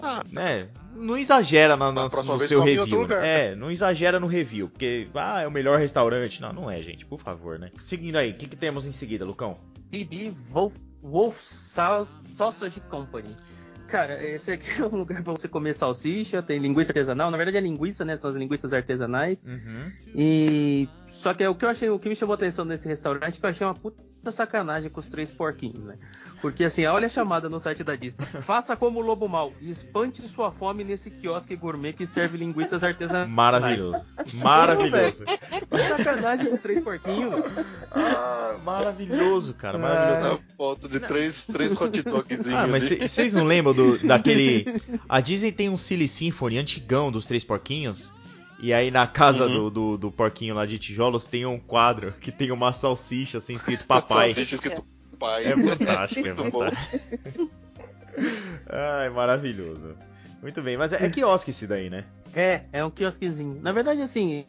ah, 0.00 0.24
né? 0.30 0.68
Não 0.94 1.16
exagera 1.16 1.76
no, 1.76 1.92
no, 1.92 2.08
no 2.08 2.38
seu 2.40 2.62
review. 2.62 3.06
Né? 3.08 3.50
É, 3.50 3.54
não 3.54 3.70
exagera 3.70 4.20
no 4.20 4.26
review, 4.26 4.68
porque 4.68 5.08
ah, 5.14 5.42
é 5.42 5.46
o 5.46 5.50
melhor 5.50 5.78
restaurante. 5.78 6.40
Não, 6.40 6.52
não 6.52 6.70
é, 6.70 6.82
gente, 6.82 7.04
por 7.04 7.20
favor, 7.20 7.58
né? 7.58 7.70
Seguindo 7.80 8.16
aí, 8.16 8.30
o 8.30 8.34
que, 8.34 8.46
que 8.46 8.56
temos 8.56 8.86
em 8.86 8.92
seguida, 8.92 9.24
Lucão? 9.24 9.58
BB 9.90 10.32
Wolf, 10.50 10.76
Wolf 11.02 11.40
Sausage 11.40 12.80
Company. 12.82 13.34
Cara, 13.88 14.22
esse 14.24 14.50
aqui 14.50 14.80
é 14.80 14.84
um 14.84 14.96
lugar 14.96 15.22
pra 15.22 15.32
você 15.32 15.46
comer 15.46 15.74
salsicha, 15.74 16.42
tem 16.42 16.58
linguiça 16.58 16.90
artesanal. 16.90 17.30
Na 17.30 17.36
verdade 17.36 17.58
é 17.58 17.60
linguiça, 17.60 18.04
né? 18.04 18.16
São 18.16 18.30
as 18.30 18.36
linguiças 18.36 18.72
artesanais. 18.72 19.44
Uhum. 19.46 19.92
E. 20.14 20.88
Só 21.14 21.32
que 21.32 21.42
é 21.42 21.48
o 21.48 21.54
que 21.54 21.64
eu 21.64 21.68
achei, 21.68 21.88
o 21.88 21.98
que 21.98 22.08
me 22.08 22.16
chamou 22.16 22.34
a 22.34 22.36
atenção 22.36 22.64
nesse 22.64 22.88
restaurante, 22.88 23.36
é 23.36 23.40
que 23.40 23.46
eu 23.46 23.50
achei 23.50 23.66
uma 23.66 23.74
puta 23.74 24.32
sacanagem 24.32 24.90
com 24.90 25.00
os 25.00 25.06
três 25.06 25.30
porquinhos, 25.30 25.84
né? 25.84 25.96
Porque 26.40 26.64
assim, 26.64 26.84
olha 26.86 27.06
a 27.06 27.08
chamada 27.08 27.48
no 27.48 27.60
site 27.60 27.84
da 27.84 27.94
Disney. 27.94 28.26
Faça 28.42 28.76
como 28.76 28.98
o 28.98 29.02
lobo 29.02 29.28
mal, 29.28 29.52
espante 29.62 30.20
sua 30.22 30.50
fome 30.50 30.82
nesse 30.82 31.10
quiosque 31.10 31.54
gourmet 31.56 31.92
que 31.92 32.04
serve 32.04 32.36
linguiças 32.36 32.82
artesanais. 32.82 33.30
Maravilhoso. 33.30 34.04
Maravilhoso. 34.34 35.24
sacanagem 35.88 36.48
com 36.48 36.54
os 36.54 36.60
três 36.60 36.80
porquinhos. 36.82 37.32
Ah, 37.92 38.56
maravilhoso, 38.64 39.54
cara. 39.54 39.78
Maravilhoso. 39.78 40.42
É, 40.42 40.56
foto 40.56 40.88
de 40.88 41.00
três, 41.00 41.46
três 41.46 41.80
hot 41.80 42.02
dogzinhos. 42.02 42.48
Ah, 42.48 42.66
mas 42.66 42.88
vocês 42.90 43.32
não 43.32 43.44
lembram 43.44 43.72
do, 43.72 43.98
daquele. 44.06 44.66
A 45.08 45.20
Disney 45.20 45.52
tem 45.52 45.70
um 45.70 45.76
Silly 45.76 46.08
Symphony 46.08 46.58
antigão 46.58 47.12
dos 47.12 47.26
três 47.26 47.44
porquinhos. 47.44 48.12
E 48.58 48.72
aí 48.72 48.90
na 48.90 49.06
casa 49.06 49.46
uhum. 49.46 49.52
do, 49.52 49.70
do, 49.70 49.98
do, 49.98 50.10
porquinho 50.12 50.54
lá 50.54 50.64
de 50.64 50.78
tijolos 50.78 51.26
tem 51.26 51.44
um 51.44 51.58
quadro 51.58 52.12
que 52.12 52.30
tem 52.30 52.50
uma 52.50 52.72
salsicha 52.72 53.38
assim 53.38 53.54
escrito 53.54 53.84
papai. 53.86 54.32
salsicha 54.32 54.54
escrito 54.54 54.84
pai. 55.18 55.44
É 55.44 55.56
fantástico, 55.56 56.28
é 56.28 56.34
fantástico. 56.34 57.50
Ai, 58.68 59.10
maravilhoso. 59.10 59.96
Muito 60.40 60.62
bem, 60.62 60.76
mas 60.76 60.92
é, 60.92 61.04
é 61.04 61.10
quiosque 61.10 61.50
esse 61.50 61.66
daí, 61.66 61.88
né? 61.88 62.04
É, 62.34 62.64
é 62.72 62.84
um 62.84 62.90
quiosquezinho. 62.90 63.60
Na 63.62 63.72
verdade, 63.72 64.02
assim, 64.02 64.44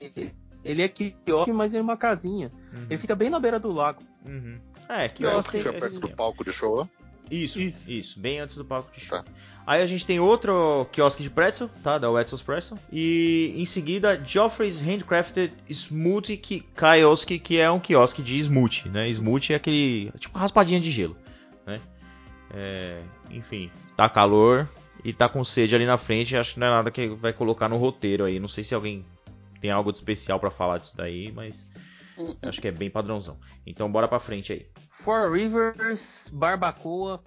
ele 0.63 0.81
é 0.81 0.87
quiosque, 0.87 1.53
mas 1.53 1.73
é 1.73 1.81
uma 1.81 1.95
casinha. 1.95 2.51
Uhum. 2.73 2.85
Ele 2.89 2.97
fica 2.97 3.15
bem 3.15 3.29
na 3.29 3.39
beira 3.39 3.59
do 3.59 3.71
lago. 3.71 4.01
Uhum. 4.25 4.59
É, 4.89 5.07
quiosque. 5.07 5.57
Fica 5.57 5.73
perto 5.73 5.99
do 5.99 6.09
palco 6.09 6.43
de 6.43 6.51
show. 6.51 6.89
Isso, 7.29 7.59
isso, 7.59 7.91
isso, 7.91 8.19
bem 8.19 8.39
antes 8.39 8.55
do 8.55 8.63
palco 8.63 8.91
de 8.93 9.03
show. 9.03 9.17
Tá. 9.17 9.25
Aí 9.67 9.81
a 9.81 9.85
gente 9.85 10.05
tem 10.05 10.19
outro 10.19 10.87
quiosque 10.91 11.23
de 11.23 11.29
pretzel, 11.29 11.69
tá? 11.81 11.97
Da 11.97 12.09
Wetzel's 12.09 12.43
Pretzel. 12.43 12.77
E 12.91 13.51
em 13.55 13.65
seguida, 13.65 14.21
Joffrey's 14.23 14.79
Handcrafted 14.79 15.51
Smoothie 15.67 16.37
Kiosk, 16.37 17.39
que 17.39 17.57
é 17.57 17.69
um 17.71 17.79
quiosque 17.79 18.21
de 18.21 18.37
smoothie, 18.37 18.89
né? 18.89 19.09
Smoothie 19.09 19.53
é 19.53 19.55
aquele, 19.55 20.11
tipo 20.19 20.37
raspadinha 20.37 20.79
de 20.79 20.91
gelo, 20.91 21.17
né? 21.65 21.81
É, 22.53 23.01
enfim, 23.31 23.71
tá 23.97 24.07
calor 24.07 24.69
e 25.03 25.11
tá 25.11 25.27
com 25.27 25.43
sede 25.43 25.73
ali 25.73 25.85
na 25.85 25.97
frente, 25.97 26.37
acho 26.37 26.53
que 26.53 26.59
não 26.59 26.67
é 26.67 26.69
nada 26.69 26.91
que 26.91 27.07
vai 27.07 27.33
colocar 27.33 27.67
no 27.67 27.77
roteiro 27.77 28.23
aí. 28.23 28.39
Não 28.39 28.47
sei 28.47 28.63
se 28.63 28.75
alguém 28.75 29.03
tem 29.59 29.71
algo 29.71 29.91
de 29.91 29.97
especial 29.97 30.39
para 30.39 30.51
falar 30.51 30.77
disso 30.77 30.95
daí, 30.95 31.31
mas 31.31 31.67
acho 32.41 32.61
que 32.61 32.67
é 32.67 32.71
bem 32.71 32.89
padrãozão. 32.89 33.37
Então 33.65 33.91
bora 33.91 34.07
pra 34.07 34.19
frente 34.19 34.53
aí. 34.53 34.67
Four 34.89 35.31
Rivers 35.31 36.29
Barbacoa, 36.33 37.21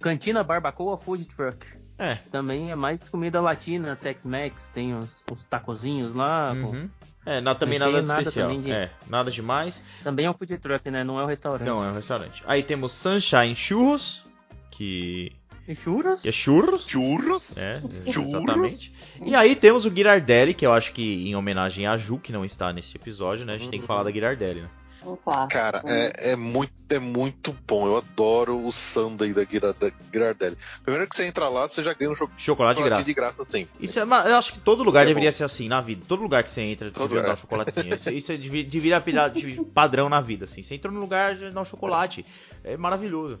Cantina 0.00 0.42
Barbacoa 0.42 0.96
Food 0.96 1.24
Truck. 1.26 1.66
É. 1.98 2.16
Também 2.30 2.70
é 2.70 2.74
mais 2.74 3.08
comida 3.08 3.40
latina, 3.40 3.94
Tex-Mex, 3.94 4.70
tem 4.70 4.94
os, 4.96 5.22
os 5.30 5.44
tacozinhos 5.44 6.14
lá. 6.14 6.52
Uhum. 6.52 6.88
É, 7.26 7.40
não, 7.40 7.54
também 7.54 7.78
nada, 7.78 8.00
nada 8.00 8.22
especial. 8.22 8.58
De... 8.58 8.72
É, 8.72 8.90
nada 9.06 9.30
demais. 9.30 9.84
Também 10.02 10.24
é 10.24 10.30
um 10.30 10.34
food 10.34 10.56
truck, 10.58 10.90
né? 10.90 11.04
Não 11.04 11.20
é 11.20 11.24
um 11.24 11.26
restaurante. 11.26 11.66
Não, 11.66 11.84
é 11.84 11.90
um 11.90 11.94
restaurante. 11.94 12.42
Aí 12.46 12.62
temos 12.62 12.92
Sunshine 12.92 13.54
Churros, 13.54 14.24
que... 14.70 15.32
E 15.70 15.74
churros? 15.76 16.26
É 16.26 16.32
churros. 16.32 16.88
Churros. 16.88 17.56
É, 17.56 17.80
churros. 18.10 18.34
exatamente. 18.34 18.92
E 19.24 19.36
aí 19.36 19.54
temos 19.54 19.86
o 19.86 19.94
Girardelli, 19.94 20.52
que 20.52 20.66
eu 20.66 20.72
acho 20.72 20.92
que 20.92 21.28
em 21.28 21.36
homenagem 21.36 21.86
a 21.86 21.96
Ju, 21.96 22.18
que 22.18 22.32
não 22.32 22.44
está 22.44 22.72
nesse 22.72 22.96
episódio, 22.96 23.46
né? 23.46 23.52
A 23.52 23.56
gente 23.56 23.66
uhum. 23.66 23.70
tem 23.70 23.80
que 23.80 23.86
falar 23.86 24.02
da 24.02 24.10
Girardelli, 24.10 24.62
né? 24.62 24.70
Um 25.04 25.16
Cara, 25.48 25.82
é, 25.86 26.32
é, 26.32 26.36
muito, 26.36 26.72
é 26.90 26.98
muito 26.98 27.56
bom. 27.66 27.86
Eu 27.86 27.96
adoro 27.96 28.66
o 28.66 28.70
Sunday 28.70 29.32
da 29.32 29.44
Girardelli. 29.44 30.58
Primeiro 30.82 31.08
que 31.08 31.16
você 31.16 31.24
entra 31.24 31.48
lá, 31.48 31.66
você 31.66 31.82
já 31.82 31.94
ganha 31.94 32.10
um 32.10 32.14
chocolate, 32.14 32.42
chocolate 32.42 32.82
de 32.82 32.88
graça. 32.88 33.04
De 33.04 33.14
graça 33.14 33.44
sim. 33.44 33.66
Isso 33.80 33.98
é, 33.98 34.02
eu 34.02 34.36
acho 34.36 34.52
que 34.52 34.60
todo 34.60 34.82
lugar 34.82 35.04
é 35.04 35.06
deveria 35.06 35.30
bom. 35.30 35.36
ser 35.36 35.44
assim 35.44 35.68
na 35.68 35.80
vida. 35.80 36.04
Todo 36.06 36.22
lugar 36.22 36.44
que 36.44 36.50
você 36.50 36.60
entra, 36.60 36.90
todo 36.90 37.08
deveria 37.08 37.28
dar 37.28 37.32
um 37.32 37.36
chocolatezinho. 37.36 37.94
isso, 37.94 38.10
isso 38.10 38.32
é 38.32 38.36
deveria 38.36 39.00
virar 39.00 39.32
padrão 39.72 40.08
na 40.08 40.20
vida. 40.20 40.44
Assim. 40.44 40.62
Você 40.62 40.74
entra 40.74 40.90
no 40.90 41.00
lugar, 41.00 41.36
já 41.36 41.48
dá 41.48 41.60
um 41.62 41.64
chocolate. 41.64 42.26
É 42.62 42.76
maravilhoso. 42.76 43.40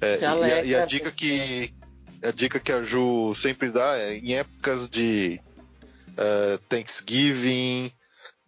É, 0.00 0.20
e, 0.20 0.24
a, 0.24 0.64
e 0.64 0.74
a 0.74 0.84
dica 0.84 1.10
que 1.10 1.72
a 2.22 2.30
dica 2.30 2.58
que 2.58 2.72
a 2.72 2.82
Ju 2.82 3.34
sempre 3.34 3.70
dá 3.70 3.96
é 3.96 4.18
em 4.18 4.34
épocas 4.34 4.90
de 4.90 5.40
uh, 6.10 6.58
Thanksgiving, 6.68 7.92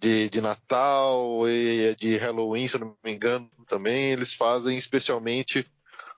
de, 0.00 0.30
de 0.30 0.40
Natal 0.40 1.48
e 1.48 1.94
de 1.96 2.16
Halloween, 2.16 2.66
se 2.66 2.76
eu 2.76 2.80
não 2.80 2.96
me 3.04 3.12
engano, 3.12 3.48
também 3.66 4.10
eles 4.10 4.32
fazem 4.32 4.76
especialmente 4.76 5.66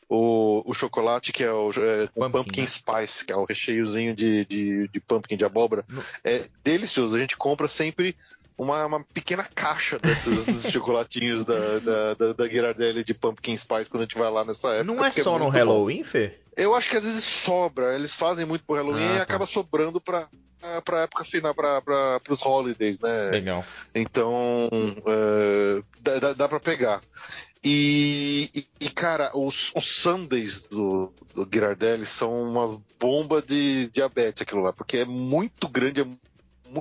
o, 0.08 0.62
o 0.64 0.74
chocolate 0.74 1.32
que 1.32 1.42
é 1.42 1.52
o 1.52 1.70
é, 1.70 2.06
pumpkin, 2.06 2.30
pumpkin 2.30 2.60
né? 2.62 2.66
spice, 2.66 3.24
que 3.24 3.32
é 3.32 3.36
o 3.36 3.44
recheiozinho 3.44 4.14
de, 4.14 4.44
de, 4.44 4.88
de 4.88 5.00
pumpkin 5.00 5.36
de 5.36 5.44
abóbora. 5.44 5.84
No... 5.88 6.04
É 6.22 6.44
delicioso. 6.62 7.14
A 7.14 7.18
gente 7.18 7.36
compra 7.36 7.66
sempre 7.66 8.16
uma, 8.56 8.86
uma 8.86 9.02
pequena 9.02 9.42
caixa 9.42 9.98
desses 9.98 10.68
chocolatinhos 10.70 11.44
da, 11.44 11.78
da, 11.78 12.14
da, 12.14 12.32
da 12.34 12.46
Ghirardelli 12.46 13.02
de 13.02 13.14
pumpkin 13.14 13.56
spice 13.56 13.88
quando 13.88 14.02
a 14.02 14.04
gente 14.04 14.18
vai 14.18 14.30
lá 14.30 14.44
nessa 14.44 14.68
época. 14.68 14.84
Não 14.84 15.04
é 15.04 15.10
só 15.10 15.36
é 15.36 15.38
no 15.38 15.48
Halloween, 15.48 16.04
Fê? 16.04 16.38
Eu 16.56 16.74
acho 16.74 16.90
que 16.90 16.96
às 16.96 17.04
vezes 17.04 17.24
sobra. 17.24 17.94
Eles 17.94 18.14
fazem 18.14 18.44
muito 18.44 18.64
pro 18.64 18.76
Halloween 18.76 19.08
ah, 19.08 19.14
e 19.14 19.16
tá. 19.16 19.22
acaba 19.22 19.46
sobrando 19.46 20.00
pra, 20.00 20.28
pra 20.84 21.02
época 21.02 21.24
final, 21.24 21.54
pra, 21.54 21.80
pra, 21.82 22.20
pros 22.20 22.42
holidays, 22.44 22.98
né? 23.00 23.30
Legal. 23.30 23.64
Então, 23.94 24.68
uh, 24.72 25.84
dá, 26.00 26.18
dá, 26.18 26.32
dá 26.32 26.48
pra 26.48 26.60
pegar. 26.60 27.00
E, 27.64 28.50
e, 28.54 28.66
e, 28.80 28.90
cara, 28.90 29.30
os, 29.36 29.70
os 29.76 29.84
Sundays 29.84 30.66
do, 30.66 31.12
do 31.32 31.48
Girardelli 31.52 32.06
são 32.06 32.42
umas 32.42 32.76
bombas 32.98 33.44
de 33.46 33.88
diabetes 33.90 34.42
aquilo 34.42 34.62
lá, 34.62 34.72
porque 34.72 34.98
é 34.98 35.04
muito 35.04 35.68
grande, 35.68 36.00
é 36.00 36.06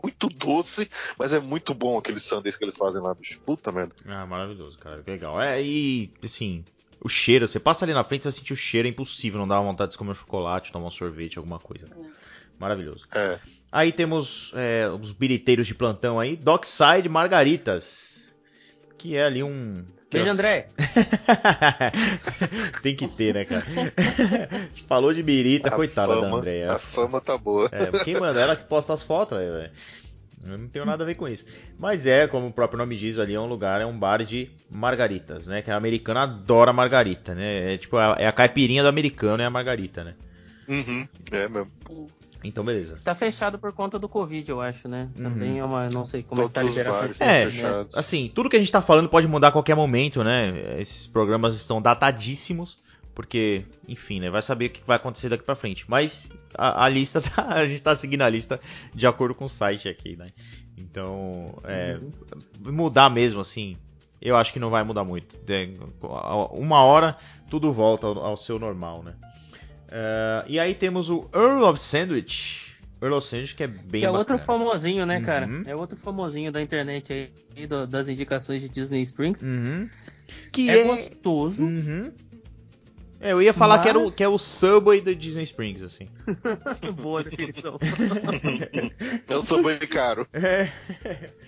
muito 0.01 0.27
doce, 0.27 0.89
mas 1.19 1.33
é 1.33 1.39
muito 1.39 1.73
bom 1.75 1.99
aqueles 1.99 2.23
Sundays 2.23 2.55
que 2.55 2.63
eles 2.63 2.75
fazem 2.75 3.01
lá, 3.01 3.13
bicho. 3.13 3.39
Puta 3.41 3.71
merda. 3.71 3.93
Ah, 4.05 4.25
maravilhoso, 4.25 4.77
cara. 4.79 5.03
Legal. 5.05 5.39
É, 5.39 5.61
e 5.61 6.11
assim, 6.23 6.65
o 6.99 7.07
cheiro, 7.07 7.47
você 7.47 7.59
passa 7.59 7.85
ali 7.85 7.93
na 7.93 8.03
frente, 8.03 8.23
você 8.23 8.29
vai 8.29 8.33
sentir 8.39 8.53
o 8.53 8.57
cheiro, 8.57 8.87
é 8.87 8.91
impossível, 8.91 9.39
não 9.39 9.47
dá 9.47 9.59
vontade 9.59 9.91
de 9.91 9.97
comer 9.99 10.11
um 10.11 10.15
chocolate, 10.15 10.71
tomar 10.71 10.87
um 10.87 10.91
sorvete, 10.91 11.37
alguma 11.37 11.59
coisa. 11.59 11.87
Maravilhoso. 12.57 13.07
É. 13.13 13.39
Aí 13.71 13.91
temos 13.91 14.51
é, 14.55 14.89
os 14.89 15.11
biriteiros 15.13 15.65
de 15.65 15.73
plantão 15.73 16.19
aí, 16.19 16.35
Dockside 16.35 17.07
Margaritas. 17.07 18.27
Que 18.97 19.15
é 19.15 19.25
ali 19.25 19.41
um. 19.41 19.85
Beijo, 20.11 20.29
André! 20.29 20.67
Tem 22.83 22.93
que 22.93 23.07
ter, 23.07 23.33
né, 23.33 23.45
cara? 23.45 23.65
Falou 24.87 25.13
de 25.13 25.23
birita, 25.23 25.69
a 25.69 25.71
coitada 25.71 26.13
fama, 26.13 26.29
da 26.29 26.35
Andréia. 26.35 26.71
A 26.73 26.77
fama 26.79 27.21
tá 27.21 27.37
boa. 27.37 27.69
É, 27.71 28.03
quem 28.03 28.19
manda? 28.19 28.41
Ela 28.41 28.57
que 28.57 28.65
posta 28.65 28.93
as 28.93 29.01
fotos, 29.01 29.37
velho. 29.37 29.71
Eu 30.43 30.57
não 30.57 30.67
tenho 30.67 30.85
nada 30.85 31.03
a 31.03 31.07
ver 31.07 31.15
com 31.15 31.27
isso. 31.27 31.45
Mas 31.79 32.05
é, 32.05 32.27
como 32.27 32.47
o 32.47 32.51
próprio 32.51 32.77
nome 32.77 32.97
diz, 32.97 33.19
ali 33.19 33.35
é 33.35 33.39
um 33.39 33.45
lugar, 33.45 33.79
é 33.79 33.85
um 33.85 33.97
bar 33.97 34.23
de 34.25 34.51
margaritas, 34.69 35.47
né? 35.47 35.61
Que 35.61 35.71
a 35.71 35.77
americana 35.77 36.23
adora 36.23 36.73
margarita, 36.73 37.33
né? 37.33 37.73
É 37.73 37.77
tipo, 37.77 37.97
é 37.97 38.27
a 38.27 38.31
caipirinha 38.33 38.83
do 38.83 38.89
americano, 38.89 39.41
é 39.41 39.45
a 39.45 39.49
margarita, 39.49 40.03
né? 40.03 40.15
Uhum, 40.67 41.07
é 41.31 41.47
mesmo. 41.47 41.71
Então, 42.43 42.63
beleza. 42.63 42.97
Tá 43.03 43.13
fechado 43.13 43.59
por 43.59 43.71
conta 43.71 43.99
do 43.99 44.09
Covid, 44.09 44.49
eu 44.49 44.61
acho, 44.61 44.87
né? 44.87 45.09
Uhum. 45.15 45.23
Também 45.23 45.59
é 45.59 45.65
uma. 45.65 45.87
Não 45.89 46.05
sei 46.05 46.23
como 46.23 46.41
Todos 46.41 46.57
é 46.57 46.59
que 46.59 46.59
tá 46.59 46.63
liberado. 46.63 47.13
É, 47.19 47.45
né? 47.45 47.85
assim, 47.95 48.31
tudo 48.33 48.49
que 48.49 48.55
a 48.55 48.59
gente 48.59 48.71
tá 48.71 48.81
falando 48.81 49.09
pode 49.09 49.27
mudar 49.27 49.49
a 49.49 49.51
qualquer 49.51 49.75
momento, 49.75 50.23
né? 50.23 50.79
Esses 50.79 51.05
programas 51.07 51.55
estão 51.55 51.81
datadíssimos. 51.81 52.79
Porque, 53.13 53.65
enfim, 53.87 54.21
né? 54.21 54.29
Vai 54.29 54.41
saber 54.41 54.67
o 54.67 54.69
que 54.69 54.81
vai 54.87 54.95
acontecer 54.95 55.27
daqui 55.27 55.43
pra 55.43 55.55
frente. 55.55 55.85
Mas 55.87 56.31
a, 56.55 56.85
a 56.85 56.89
lista 56.89 57.19
tá. 57.21 57.45
A 57.49 57.67
gente 57.67 57.81
tá 57.81 57.95
seguindo 57.95 58.21
a 58.21 58.29
lista 58.29 58.59
de 58.93 59.05
acordo 59.05 59.35
com 59.35 59.45
o 59.45 59.49
site 59.49 59.89
aqui, 59.89 60.15
né? 60.15 60.27
Então, 60.77 61.53
é, 61.65 61.99
uhum. 62.01 62.71
mudar 62.71 63.09
mesmo, 63.09 63.41
assim, 63.41 63.75
eu 64.21 64.35
acho 64.35 64.53
que 64.53 64.59
não 64.59 64.69
vai 64.69 64.83
mudar 64.83 65.03
muito. 65.03 65.37
Uma 66.51 66.83
hora 66.83 67.17
tudo 67.49 67.73
volta 67.73 68.07
ao, 68.07 68.19
ao 68.19 68.37
seu 68.37 68.57
normal, 68.57 69.03
né? 69.03 69.13
Uh, 69.91 70.47
e 70.47 70.57
aí 70.59 70.73
temos 70.73 71.09
o 71.09 71.27
Earl 71.35 71.63
of 71.65 71.77
Sandwich, 71.79 72.77
Earl 73.01 73.19
Sandwich 73.19 73.55
que 73.55 73.63
é 73.63 73.67
bem 73.67 73.77
Que 73.89 73.97
é 73.97 74.01
bacana. 74.07 74.17
outro 74.19 74.39
famosinho, 74.39 75.05
né, 75.05 75.19
cara? 75.21 75.45
Uhum. 75.47 75.63
É 75.65 75.75
outro 75.75 75.97
famosinho 75.97 76.49
da 76.51 76.61
internet 76.61 77.29
aí, 77.55 77.67
do- 77.67 77.85
das 77.85 78.07
indicações 78.07 78.61
de 78.61 78.69
Disney 78.69 79.01
Springs. 79.01 79.41
Uhum. 79.43 79.89
Que 80.51 80.69
é, 80.69 80.79
é... 80.79 80.83
gostoso. 80.85 81.65
Uhum. 81.65 82.11
É, 83.19 83.33
eu 83.33 83.41
ia 83.41 83.53
falar 83.53 83.79
que, 83.79 83.89
era 83.89 83.99
o, 83.99 84.05
Mas- 84.05 84.15
que 84.15 84.23
é 84.23 84.27
o 84.27 84.37
Subway 84.37 84.99
do 85.01 85.13
Disney 85.13 85.43
Springs, 85.43 85.83
assim. 85.83 86.07
Boa 87.01 87.21
definição. 87.23 87.77
Eu 89.29 89.41
sou 89.41 89.61
bem 89.63 89.77
caro. 89.79 90.27
É. 90.33 90.69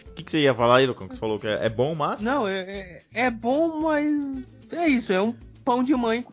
O 0.10 0.16
que, 0.16 0.24
que 0.24 0.30
você 0.30 0.42
ia 0.42 0.54
falar 0.54 0.78
aí, 0.78 0.86
Lucão? 0.86 1.08
Que 1.08 1.16
você 1.16 1.20
falou 1.20 1.40
que 1.40 1.48
é, 1.48 1.66
é 1.66 1.70
bom, 1.70 1.96
mas... 1.96 2.22
Não, 2.22 2.48
é, 2.48 2.62
é- 2.62 3.02
é 3.26 3.32
bom, 3.32 3.80
mas 3.82 4.44
é 4.72 4.88
isso, 4.88 5.12
é 5.12 5.20
um 5.20 5.34
pão 5.66 5.84
de 5.84 5.96
mãe 5.96 6.24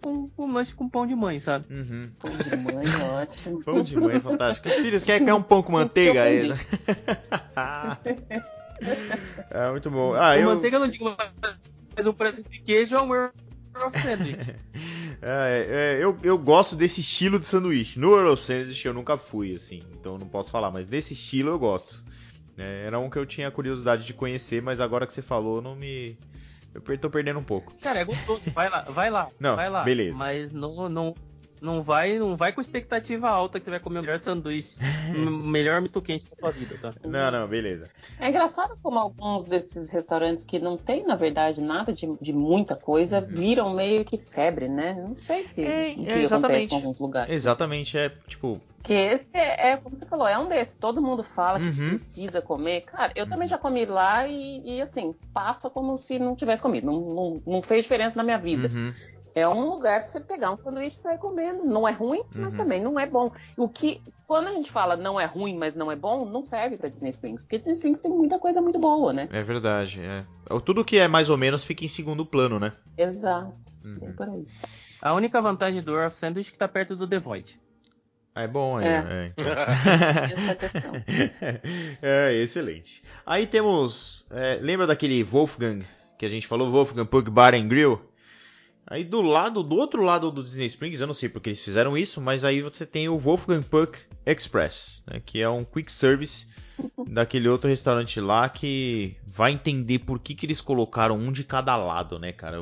com 0.00 0.30
um 0.38 0.52
lanche 0.52 0.74
com 0.74 0.88
pão 0.88 1.06
de 1.06 1.14
mãe, 1.14 1.40
sabe? 1.40 1.66
Uhum. 1.70 2.02
Pão 2.18 2.30
de 2.30 2.56
mãe, 2.56 2.86
ótimo. 3.02 3.64
Pão 3.64 3.82
de 3.82 3.96
mãe, 3.98 4.20
fantástico. 4.20 4.68
Filhos, 4.68 5.04
quer, 5.04 5.24
quer 5.24 5.34
um 5.34 5.42
pão 5.42 5.62
com 5.62 5.72
manteiga? 5.72 6.22
aí? 6.22 6.50
é 9.50 9.70
muito 9.70 9.90
bom. 9.90 10.14
Ah, 10.14 10.34
Com 10.34 10.40
eu... 10.40 10.46
manteiga 10.46 10.76
eu 10.76 10.80
não 10.80 10.88
digo, 10.88 11.14
mas 11.96 12.06
um 12.06 12.12
presente 12.12 12.48
de 12.48 12.60
queijo 12.60 12.96
é 12.96 13.02
um 13.02 13.14
Earl 13.14 13.30
Sandwich. 14.02 14.54
É, 15.22 15.96
é, 15.98 16.04
eu, 16.04 16.16
eu 16.22 16.36
gosto 16.36 16.76
desse 16.76 17.00
estilo 17.00 17.40
de 17.40 17.46
sanduíche. 17.46 17.98
No 17.98 18.14
Earl 18.14 18.36
Sandwich 18.36 18.86
eu 18.86 18.92
nunca 18.92 19.16
fui, 19.16 19.56
assim, 19.56 19.82
então 19.98 20.18
não 20.18 20.28
posso 20.28 20.50
falar, 20.50 20.70
mas 20.70 20.86
desse 20.86 21.14
estilo 21.14 21.48
eu 21.48 21.58
gosto. 21.58 22.04
É, 22.58 22.84
era 22.86 22.98
um 22.98 23.08
que 23.10 23.18
eu 23.18 23.26
tinha 23.26 23.50
curiosidade 23.50 24.04
de 24.04 24.14
conhecer, 24.14 24.62
mas 24.62 24.80
agora 24.80 25.06
que 25.06 25.12
você 25.12 25.22
falou, 25.22 25.60
não 25.60 25.74
me. 25.74 26.18
Eu 26.86 26.98
tô 26.98 27.10
perdendo 27.10 27.38
um 27.38 27.44
pouco. 27.44 27.74
Cara, 27.80 28.00
é 28.00 28.04
gostoso, 28.04 28.50
vai 28.50 28.68
lá, 28.68 28.82
vai 28.82 29.10
lá. 29.10 29.28
Não, 29.38 29.56
vai 29.56 29.68
lá. 29.70 29.82
beleza. 29.82 30.16
Mas 30.16 30.52
não, 30.52 30.88
não, 30.88 31.14
não, 31.60 31.82
vai, 31.82 32.18
não 32.18 32.36
vai 32.36 32.52
com 32.52 32.60
expectativa 32.60 33.28
alta 33.28 33.58
que 33.58 33.64
você 33.64 33.70
vai 33.70 33.80
comer 33.80 33.98
o 33.98 34.02
melhor 34.02 34.18
sanduíche, 34.18 34.76
o 35.14 35.30
melhor 35.30 35.80
misto 35.80 36.00
quente 36.02 36.28
da 36.28 36.36
sua 36.36 36.50
vida, 36.50 36.76
tá? 36.80 36.94
Não, 37.04 37.30
não, 37.30 37.48
beleza. 37.48 37.88
É 38.18 38.28
engraçado 38.28 38.76
como 38.82 38.98
alguns 38.98 39.44
desses 39.44 39.90
restaurantes 39.90 40.44
que 40.44 40.58
não 40.58 40.76
tem, 40.76 41.04
na 41.06 41.16
verdade, 41.16 41.60
nada 41.60 41.92
de, 41.92 42.06
de 42.20 42.32
muita 42.32 42.76
coisa, 42.76 43.20
viram 43.20 43.74
meio 43.74 44.04
que 44.04 44.18
febre, 44.18 44.68
né? 44.68 44.94
Não 44.94 45.16
sei 45.16 45.44
se 45.44 45.62
Uhum. 45.62 45.66
É, 45.68 45.92
o 45.92 45.94
que 45.94 46.10
é, 46.10 46.18
exatamente. 46.22 46.34
acontece 46.46 46.68
com 46.68 46.74
alguns 46.76 46.98
lugares. 47.00 47.34
Exatamente, 47.34 47.96
é 47.98 48.08
tipo. 48.26 48.60
Porque 48.76 48.92
esse 48.94 49.36
é, 49.36 49.72
é, 49.72 49.76
como 49.76 49.98
você 49.98 50.06
falou, 50.06 50.28
é 50.28 50.38
um 50.38 50.48
desses. 50.48 50.76
Todo 50.76 51.02
mundo 51.02 51.24
fala 51.24 51.58
Uhum. 51.58 51.72
que 51.72 51.82
precisa 51.98 52.40
comer. 52.40 52.82
Cara, 52.82 53.12
eu 53.16 53.26
também 53.28 53.48
já 53.48 53.58
comi 53.58 53.84
lá 53.84 54.28
e, 54.28 54.76
e, 54.76 54.80
assim, 54.80 55.12
passa 55.32 55.68
como 55.68 55.98
se 55.98 56.18
não 56.18 56.36
tivesse 56.36 56.62
comido. 56.62 56.86
Não, 56.86 57.00
não, 57.00 57.42
não 57.46 57.62
fez 57.62 57.82
diferença 57.82 58.16
na 58.16 58.22
minha 58.22 58.38
vida. 58.38 58.68
uhum, 58.72 58.94
É 59.36 59.46
um 59.46 59.68
lugar 59.68 60.00
pra 60.00 60.08
você 60.08 60.18
pegar 60.18 60.50
um 60.50 60.56
sanduíche 60.58 60.96
e 60.96 61.00
sair 61.00 61.18
comendo. 61.18 61.62
Não 61.62 61.86
é 61.86 61.92
ruim, 61.92 62.22
mas 62.34 62.52
Uhum. 62.54 62.58
também 62.58 62.82
não 62.82 62.98
é 62.98 63.06
bom. 63.06 63.30
O 63.54 63.68
que, 63.68 64.00
quando 64.26 64.46
a 64.48 64.52
gente 64.52 64.72
fala 64.72 64.96
não 64.96 65.20
é 65.20 65.26
ruim, 65.26 65.58
mas 65.58 65.74
não 65.74 65.92
é 65.92 65.94
bom, 65.94 66.24
não 66.24 66.42
serve 66.42 66.78
pra 66.78 66.88
Disney 66.88 67.10
Springs. 67.10 67.42
Porque 67.42 67.58
Disney 67.58 67.74
Springs 67.74 68.00
tem 68.00 68.10
muita 68.10 68.38
coisa 68.38 68.62
muito 68.62 68.78
boa, 68.78 69.12
né? 69.12 69.28
É 69.30 69.42
verdade, 69.42 70.00
é. 70.00 70.24
Tudo 70.64 70.82
que 70.82 70.96
é 70.96 71.06
mais 71.06 71.28
ou 71.28 71.36
menos 71.36 71.62
fica 71.62 71.84
em 71.84 71.88
segundo 71.88 72.24
plano, 72.24 72.58
né? 72.58 72.72
Exato. 72.96 73.54
Uhum. 73.84 74.14
Por 74.16 74.26
aí. 74.26 74.46
A 75.02 75.12
única 75.12 75.38
vantagem 75.42 75.82
do 75.82 75.94
Earl 75.94 76.10
Sandwich 76.10 76.48
é 76.48 76.52
que 76.52 76.58
tá 76.58 76.66
perto 76.66 76.96
do 76.96 77.06
The 77.06 77.18
Void. 77.18 77.60
Ah, 78.34 78.42
É 78.42 78.48
bom, 78.48 78.80
é. 78.80 78.86
É. 78.86 79.32
é, 79.32 79.32
então. 79.36 80.92
É 82.02 82.30
é, 82.32 82.42
excelente. 82.42 83.02
Aí 83.26 83.46
temos. 83.46 84.26
é, 84.30 84.58
lembra 84.62 84.86
daquele 84.86 85.22
Wolfgang 85.22 85.84
que 86.18 86.24
a 86.24 86.28
gente 86.30 86.46
falou? 86.46 86.70
Wolfgang 86.70 87.04
Pug 87.06 87.30
Bar 87.30 87.54
and 87.54 87.68
Grill? 87.68 88.00
Aí 88.88 89.02
do 89.02 89.20
lado, 89.20 89.62
do 89.62 89.76
outro 89.76 90.02
lado 90.02 90.30
do 90.30 90.42
Disney 90.42 90.66
Springs, 90.66 91.00
eu 91.00 91.06
não 91.06 91.14
sei 91.14 91.28
porque 91.28 91.48
eles 91.50 91.60
fizeram 91.62 91.96
isso, 91.98 92.20
mas 92.20 92.44
aí 92.44 92.62
você 92.62 92.86
tem 92.86 93.08
o 93.08 93.18
Wolfgang 93.18 93.62
Puck 93.62 93.98
Express, 94.24 95.02
né, 95.06 95.20
que 95.24 95.40
é 95.42 95.48
um 95.48 95.64
quick 95.64 95.90
service 95.90 96.46
daquele 97.08 97.48
outro 97.48 97.68
restaurante 97.68 98.20
lá 98.20 98.48
que 98.48 99.16
vai 99.26 99.52
entender 99.52 100.00
por 100.00 100.18
que, 100.20 100.34
que 100.34 100.46
eles 100.46 100.60
colocaram 100.60 101.16
um 101.16 101.32
de 101.32 101.42
cada 101.42 101.74
lado, 101.76 102.18
né, 102.18 102.32
cara? 102.32 102.58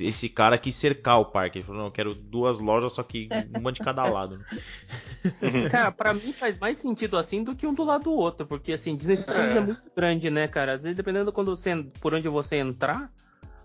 Esse 0.00 0.28
cara 0.28 0.58
quis 0.58 0.74
cercar 0.74 1.20
o 1.20 1.26
parque, 1.26 1.58
ele 1.58 1.64
falou, 1.64 1.82
não, 1.82 1.86
eu 1.88 1.92
quero 1.92 2.14
duas 2.14 2.58
lojas, 2.58 2.94
só 2.94 3.02
que 3.02 3.28
uma 3.54 3.70
de 3.70 3.80
cada 3.80 4.04
lado. 4.06 4.44
Cara, 5.70 5.90
pra 5.92 6.12
mim 6.12 6.32
faz 6.32 6.58
mais 6.58 6.78
sentido 6.78 7.16
assim 7.16 7.42
do 7.42 7.54
que 7.54 7.66
um 7.66 7.74
do 7.74 7.84
lado 7.84 8.04
do 8.04 8.12
outro, 8.12 8.46
porque 8.46 8.72
assim, 8.72 8.94
Disney 8.94 9.14
Springs 9.14 9.54
é, 9.54 9.58
É. 9.58 9.60
muito 9.60 9.82
grande, 9.94 10.30
né, 10.30 10.48
cara? 10.48 10.74
Às 10.74 10.82
vezes, 10.82 10.96
dependendo 10.96 11.32
quando 11.32 11.54
você, 11.54 11.74
por 12.00 12.14
onde 12.14 12.28
você 12.28 12.56
entrar, 12.56 13.10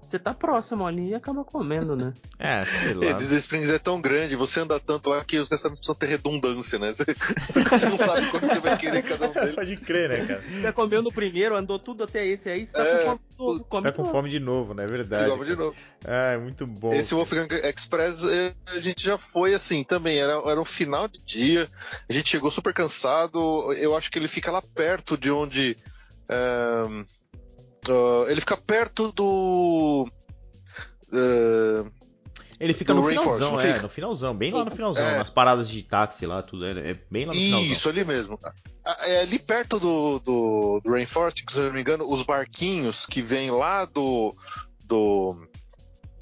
você 0.09 0.19
tá 0.19 0.33
próximo 0.33 0.85
ali 0.85 1.09
e 1.09 1.15
acaba 1.15 1.43
comendo, 1.43 1.95
né? 1.95 2.13
É, 2.39 2.63
sei 2.65 2.91
É, 2.91 2.93
lá. 2.93 3.17
Disney 3.17 3.37
Springs 3.37 3.69
é 3.69 3.77
tão 3.77 3.99
grande, 3.99 4.35
você 4.35 4.61
anda 4.61 4.79
tanto 4.79 5.09
lá 5.09 5.23
que 5.25 5.37
os 5.37 5.49
restaurantes 5.49 5.81
precisam 5.81 5.95
ter 5.95 6.07
redundância, 6.07 6.79
né? 6.79 6.93
Você, 6.93 7.03
você 7.69 7.85
não 7.89 7.97
sabe 7.97 8.27
quando 8.31 8.47
você 8.49 8.59
vai 8.61 8.77
querer 8.77 9.03
cada 9.03 9.27
um 9.29 9.33
deles. 9.33 9.55
Pode 9.55 9.75
crer, 9.77 10.09
né, 10.09 10.25
cara? 10.25 10.39
Você 10.41 10.71
comeu 10.71 11.01
no 11.01 11.11
primeiro, 11.11 11.55
andou 11.57 11.77
tudo 11.77 12.05
até 12.05 12.25
esse 12.25 12.49
aí, 12.49 12.65
você 12.65 12.71
tá 12.71 12.85
É, 12.85 12.97
com 12.97 12.97
fome 12.97 13.19
de 13.29 13.37
novo, 13.37 13.63
come 13.65 13.83
Tá 13.83 13.91
com 13.91 14.01
novo. 14.03 14.13
fome 14.13 14.29
de 14.29 14.39
novo, 14.39 14.73
né? 14.73 14.83
É 14.83 14.87
verdade. 14.87 15.45
De 15.45 15.55
novo. 15.55 15.75
Ah, 16.05 16.31
é 16.31 16.37
muito 16.37 16.65
bom. 16.65 16.93
Esse 16.93 17.13
Wolfgang 17.13 17.53
Express 17.63 18.23
eh, 18.23 18.53
a 18.67 18.79
gente 18.79 19.03
já 19.03 19.17
foi 19.17 19.53
assim 19.53 19.83
também, 19.83 20.17
era, 20.19 20.33
era 20.49 20.61
um 20.61 20.65
final 20.65 21.07
de 21.09 21.19
dia, 21.25 21.67
a 22.09 22.13
gente 22.13 22.29
chegou 22.29 22.49
super 22.51 22.73
cansado, 22.73 23.73
eu 23.73 23.95
acho 23.97 24.09
que 24.09 24.17
ele 24.17 24.27
fica 24.29 24.49
lá 24.49 24.61
perto 24.61 25.17
de 25.17 25.29
onde. 25.29 25.77
ehm, 26.29 27.05
ah, 27.87 28.25
ele 28.29 28.39
fica 28.41 28.57
perto 28.57 29.11
do. 29.11 30.07
eh, 31.13 31.85
Ele 32.59 32.73
fica 32.73 32.93
do 32.93 32.99
no 33.01 33.07
Rainforest, 33.07 33.35
finalzão, 33.37 33.59
é, 33.59 33.67
fica? 33.73 33.81
no 33.83 33.89
finalzão, 33.89 34.35
bem 34.35 34.51
lá 34.51 34.65
no 34.65 34.71
finalzão, 34.71 35.05
É. 35.07 35.17
nas 35.17 35.29
paradas 35.29 35.69
de 35.69 35.81
táxi 35.83 36.25
lá, 36.25 36.41
tudo, 36.41 36.65
é, 36.65 36.91
é 36.91 36.93
bem 37.09 37.25
lá 37.25 37.33
no 37.33 37.39
finalzão. 37.39 37.71
Isso, 37.71 37.87
ali 37.89 38.03
mesmo. 38.03 38.37
Ah, 38.85 38.97
É 39.07 39.21
ali 39.21 39.39
perto 39.39 39.79
do, 39.79 40.19
do, 40.19 40.81
do 40.83 40.91
Rainforest, 40.91 41.43
se 41.49 41.57
eu 41.57 41.65
não 41.65 41.73
me 41.73 41.81
engano, 41.81 42.09
os 42.11 42.23
barquinhos 42.23 43.05
que 43.05 43.21
vêm 43.21 43.49
lá 43.51 43.85
do. 43.85 44.33
do, 44.85 45.35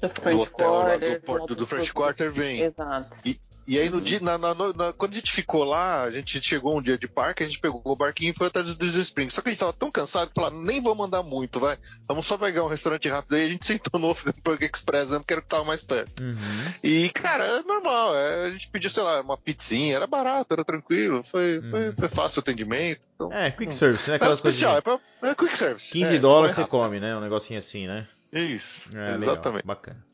Do 0.00 0.08
do 0.08 0.08
French 0.20 0.42
hotel, 0.42 0.72
lá, 0.74 0.96
do, 0.96 1.20
porto- 1.26 1.54
do 1.56 1.66
French 1.66 1.92
Quarter 1.92 2.30
vem. 2.30 2.60
Exato. 2.62 3.16
E 3.24 3.40
aí 3.76 3.90
no 3.90 4.00
dia, 4.00 4.20
na- 4.20 4.38
na- 4.38 4.54
na- 4.54 4.92
quando 4.92 5.12
a 5.12 5.16
gente 5.16 5.32
ficou 5.32 5.64
lá, 5.64 6.04
a 6.04 6.10
gente 6.12 6.40
chegou 6.40 6.78
um 6.78 6.80
dia 6.80 6.96
de 6.96 7.08
parque, 7.08 7.42
a 7.42 7.46
gente 7.46 7.58
pegou 7.58 7.82
o 7.84 7.96
barquinho 7.96 8.30
e 8.30 8.34
foi 8.34 8.46
até 8.46 8.62
Disney 8.62 9.00
Springs. 9.00 9.34
Só 9.34 9.42
que 9.42 9.48
a 9.48 9.50
gente 9.50 9.58
tava 9.58 9.72
tão 9.72 9.90
cansado 9.90 10.28
que 10.28 10.34
falou, 10.40 10.50
nem 10.62 10.80
vamos 10.80 11.04
andar 11.04 11.22
muito, 11.24 11.58
vai. 11.58 11.76
Vamos 12.06 12.24
só 12.24 12.38
pegar 12.38 12.64
um 12.64 12.68
restaurante 12.68 13.08
rápido. 13.08 13.34
Aí 13.34 13.46
a 13.46 13.48
gente 13.48 13.66
sentou 13.90 14.00
no 14.00 14.14
Burger 14.44 14.70
Express 14.72 15.08
mesmo, 15.08 15.24
que 15.24 15.32
era 15.34 15.40
o 15.40 15.42
que 15.42 15.48
tava 15.48 15.64
mais 15.64 15.82
perto. 15.82 16.22
Uhum. 16.22 16.72
E, 16.82 17.08
cara, 17.10 17.44
é 17.44 17.62
normal. 17.62 18.14
é, 18.16 18.46
a 18.46 18.50
gente 18.50 18.68
pediu, 18.70 18.88
sei 18.90 19.02
lá, 19.02 19.20
uma 19.20 19.36
pizzinha, 19.36 19.96
era 19.96 20.06
barato, 20.06 20.54
era 20.54 20.64
tranquilo, 20.64 21.22
foi, 21.24 21.60
foi, 21.68 21.88
Uhum. 21.88 21.92
foi 21.98 22.08
fácil 22.08 22.38
o 22.38 22.42
atendimento. 22.42 23.06
Então, 23.16 23.32
É, 23.32 23.50
quick 23.50 23.74
service, 23.74 24.08
né? 24.08 24.14
é 24.14 24.16
Aquelas 24.16 24.40
coisas. 24.40 24.60
especial, 24.60 24.74
de 24.74 24.78
é, 24.78 24.80
pra, 25.20 25.30
é 25.30 25.34
quick 25.34 25.58
service. 25.58 25.90
15 25.90 26.14
é, 26.14 26.18
dólares 26.18 26.54
você 26.54 26.64
come 26.64 27.00
né? 27.00 27.16
Um 27.16 27.20
negocinho 27.20 27.58
assim, 27.58 27.86
né? 27.86 28.06
Isso, 28.32 28.88
É, 28.96 29.12
legal, 29.16 29.34
exatamente. 29.34 29.66
bacana. 29.66 30.04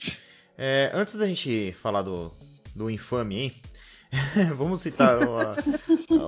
É, 0.56 0.90
antes 0.94 1.14
da 1.16 1.26
gente 1.26 1.72
falar 1.82 2.02
do, 2.02 2.32
do 2.74 2.90
infame, 2.90 3.40
hein? 3.40 3.54
vamos 4.56 4.80
citar 4.80 5.18
uma- 5.18 5.56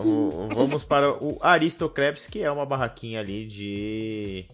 o- 0.03 0.49
vamos 0.53 0.85
para 0.85 1.13
o 1.23 1.39
Aristocrepes, 1.41 2.27
que 2.27 2.43
é 2.43 2.51
uma 2.51 2.67
barraquinha 2.67 3.21
ali 3.21 3.47
de 3.47 4.47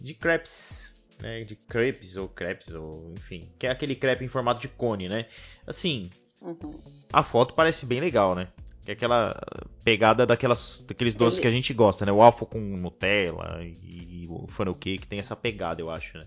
de 0.00 0.12
crepes, 0.14 0.92
né? 1.20 1.42
De 1.42 1.56
crepes 1.56 2.16
ou 2.16 2.28
crepes 2.28 2.72
ou 2.74 3.12
enfim, 3.16 3.48
que 3.58 3.66
é 3.66 3.70
aquele 3.70 3.94
crepe 3.94 4.24
em 4.24 4.28
formato 4.28 4.60
de 4.60 4.68
cone, 4.68 5.08
né? 5.08 5.26
Assim, 5.66 6.10
Uhum. 6.42 6.78
a 7.12 7.22
foto 7.22 7.54
parece 7.54 7.86
bem 7.86 8.00
legal, 8.00 8.34
né? 8.34 8.48
Que 8.84 8.90
é 8.90 8.94
aquela 8.94 9.34
pegada 9.82 10.26
daquelas, 10.26 10.84
daqueles 10.86 11.14
doces 11.14 11.38
Ele- 11.38 11.42
que 11.42 11.48
a 11.48 11.50
gente 11.50 11.72
gosta, 11.72 12.04
né? 12.04 12.12
O 12.12 12.16
waffle 12.18 12.46
com 12.46 12.58
Nutella 12.60 13.60
e 13.62 14.26
o 14.28 14.46
funnel 14.46 14.74
cake 14.74 15.06
tem 15.06 15.18
essa 15.18 15.34
pegada, 15.34 15.80
eu 15.80 15.88
acho, 15.90 16.18
né? 16.18 16.26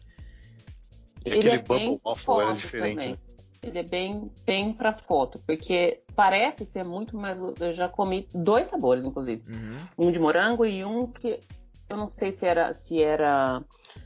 E 1.23 1.30
Ele 1.30 1.38
aquele 1.38 1.56
é 1.56 1.60
bem 1.60 1.85
Bubble 1.89 2.02
Waffle 2.03 2.35
era 2.39 2.45
foto 2.48 2.57
diferente. 2.57 2.95
também. 2.95 3.19
Ele 3.68 3.80
é 3.80 3.84
bem, 3.84 4.31
bem 4.45 4.73
pra 4.73 4.94
foto, 4.94 5.39
porque 5.45 6.02
parece 6.15 6.65
ser 6.65 6.84
muito 6.84 7.15
mais. 7.18 7.38
Eu 7.60 7.73
já 7.73 7.88
comi 7.89 8.27
dois 8.34 8.68
sabores, 8.68 9.03
inclusive. 9.03 9.44
Um 9.98 10.11
de 10.11 10.19
morango 10.19 10.65
e 10.65 10.84
um 10.85 11.07
que 11.07 11.39
eu 11.89 11.98
não 11.98 12.07
sei 12.07 12.31
se 12.31 12.45
era 12.45 12.73
se 12.73 13.02
era 13.02 13.64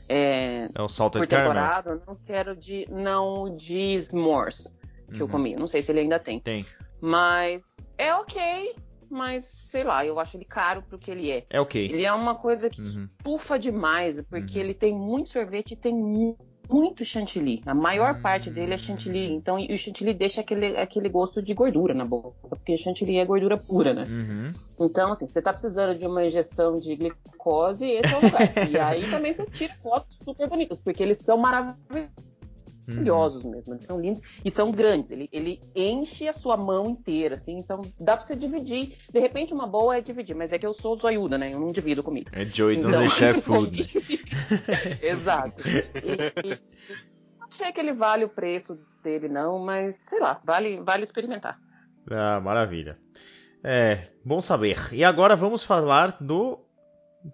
é, 0.08 0.68
É 0.74 0.82
o 0.82 0.88
salted 0.88 1.20
por 1.22 1.26
temporada, 1.28 1.90
eu 1.90 2.02
não 2.06 2.16
quero 2.16 2.56
de 2.56 2.86
não 2.90 3.42
o 3.44 3.56
de 3.56 4.00
s'mores 4.02 4.72
que 5.12 5.20
eu 5.22 5.26
Uhum. 5.26 5.32
comi. 5.32 5.54
Não 5.56 5.66
sei 5.66 5.82
se 5.82 5.92
ele 5.92 6.00
ainda 6.00 6.18
tem, 6.18 6.40
Tem. 6.40 6.64
mas 7.00 7.88
é 7.98 8.14
ok. 8.14 8.74
Mas 9.10 9.44
sei 9.44 9.84
lá, 9.84 10.06
eu 10.06 10.18
acho 10.18 10.38
ele 10.38 10.44
caro 10.46 10.82
pro 10.82 10.98
que 10.98 11.10
ele 11.10 11.30
é. 11.30 11.44
É 11.50 11.60
ok. 11.60 11.84
Ele 11.84 12.02
é 12.02 12.12
uma 12.14 12.34
coisa 12.34 12.70
que 12.70 12.80
Uhum. 12.80 13.06
estufa 13.18 13.58
demais, 13.58 14.18
porque 14.22 14.58
Uhum. 14.58 14.64
ele 14.64 14.72
tem 14.74 14.94
muito 14.94 15.28
sorvete 15.28 15.72
e 15.72 15.76
tem 15.76 15.94
mu- 15.94 16.38
muito 16.72 17.04
chantilly. 17.04 17.62
A 17.66 17.74
maior 17.74 18.14
Hum. 18.14 18.20
parte 18.22 18.50
dele 18.50 18.74
é 18.74 18.76
chantilly. 18.78 19.30
Então, 19.32 19.58
e 19.58 19.74
o 19.74 19.78
chantilly 19.78 20.14
deixa 20.14 20.40
aquele, 20.40 20.76
aquele 20.76 21.08
gosto 21.08 21.42
de 21.42 21.52
gordura 21.54 21.92
na 21.94 22.04
boca, 22.04 22.32
porque 22.48 22.76
chantilly 22.76 23.18
é 23.18 23.24
gordura 23.24 23.56
pura, 23.56 23.92
né? 23.92 24.04
Uhum. 24.08 24.48
Então, 24.80 25.12
assim, 25.12 25.26
você 25.26 25.40
tá 25.42 25.52
precisando 25.52 25.98
de 25.98 26.06
uma 26.06 26.24
injeção 26.24 26.74
de 26.74 26.96
glicose, 26.96 27.86
esse 27.86 28.12
é 28.12 28.16
o 28.18 28.20
lugar. 28.22 28.40
e 28.70 28.78
aí 28.78 29.08
também 29.10 29.32
você 29.32 29.46
tira 29.46 29.72
fotos 29.82 30.16
super 30.24 30.48
bonitas, 30.48 30.80
porque 30.80 31.02
eles 31.02 31.18
são 31.18 31.36
maravilhosos. 31.36 32.31
Maravilhosos 32.86 33.44
mesmo. 33.44 33.74
Eles 33.74 33.86
são 33.86 34.00
lindos 34.00 34.20
e 34.44 34.50
são 34.50 34.70
grandes. 34.70 35.10
Ele, 35.10 35.28
ele 35.32 35.60
enche 35.74 36.28
a 36.28 36.32
sua 36.32 36.56
mão 36.56 36.90
inteira, 36.90 37.36
assim. 37.36 37.56
Então 37.56 37.82
dá 37.98 38.16
pra 38.16 38.24
você 38.24 38.36
dividir. 38.36 38.96
De 39.10 39.20
repente, 39.20 39.52
uma 39.54 39.66
boa 39.66 39.96
é 39.96 40.00
dividir, 40.00 40.34
mas 40.34 40.52
é 40.52 40.58
que 40.58 40.66
eu 40.66 40.74
sou 40.74 40.96
zoiuda, 40.96 41.38
né? 41.38 41.52
Eu 41.52 41.60
não 41.60 41.70
divido 41.70 42.02
comida. 42.02 42.30
É 42.34 42.44
Joey 42.44 42.78
então, 42.78 42.90
the 42.90 43.08
Chef 43.10 43.40
Food. 43.40 43.90
Exato. 45.02 45.62
E, 45.66 46.48
e, 46.48 46.58
achei 47.40 47.72
que 47.72 47.80
ele 47.80 47.92
vale 47.92 48.24
o 48.24 48.28
preço 48.28 48.78
dele, 49.02 49.28
não, 49.28 49.58
mas 49.58 49.96
sei 49.96 50.20
lá, 50.20 50.40
vale, 50.44 50.80
vale 50.80 51.02
experimentar. 51.02 51.58
Ah, 52.10 52.40
maravilha. 52.40 52.98
É, 53.64 54.08
bom 54.24 54.40
saber. 54.40 54.92
E 54.92 55.04
agora 55.04 55.36
vamos 55.36 55.62
falar 55.62 56.16
do 56.20 56.58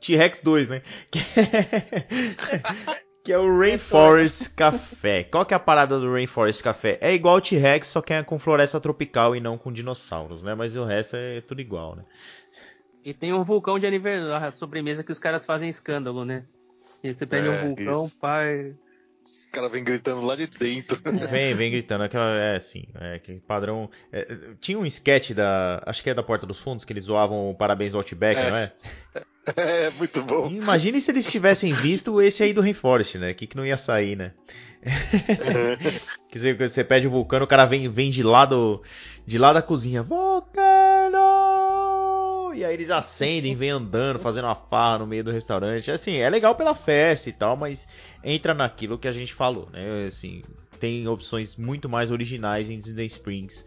T-Rex 0.00 0.42
2, 0.42 0.68
né? 0.68 0.82
Que 3.28 3.34
é 3.34 3.38
o 3.38 3.58
Rainforest 3.58 4.54
Café. 4.54 5.22
Qual 5.22 5.44
que 5.44 5.52
é 5.52 5.56
a 5.58 5.60
parada 5.60 6.00
do 6.00 6.10
Rainforest 6.10 6.62
Café? 6.62 6.96
É 6.98 7.12
igual 7.12 7.36
o 7.36 7.40
T-Rex, 7.42 7.88
só 7.88 8.00
que 8.00 8.14
é 8.14 8.22
com 8.22 8.38
floresta 8.38 8.80
tropical 8.80 9.36
e 9.36 9.40
não 9.40 9.58
com 9.58 9.70
dinossauros, 9.70 10.42
né? 10.42 10.54
Mas 10.54 10.76
o 10.76 10.84
resto 10.86 11.14
é 11.14 11.42
tudo 11.42 11.60
igual, 11.60 11.94
né? 11.94 12.06
E 13.04 13.12
tem 13.12 13.34
um 13.34 13.44
vulcão 13.44 13.78
de 13.78 13.86
aniversário, 13.86 14.46
a 14.46 14.50
sobremesa 14.50 15.04
que 15.04 15.12
os 15.12 15.18
caras 15.18 15.44
fazem 15.44 15.68
escândalo, 15.68 16.24
né? 16.24 16.46
E 17.04 17.12
você 17.12 17.26
pede 17.26 17.48
é, 17.48 17.50
um 17.50 17.66
vulcão, 17.66 18.06
isso. 18.06 18.18
pai. 18.18 18.74
Os 19.22 19.44
caras 19.52 19.72
vêm 19.72 19.84
gritando 19.84 20.22
lá 20.22 20.34
de 20.34 20.46
dentro. 20.46 20.98
Vem, 21.28 21.52
vem 21.52 21.70
gritando. 21.70 22.04
Aquela, 22.04 22.34
é 22.34 22.56
assim, 22.56 22.86
é 22.98 23.16
aquele 23.16 23.40
padrão. 23.40 23.90
É, 24.10 24.54
tinha 24.58 24.78
um 24.78 24.86
sketch 24.86 25.32
da. 25.32 25.82
Acho 25.84 26.02
que 26.02 26.08
é 26.08 26.14
da 26.14 26.22
Porta 26.22 26.46
dos 26.46 26.60
Fundos, 26.60 26.86
que 26.86 26.94
eles 26.94 27.04
zoavam 27.04 27.50
o 27.50 27.54
Parabéns 27.54 27.92
do 27.92 27.98
Outback, 27.98 28.40
é. 28.40 28.50
não 28.50 28.56
é? 28.56 28.72
É, 29.56 29.90
muito 29.90 30.22
bom. 30.22 30.50
Imagine 30.50 31.00
se 31.00 31.10
eles 31.10 31.30
tivessem 31.30 31.72
visto 31.72 32.20
esse 32.20 32.42
aí 32.42 32.52
do 32.52 32.60
Rainforest, 32.60 33.18
né? 33.18 33.32
Que 33.34 33.46
que 33.46 33.56
não 33.56 33.64
ia 33.64 33.76
sair, 33.76 34.16
né? 34.16 34.32
Quer 36.28 36.38
dizer, 36.38 36.56
você 36.56 36.84
pede 36.84 37.06
o 37.06 37.10
vulcano, 37.10 37.44
o 37.44 37.48
cara 37.48 37.66
vem, 37.66 37.88
vem 37.88 38.10
de 38.10 38.22
lá 38.22 38.44
do, 38.44 38.82
de 39.26 39.38
lá 39.38 39.52
da 39.52 39.62
cozinha. 39.62 40.02
Vulcano! 40.02 41.18
E 42.54 42.64
aí 42.64 42.74
eles 42.74 42.90
acendem, 42.90 43.54
vem 43.54 43.70
andando, 43.70 44.18
fazendo 44.18 44.46
uma 44.46 44.54
farra 44.54 44.98
no 44.98 45.06
meio 45.06 45.24
do 45.24 45.30
restaurante. 45.30 45.90
Assim, 45.90 46.16
é 46.16 46.28
legal 46.28 46.54
pela 46.54 46.74
festa 46.74 47.28
e 47.28 47.32
tal, 47.32 47.56
mas 47.56 47.88
entra 48.22 48.54
naquilo 48.54 48.98
que 48.98 49.08
a 49.08 49.12
gente 49.12 49.34
falou, 49.34 49.68
né? 49.70 50.06
Assim, 50.06 50.42
tem 50.78 51.06
opções 51.06 51.56
muito 51.56 51.88
mais 51.88 52.10
originais 52.10 52.70
em 52.70 52.78
Disney 52.78 53.06
Springs 53.06 53.64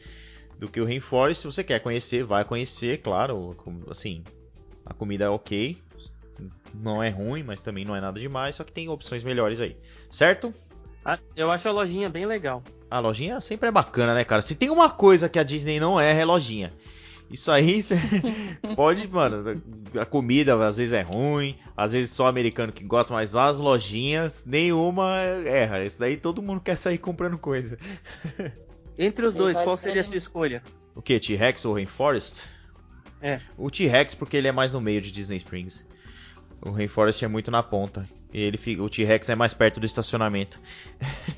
do 0.59 0.67
que 0.67 0.79
o 0.79 0.85
Rainforest. 0.85 1.41
Se 1.41 1.47
você 1.47 1.63
quer 1.63 1.79
conhecer, 1.79 2.23
vai 2.23 2.43
conhecer, 2.43 2.99
claro. 2.99 3.55
Assim, 3.89 4.23
a 4.85 4.93
comida 4.93 5.25
é 5.25 5.29
ok. 5.29 5.77
Não 6.73 7.03
é 7.03 7.09
ruim, 7.09 7.43
mas 7.43 7.61
também 7.61 7.85
não 7.85 7.95
é 7.95 8.01
nada 8.01 8.19
demais. 8.19 8.55
Só 8.55 8.63
que 8.63 8.71
tem 8.71 8.89
opções 8.89 9.23
melhores 9.23 9.59
aí. 9.59 9.77
Certo? 10.09 10.53
Ah, 11.03 11.17
eu 11.35 11.51
acho 11.51 11.67
a 11.67 11.71
lojinha 11.71 12.09
bem 12.09 12.25
legal. 12.25 12.63
A 12.89 12.99
lojinha 12.99 13.41
sempre 13.41 13.69
é 13.69 13.71
bacana, 13.71 14.13
né, 14.13 14.23
cara? 14.23 14.41
Se 14.41 14.55
tem 14.55 14.69
uma 14.69 14.89
coisa 14.89 15.27
que 15.27 15.39
a 15.39 15.43
Disney 15.43 15.79
não 15.79 15.99
é, 15.99 16.19
é 16.19 16.25
lojinha. 16.25 16.71
Isso 17.31 17.49
aí 17.49 17.81
você 17.81 17.97
pode, 18.75 19.07
mano. 19.07 19.37
A 19.99 20.05
comida 20.05 20.55
às 20.67 20.77
vezes 20.77 20.93
é 20.93 21.01
ruim, 21.01 21.57
às 21.75 21.93
vezes 21.93 22.11
só 22.11 22.27
americano 22.27 22.73
que 22.73 22.83
gosta, 22.83 23.13
mas 23.13 23.35
as 23.35 23.57
lojinhas, 23.57 24.45
nenhuma 24.45 25.15
erra. 25.45 25.83
Isso 25.83 25.99
daí 25.99 26.17
todo 26.17 26.41
mundo 26.41 26.61
quer 26.61 26.75
sair 26.75 26.97
comprando 26.97 27.37
coisa. 27.37 27.77
Entre 28.97 29.25
os 29.25 29.33
dois, 29.33 29.59
qual 29.61 29.77
seria 29.77 30.01
a 30.01 30.03
sua 30.03 30.17
escolha? 30.17 30.61
O 30.93 31.01
que? 31.01 31.19
T-Rex 31.19 31.63
ou 31.65 31.73
Rainforest? 31.73 32.43
É. 33.21 33.39
O 33.57 33.69
T-Rex, 33.69 34.15
porque 34.15 34.37
ele 34.37 34.47
é 34.47 34.51
mais 34.51 34.73
no 34.73 34.81
meio 34.81 35.01
de 35.01 35.11
Disney 35.11 35.37
Springs. 35.37 35.85
O 36.63 36.69
Rainforest 36.69 37.23
é 37.23 37.27
muito 37.27 37.49
na 37.49 37.63
ponta. 37.63 38.07
E 38.31 38.39
ele 38.39 38.57
fica, 38.57 38.83
o 38.83 38.89
T-Rex 38.89 39.29
é 39.29 39.35
mais 39.35 39.53
perto 39.53 39.79
do 39.79 39.85
estacionamento. 39.85 40.59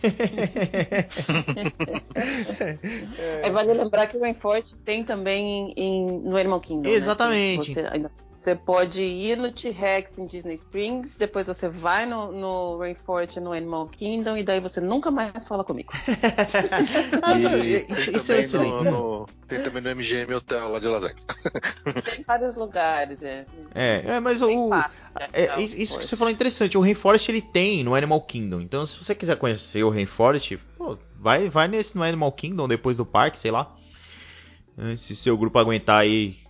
é, 3.42 3.50
vale 3.50 3.74
lembrar 3.74 4.08
que 4.08 4.18
o 4.18 4.20
Rainforest 4.20 4.76
tem 4.84 5.04
também 5.04 5.72
em, 5.72 5.74
em, 5.78 6.20
no 6.20 6.36
Animal 6.36 6.60
Kingdom. 6.60 6.90
Né? 6.90 6.96
Exatamente. 6.96 7.74
Né? 7.74 7.90
Você, 7.94 8.10
você, 8.44 8.56
pode 8.56 9.02
ir 9.02 9.38
no 9.38 9.52
T-Rex 9.52 10.18
em 10.18 10.26
Disney 10.26 10.56
Springs, 10.56 11.16
depois 11.16 11.48
você 11.48 11.70
vai 11.70 12.06
no, 12.06 12.32
no 12.32 12.78
Rainforest 12.78 13.40
no 13.40 13.54
Animal 13.54 13.88
Kingdom 13.88 14.36
e 14.36 14.44
daí 14.44 14.60
você 14.60 14.82
nunca 14.82 15.10
mais 15.10 15.48
fala 15.48 15.64
comigo. 15.64 15.94
e, 17.64 17.92
isso, 17.92 18.18
isso 18.18 18.32
é 18.34 18.40
excelente. 18.40 18.84
No, 18.84 18.92
no, 18.92 19.26
tem 19.48 19.64
também 19.64 19.82
no 19.82 19.96
MGM 19.96 20.34
Hotel 20.34 20.70
lá 20.70 20.80
de 20.80 20.88
Las 20.88 21.04
Vegas. 21.04 21.26
tem 22.04 22.24
vários 22.28 22.56
lugares, 22.58 23.24
é. 23.24 23.46
É, 23.74 24.04
é 24.06 24.20
mas 24.20 24.42
o. 24.42 24.70
é, 25.32 25.62
isso 25.62 25.98
que 25.98 26.06
você 26.06 26.18
falou 26.18 26.30
é 26.30 26.34
interessante. 26.34 26.78
O 26.78 26.82
Rainforest 26.82 27.30
ele 27.30 27.42
tem 27.42 27.82
no 27.82 27.96
Animal 27.96 28.22
Kingdom. 28.22 28.60
Então, 28.60 28.86
se 28.86 29.02
você 29.02 29.16
quiser 29.16 29.38
conhecer 29.38 29.84
o 29.84 29.90
Rainforest, 29.90 30.58
pô, 30.78 30.98
vai, 31.18 31.50
vai 31.50 31.70
nesse 31.70 31.96
no 31.96 32.04
Animal 32.04 32.32
Kingdom 32.34 32.68
depois 32.68 32.98
do 32.98 33.06
parque, 33.06 33.40
sei 33.40 33.52
lá. 33.52 33.74
Se 34.98 35.16
seu 35.16 35.38
grupo 35.38 35.58
aguentar 35.60 36.02
aí. 36.02 36.43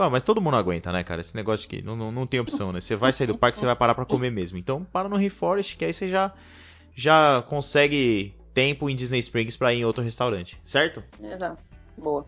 Ah, 0.00 0.10
mas 0.10 0.22
todo 0.22 0.40
mundo 0.40 0.56
aguenta, 0.56 0.90
né, 0.92 1.02
cara? 1.04 1.20
Esse 1.20 1.36
negócio 1.36 1.68
que 1.68 1.82
não, 1.82 1.96
não, 1.96 2.12
não 2.12 2.26
tem 2.26 2.40
opção, 2.40 2.72
né? 2.72 2.80
Você 2.80 2.96
vai 2.96 3.12
sair 3.12 3.26
do 3.26 3.36
parque, 3.36 3.58
você 3.58 3.66
vai 3.66 3.76
parar 3.76 3.94
para 3.94 4.04
comer 4.04 4.30
mesmo. 4.30 4.58
Então, 4.58 4.84
para 4.84 5.08
no 5.08 5.16
Rainforest, 5.16 5.76
que 5.76 5.84
aí 5.84 5.92
você 5.92 6.08
já, 6.08 6.32
já 6.94 7.42
consegue 7.48 8.34
tempo 8.54 8.88
em 8.88 8.94
Disney 8.96 9.18
Springs 9.20 9.56
para 9.56 9.74
ir 9.74 9.80
em 9.80 9.84
outro 9.84 10.02
restaurante, 10.02 10.58
certo? 10.64 11.04
Exato. 11.22 11.62
Boa. 11.96 12.26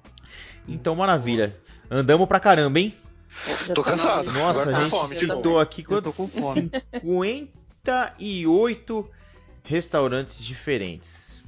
Então, 0.69 0.95
maravilha. 0.95 1.55
Andamos 1.91 2.29
pra 2.29 2.39
caramba, 2.39 2.79
hein? 2.79 2.95
Tô 3.75 3.83
cansado. 3.83 4.31
Nossa, 4.33 4.77
a 4.77 4.85
gente 4.85 5.15
citou 5.15 5.59
aqui 5.59 5.83
quanto? 5.83 6.13
58 6.13 9.11
restaurantes 9.65 10.45
diferentes. 10.45 11.43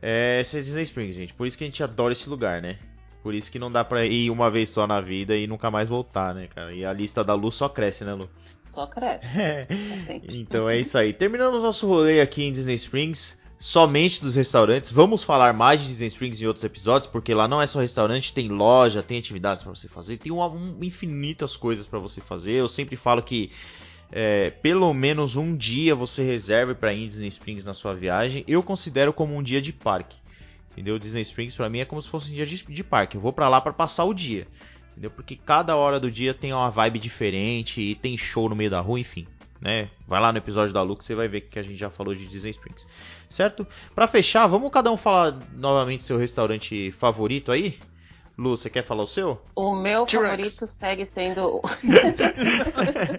É, 0.00 0.40
esse 0.40 0.56
é 0.58 0.60
Disney 0.60 0.82
Springs, 0.82 1.16
gente. 1.16 1.34
Por 1.34 1.46
isso 1.46 1.56
que 1.56 1.64
a 1.64 1.66
gente 1.66 1.82
adora 1.82 2.12
esse 2.12 2.28
lugar, 2.28 2.60
né? 2.60 2.76
Por 3.26 3.34
isso 3.34 3.50
que 3.50 3.58
não 3.58 3.72
dá 3.72 3.84
pra 3.84 4.06
ir 4.06 4.30
uma 4.30 4.48
vez 4.48 4.70
só 4.70 4.86
na 4.86 5.00
vida 5.00 5.36
e 5.36 5.48
nunca 5.48 5.68
mais 5.68 5.88
voltar, 5.88 6.32
né, 6.32 6.46
cara? 6.46 6.72
E 6.72 6.84
a 6.84 6.92
lista 6.92 7.24
da 7.24 7.34
Lu 7.34 7.50
só 7.50 7.68
cresce, 7.68 8.04
né, 8.04 8.14
Lu? 8.14 8.30
Só 8.68 8.86
cresce. 8.86 9.26
É. 9.36 9.66
Então 10.28 10.70
é 10.70 10.78
isso 10.78 10.96
aí. 10.96 11.12
Terminamos 11.12 11.60
nosso 11.60 11.88
rolê 11.88 12.20
aqui 12.20 12.44
em 12.44 12.52
Disney 12.52 12.76
Springs 12.76 13.36
somente 13.58 14.22
dos 14.22 14.36
restaurantes. 14.36 14.92
Vamos 14.92 15.24
falar 15.24 15.52
mais 15.52 15.80
de 15.80 15.88
Disney 15.88 16.06
Springs 16.06 16.40
em 16.40 16.46
outros 16.46 16.64
episódios, 16.64 17.10
porque 17.10 17.34
lá 17.34 17.48
não 17.48 17.60
é 17.60 17.66
só 17.66 17.80
restaurante, 17.80 18.32
tem 18.32 18.48
loja, 18.48 19.02
tem 19.02 19.18
atividades 19.18 19.64
para 19.64 19.74
você 19.74 19.88
fazer, 19.88 20.18
tem 20.18 20.30
um, 20.30 20.40
um, 20.40 20.78
infinitas 20.80 21.56
coisas 21.56 21.84
para 21.84 21.98
você 21.98 22.20
fazer. 22.20 22.52
Eu 22.52 22.68
sempre 22.68 22.94
falo 22.94 23.24
que 23.24 23.50
é, 24.12 24.50
pelo 24.50 24.94
menos 24.94 25.34
um 25.34 25.56
dia 25.56 25.96
você 25.96 26.22
reserve 26.22 26.76
para 26.76 26.94
ir 26.94 27.02
em 27.02 27.08
Disney 27.08 27.26
Springs 27.26 27.64
na 27.64 27.74
sua 27.74 27.92
viagem. 27.92 28.44
Eu 28.46 28.62
considero 28.62 29.12
como 29.12 29.34
um 29.34 29.42
dia 29.42 29.60
de 29.60 29.72
parque. 29.72 30.16
Entendeu? 30.76 30.98
Disney 30.98 31.22
Springs 31.22 31.56
para 31.56 31.70
mim 31.70 31.80
é 31.80 31.84
como 31.84 32.02
se 32.02 32.08
fosse 32.08 32.30
um 32.30 32.34
dia 32.34 32.46
de, 32.46 32.66
de 32.66 32.84
parque. 32.84 33.16
Eu 33.16 33.20
vou 33.20 33.32
para 33.32 33.48
lá 33.48 33.60
para 33.60 33.72
passar 33.72 34.04
o 34.04 34.12
dia. 34.12 34.46
Entendeu? 34.92 35.10
Porque 35.10 35.36
cada 35.36 35.74
hora 35.74 35.98
do 35.98 36.10
dia 36.10 36.34
tem 36.34 36.52
uma 36.52 36.70
vibe 36.70 36.98
diferente 36.98 37.80
e 37.80 37.94
tem 37.94 38.16
show 38.16 38.48
no 38.48 38.56
meio 38.56 38.70
da 38.70 38.80
rua, 38.80 39.00
enfim 39.00 39.26
né? 39.60 39.90
Vai 40.06 40.20
lá 40.20 40.32
no 40.32 40.38
episódio 40.38 40.72
da 40.72 40.82
Lu 40.82 40.96
que 40.96 41.04
você 41.04 41.14
vai 41.14 41.28
ver 41.28 41.42
que 41.42 41.58
a 41.58 41.62
gente 41.62 41.76
já 41.76 41.90
falou 41.90 42.14
de 42.14 42.26
Disney 42.26 42.50
Springs, 42.50 42.86
certo? 43.28 43.66
Para 43.94 44.06
fechar, 44.06 44.46
vamos 44.46 44.70
cada 44.70 44.90
um 44.90 44.96
falar 44.96 45.36
novamente 45.54 46.04
seu 46.04 46.18
restaurante 46.18 46.90
favorito 46.92 47.50
aí? 47.50 47.78
Lu, 48.38 48.56
você 48.56 48.68
quer 48.68 48.84
falar 48.84 49.04
o 49.04 49.06
seu? 49.06 49.40
O 49.54 49.74
meu 49.74 50.06
favorito 50.06 50.66
segue 50.66 51.06
sendo. 51.06 51.62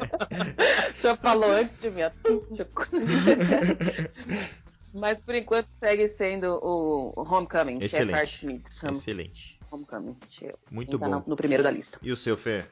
Já 1.01 1.15
falou 1.15 1.49
antes 1.49 1.79
de 1.79 1.89
mim. 1.89 2.01
Mas 4.98 5.19
por 5.19 5.36
enquanto 5.36 5.68
segue 5.80 6.07
sendo 6.07 6.60
o 6.61 7.14
Homecoming, 7.15 7.78
Excelente. 7.82 8.40
que 8.40 8.45
é 8.45 8.49
Meat. 8.49 8.64
Excelente. 8.91 9.60
Homecoming. 9.69 10.18
Muito 10.72 10.98
bom. 10.98 11.24
No 11.28 11.36
primeiro 11.36 11.61
da 11.64 11.69
lista. 11.69 11.99
E 12.02 12.11
o 12.11 12.15
seu, 12.15 12.36
Fer? 12.36 12.68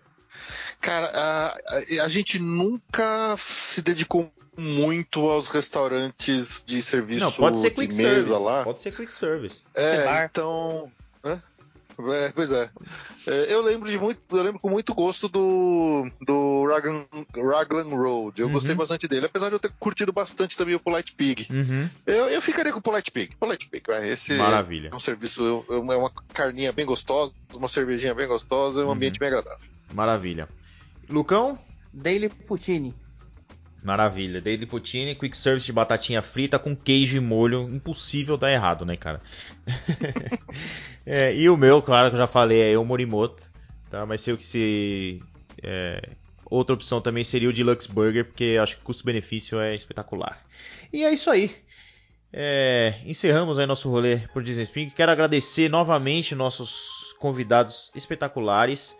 Cara, 0.81 1.11
a, 1.13 1.57
a, 2.03 2.09
gente 2.09 2.39
nunca 2.39 3.35
se 3.37 3.81
dedicou 3.81 4.31
muito 4.57 5.29
aos 5.29 5.47
restaurantes 5.47 6.63
de 6.65 6.81
serviço 6.81 7.21
Não, 7.21 7.31
pode 7.31 7.59
ser 7.59 7.71
quick 7.71 7.93
service. 7.93 8.43
lá. 8.43 8.63
Pode 8.63 8.81
ser 8.81 8.93
quick 8.93 9.13
service. 9.13 9.63
É, 9.73 10.25
então. 10.25 10.91
É, 11.97 12.31
pois 12.33 12.51
é. 12.51 12.69
é. 13.27 13.53
Eu 13.53 13.61
lembro 13.61 13.89
de 13.89 13.97
muito, 13.97 14.19
eu 14.31 14.43
lembro 14.43 14.59
com 14.59 14.69
muito 14.69 14.93
gosto 14.93 15.29
do 15.29 16.09
do 16.21 16.65
Raglan, 16.67 17.05
Raglan 17.35 17.95
Road. 17.95 18.41
Eu 18.41 18.47
uhum. 18.47 18.53
gostei 18.53 18.75
bastante 18.75 19.07
dele, 19.07 19.25
apesar 19.25 19.49
de 19.49 19.55
eu 19.55 19.59
ter 19.59 19.71
curtido 19.79 20.11
bastante 20.11 20.57
também 20.57 20.75
o 20.75 20.79
Polite 20.79 21.13
Pig. 21.13 21.47
Uhum. 21.51 21.89
Eu, 22.05 22.29
eu 22.29 22.41
ficaria 22.41 22.71
com 22.71 22.79
o 22.79 22.81
Polite 22.81 23.11
Pig. 23.11 23.35
Polite 23.37 23.69
Pig, 23.69 23.83
vai. 23.87 24.09
Esse 24.09 24.33
Maravilha. 24.33 24.89
é 24.91 24.95
um 24.95 24.99
serviço, 24.99 25.65
é 25.69 25.75
uma 25.75 26.11
carninha 26.33 26.71
bem 26.71 26.85
gostosa, 26.85 27.33
uma 27.53 27.67
cervejinha 27.67 28.13
bem 28.13 28.27
gostosa 28.27 28.81
e 28.81 28.83
um 28.83 28.87
uhum. 28.87 28.93
ambiente 28.93 29.19
bem 29.19 29.29
agradável. 29.29 29.67
Maravilha. 29.93 30.49
Lucão? 31.09 31.57
Daily 31.93 32.29
Poutine. 32.29 32.93
Maravilha. 33.85 34.41
Daily 34.41 34.65
Poutine, 34.65 35.13
quick 35.13 35.37
service 35.37 35.65
de 35.65 35.71
batatinha 35.71 36.21
frita 36.21 36.57
com 36.57 36.75
queijo 36.75 37.17
e 37.17 37.19
molho. 37.19 37.69
Impossível 37.69 38.35
dar 38.35 38.51
errado, 38.51 38.83
né, 38.83 38.97
cara? 38.97 39.19
é, 41.05 41.35
e 41.35 41.47
o 41.47 41.55
meu, 41.55 41.83
claro 41.83 42.09
que 42.09 42.15
eu 42.15 42.17
já 42.19 42.25
falei, 42.25 42.73
é 42.73 42.77
o 42.77 42.83
Morimoto. 42.83 43.43
Tá? 43.91 44.03
Mas 44.05 44.21
sei 44.21 44.33
o 44.33 44.37
que 44.37 44.43
se. 44.43 45.19
É, 45.61 46.01
outra 46.45 46.73
opção 46.73 46.99
também 46.99 47.23
seria 47.23 47.47
o 47.47 47.53
Deluxe 47.53 47.91
Burger, 47.91 48.25
porque 48.25 48.57
acho 48.59 48.75
que 48.75 48.81
o 48.81 48.85
custo-benefício 48.85 49.59
é 49.59 49.75
espetacular. 49.75 50.43
E 50.91 51.03
é 51.03 51.13
isso 51.13 51.29
aí. 51.29 51.55
é, 52.33 52.95
encerramos 53.05 53.59
aí 53.59 53.67
nosso 53.67 53.87
rolê 53.89 54.17
por 54.33 54.41
Disney 54.41 54.63
Spring. 54.63 54.89
Quero 54.89 55.11
agradecer 55.11 55.69
novamente 55.69 56.33
nossos 56.33 57.15
convidados 57.19 57.91
espetaculares. 57.93 58.95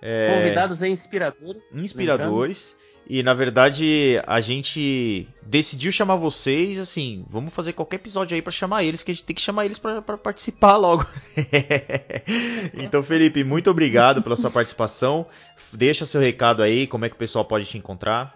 É, 0.00 0.34
convidados 0.34 0.80
e 0.80 0.88
inspiradores. 0.88 1.76
Inspiradores. 1.76 2.74
E 3.06 3.22
na 3.22 3.34
verdade 3.34 4.20
a 4.26 4.40
gente 4.40 5.28
decidiu 5.42 5.92
chamar 5.92 6.16
vocês, 6.16 6.78
assim, 6.78 7.24
vamos 7.28 7.52
fazer 7.52 7.74
qualquer 7.74 7.96
episódio 7.96 8.34
aí 8.34 8.40
para 8.40 8.50
chamar 8.50 8.82
eles, 8.82 9.02
que 9.02 9.10
a 9.10 9.14
gente 9.14 9.24
tem 9.24 9.36
que 9.36 9.42
chamar 9.42 9.66
eles 9.66 9.78
para 9.78 10.00
participar 10.00 10.76
logo. 10.76 11.06
então, 12.74 13.02
Felipe, 13.02 13.44
muito 13.44 13.70
obrigado 13.70 14.22
pela 14.22 14.36
sua 14.36 14.50
participação. 14.50 15.26
Deixa 15.72 16.06
seu 16.06 16.20
recado 16.20 16.62
aí, 16.62 16.86
como 16.86 17.04
é 17.04 17.08
que 17.08 17.14
o 17.14 17.18
pessoal 17.18 17.44
pode 17.44 17.66
te 17.66 17.76
encontrar. 17.76 18.34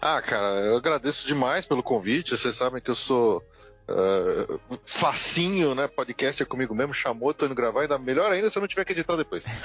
Ah, 0.00 0.22
cara, 0.22 0.60
eu 0.60 0.76
agradeço 0.76 1.26
demais 1.26 1.64
pelo 1.64 1.82
convite. 1.82 2.36
Vocês 2.36 2.54
sabem 2.54 2.80
que 2.80 2.90
eu 2.90 2.94
sou 2.94 3.42
Uh, 3.88 4.78
facinho, 4.84 5.72
né? 5.72 5.86
Podcast 5.86 6.42
é 6.42 6.46
comigo 6.46 6.74
mesmo, 6.74 6.92
chamou, 6.92 7.32
tô 7.32 7.46
indo 7.46 7.54
gravar, 7.54 7.82
ainda 7.82 7.96
melhor 7.96 8.32
ainda 8.32 8.50
se 8.50 8.58
eu 8.58 8.60
não 8.60 8.66
tiver 8.66 8.84
que 8.84 8.92
editar 8.92 9.14
depois. 9.14 9.46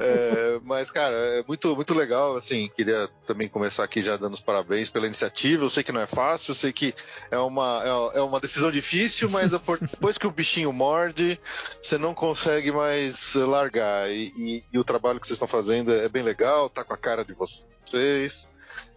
é, 0.00 0.54
é, 0.54 0.60
mas, 0.64 0.90
cara, 0.90 1.14
é 1.14 1.44
muito, 1.46 1.76
muito 1.76 1.92
legal, 1.92 2.34
assim, 2.34 2.70
queria 2.74 3.06
também 3.26 3.46
começar 3.46 3.84
aqui 3.84 4.00
já 4.00 4.16
dando 4.16 4.32
os 4.32 4.40
parabéns 4.40 4.88
pela 4.88 5.04
iniciativa, 5.04 5.64
eu 5.64 5.68
sei 5.68 5.82
que 5.82 5.92
não 5.92 6.00
é 6.00 6.06
fácil, 6.06 6.52
eu 6.52 6.54
sei 6.54 6.72
que 6.72 6.94
é 7.30 7.38
uma, 7.38 7.82
é, 7.84 8.18
é 8.18 8.22
uma 8.22 8.40
decisão 8.40 8.70
difícil, 8.70 9.28
mas 9.28 9.50
depois 9.50 10.16
que 10.16 10.26
o 10.26 10.30
bichinho 10.30 10.72
morde, 10.72 11.38
você 11.82 11.98
não 11.98 12.14
consegue 12.14 12.72
mais 12.72 13.34
largar, 13.34 14.10
e, 14.10 14.32
e, 14.34 14.64
e 14.72 14.78
o 14.78 14.84
trabalho 14.84 15.20
que 15.20 15.26
vocês 15.26 15.36
estão 15.36 15.48
fazendo 15.48 15.92
é 15.92 16.08
bem 16.08 16.22
legal, 16.22 16.70
tá 16.70 16.82
com 16.82 16.94
a 16.94 16.98
cara 16.98 17.22
de 17.22 17.34
vocês, 17.34 18.48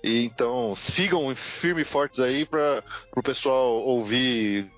e 0.03 0.25
então 0.25 0.75
sigam 0.75 1.33
firme 1.35 1.81
e 1.81 1.85
fortes 1.85 2.19
aí 2.19 2.45
para 2.45 2.83
o 3.15 3.23
pessoal 3.23 3.73
ouvir 3.73 4.69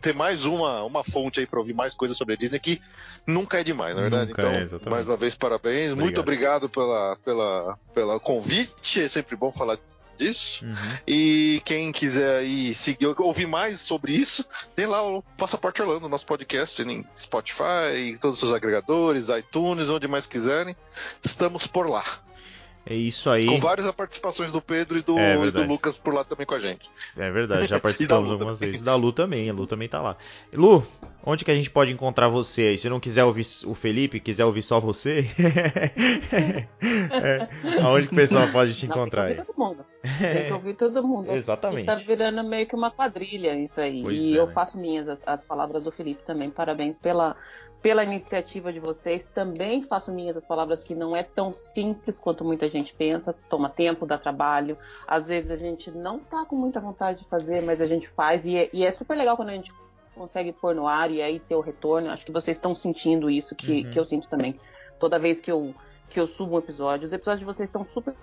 ter 0.00 0.14
mais 0.14 0.44
uma, 0.44 0.84
uma 0.84 1.02
fonte 1.02 1.40
aí 1.40 1.46
para 1.46 1.58
ouvir 1.58 1.74
mais 1.74 1.92
coisas 1.92 2.16
sobre 2.16 2.34
a 2.34 2.36
Disney 2.36 2.60
que 2.60 2.80
nunca 3.26 3.60
é 3.60 3.64
demais, 3.64 3.96
na 3.96 4.02
verdade. 4.02 4.30
Nunca 4.30 4.42
então, 4.42 4.80
é, 4.86 4.90
mais 4.90 5.06
uma 5.06 5.16
vez, 5.16 5.34
parabéns. 5.34 5.92
Obrigado. 5.92 5.98
Muito 5.98 6.20
obrigado 6.20 6.68
pela, 6.68 7.16
pela, 7.24 7.78
pela 7.92 8.20
convite. 8.20 9.02
É 9.02 9.08
sempre 9.08 9.34
bom 9.34 9.50
falar 9.50 9.78
disso. 10.16 10.64
Uhum. 10.64 10.98
E 11.06 11.62
quem 11.64 11.90
quiser 11.90 12.38
aí 12.38 12.74
seguir, 12.74 13.06
ouvir 13.18 13.46
mais 13.46 13.80
sobre 13.80 14.12
isso, 14.12 14.44
tem 14.76 14.86
lá 14.86 15.02
o 15.02 15.22
Passaporte 15.36 15.82
Orlando, 15.82 16.08
nosso 16.08 16.26
podcast 16.26 16.80
em 16.82 17.04
Spotify, 17.18 18.16
todos 18.20 18.42
os 18.42 18.52
agregadores, 18.52 19.28
iTunes, 19.28 19.88
onde 19.88 20.06
mais 20.06 20.26
quiserem. 20.26 20.76
Estamos 21.22 21.66
por 21.66 21.88
lá. 21.88 22.04
É 22.84 22.94
isso 22.94 23.30
aí. 23.30 23.46
Com 23.46 23.60
várias 23.60 23.90
participações 23.92 24.50
do 24.50 24.60
Pedro 24.60 24.98
e 24.98 25.02
do, 25.02 25.16
é 25.16 25.36
e 25.36 25.50
do, 25.52 25.62
Lucas 25.62 25.98
por 25.98 26.12
lá 26.12 26.24
também 26.24 26.44
com 26.44 26.54
a 26.54 26.58
gente. 26.58 26.90
É 27.16 27.30
verdade, 27.30 27.66
já 27.68 27.78
participamos 27.80 28.30
algumas 28.30 28.58
também. 28.58 28.72
vezes. 28.72 28.84
Da 28.84 28.94
Lu 28.96 29.12
também, 29.12 29.48
a 29.48 29.52
Lu 29.52 29.66
também 29.68 29.88
tá 29.88 30.00
lá. 30.00 30.16
Lu, 30.52 30.84
onde 31.24 31.44
que 31.44 31.50
a 31.50 31.54
gente 31.54 31.70
pode 31.70 31.92
encontrar 31.92 32.28
você 32.28 32.62
aí? 32.62 32.78
Se 32.78 32.88
não 32.88 32.98
quiser 32.98 33.24
ouvir 33.24 33.46
o 33.66 33.74
Felipe, 33.74 34.18
quiser 34.18 34.44
ouvir 34.44 34.62
só 34.62 34.80
você, 34.80 35.24
é, 37.12 37.48
aonde 37.80 38.08
que 38.08 38.14
o 38.14 38.16
pessoal 38.16 38.48
pode 38.50 38.74
te 38.74 38.86
encontrar 38.86 39.26
aí? 39.26 39.36
Todo 39.36 39.54
mundo. 39.56 39.86
Tem 40.18 40.46
que 40.46 40.52
ouvir 40.52 40.74
todo 40.74 41.06
mundo. 41.06 41.30
Exatamente. 41.32 41.86
tá 41.86 41.94
virando 41.94 42.42
meio 42.42 42.66
que 42.66 42.74
uma 42.74 42.90
quadrilha 42.90 43.54
isso 43.54 43.80
aí. 43.80 44.02
Pois 44.02 44.18
e 44.18 44.36
é, 44.36 44.40
eu 44.40 44.48
né? 44.48 44.52
faço 44.52 44.76
minhas 44.76 45.08
as, 45.08 45.22
as 45.26 45.44
palavras 45.44 45.84
do 45.84 45.92
Felipe 45.92 46.24
também. 46.24 46.50
Parabéns 46.50 46.98
pela 46.98 47.36
pela 47.82 48.04
iniciativa 48.04 48.72
de 48.72 48.78
vocês. 48.78 49.26
Também 49.26 49.82
faço 49.82 50.12
minhas 50.12 50.36
as 50.36 50.46
palavras 50.46 50.84
que 50.84 50.94
não 50.94 51.16
é 51.16 51.22
tão 51.22 51.52
simples 51.52 52.18
quanto 52.18 52.44
muita 52.44 52.68
gente 52.68 52.94
pensa. 52.94 53.34
Toma 53.50 53.68
tempo, 53.68 54.06
dá 54.06 54.16
trabalho. 54.16 54.78
Às 55.06 55.28
vezes 55.28 55.50
a 55.50 55.56
gente 55.56 55.90
não 55.90 56.20
tá 56.20 56.46
com 56.46 56.54
muita 56.54 56.80
vontade 56.80 57.18
de 57.18 57.24
fazer, 57.24 57.60
mas 57.60 57.80
a 57.80 57.86
gente 57.86 58.08
faz. 58.08 58.46
E 58.46 58.56
é, 58.56 58.70
e 58.72 58.86
é 58.86 58.90
super 58.90 59.16
legal 59.16 59.36
quando 59.36 59.48
a 59.48 59.54
gente 59.54 59.74
consegue 60.14 60.52
pôr 60.52 60.74
no 60.74 60.86
ar 60.86 61.10
e 61.10 61.20
aí 61.20 61.40
ter 61.40 61.56
o 61.56 61.60
retorno. 61.60 62.10
Acho 62.10 62.24
que 62.24 62.32
vocês 62.32 62.56
estão 62.56 62.76
sentindo 62.76 63.28
isso, 63.28 63.54
que, 63.56 63.84
uhum. 63.84 63.90
que 63.90 63.98
eu 63.98 64.04
sinto 64.04 64.28
também. 64.28 64.58
Toda 65.00 65.18
vez 65.18 65.40
que 65.40 65.50
eu, 65.50 65.74
que 66.08 66.20
eu 66.20 66.28
subo 66.28 66.54
um 66.54 66.58
episódio, 66.58 67.08
os 67.08 67.12
episódios 67.12 67.40
de 67.40 67.46
vocês 67.46 67.68
estão 67.68 67.84
super 67.84 68.14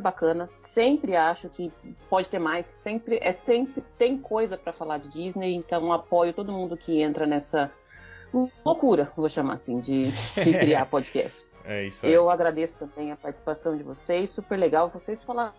bacana. 0.00 0.48
Sempre 0.56 1.16
acho 1.16 1.48
que 1.48 1.72
pode 2.08 2.28
ter 2.28 2.38
mais. 2.38 2.66
Sempre 2.66 3.18
é 3.20 3.32
sempre 3.32 3.82
tem 3.98 4.18
coisa 4.18 4.56
para 4.56 4.72
falar 4.72 4.98
de 4.98 5.08
Disney. 5.08 5.54
Então 5.54 5.92
apoio 5.92 6.32
todo 6.32 6.52
mundo 6.52 6.76
que 6.76 7.00
entra 7.00 7.26
nessa 7.26 7.72
loucura, 8.64 9.10
vou 9.16 9.28
chamar 9.28 9.54
assim, 9.54 9.80
de, 9.80 10.10
de 10.10 10.52
criar 10.58 10.86
podcast. 10.86 11.48
É 11.64 11.86
isso 11.86 12.04
aí. 12.04 12.12
Eu 12.12 12.28
agradeço 12.28 12.78
também 12.78 13.10
a 13.12 13.16
participação 13.16 13.76
de 13.76 13.82
vocês, 13.82 14.30
super 14.30 14.58
legal. 14.58 14.90
Vocês 14.90 15.22
falaram. 15.22 15.52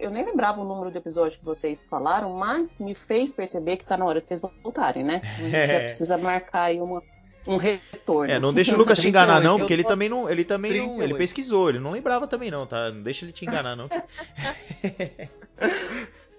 Eu 0.00 0.10
nem 0.10 0.24
lembrava 0.24 0.60
o 0.60 0.64
número 0.64 0.90
de 0.90 0.98
episódio 0.98 1.38
que 1.38 1.44
vocês 1.44 1.86
falaram, 1.88 2.32
mas 2.32 2.80
me 2.80 2.92
fez 2.92 3.32
perceber 3.32 3.76
que 3.76 3.84
está 3.84 3.96
na 3.96 4.04
hora 4.04 4.20
de 4.20 4.26
vocês 4.26 4.40
voltarem, 4.40 5.04
né? 5.04 5.20
A 5.22 5.42
gente 5.42 5.66
já 5.66 5.78
precisa 5.86 6.18
marcar 6.18 6.62
aí 6.62 6.80
uma, 6.80 7.00
um 7.46 7.56
retorno. 7.56 8.32
É, 8.32 8.40
não 8.40 8.52
deixa 8.52 8.74
o 8.74 8.78
Lucas 8.78 8.98
te 8.98 9.08
enganar 9.08 9.40
não, 9.42 9.58
porque 9.58 9.72
ele 9.72 9.84
também 9.84 10.08
não, 10.08 10.28
ele 10.28 10.44
também 10.44 10.76
não, 10.76 11.00
ele 11.00 11.14
pesquisou, 11.14 11.68
ele 11.68 11.78
não 11.78 11.92
lembrava 11.92 12.26
também 12.26 12.50
não, 12.50 12.66
tá? 12.66 12.90
Não 12.90 13.02
deixa 13.02 13.24
ele 13.24 13.32
te 13.32 13.44
enganar 13.44 13.76
não. 13.76 13.88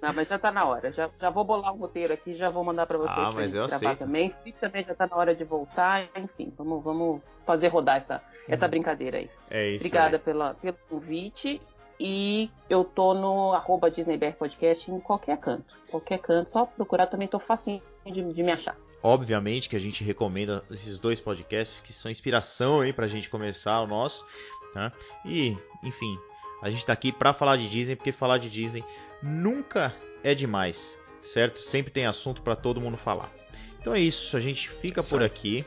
Não, 0.02 0.14
mas 0.14 0.28
já 0.28 0.38
tá 0.38 0.52
na 0.52 0.66
hora. 0.66 0.92
Já, 0.92 1.10
já 1.20 1.30
vou 1.30 1.44
bolar 1.44 1.74
um 1.74 1.78
roteiro 1.78 2.14
aqui, 2.14 2.36
já 2.36 2.50
vou 2.50 2.64
mandar 2.64 2.86
para 2.86 2.98
vocês 2.98 3.28
ah, 3.30 3.32
mas 3.34 3.54
eu 3.54 3.68
gravar 3.68 3.76
aceito. 3.76 4.00
também. 4.00 4.36
Também 4.60 4.84
já 4.84 4.94
tá 4.94 5.08
na 5.08 5.16
hora 5.16 5.36
de 5.36 5.44
voltar. 5.44 6.08
Enfim, 6.16 6.54
vamos, 6.58 6.84
vamos 6.84 7.22
fazer 7.46 7.70
rodar 7.70 7.98
essa, 7.98 8.22
essa 8.48 8.66
uhum. 8.66 8.72
brincadeira 8.72 9.18
aí. 9.18 9.30
É 9.50 9.70
isso. 9.70 9.86
Obrigada 9.86 10.20
pela, 10.20 10.54
pelo 10.54 10.78
convite. 10.90 11.62
E 12.00 12.52
eu 12.70 12.84
tô 12.84 13.16
no 13.16 13.54
arroba 13.54 13.90
Podcast 14.38 14.92
em 14.92 15.00
qualquer 15.00 15.38
canto. 15.38 15.76
Qualquer 15.90 16.20
canto, 16.20 16.50
só 16.50 16.66
procurar 16.66 17.08
também 17.08 17.28
tô 17.28 17.40
facinho 17.40 17.82
de, 18.06 18.22
de 18.34 18.44
me 18.44 18.52
achar. 18.52 18.78
Obviamente 19.02 19.70
que 19.70 19.76
a 19.76 19.80
gente 19.80 20.04
recomenda 20.04 20.64
esses 20.70 21.00
dois 21.00 21.20
podcasts 21.20 21.80
que 21.80 21.94
são 21.94 22.12
inspiração 22.12 22.82
aí 22.82 22.94
pra 22.94 23.08
gente 23.08 23.30
começar 23.30 23.82
o 23.82 23.88
nosso, 23.88 24.26
tá? 24.74 24.92
E, 25.26 25.58
enfim, 25.84 26.20
a 26.62 26.70
gente 26.70 26.86
tá 26.86 26.94
aqui 26.94 27.12
pra 27.12 27.34
falar 27.34 27.58
de 27.58 27.70
Disney, 27.70 27.96
porque 27.96 28.12
falar 28.12 28.38
de 28.38 28.50
Disney 28.50 28.84
nunca 29.22 29.96
é 30.24 30.34
demais, 30.34 30.98
certo? 31.22 31.60
Sempre 31.60 31.92
tem 31.92 32.06
assunto 32.06 32.42
para 32.42 32.56
todo 32.56 32.82
mundo 32.82 32.98
falar. 32.98 33.32
Então 33.80 33.94
é 33.94 34.00
isso, 34.00 34.36
a 34.36 34.40
gente 34.40 34.70
fica 34.70 35.02
por 35.04 35.22
aqui. 35.24 35.66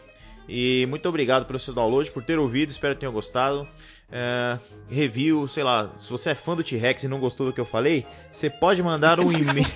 E 0.49 0.85
muito 0.89 1.09
obrigado 1.09 1.47
pelo 1.47 1.61
seu 1.61 1.73
download, 1.73 2.11
por 2.11 2.25
ter 2.25 2.39
ouvido, 2.39 2.71
espero 2.71 2.95
que 2.95 3.01
tenham 3.01 3.13
gostado. 3.13 3.69
É, 4.13 4.59
review, 4.89 5.47
sei 5.47 5.63
lá, 5.63 5.93
se 5.97 6.11
você 6.11 6.31
é 6.31 6.35
fã 6.35 6.57
do 6.57 6.65
T-Rex 6.65 7.05
e 7.05 7.09
não 7.09 7.21
gostou 7.21 7.47
do 7.47 7.53
que 7.53 7.61
eu 7.61 7.65
falei, 7.65 8.05
você 8.31 8.51
pode 8.51 8.83
mandar 8.83 9.21
um 9.21 9.31
e-mail. 9.33 9.67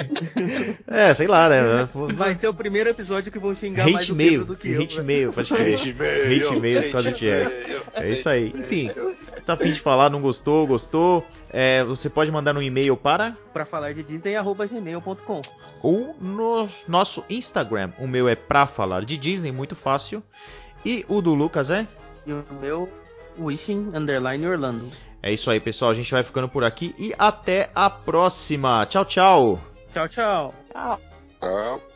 é, 0.86 1.12
sei 1.12 1.26
lá, 1.26 1.48
né? 1.48 1.88
Vai 2.14 2.34
ser 2.34 2.48
o 2.48 2.54
primeiro 2.54 2.88
episódio 2.88 3.30
que 3.30 3.38
vão 3.38 3.54
xingar 3.54 3.84
hate 3.84 3.92
mais 3.92 4.10
mail, 4.10 4.44
do 4.44 4.56
que 4.56 4.70
eu. 4.70 4.82
Hate 4.82 5.02
mail, 5.02 5.32
pode 5.32 5.52
crer. 5.52 5.74
Hate 5.74 5.92
mail, 5.92 6.36
hate 6.36 6.60
mail 6.60 6.82
por 6.84 6.92
causa 6.92 7.10
do 7.10 7.16
T-Rex. 7.18 7.62
É 7.94 8.10
isso 8.10 8.28
aí. 8.28 8.52
Enfim, 8.56 8.90
tá 9.44 9.52
afim 9.52 9.72
de 9.72 9.80
falar, 9.80 10.08
não 10.08 10.22
gostou, 10.22 10.66
gostou, 10.66 11.26
é, 11.50 11.84
você 11.84 12.08
pode 12.08 12.30
mandar 12.32 12.56
um 12.56 12.62
e-mail 12.62 12.96
para 12.96 13.36
para 13.52 13.66
falar 13.66 13.92
de 13.92 14.02
disney@gmail.com 14.02 15.42
ou 15.82 16.16
no 16.20 16.66
nosso 16.88 17.24
Instagram. 17.28 17.92
O 17.98 18.08
meu 18.08 18.28
é 18.28 18.34
pra 18.34 18.66
falar 18.66 19.04
de 19.04 19.16
Disney, 19.16 19.52
muito 19.52 19.76
fácil. 19.76 20.22
E 20.84 21.04
o 21.08 21.20
do 21.20 21.34
Lucas 21.34 21.70
é? 21.70 21.86
E 22.26 22.32
o 22.32 22.44
meu 22.60 22.88
Wishing 23.38 23.92
Underline 23.94 24.46
Orlando. 24.46 24.90
É 25.22 25.32
isso 25.32 25.50
aí, 25.50 25.58
pessoal. 25.58 25.90
A 25.90 25.94
gente 25.94 26.10
vai 26.10 26.22
ficando 26.22 26.48
por 26.48 26.64
aqui 26.64 26.94
e 26.98 27.12
até 27.18 27.70
a 27.74 27.90
próxima. 27.90 28.86
Tchau, 28.86 29.04
tchau. 29.04 29.60
Tchau, 29.92 30.08
tchau. 30.08 30.54
Tchau. 30.72 31.00
Tchau. 31.40 31.95